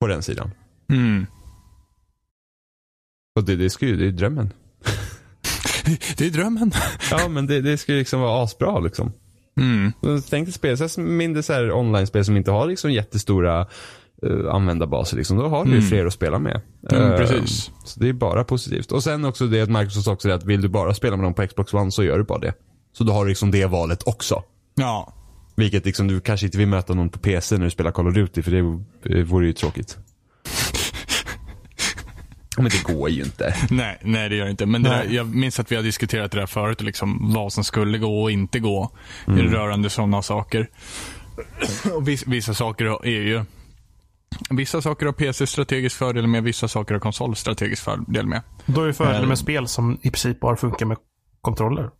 På 0.00 0.06
den 0.06 0.22
sidan. 0.22 0.50
Mm. 0.88 1.26
Och 3.36 3.44
det, 3.44 3.56
det, 3.56 3.70
ska 3.70 3.86
ju, 3.86 3.96
det 3.96 4.06
är 4.06 4.12
drömmen. 4.12 4.52
det 6.16 6.26
är 6.26 6.30
drömmen. 6.30 6.72
ja, 7.10 7.28
men 7.28 7.46
det, 7.46 7.60
det 7.60 7.78
ska 7.78 7.92
ju 7.92 7.98
liksom 7.98 8.20
vara 8.20 8.44
asbra 8.44 8.80
liksom. 8.80 9.12
Mm. 9.56 9.92
Tänk 10.30 10.46
dig 10.46 10.52
spel, 10.52 10.88
så 10.88 11.00
mindre 11.00 11.42
så 11.42 11.52
här 11.52 11.72
online-spel 11.72 12.24
som 12.24 12.36
inte 12.36 12.50
har 12.50 12.66
liksom 12.66 12.92
jättestora 12.92 13.66
uh, 14.26 14.54
användarbaser. 14.54 15.16
Liksom. 15.16 15.36
Då 15.36 15.48
har 15.48 15.64
du 15.64 15.70
mm. 15.70 15.82
fler 15.82 16.06
att 16.06 16.12
spela 16.12 16.38
med. 16.38 16.60
Mm, 16.90 17.10
uh, 17.10 17.16
precis. 17.16 17.70
Så 17.84 18.00
det 18.00 18.08
är 18.08 18.12
bara 18.12 18.44
positivt. 18.44 18.92
Och 18.92 19.02
sen 19.02 19.24
också 19.24 19.46
det 19.46 19.60
att 19.60 19.70
Microsoft 19.70 20.08
också 20.08 20.26
säger 20.26 20.36
att 20.36 20.44
vill 20.44 20.60
du 20.60 20.68
bara 20.68 20.94
spela 20.94 21.16
med 21.16 21.26
dem 21.26 21.34
på 21.34 21.46
Xbox 21.46 21.74
One 21.74 21.90
så 21.90 22.04
gör 22.04 22.18
du 22.18 22.24
bara 22.24 22.38
det. 22.38 22.54
Så 22.92 23.04
då 23.04 23.12
har 23.12 23.24
du 23.24 23.28
liksom 23.28 23.50
det 23.50 23.66
valet 23.66 24.02
också. 24.06 24.42
Ja. 24.74 25.12
Vilket 25.56 25.84
liksom, 25.84 26.08
du 26.08 26.20
kanske 26.20 26.46
inte 26.46 26.58
vill 26.58 26.68
möta 26.68 26.94
någon 26.94 27.08
på 27.08 27.18
PC 27.18 27.58
när 27.58 27.64
du 27.64 27.70
spelar 27.70 27.90
Call 27.90 28.08
of 28.08 28.14
Duty 28.14 28.42
för 28.42 28.50
det 28.50 28.58
eh, 29.18 29.24
vore 29.24 29.46
ju 29.46 29.52
tråkigt. 29.52 29.98
Men 32.56 32.64
det 32.64 32.82
går 32.94 33.10
ju 33.10 33.22
inte. 33.22 33.54
Nej, 33.70 33.98
nej 34.02 34.28
det 34.28 34.36
gör 34.36 34.44
det 34.44 34.50
inte. 34.50 34.66
Men 34.66 34.82
det 34.82 34.88
där, 34.88 35.04
jag 35.10 35.34
minns 35.34 35.60
att 35.60 35.72
vi 35.72 35.76
har 35.76 35.82
diskuterat 35.82 36.32
det 36.32 36.38
där 36.38 36.46
förut, 36.46 36.80
liksom, 36.82 37.32
vad 37.34 37.52
som 37.52 37.64
skulle 37.64 37.98
gå 37.98 38.22
och 38.22 38.30
inte 38.30 38.58
gå 38.58 38.90
Mm. 39.26 39.50
rörande 39.52 39.90
sådana 39.90 40.22
saker. 40.22 40.68
Och 41.94 42.08
vissa, 42.08 42.30
vissa 42.30 42.54
saker 42.54 43.06
är 43.06 43.10
ju 43.22 43.44
Vissa 44.50 44.82
saker 44.82 45.06
har 45.06 45.12
PC 45.12 45.46
strategisk 45.46 45.96
fördel 45.96 46.26
med, 46.26 46.42
vissa 46.42 46.68
saker 46.68 46.94
har 46.94 47.00
konsol 47.00 47.36
strategisk 47.36 47.82
fördel 47.84 48.26
med. 48.26 48.42
Då 48.66 48.82
är 48.82 48.86
ju 48.86 48.92
fördelen 48.92 49.22
Eh. 49.22 49.28
med 49.28 49.38
spel 49.38 49.68
som 49.68 49.92
i 50.02 50.10
princip 50.10 50.40
bara 50.40 50.56
funkar 50.56 50.86
med 50.86 50.96
kontroller. 51.40 51.90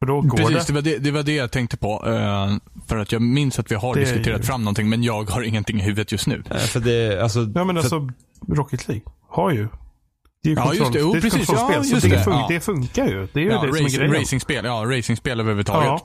För 0.00 0.06
då 0.06 0.20
går 0.20 0.36
Precis, 0.38 0.66
det. 0.66 0.72
det 0.72 0.74
var 0.74 0.82
det, 0.82 0.98
det 0.98 1.10
var 1.10 1.22
det 1.22 1.34
jag 1.34 1.52
tänkte 1.52 1.76
på. 1.76 2.06
eh, 2.06 2.56
för 2.88 2.96
att 2.96 3.12
jag 3.12 3.22
minns 3.22 3.58
att 3.58 3.70
vi 3.70 3.74
har 3.74 3.94
Det 3.94 4.00
diskuterat 4.00 4.40
ju- 4.40 4.44
fram 4.44 4.62
någonting, 4.64 4.88
men 4.88 5.02
jag 5.02 5.30
har 5.30 5.42
ingenting 5.42 5.80
i 5.80 5.82
huvudet 5.82 6.12
just 6.12 6.26
nu. 6.26 6.42
Nej, 6.50 6.58
för 6.60 6.80
det, 6.80 7.22
alltså, 7.22 7.38
Ja 7.54 7.64
men 7.64 7.76
för, 7.76 7.80
alltså, 7.82 8.08
Rocket 8.48 8.88
League 8.88 9.04
har 9.30 9.50
ju. 9.50 9.68
Det 10.42 10.48
är 10.48 10.50
ju 10.50 10.56
Ja, 10.56 10.74
just 10.74 10.92
det. 10.92 10.98
Jo, 10.98 11.12
det 11.12 11.18
är 11.18 11.22
precis. 11.22 11.48
Ja, 11.52 11.82
så 11.84 11.90
just 11.94 12.02
det, 12.02 12.08
det. 12.08 12.16
fun- 12.24 12.30
Ja. 12.30 12.46
det 12.48 12.60
funkar 12.60 13.06
ju. 13.06 13.28
Det 13.32 13.40
är 13.40 13.44
ju 13.44 13.50
Ja, 13.50 13.62
det 13.62 13.66
som 13.68 13.76
är 13.76 13.82
racing, 13.84 13.98
grejen. 14.00 14.14
racingspel, 14.14 14.64
ja, 14.64 14.84
racingspel 14.86 15.40
överhuvudtaget. 15.40 15.86
Ja. 15.88 16.00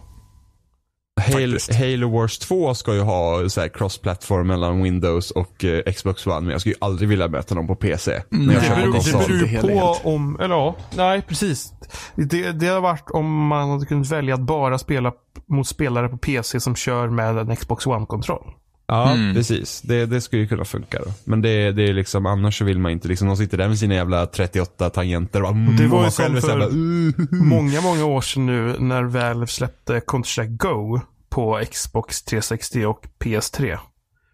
Halo. 1.34 1.57
Halo 1.80 2.11
Wars 2.19 2.39
2 2.39 2.73
ska 2.76 2.93
ju 2.93 3.01
ha 3.01 3.49
så 3.49 3.61
här 3.61 3.67
cross-platform 3.67 4.47
mellan 4.47 4.84
Windows 4.84 5.32
och 5.32 5.63
eh, 5.65 5.93
Xbox 5.93 6.28
One, 6.28 6.41
men 6.41 6.49
jag 6.49 6.61
skulle 6.61 6.73
ju 6.76 6.80
aldrig 6.82 7.09
vilja 7.09 7.28
möta 7.28 7.55
dem 7.55 7.67
på 7.67 7.76
PC. 7.76 8.11
Mm, 8.32 8.45
när 8.45 8.53
jag 8.53 8.63
det 8.63 8.69
beror, 8.91 9.28
det 9.30 9.61
beror 9.61 9.71
ju 9.71 9.80
på 9.80 10.09
om, 10.09 10.39
eller 10.39 10.55
ja, 10.55 10.76
nej 10.97 11.21
precis. 11.21 11.73
Det, 12.15 12.51
det 12.51 12.67
har 12.67 12.82
varit 12.82 13.09
om 13.11 13.47
man 13.47 13.69
hade 13.69 13.86
kunnat 13.86 14.11
välja 14.11 14.34
att 14.34 14.39
bara 14.41 14.78
spela 14.78 15.13
mot 15.49 15.67
spelare 15.67 16.09
på 16.09 16.17
PC 16.17 16.59
som 16.59 16.76
kör 16.76 17.07
med 17.09 17.38
en 17.38 17.55
Xbox 17.55 17.88
One-kontroll. 17.88 18.53
Ja, 18.88 19.11
Mm. 19.11 19.33
precis. 19.36 19.81
Det, 19.81 20.05
det 20.05 20.21
skulle 20.21 20.41
ju 20.41 20.47
kunna 20.47 20.65
funka 20.65 20.99
då. 21.05 21.11
Men 21.23 21.41
det, 21.41 21.71
det 21.71 21.83
är 21.89 21.93
liksom, 21.93 22.25
annars 22.25 22.57
så 22.57 22.65
vill 22.65 22.79
man 22.79 22.91
inte 22.91 23.07
liksom, 23.07 23.27
de 23.27 23.38
sitter 23.38 23.57
där 23.57 23.67
med 23.67 23.79
sina 23.79 23.93
jävla 23.95 24.25
38 24.25 24.89
tangenter 24.89 25.39
och 25.43 25.47
bara, 25.53 25.59
mm, 25.61 25.75
det 25.77 25.88
var 25.88 26.05
ju 26.05 26.11
som 26.11 26.41
för- 26.41 26.47
bara, 26.59 26.67
uh, 26.67 27.43
Många, 27.43 27.81
många 27.81 28.05
år 28.05 28.21
sedan 28.21 28.45
nu 28.45 28.75
när 28.79 29.03
Valve 29.03 29.47
släppte 29.47 29.99
Counter-Strike 29.99 30.57
Go 30.57 30.99
på 31.29 31.61
Xbox 31.71 32.23
360 32.23 32.86
och 32.86 33.05
PS3. 33.19 33.77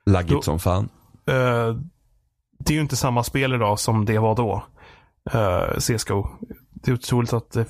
laggigt 0.05 0.31
Då- 0.33 0.41
som 0.41 0.59
fan. 0.59 0.89
Eh, 1.29 1.75
det 2.59 2.73
är 2.73 2.75
ju 2.75 2.81
inte 2.81 2.95
samma 2.95 3.23
spel 3.23 3.53
idag 3.53 3.79
som 3.79 4.05
det 4.05 4.19
var 4.19 4.35
då. 4.35 4.63
Uh, 5.35 5.79
CSGO. 5.79 6.27
Det 6.73 6.91
är 6.91 6.95
otroligt 6.95 7.33
att 7.33 7.51
det 7.51 7.65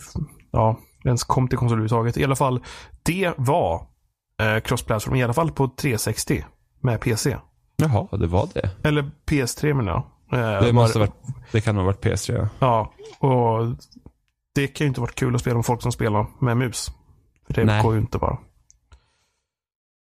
ja, 0.51 0.79
ens 1.05 1.23
kom 1.23 1.47
till 1.47 1.57
konsol 1.57 1.73
överhuvudtaget. 1.77 2.17
I 2.17 2.23
alla 2.23 2.35
fall, 2.35 2.63
det 3.03 3.33
var 3.37 3.75
uh, 4.41 4.61
cross-platform, 4.63 5.15
i 5.15 5.23
alla 5.23 5.33
fall 5.33 5.51
på 5.51 5.67
360 5.67 6.45
med 6.81 7.01
PC. 7.01 7.37
Jaha, 7.75 8.07
det 8.17 8.27
var 8.27 8.49
det. 8.53 8.69
Eller 8.83 9.11
PS3 9.25 9.73
menar 9.73 9.91
jag. 9.91 10.39
Eh, 10.39 10.63
Det, 10.63 10.73
måste 10.73 10.99
var- 10.99 11.05
varit, 11.07 11.35
det 11.51 11.61
kan 11.61 11.75
ha 11.77 11.83
varit 11.83 12.05
PS3 12.05 12.47
ja. 12.59 12.93
Och 13.19 13.65
det 14.55 14.67
kan 14.67 14.85
ju 14.85 14.87
inte 14.87 15.01
varit 15.01 15.15
kul 15.15 15.35
att 15.35 15.41
spela 15.41 15.55
med 15.55 15.65
folk 15.65 15.81
som 15.81 15.91
spelar 15.91 16.25
med 16.39 16.57
mus. 16.57 16.91
Det 17.47 17.63
Nej. 17.65 17.83
går 17.83 17.93
ju 17.93 17.99
inte 17.99 18.17
bara. 18.17 18.37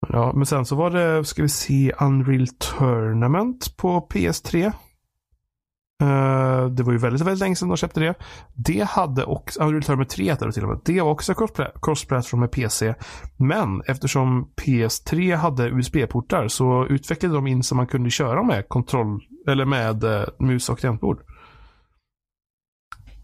Ja, 0.10 0.32
men 0.34 0.46
sen 0.46 0.66
så 0.66 0.76
var 0.76 0.90
det, 0.92 1.26
ska 1.26 1.42
vi 1.42 1.50
se, 1.50 1.94
Unreal 2.00 2.48
Tournament 2.48 3.78
på 3.78 4.08
PS3. 4.14 4.72
Eh, 6.02 6.66
det 6.70 6.84
var 6.84 6.92
ju 6.92 6.98
väldigt, 6.98 7.22
väldigt 7.22 7.40
länge 7.40 7.56
sedan 7.56 7.68
de 7.70 7.78
släppte 7.78 8.00
det. 8.00 8.14
Det 8.54 8.84
hade 8.90 9.24
också, 9.26 9.60
Unreal 9.64 9.84
Tournament 9.84 10.10
3 10.10 10.30
hette 10.30 10.46
det 10.46 10.52
till 10.52 10.64
och 10.64 10.70
med. 10.70 10.80
Det 10.86 11.02
var 11.02 11.12
också 11.12 11.34
crosspla- 11.34 11.72
cross-platform 11.82 12.40
med 12.40 12.52
PC. 12.52 12.96
Men 13.38 13.82
eftersom 13.88 14.50
PS3 14.62 15.36
hade 15.36 15.70
USB-portar 15.70 16.48
så 16.48 16.86
utvecklade 16.90 17.36
de 17.36 17.48
in 17.48 17.64
så 17.64 17.76
man 17.76 17.88
kunde 17.88 18.10
köra 18.10 18.44
med 18.44 18.70
kontroll, 18.70 19.20
eller 19.48 19.66
med 19.66 20.04
eh, 20.04 20.24
mus 20.40 20.70
och 20.70 20.80
tangentbord. 20.80 21.20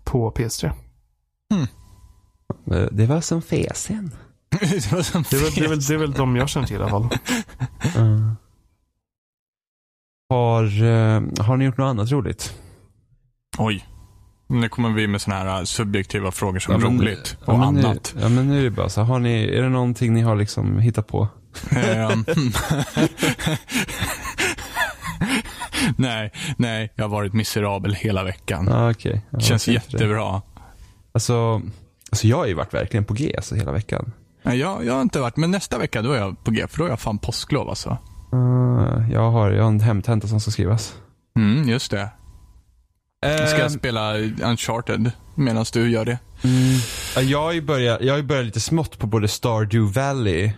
På 0.04 0.32
PS3. 0.32 0.72
Eh, 2.72 2.88
Det 2.92 3.06
var 3.06 3.22
som 3.22 3.42
fesen. 3.42 4.12
det 4.50 4.92
var 4.92 5.30
Det 5.30 5.38
är, 5.66 5.70
väl, 5.70 5.80
det, 5.80 5.94
är 5.94 5.98
väl, 5.98 6.12
de 6.12 6.36
jag 6.36 6.50
känner 6.50 6.68
till 6.68 6.76
i 6.76 6.80
alla 6.80 6.90
fall. 6.90 7.10
Uh. 7.98 8.32
Har, 10.30 10.64
eh, 10.84 11.22
har 11.46 11.58
ni 11.58 11.66
gjort 11.66 11.78
något 11.78 11.86
annat 11.90 12.12
roligt? 12.12 12.54
Oj. 13.58 13.86
Nu 14.48 14.70
kommer 14.70 14.90
vi 14.90 15.08
med 15.08 15.22
såna 15.22 15.36
här 15.36 15.58
äh, 15.60 15.64
subjektiva 15.64 16.32
frågor 16.32 16.60
som 16.60 16.72
Ja, 16.74 16.78
men- 16.80 17.00
roligt 17.02 17.38
ja, 17.46 17.54
och 17.54 17.60
men 17.60 17.74
nu- 17.74 17.80
annat. 17.88 18.16
Ja 18.22 18.30
men 18.30 18.48
nu 18.48 18.60
är 18.60 18.64
det 18.64 18.72
bara 18.72 18.90
så, 18.90 19.02
har 19.02 19.20
ni, 19.20 19.44
är 19.44 19.62
det 19.62 19.70
någonting 19.70 20.14
ni 20.14 20.22
har 20.22 20.36
liksom 20.36 20.80
hittat 20.80 21.08
på? 21.08 21.28
Ehm, 21.72 22.26
nej, 25.98 26.32
nej, 26.58 26.94
jag 26.96 27.04
har 27.04 27.10
varit 27.10 27.34
miserabel 27.34 27.94
hela 27.94 28.24
veckan. 28.24 28.68
Ja 28.72 28.92
okej. 28.92 29.22
Ja, 29.30 29.40
Känns 29.40 29.68
jättebra. 29.68 30.42
Alltså, 31.12 31.62
alltså 32.12 32.28
jag 32.28 32.38
har 32.38 32.46
ju 32.46 32.54
varit 32.54 32.74
verkligen 32.74 33.06
på 33.06 33.14
G 33.14 33.34
alltså, 33.38 33.56
hela 33.56 33.72
veckan. 33.72 34.12
Nej, 34.44 34.58
Jag, 34.60 34.86
jag 34.86 34.94
har 34.94 35.02
inte 35.02 35.20
varit, 35.20 35.38
men 35.38 35.52
nästa 35.52 35.78
vecka 35.78 36.02
då 36.02 36.12
är 36.12 36.18
jag 36.18 36.44
på 36.44 36.52
G, 36.52 36.68
för 36.68 36.78
då 36.78 36.86
är 36.86 36.90
jag 36.90 37.00
fan 37.00 37.18
påsklov 37.18 37.70
alltså. 37.70 37.98
Uh, 38.34 39.12
jag, 39.12 39.32
har, 39.32 39.52
jag 39.52 39.64
har 39.64 39.70
en 39.72 39.80
hämthämta 39.80 40.28
som 40.28 40.40
ska 40.40 40.52
skrivas. 40.52 40.96
Mm, 41.38 41.70
just 41.70 41.92
det. 41.92 42.10
Ska 43.24 43.58
jag 43.58 43.60
Ehm, 43.62 43.70
spela 43.70 44.18
Uncharted 44.44 45.12
medan 45.36 45.66
du 45.74 45.90
gör 45.92 46.06
det? 46.06 46.20
Mm. 46.44 46.80
Ja, 47.16 47.22
Jag 47.22 47.42
har 47.42 47.52
ju 47.52 47.62
börjat, 47.62 48.02
jag 48.02 48.14
har 48.14 48.18
ju 48.18 48.24
börjat 48.24 48.46
lite 48.46 48.60
smått 48.60 49.00
på 49.00 49.08
både 49.08 49.28
Stardew 49.28 50.02
Valley 50.02 50.52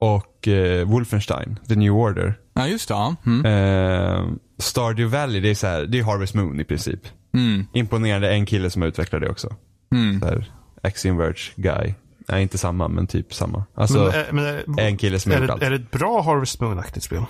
och 0.00 0.48
eh, 0.48 0.88
Wolfenstein, 0.88 1.58
The 1.68 1.74
New 1.76 1.92
Order. 1.92 2.34
Ja, 2.54 2.66
just 2.68 2.88
det. 2.88 2.94
Ja. 2.94 3.16
Mm. 3.26 3.44
Eh, 3.46 4.24
Stardew 4.58 5.18
Valley, 5.18 5.40
det 5.40 5.50
är 5.50 5.54
så 5.54 5.66
här, 5.66 5.86
det 5.86 5.98
är 5.98 6.04
Harvest 6.04 6.34
Moon 6.34 6.60
i 6.60 6.64
princip. 6.64 7.00
Mm. 7.34 7.66
Imponerande, 7.72 8.30
en 8.30 8.46
kille 8.46 8.70
som 8.70 8.82
har 8.82 8.88
utvecklat 8.88 9.20
det 9.20 9.28
också. 9.30 9.54
Mm. 9.94 10.20
Så 10.20 10.26
här, 10.26 10.50
Axiom 10.82 11.16
Verge 11.16 11.52
guy. 11.56 11.94
Nej, 12.28 12.42
inte 12.42 12.58
samma, 12.58 12.88
men 12.88 13.06
typ 13.06 13.34
samma. 13.34 13.64
Alltså, 13.74 14.12
men, 14.32 14.46
eh, 14.46 14.62
men, 14.66 14.78
eh, 14.78 14.86
en 14.86 14.96
kille 14.96 15.20
som 15.20 15.32
är, 15.32 15.40
det, 15.40 15.52
allt. 15.52 15.62
är 15.62 15.70
det 15.70 15.76
ett 15.76 15.90
bra 15.90 16.22
Harvest 16.22 16.60
Moon-aktigt 16.60 17.02
spel? 17.04 17.24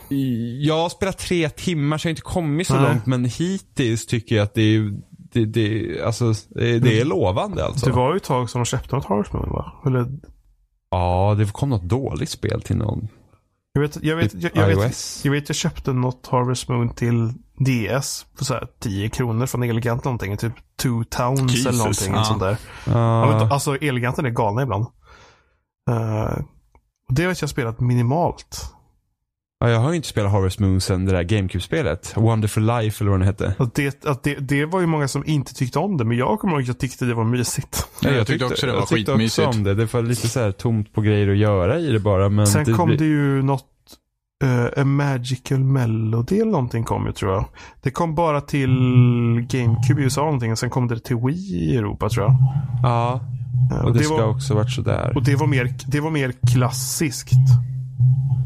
Jag 0.61 0.79
har 0.83 0.89
spelat 0.89 1.19
tre 1.19 1.49
timmar 1.49 1.99
så 1.99 2.07
jag 2.07 2.11
har 2.11 2.13
inte 2.13 2.23
kommit 2.23 2.67
så 2.67 2.75
Nej. 2.75 2.83
långt, 2.83 3.07
men 3.07 3.25
hittills 3.25 4.07
tycker 4.07 4.37
jag 4.37 4.43
att 4.43 4.55
det 4.55 4.63
är, 4.63 4.93
det, 5.33 5.45
det, 5.45 6.01
alltså, 6.03 6.33
det, 6.49 6.79
det 6.79 7.01
är 7.01 7.05
lovande 7.05 7.65
alltså. 7.65 7.87
Det 7.87 7.93
var 7.93 8.13
ju 8.13 8.17
ett 8.17 8.25
tag 8.25 8.51
som 8.51 8.61
de 8.61 8.67
släppte 8.67 8.97
något 8.97 9.05
Harvest 9.05 9.33
Moon 9.33 9.51
va? 9.51 9.73
Eller, 9.87 10.07
Ja, 10.91 11.35
det 11.39 11.53
kom 11.53 11.71
något 11.71 11.83
dåligt 11.83 12.31
spel 12.31 12.63
till 12.63 12.77
någon. 12.77 13.09
jag 13.73 13.81
vet, 13.83 14.03
jag 14.03 14.17
vet, 14.17 14.35
jag, 14.35 14.53
jag 14.55 14.77
vet, 14.77 15.21
jag 15.25 15.33
vet 15.33 15.49
jag 15.49 15.57
köpte 15.57 15.93
något 15.93 16.27
Harvest 16.27 16.69
Moon 16.69 16.95
till 16.95 17.33
DS 17.59 18.27
för 18.37 18.45
så 18.45 18.55
här 18.55 18.69
10 18.81 19.11
kronor 19.11 19.47
från 19.47 19.63
Elegant 19.63 20.05
någonting. 20.05 20.37
Typ 20.37 20.53
Two 20.83 21.05
Towns 21.11 21.53
Jesus, 21.53 21.67
eller 21.67 21.79
någonting. 21.79 22.15
ja. 22.15 22.25
Sånt 22.25 22.41
där. 22.41 22.57
Ja, 22.87 23.27
men, 23.39 23.53
alltså 23.53 23.77
Eleganten 23.77 24.27
är 24.27 24.31
galna 24.31 24.63
ibland. 24.63 24.87
Och 27.09 27.15
det 27.15 27.27
vet 27.27 27.41
jag 27.41 27.51
spelat 27.51 27.81
minimalt. 27.81 28.75
Ja, 29.61 29.71
jag 29.71 29.79
har 29.81 29.91
ju 29.91 29.97
inte 29.97 30.09
spelat 30.09 30.33
Harvest 30.33 30.59
Moon 30.59 30.81
sen 30.81 31.05
det 31.05 31.13
där 31.13 31.23
GameCube-spelet. 31.23 32.13
Wonderful 32.17 32.67
Life 32.67 33.05
eller 33.05 33.11
vad 33.11 33.21
den 33.21 33.27
hette. 33.27 33.55
Det, 33.75 34.05
att 34.07 34.23
det, 34.23 34.35
det 34.35 34.65
var 34.67 34.81
ju 34.81 34.87
många 34.87 35.09
som 35.09 35.25
inte 35.27 35.55
tyckte 35.55 35.79
om 35.79 35.97
det, 35.97 36.05
men 36.05 36.17
jag 36.17 36.39
kommer 36.41 36.53
ihåg 36.55 36.63
att 36.63 36.69
jag 36.69 36.79
tyckte 36.79 37.05
det 37.05 37.15
var 37.15 37.25
mysigt. 37.25 37.87
Ja, 38.03 38.11
jag 38.11 38.27
tyckte 38.27 38.45
också 38.47 38.67
det 38.67 38.73
var 38.73 38.79
jag 38.79 38.89
tyckte 38.89 39.13
skitmysigt. 39.13 39.47
också 39.49 39.59
om 39.59 39.65
det. 39.65 39.75
Det 39.75 39.93
var 39.95 40.03
lite 40.03 40.29
så 40.29 40.41
här 40.41 40.53
tomt 40.53 40.93
på 40.95 41.01
grejer 41.01 41.29
att 41.31 41.37
göra 41.39 41.79
i 41.79 41.93
det 41.93 41.99
bara. 42.01 42.29
Men 42.29 42.47
Sen 42.47 42.65
det, 42.65 42.73
kom 42.73 42.89
blir- 42.89 42.99
det 42.99 43.05
ju 43.05 43.43
något, 43.43 43.67
uh, 44.45 44.67
A 44.77 44.85
Magical 44.85 45.59
Melody 45.59 46.41
eller 46.41 46.53
någonting 46.53 46.85
kom 46.85 47.07
ju 47.07 47.13
tror 47.13 47.33
jag. 47.33 47.45
Det 47.83 47.91
kom 47.91 48.15
bara 48.15 48.41
till 48.41 48.71
GameCube 49.49 50.01
i 50.01 50.05
USA 50.05 50.21
någonting, 50.21 50.53
och 50.53 50.59
sen 50.59 50.71
kom 50.71 50.89
det 50.89 51.01
till 51.01 51.17
Wii 51.17 51.73
i 51.73 51.77
Europa 51.77 52.09
tror 52.09 52.27
jag. 52.27 52.35
Ja, 52.83 53.21
Eh, 53.71 53.85
och 53.85 53.93
det, 53.93 54.05
ska 54.05 54.17
var, 54.17 54.29
också 54.29 54.55
varit 54.55 54.71
sådär. 54.71 55.13
och 55.17 55.23
det 55.23 55.37
var 55.37 55.47
mer, 55.47 55.75
det 55.87 56.01
var 56.01 56.11
mer 56.11 56.33
klassiskt. 56.53 57.33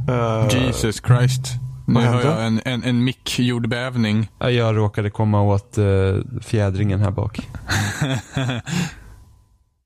Eh, 0.09 0.59
Jesus 0.59 1.03
Christ. 1.07 1.53
Nu 1.87 2.07
har 2.07 2.23
jag 2.23 2.47
en, 2.47 2.61
en, 2.65 2.83
en 2.85 3.05
mick-jordbävning. 3.05 4.31
Ja, 4.39 4.51
Jag 4.51 4.77
råkade 4.77 5.11
komma 5.11 5.43
åt 5.43 5.79
uh, 5.79 6.21
fjädringen 6.41 7.01
här 7.01 7.11
bak. 7.11 7.41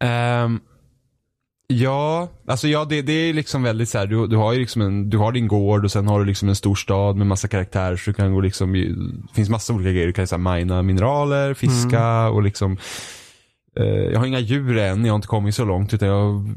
Ehm, 0.05 0.61
ja, 1.67 2.29
alltså 2.47 2.69
ja, 2.69 2.85
det, 2.85 3.03
det 3.03 3.13
är 3.13 3.33
liksom 3.33 3.63
väldigt 3.63 3.89
så 3.89 3.99
här, 3.99 4.07
du, 4.07 4.27
du 4.27 4.37
har 4.37 4.53
ju 4.53 4.59
liksom 4.59 4.83
en, 4.83 5.11
du 5.11 5.19
har 5.19 5.33
din 5.33 5.49
gård 5.49 5.85
och 5.85 5.93
sen 5.93 6.09
har 6.09 6.19
du 6.21 6.25
liksom 6.25 6.49
en 6.49 6.57
stor 6.57 6.75
stad 6.75 7.17
med 7.17 7.27
massa 7.27 7.49
karaktärer 7.49 7.97
så 7.97 8.11
du 8.11 8.15
kan 8.15 8.35
gå 8.35 8.41
liksom, 8.41 8.73
det 8.73 9.35
finns 9.35 9.49
massa 9.49 9.73
olika 9.73 9.91
grejer. 9.91 10.07
Du 10.07 10.13
kan 10.13 10.27
så 10.27 10.37
här 10.37 10.59
mina 10.61 10.83
mineraler, 10.83 11.55
fiska 11.55 12.29
och 12.29 12.43
liksom 12.43 12.77
eh, 13.77 13.85
jag 13.87 14.19
har 14.19 14.27
inga 14.27 14.41
djur 14.41 14.79
än, 14.79 15.05
jag 15.05 15.13
har 15.13 15.17
inte 15.17 15.29
kommit 15.29 15.55
så 15.55 15.65
långt 15.65 15.95
utan 15.95 16.09
jag 16.09 16.55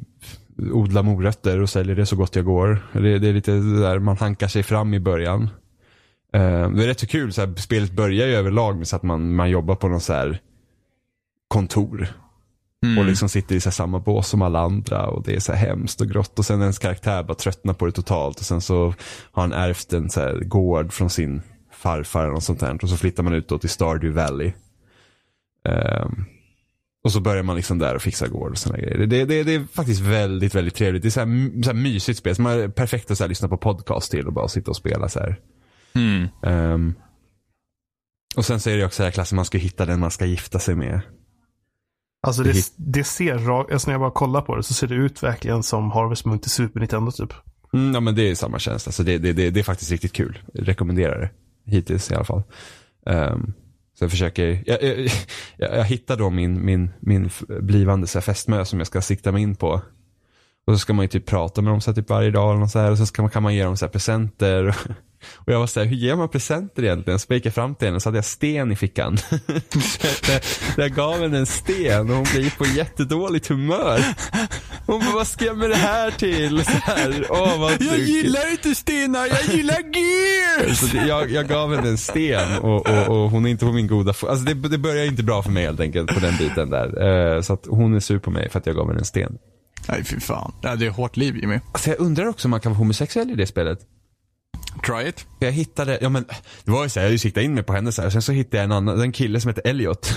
odlar 0.71 1.03
morötter 1.03 1.61
och 1.61 1.69
säljer 1.69 1.95
det 1.95 2.05
så 2.05 2.15
gott 2.15 2.35
jag 2.35 2.45
går. 2.45 2.89
Det, 2.93 3.19
det 3.19 3.27
är 3.27 3.33
lite 3.33 3.51
där 3.51 3.99
man 3.99 4.17
hankar 4.17 4.47
sig 4.47 4.63
fram 4.63 4.93
i 4.93 4.99
början. 4.99 5.49
Eh, 6.33 6.69
det 6.69 6.83
är 6.83 6.87
rätt 6.87 6.99
så 6.99 7.07
kul, 7.07 7.33
så 7.33 7.41
här, 7.41 7.55
spelet 7.55 7.91
börjar 7.91 8.27
ju 8.27 8.33
överlag 8.33 8.77
med 8.77 8.87
så 8.87 8.95
att 8.95 9.03
man, 9.03 9.35
man 9.35 9.49
jobbar 9.49 9.75
på 9.75 9.87
någon 9.87 10.01
så 10.01 10.13
här 10.13 10.39
kontor. 11.47 12.07
Och 12.97 13.05
liksom 13.05 13.29
sitter 13.29 13.55
i 13.55 13.61
så 13.61 13.71
samma 13.71 13.99
bås 13.99 14.27
som 14.27 14.41
alla 14.41 14.59
andra 14.59 15.07
och 15.07 15.23
det 15.23 15.35
är 15.35 15.39
så 15.39 15.53
här 15.53 15.67
hemskt 15.67 16.01
och 16.01 16.07
grått 16.07 16.39
och 16.39 16.45
sen 16.45 16.61
ens 16.61 16.79
karaktär 16.79 17.23
bara 17.23 17.35
tröttnar 17.35 17.73
på 17.73 17.85
det 17.85 17.91
totalt 17.91 18.39
och 18.39 18.45
sen 18.45 18.61
så 18.61 18.93
har 19.31 19.41
han 19.41 19.53
ärvt 19.53 19.93
en 19.93 20.09
så 20.09 20.19
här 20.19 20.39
gård 20.39 20.93
från 20.93 21.09
sin 21.09 21.41
farfar 21.71 22.23
eller 22.23 22.33
något 22.33 22.43
sånt 22.43 22.59
där 22.59 22.83
och 22.83 22.89
så 22.89 22.97
flyttar 22.97 23.23
man 23.23 23.33
ut 23.33 23.47
då 23.47 23.57
till 23.57 23.69
Stardew 23.69 24.21
Valley. 24.21 24.51
Ehm, 25.65 26.25
och 27.03 27.11
så 27.11 27.21
börjar 27.21 27.43
man 27.43 27.55
liksom 27.55 27.79
där 27.79 27.95
och 27.95 28.01
fixa 28.01 28.27
gård 28.27 28.51
och 28.51 28.57
sådana 28.57 28.81
grejer. 28.81 28.97
Det, 28.97 29.25
det, 29.25 29.43
det 29.43 29.55
är 29.55 29.63
faktiskt 29.73 30.01
väldigt, 30.01 30.55
väldigt 30.55 30.75
trevligt. 30.75 31.01
Det 31.01 31.07
är 31.07 31.11
så 31.11 31.19
här, 31.19 31.63
så 31.63 31.69
här 31.69 31.77
mysigt 31.77 32.19
spel 32.19 32.35
som 32.35 32.45
är 32.45 32.67
perfekt 32.67 33.11
att 33.11 33.17
så 33.17 33.23
här 33.23 33.29
lyssna 33.29 33.47
på 33.47 33.57
podcast 33.57 34.11
till 34.11 34.27
och 34.27 34.33
bara 34.33 34.47
sitta 34.47 34.71
och 34.71 34.77
spela 34.77 35.09
så 35.09 35.19
här. 35.19 35.39
Mm. 35.95 36.27
Ehm, 36.43 36.93
och 38.35 38.45
sen 38.45 38.59
så 38.59 38.69
är 38.69 38.77
det 38.77 38.85
också 38.85 39.03
den 39.03 39.07
här 39.07 39.11
klassen 39.11 39.35
man 39.35 39.45
ska 39.45 39.57
hitta 39.57 39.85
den 39.85 39.99
man 39.99 40.11
ska 40.11 40.25
gifta 40.25 40.59
sig 40.59 40.75
med. 40.75 41.01
Alltså 42.21 42.43
Det 42.43 42.53
det, 42.53 42.73
det 42.75 43.03
ser 43.03 43.51
alltså 43.51 43.87
när 43.87 43.93
jag 43.93 44.01
bara 44.01 44.11
kollar 44.11 44.41
på 44.41 44.55
det 44.55 44.63
så 44.63 44.73
ser 44.73 44.87
det 44.87 44.95
ut 44.95 45.23
verkligen 45.23 45.63
som 45.63 45.91
Harvest 45.91 46.25
Moon 46.25 46.39
till 46.39 46.51
Super 46.51 46.79
Nintendo 46.79 47.11
typ. 47.11 47.33
Mm, 47.73 47.93
ja 47.93 47.99
men 47.99 48.15
det 48.15 48.29
är 48.29 48.35
samma 48.35 48.59
känsla. 48.59 48.89
Alltså 48.89 49.03
det, 49.03 49.17
det, 49.17 49.33
det, 49.33 49.49
det 49.49 49.59
är 49.59 49.63
faktiskt 49.63 49.91
riktigt 49.91 50.13
kul. 50.13 50.39
Jag 50.53 50.67
rekommenderar 50.67 51.19
det. 51.19 51.29
Hittills 51.71 52.11
i 52.11 52.15
alla 52.15 52.23
fall. 52.23 52.43
Um, 53.05 53.53
så 53.99 54.03
jag 54.03 54.11
försöker, 54.11 54.63
jag, 54.65 54.83
jag, 55.57 55.77
jag, 55.77 55.83
hittar 55.83 56.17
då 56.17 56.29
min, 56.29 56.65
min, 56.65 56.89
min 56.99 57.29
blivande 57.47 58.07
så 58.07 58.19
här, 58.19 58.23
fästmö 58.23 58.65
som 58.65 58.79
jag 58.79 58.87
ska 58.87 59.01
sikta 59.01 59.31
mig 59.31 59.41
in 59.41 59.55
på. 59.55 59.81
Och 60.67 60.73
så 60.73 60.79
ska 60.79 60.93
man 60.93 61.03
ju 61.03 61.09
typ 61.09 61.25
prata 61.25 61.61
med 61.61 61.73
dem 61.73 61.81
så 61.81 61.91
här, 61.91 61.95
typ 61.95 62.09
varje 62.09 62.31
dag 62.31 62.49
eller 62.49 62.59
något 62.59 62.71
så 62.71 62.79
här, 62.79 62.91
och 62.91 62.97
så 62.97 63.05
ska 63.05 63.21
man, 63.21 63.31
kan 63.31 63.43
man 63.43 63.55
ge 63.55 63.63
dem 63.63 63.77
så 63.77 63.85
här, 63.85 63.91
presenter. 63.91 64.75
Och 65.35 65.53
jag 65.53 65.59
var 65.59 65.67
så 65.67 65.79
här, 65.79 65.87
hur 65.87 65.95
ger 65.95 66.15
man 66.15 66.29
presenter 66.29 66.83
egentligen? 66.83 67.19
Så 67.19 67.25
jag 67.29 67.35
gick 67.35 67.45
jag 67.45 67.53
fram 67.53 67.75
till 67.75 67.87
henne 67.87 67.95
och 67.95 68.01
så 68.01 68.09
hade 68.09 68.17
jag 68.17 68.25
sten 68.25 68.71
i 68.71 68.75
fickan. 68.75 69.17
så 69.17 70.31
jag, 70.31 70.41
jag 70.77 70.91
gav 70.95 71.21
henne 71.21 71.37
en 71.37 71.45
sten 71.45 72.09
och 72.09 72.15
hon 72.15 72.25
blev 72.33 72.57
på 72.57 72.65
jättedåligt 72.65 73.47
humör. 73.47 73.99
Hon 74.85 74.99
bara, 74.99 75.15
vad 75.15 75.27
ska 75.27 75.45
jag 75.45 75.57
med 75.57 75.69
det 75.69 75.75
här 75.75 76.11
till? 76.11 76.65
Så 76.65 76.71
här, 76.71 77.25
Åh, 77.29 77.59
vad 77.59 77.79
tråkigt. 77.79 78.35
inte 78.51 78.75
stenar, 78.75 79.27
jag 79.27 79.55
gillar 79.55 79.77
gears! 79.95 80.77
Så 80.77 80.97
jag, 80.97 81.31
jag 81.31 81.47
gav 81.47 81.75
henne 81.75 81.89
en 81.89 81.97
sten 81.97 82.57
och, 82.57 82.89
och, 82.89 83.07
och 83.07 83.29
hon 83.29 83.45
är 83.45 83.49
inte 83.49 83.65
på 83.65 83.71
min 83.71 83.87
goda 83.87 84.13
fot. 84.13 84.29
Alltså 84.29 84.45
det, 84.45 84.53
det 84.69 84.77
börjar 84.77 85.05
inte 85.05 85.23
bra 85.23 85.43
för 85.43 85.51
mig 85.51 85.65
helt 85.65 85.79
enkelt 85.79 86.13
på 86.13 86.19
den 86.19 86.37
biten 86.37 86.69
där. 86.69 87.35
Eh, 87.35 87.41
så 87.41 87.53
att 87.53 87.65
hon 87.69 87.95
är 87.95 87.99
sur 87.99 88.19
på 88.19 88.31
mig 88.31 88.49
för 88.49 88.59
att 88.59 88.65
jag 88.65 88.75
gav 88.75 88.87
henne 88.87 88.99
en 88.99 89.05
sten. 89.05 89.37
Nej, 89.87 90.03
fy 90.03 90.19
fan. 90.19 90.53
Det 90.61 90.85
är 90.85 90.89
hårt 90.89 91.17
liv, 91.17 91.37
Jimmy. 91.37 91.59
Alltså 91.71 91.89
jag 91.89 91.99
undrar 91.99 92.25
också 92.25 92.47
om 92.47 92.49
man 92.51 92.59
kan 92.59 92.71
vara 92.71 92.77
homosexuell 92.77 93.31
i 93.31 93.35
det 93.35 93.47
spelet. 93.47 93.79
Try 94.85 95.07
it. 95.09 95.25
Jag 95.39 95.51
hittade, 95.51 95.97
ja 96.01 96.09
men 96.09 96.25
det 96.63 96.71
var 96.71 96.83
ju 96.83 96.89
så 96.89 96.99
här, 96.99 97.09
jag 97.09 97.19
siktat 97.19 97.43
in 97.43 97.53
mig 97.53 97.63
på 97.63 97.73
henne 97.73 97.91
så 97.91 98.01
här, 98.01 98.07
och 98.07 98.11
sen 98.13 98.21
så 98.21 98.31
hittade 98.31 98.57
jag 98.57 98.63
en 98.63 98.71
annan, 98.71 99.01
en 99.01 99.11
kille 99.11 99.41
som 99.41 99.49
heter 99.49 99.67
Elliot. 99.69 100.13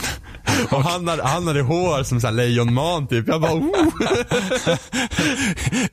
och 0.70 0.82
han 0.82 1.08
hade, 1.08 1.22
han 1.22 1.46
hade 1.46 1.62
hår 1.62 2.02
som 2.02 2.20
så 2.20 2.26
här 2.26 2.34
lejonman 2.34 3.06
typ. 3.06 3.28
Jag 3.28 3.40
bara, 3.40 3.52
oh. 3.52 3.88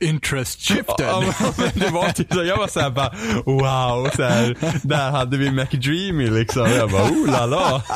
Interest 0.00 0.60
shifted. 0.60 1.06
Ja, 1.06 1.24
men 1.58 1.68
det 1.74 1.88
var 1.88 2.08
typ 2.08 2.32
så, 2.34 2.44
jag 2.44 2.56
var 2.56 2.68
såhär 2.68 2.90
bara, 2.90 3.14
wow, 3.44 4.10
så 4.16 4.22
här, 4.22 4.56
där 4.82 5.10
hade 5.10 5.36
vi 5.36 5.50
McDreamy 5.50 6.30
liksom. 6.30 6.70
Jag 6.70 6.90
bara, 6.90 7.02
oh 7.04 7.26
la 7.26 7.46
la. 7.46 7.82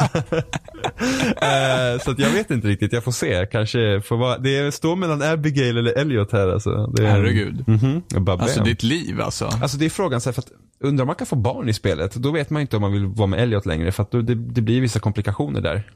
Eh, 1.36 2.00
så 2.00 2.10
att 2.10 2.18
jag 2.18 2.30
vet 2.30 2.50
inte 2.50 2.68
riktigt, 2.68 2.92
jag 2.92 3.04
får 3.04 3.12
se. 3.12 3.46
Kanske 3.52 4.00
får 4.00 4.16
vara, 4.16 4.38
det 4.38 4.74
står 4.74 4.96
mellan 4.96 5.22
Abigail 5.22 5.76
eller 5.76 5.92
Elliot 5.98 6.32
här 6.32 6.48
alltså. 6.48 6.86
Det 6.86 7.02
är, 7.06 7.10
Herregud. 7.10 7.64
Jag 8.08 8.22
bara, 8.22 8.42
Alltså 8.42 8.58
bam. 8.60 8.68
ditt 8.68 8.82
liv 8.82 9.20
alltså. 9.20 9.44
Alltså 9.62 9.76
det 9.78 9.85
är 9.86 9.90
frågan 9.90 10.20
så 10.20 10.28
här, 10.30 10.34
för 10.34 10.42
att 10.42 10.52
undrar 10.78 11.02
om 11.02 11.06
man 11.06 11.16
kan 11.16 11.26
få 11.26 11.36
barn 11.36 11.68
i 11.68 11.72
spelet. 11.72 12.14
Då 12.14 12.30
vet 12.30 12.50
man 12.50 12.62
inte 12.62 12.76
om 12.76 12.82
man 12.82 12.92
vill 12.92 13.06
vara 13.06 13.26
med 13.26 13.40
Elliot 13.40 13.66
längre 13.66 13.92
för 13.92 14.02
att 14.02 14.10
då, 14.10 14.22
det, 14.22 14.34
det 14.34 14.60
blir 14.60 14.80
vissa 14.80 15.00
komplikationer 15.00 15.60
där. 15.60 15.90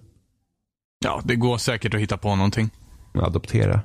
Ja, 1.05 1.21
det 1.25 1.37
går 1.37 1.59
säkert 1.59 1.95
att 1.95 2.01
hitta 2.01 2.19
på 2.19 2.37
någonting. 2.37 2.71
Adoptera. 3.15 3.81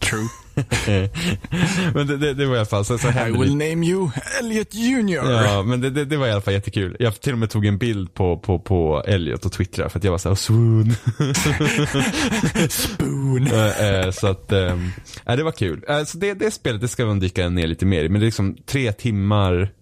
True. 0.00 0.28
men 1.94 2.06
det, 2.06 2.16
det, 2.16 2.34
det, 2.34 2.46
var 2.46 2.54
i 2.54 2.58
alla 2.58 2.66
fall, 2.66 2.84
så, 2.84 2.98
så 2.98 3.08
I 3.08 3.30
will 3.30 3.58
det. 3.58 3.70
name 3.70 3.86
you 3.86 4.10
Elliot 4.40 4.74
Junior. 4.74 5.32
Ja, 5.32 5.62
men 5.62 5.80
det, 5.80 6.04
det, 6.04 6.16
var 6.16 6.26
i 6.26 6.32
alla 6.32 6.40
fall 6.40 6.54
jättekul. 6.54 6.96
Jag 6.98 7.20
till 7.20 7.32
och 7.32 7.38
med 7.38 7.50
tog 7.50 7.66
en 7.66 7.78
bild 7.78 8.14
på, 8.14 8.38
på, 8.38 8.58
på 8.58 9.02
Elliot 9.06 9.46
och 9.46 9.52
twittrade 9.52 9.90
för 9.90 9.98
att 9.98 10.04
jag 10.04 10.10
var 10.10 10.18
såhär, 10.18 10.34
oh, 10.34 10.36
swoon. 10.36 10.92
Spoon. 12.68 13.46
Eh, 13.56 14.00
eh, 14.00 14.10
så 14.10 14.26
att, 14.26 14.52
äh, 14.52 14.76
det 15.24 15.42
var 15.42 15.52
kul. 15.52 15.84
Äh, 15.88 16.00
det, 16.14 16.34
det 16.34 16.50
spelet, 16.50 16.80
det 16.80 16.88
ska 16.88 17.06
man 17.06 17.20
dyka 17.20 17.48
ner 17.48 17.66
lite 17.66 17.86
mer 17.86 18.04
i. 18.04 18.08
Men 18.08 18.20
det 18.20 18.24
är 18.24 18.26
liksom 18.26 18.56
tre 18.66 18.92
timmar 18.92 19.72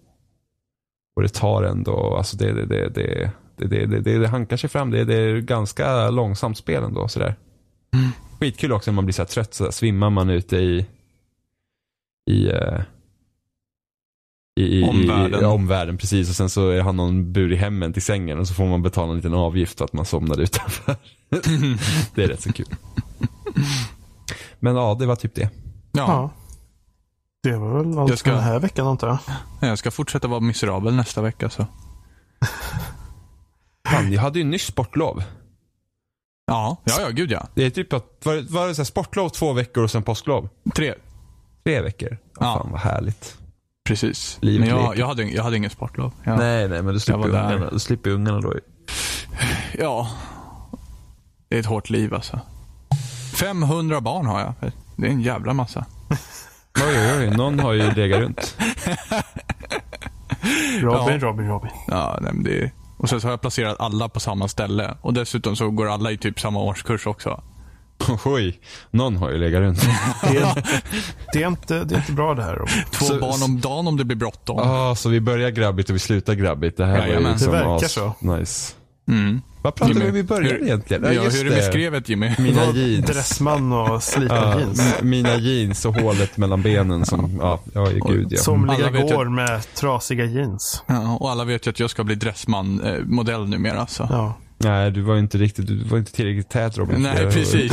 och 1.17 1.23
det 1.23 1.29
tar 1.29 1.63
ändå, 1.63 2.17
alltså 2.17 2.37
det, 2.37 2.53
det, 2.53 2.67
det, 2.67 2.89
det, 2.89 3.31
det, 3.57 3.87
det, 3.87 4.01
det, 4.01 4.19
det 4.19 4.29
hankar 4.29 4.57
sig 4.57 4.71
fram. 4.71 4.91
Det, 4.91 5.05
det 5.05 5.15
är 5.15 5.41
ganska 5.41 6.11
långsamt 6.11 6.59
spel 6.59 6.83
ändå 6.83 7.09
sådär. 7.09 7.37
Mm. 7.95 8.11
Skitkul 8.41 8.73
också 8.73 8.91
när 8.91 8.95
man 8.95 9.05
blir 9.05 9.13
så 9.13 9.23
här 9.23 9.27
trött, 9.27 9.55
så 9.55 9.73
svimmar 9.73 10.11
man 10.11 10.31
ute 10.31 10.57
i, 10.57 10.87
i, 12.31 12.47
eh, 12.49 12.81
i, 14.61 14.63
i, 14.63 14.81
i 14.81 14.85
Omvärlden. 14.85 15.41
I, 15.43 15.45
omvärlden. 15.45 15.99
Precis, 15.99 16.29
och 16.31 16.37
sen 16.37 16.51
så 16.51 16.81
har 16.81 16.93
någon 16.93 17.33
burit 17.33 17.59
hem 17.59 17.83
en 17.83 17.93
till 17.93 18.03
sängen 18.03 18.39
och 18.39 18.49
så 18.49 18.55
får 18.55 18.67
man 18.67 18.83
betala 18.83 19.11
en 19.11 19.17
liten 19.17 19.35
avgift 19.35 19.79
för 19.79 19.85
att 19.85 19.93
man 19.93 20.05
somnade 20.05 20.43
utanför. 20.43 20.97
det 22.15 22.25
är 22.25 22.29
rätt 22.29 22.43
så 22.43 22.53
kul. 22.53 22.67
Men 24.61 24.77
ja, 24.77 24.97
det 24.99 25.07
var 25.07 25.17
typ 25.17 25.35
det. 25.35 25.51
Ja, 25.93 26.05
Ja. 26.07 26.31
Det 27.43 27.57
var 27.57 27.79
väl 27.83 27.99
allt 27.99 28.11
Jag 28.11 28.19
ska- 28.19 28.31
den 28.33 28.43
här 28.43 28.59
veckan 28.59 28.87
antar 28.87 29.09
jag. 29.09 29.19
jag 29.71 29.79
ska 29.79 29.91
fortsätta 29.91 30.29
vara 30.29 30.41
miserabel 30.41 30.95
nästa 30.95 31.23
vecka 31.23 31.51
så. 31.51 31.67
Fan, 33.89 34.13
jag 34.13 34.21
hade 34.23 34.39
ju 34.39 34.45
nyss 34.45 34.67
sportlov. 34.67 35.23
Ja, 36.47 36.77
ja, 36.85 36.95
ja, 37.01 37.09
gud 37.09 37.31
ja. 37.31 37.47
Det 37.55 37.65
är 37.65 37.71
typ 37.71 37.93
att, 37.93 38.05
var, 38.25 38.53
var 38.53 38.69
det 38.69 38.75
så 38.75 38.81
här 38.83 38.85
sportlov 38.85 39.29
två 39.29 39.53
veckor 39.53 39.85
och 39.85 39.91
sen 39.91 40.03
påsklov? 40.03 40.49
Tre. 40.75 40.95
Tre 41.65 41.81
veckor. 41.81 42.19
Ja. 42.41 42.41
Fan 42.41 42.69
vad 42.73 42.81
härligt. 42.81 43.37
Precis. 43.89 44.39
Livet 44.41 44.61
Men 44.61 44.69
jag, 44.79 44.89
leker. 44.89 45.01
jag, 45.01 45.07
hade, 45.07 45.23
jag 45.25 45.43
hade 45.43 45.57
ingen 45.57 45.71
sportlov. 45.71 46.13
Ja. 46.25 46.37
Nej, 46.37 46.69
nej, 46.69 46.83
men 46.83 46.95
du 46.95 47.01
slipper, 47.01 47.29
ungarna, 47.29 47.71
du 47.71 47.79
slipper 47.79 48.11
ungarna 48.11 48.41
då. 48.41 48.55
ja. 49.79 50.11
Det 51.49 51.57
är 51.57 51.61
ett 51.61 51.67
hårt 51.67 51.91
liv 51.91 52.15
alltså. 52.15 52.41
500 53.37 54.01
barn 54.01 54.27
har 54.27 54.41
jag. 54.41 54.73
Det 54.97 55.07
är 55.07 55.11
en 55.11 55.21
jävla 55.21 55.53
massa. 55.53 55.85
Oj, 56.77 56.97
oj, 56.99 57.19
oj. 57.19 57.31
Någon 57.37 57.59
har 57.61 57.73
ju 57.73 57.91
legat 57.95 58.21
runt. 58.21 58.57
Robin, 60.81 61.13
Ja. 61.13 61.19
Robin, 61.21 61.49
Robin. 61.49 61.71
Ja, 61.89 62.19
nej, 62.21 62.33
men 62.33 62.43
det 62.45 62.59
är... 62.63 62.71
Och 63.05 63.11
sen 63.11 63.21
så 63.21 63.27
har 63.27 63.33
jag 63.33 63.41
placerat 63.41 63.77
alla 63.81 64.09
på 64.09 64.21
samma 64.21 64.49
ställe. 64.49 64.95
Och 65.01 65.15
dessutom 65.15 65.57
så 65.57 65.71
går 65.71 65.89
alla 65.89 66.11
i 66.11 66.19
typ 66.19 66.41
samma 66.41 66.61
årskurs 66.61 67.07
också. 67.07 67.43
Oj, 68.25 68.61
någon 68.91 69.17
har 69.17 69.31
ju 69.31 69.39
legat 69.39 69.61
runt. 69.61 69.81
Det 70.23 70.37
är, 70.37 70.65
det, 71.33 71.43
är 71.43 71.49
inte, 71.49 71.85
det 71.85 71.95
är 71.95 71.99
inte 71.99 72.13
bra 72.13 72.35
det 72.35 72.43
här. 72.43 72.63
Två 72.93 73.05
Så- 73.05 73.19
barn 73.19 73.43
om 73.43 73.61
dagen 73.61 73.87
om 73.89 73.97
det 73.97 74.05
blir 74.05 74.17
bråttom. 74.17 74.57
Ja, 74.59 74.95
så 74.95 75.09
vi 75.09 75.21
börjar 75.21 75.51
grabbigt 75.51 75.91
och 75.91 75.95
vi 75.95 75.99
slutar 75.99 76.35
grabbigt. 76.35 76.77
Det 76.77 76.85
här 76.87 76.93
var 76.93 77.01
ju 77.01 77.09
Jajamän. 77.09 77.33
liksom 77.33 77.53
Det 77.53 77.59
verkar 77.59 77.89
så. 77.89 78.15
Nice. 78.19 78.75
Mm. 79.09 79.43
Vad 79.63 79.75
pratade 79.75 80.01
vi 80.01 80.07
Jimmy, 80.07 80.19
om 80.21 80.25
i 80.25 80.29
början 80.29 80.51
hur- 80.53 80.63
egentligen? 80.63 81.05
Ja, 81.05 81.13
just 81.13 81.37
hur 81.37 81.41
är 81.47 81.51
det 81.51 81.57
med 81.57 81.65
skrevet 81.65 82.09
Jimmy? 82.09 82.35
Mina 82.39 82.65
jeans. 82.65 83.07
Dressman 83.07 83.73
och 83.73 84.03
slitna 84.03 84.37
Ja, 84.37 84.59
jeans. 84.61 84.95
mina 85.03 85.37
jeans 85.37 85.85
och 85.85 85.95
hålet 85.95 86.37
mellan 86.37 86.63
benen 86.63 87.07
som, 87.07 87.39
ja, 87.41 87.61
ja, 87.75 87.85
gud 88.07 88.27
ja. 88.31 88.39
Somliga 88.39 88.75
Alla 88.77 88.91
vet 88.91 89.13
går 89.15 89.25
med 89.29 89.75
trasiga 89.75 90.25
jeans. 90.25 90.83
Ja, 90.87 91.17
och 91.21 91.31
alla 91.31 91.45
vet 91.45 91.67
ju 91.67 91.71
att 91.71 91.81
jag 91.81 91.91
ska 91.91 92.05
bli 92.05 92.15
dressman-modell 92.15 93.49
numera. 93.49 93.87
Så. 93.87 94.07
Ja. 94.11 94.39
Nej, 94.59 94.91
du 94.91 95.01
var 95.03 95.17
inte 95.17 95.39
riktigt, 95.39 95.67
du 95.67 95.85
var 95.85 95.99
inte 95.99 96.13
tillräckligt 96.13 96.49
tät 96.49 96.79
Robin. 96.79 97.03
Nej, 97.03 97.31
precis. 97.31 97.73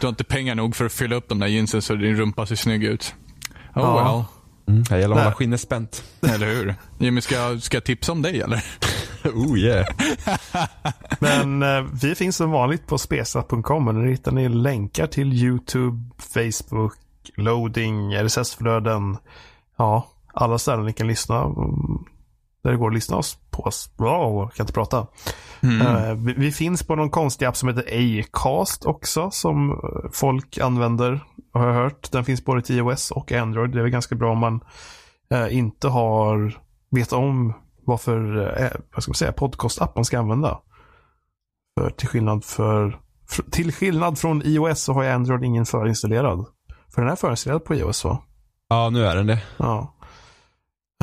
Du 0.00 0.06
har 0.06 0.08
inte 0.08 0.24
pengar 0.24 0.54
nog 0.54 0.76
för 0.76 0.84
att 0.86 0.92
fylla 0.92 1.16
upp 1.16 1.28
de 1.28 1.38
där 1.38 1.46
jeansen 1.46 1.82
så 1.82 1.94
din 1.94 2.16
rumpa 2.16 2.46
ser 2.46 2.56
snygg 2.56 2.84
ut. 2.84 3.14
Oh 3.74 3.82
Ja. 3.82 4.26
Mm, 4.68 4.82
det 4.82 5.00
gäller 5.00 5.16
att 5.16 5.22
hålla 5.22 5.34
skinnet 5.34 5.60
spänt. 5.60 6.02
well, 6.20 6.34
eller 6.34 6.46
hur? 6.54 6.74
Jimmy, 6.98 7.20
ska 7.20 7.54
jag 7.70 7.84
tipsa 7.84 8.12
om 8.12 8.22
dig 8.22 8.40
eller? 8.40 8.64
Oh 9.34 9.58
yeah. 9.58 9.86
Men 11.20 11.62
eh, 11.62 11.84
vi 12.02 12.14
finns 12.14 12.36
som 12.36 12.50
vanligt 12.50 12.86
på 12.86 12.98
spesat.com 12.98 13.88
och 13.88 13.94
där 13.94 14.02
hittar 14.06 14.32
ni 14.32 14.48
länkar 14.48 15.06
till 15.06 15.32
YouTube, 15.32 16.02
Facebook, 16.18 16.94
loading, 17.36 18.12
RSS-flöden. 18.14 19.16
Ja, 19.76 20.06
alla 20.34 20.58
ställen 20.58 20.84
ni 20.84 20.92
kan 20.92 21.06
lyssna. 21.06 21.42
mm, 21.42 22.04
Där 22.62 22.70
det 22.70 22.76
går 22.76 22.88
att 22.88 22.94
lyssna 22.94 23.16
oss 23.16 23.38
på 23.50 23.62
oss. 23.62 23.90
Wow, 23.96 24.50
kan 24.56 24.64
inte 24.64 24.72
prata. 24.72 25.06
Eh, 25.62 26.14
vi, 26.14 26.32
vi 26.36 26.52
finns 26.52 26.82
på 26.86 26.96
någon 26.96 27.10
konstig 27.10 27.46
app 27.46 27.56
som 27.56 27.68
heter 27.68 28.20
Acast 28.20 28.84
också 28.84 29.30
som 29.30 29.70
eh, 29.70 30.10
folk 30.12 30.58
använder 30.58 31.20
har 31.52 31.66
jag 31.66 31.74
hört. 31.74 32.12
Den 32.12 32.24
finns 32.24 32.44
både 32.44 32.62
till 32.62 32.76
iOS 32.76 33.10
och 33.10 33.32
Android. 33.32 33.70
Det 33.70 33.78
är 33.78 33.82
väl 33.82 33.90
ganska 33.90 34.14
bra 34.14 34.32
om 34.32 34.38
man 34.38 34.60
inte 35.50 35.88
har 35.88 36.58
vet 36.90 37.12
om 37.12 37.52
vad 37.86 38.00
för 38.00 38.46
eh, 38.62 38.70
vad 38.94 39.02
ska 39.02 39.10
man 39.10 39.14
säga, 39.14 39.32
podcastapp 39.32 39.96
man 39.96 40.04
ska 40.04 40.18
använda. 40.18 40.60
För 41.80 41.90
till 41.90 42.08
skillnad 42.08 42.44
för 42.44 43.00
fr- 43.30 43.50
till 43.50 43.72
skillnad 43.72 44.18
från 44.18 44.42
iOS 44.44 44.80
så 44.82 44.92
har 44.92 45.04
jag 45.04 45.14
Android 45.14 45.44
ingen 45.44 45.66
förinstallerad. 45.66 46.46
För 46.94 47.02
den 47.02 47.10
är 47.10 47.16
förinstallerad 47.16 47.64
på 47.64 47.74
iOS 47.74 48.04
va? 48.04 48.22
Ja, 48.68 48.90
nu 48.90 49.06
är 49.06 49.16
den 49.16 49.26
det. 49.26 49.42
Ja. 49.56 49.92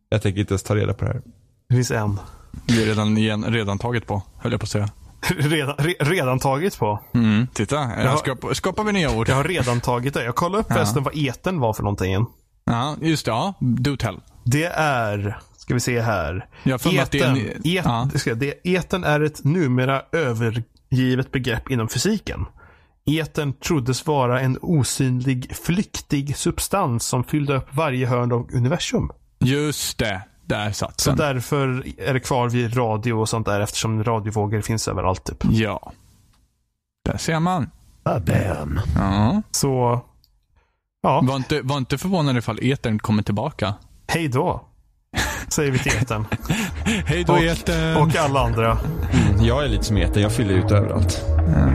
Jag 0.09 0.23
tänker 0.23 0.41
inte 0.41 0.53
ens 0.53 0.63
ta 0.63 0.75
reda 0.77 0.95
på 0.95 1.05
det 1.05 1.13
här. 1.13 1.23
Det 1.69 1.75
finns 1.75 1.91
en. 1.91 2.21
Det 2.67 2.83
är 2.83 2.87
redan, 2.87 3.19
igen, 3.19 3.45
redan 3.45 3.79
taget 3.79 4.07
på, 4.07 4.23
höll 4.39 4.53
jag 4.53 4.61
på 4.61 4.65
att 4.65 4.71
säga. 4.71 4.89
Redan, 5.39 5.75
re, 5.79 5.95
redan 6.01 6.39
tagit 6.39 6.79
på. 6.79 7.01
Mm. 7.15 7.47
Titta, 7.55 7.77
har- 7.79 8.17
skapar, 8.17 8.55
skapar 8.55 8.85
vi 8.85 8.93
nya 8.93 9.17
ord. 9.17 9.29
Jag 9.29 9.35
har 9.35 9.45
redan 9.45 9.81
tagit 9.81 10.15
det. 10.15 10.25
Jag 10.25 10.35
kollade 10.35 10.61
upp 10.61 10.73
förresten 10.73 11.03
vad 11.03 11.17
eten 11.17 11.61
var 11.61 11.73
för 11.73 11.83
någonting. 11.83 12.27
Ja, 12.65 12.97
just 13.01 13.25
det. 13.25 13.31
Ja, 13.31 13.55
do 13.61 13.97
tell. 13.97 14.21
Det 14.45 14.65
är, 14.77 15.39
ska 15.57 15.75
vi 15.75 15.81
se 15.81 16.01
här. 16.01 16.49
Jag 16.63 16.73
har 16.73 16.79
för 16.79 16.91
mig 16.91 16.99
att 17.01 17.11
det 17.11 17.19
är 17.19 17.23
Eten, 17.23 17.37
en- 17.37 17.51
et, 17.51 17.67
ja. 17.67 18.09
ska, 18.15 18.35
det, 18.35 18.55
eten 18.67 19.05
är 19.05 19.21
ett 19.21 19.45
numera 19.45 20.03
övergivet 20.13 21.33
begrepp 21.33 21.71
inom 21.71 21.89
fysiken. 21.89 22.45
Eten 23.07 23.53
troddes 23.53 24.07
vara 24.07 24.41
en 24.41 24.59
osynlig, 24.63 25.57
flyktig 25.57 26.37
substans 26.37 27.07
som 27.07 27.25
fyllde 27.25 27.57
upp 27.57 27.75
varje 27.75 28.07
hörn 28.07 28.33
av 28.33 28.49
universum. 28.53 29.11
Just 29.39 29.99
det. 29.99 30.23
Där 30.45 30.73
satt 30.73 31.01
Så 31.01 31.11
den. 31.11 31.19
därför 31.19 31.85
är 31.99 32.15
det 32.15 32.21
kvar 32.21 32.49
vid 32.49 32.77
radio 32.77 33.13
och 33.13 33.29
sånt 33.29 33.47
där 33.47 33.61
eftersom 33.61 34.05
radiovågor 34.05 34.61
finns 34.61 34.89
överallt 34.89 35.25
typ. 35.25 35.45
Ja. 35.51 35.93
Där 37.05 37.17
ser 37.17 37.41
man. 37.41 37.71
Bam. 38.05 38.81
Ja. 38.97 39.43
Så, 39.51 40.01
ja, 41.03 41.21
Var 41.25 41.37
inte, 41.37 41.61
var 41.63 41.77
inte 41.79 41.99
förvånad 41.99 42.37
ifall 42.37 42.59
etern 42.63 42.99
kommer 42.99 43.23
tillbaka. 43.23 43.75
hej 44.09 44.29
då. 44.29 44.65
Säger 45.49 45.71
vi 45.73 45.79
till 45.79 45.93
eten. 46.03 46.27
Hej 46.85 47.25
då 47.25 47.33
Och- 47.33 47.43
etern. 47.43 47.97
Och 47.97 48.17
alla 48.17 48.41
andra. 48.41 48.79
Mm, 49.13 49.45
jag 49.45 49.65
är 49.65 49.69
lite 49.69 49.85
som 49.85 49.97
eten, 49.97 50.23
jag 50.23 50.33
fyller 50.33 50.55
ut 50.55 50.71
överallt. 50.71 51.23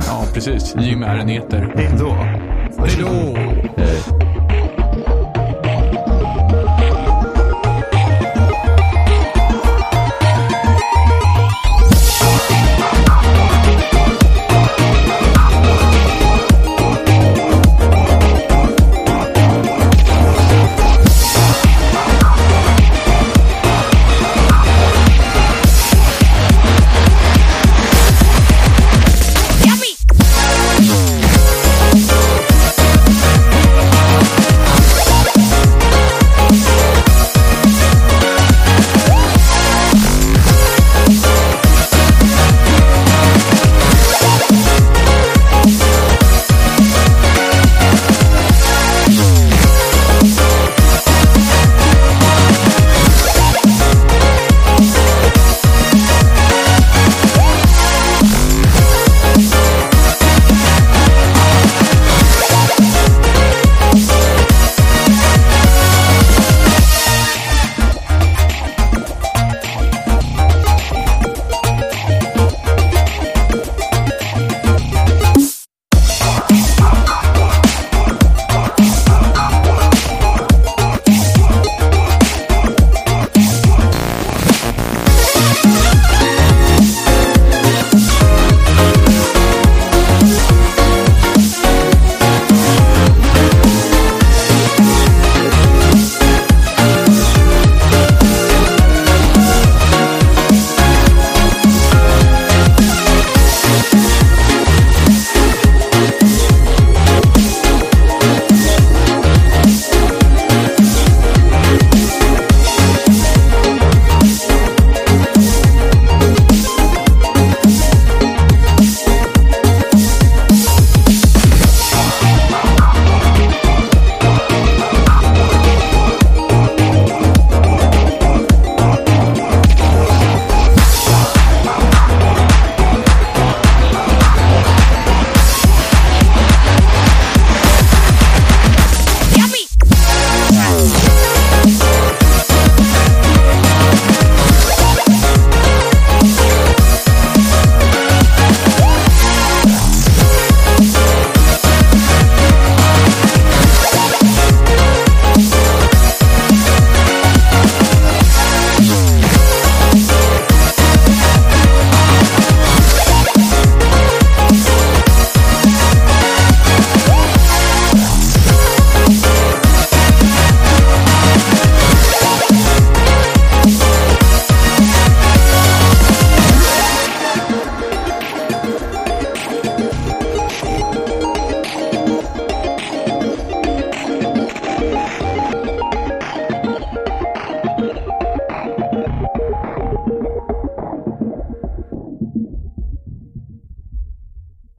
Ja, 0.07 0.23
precis. 0.33 0.75
Jim 0.79 1.03
är 1.03 1.15
en 1.15 1.29
eter. 1.29 1.73
Hej 1.75 1.89
då. 1.99 2.13
Hej 2.85 2.97
då. 2.99 3.37
Eh, 3.83 4.30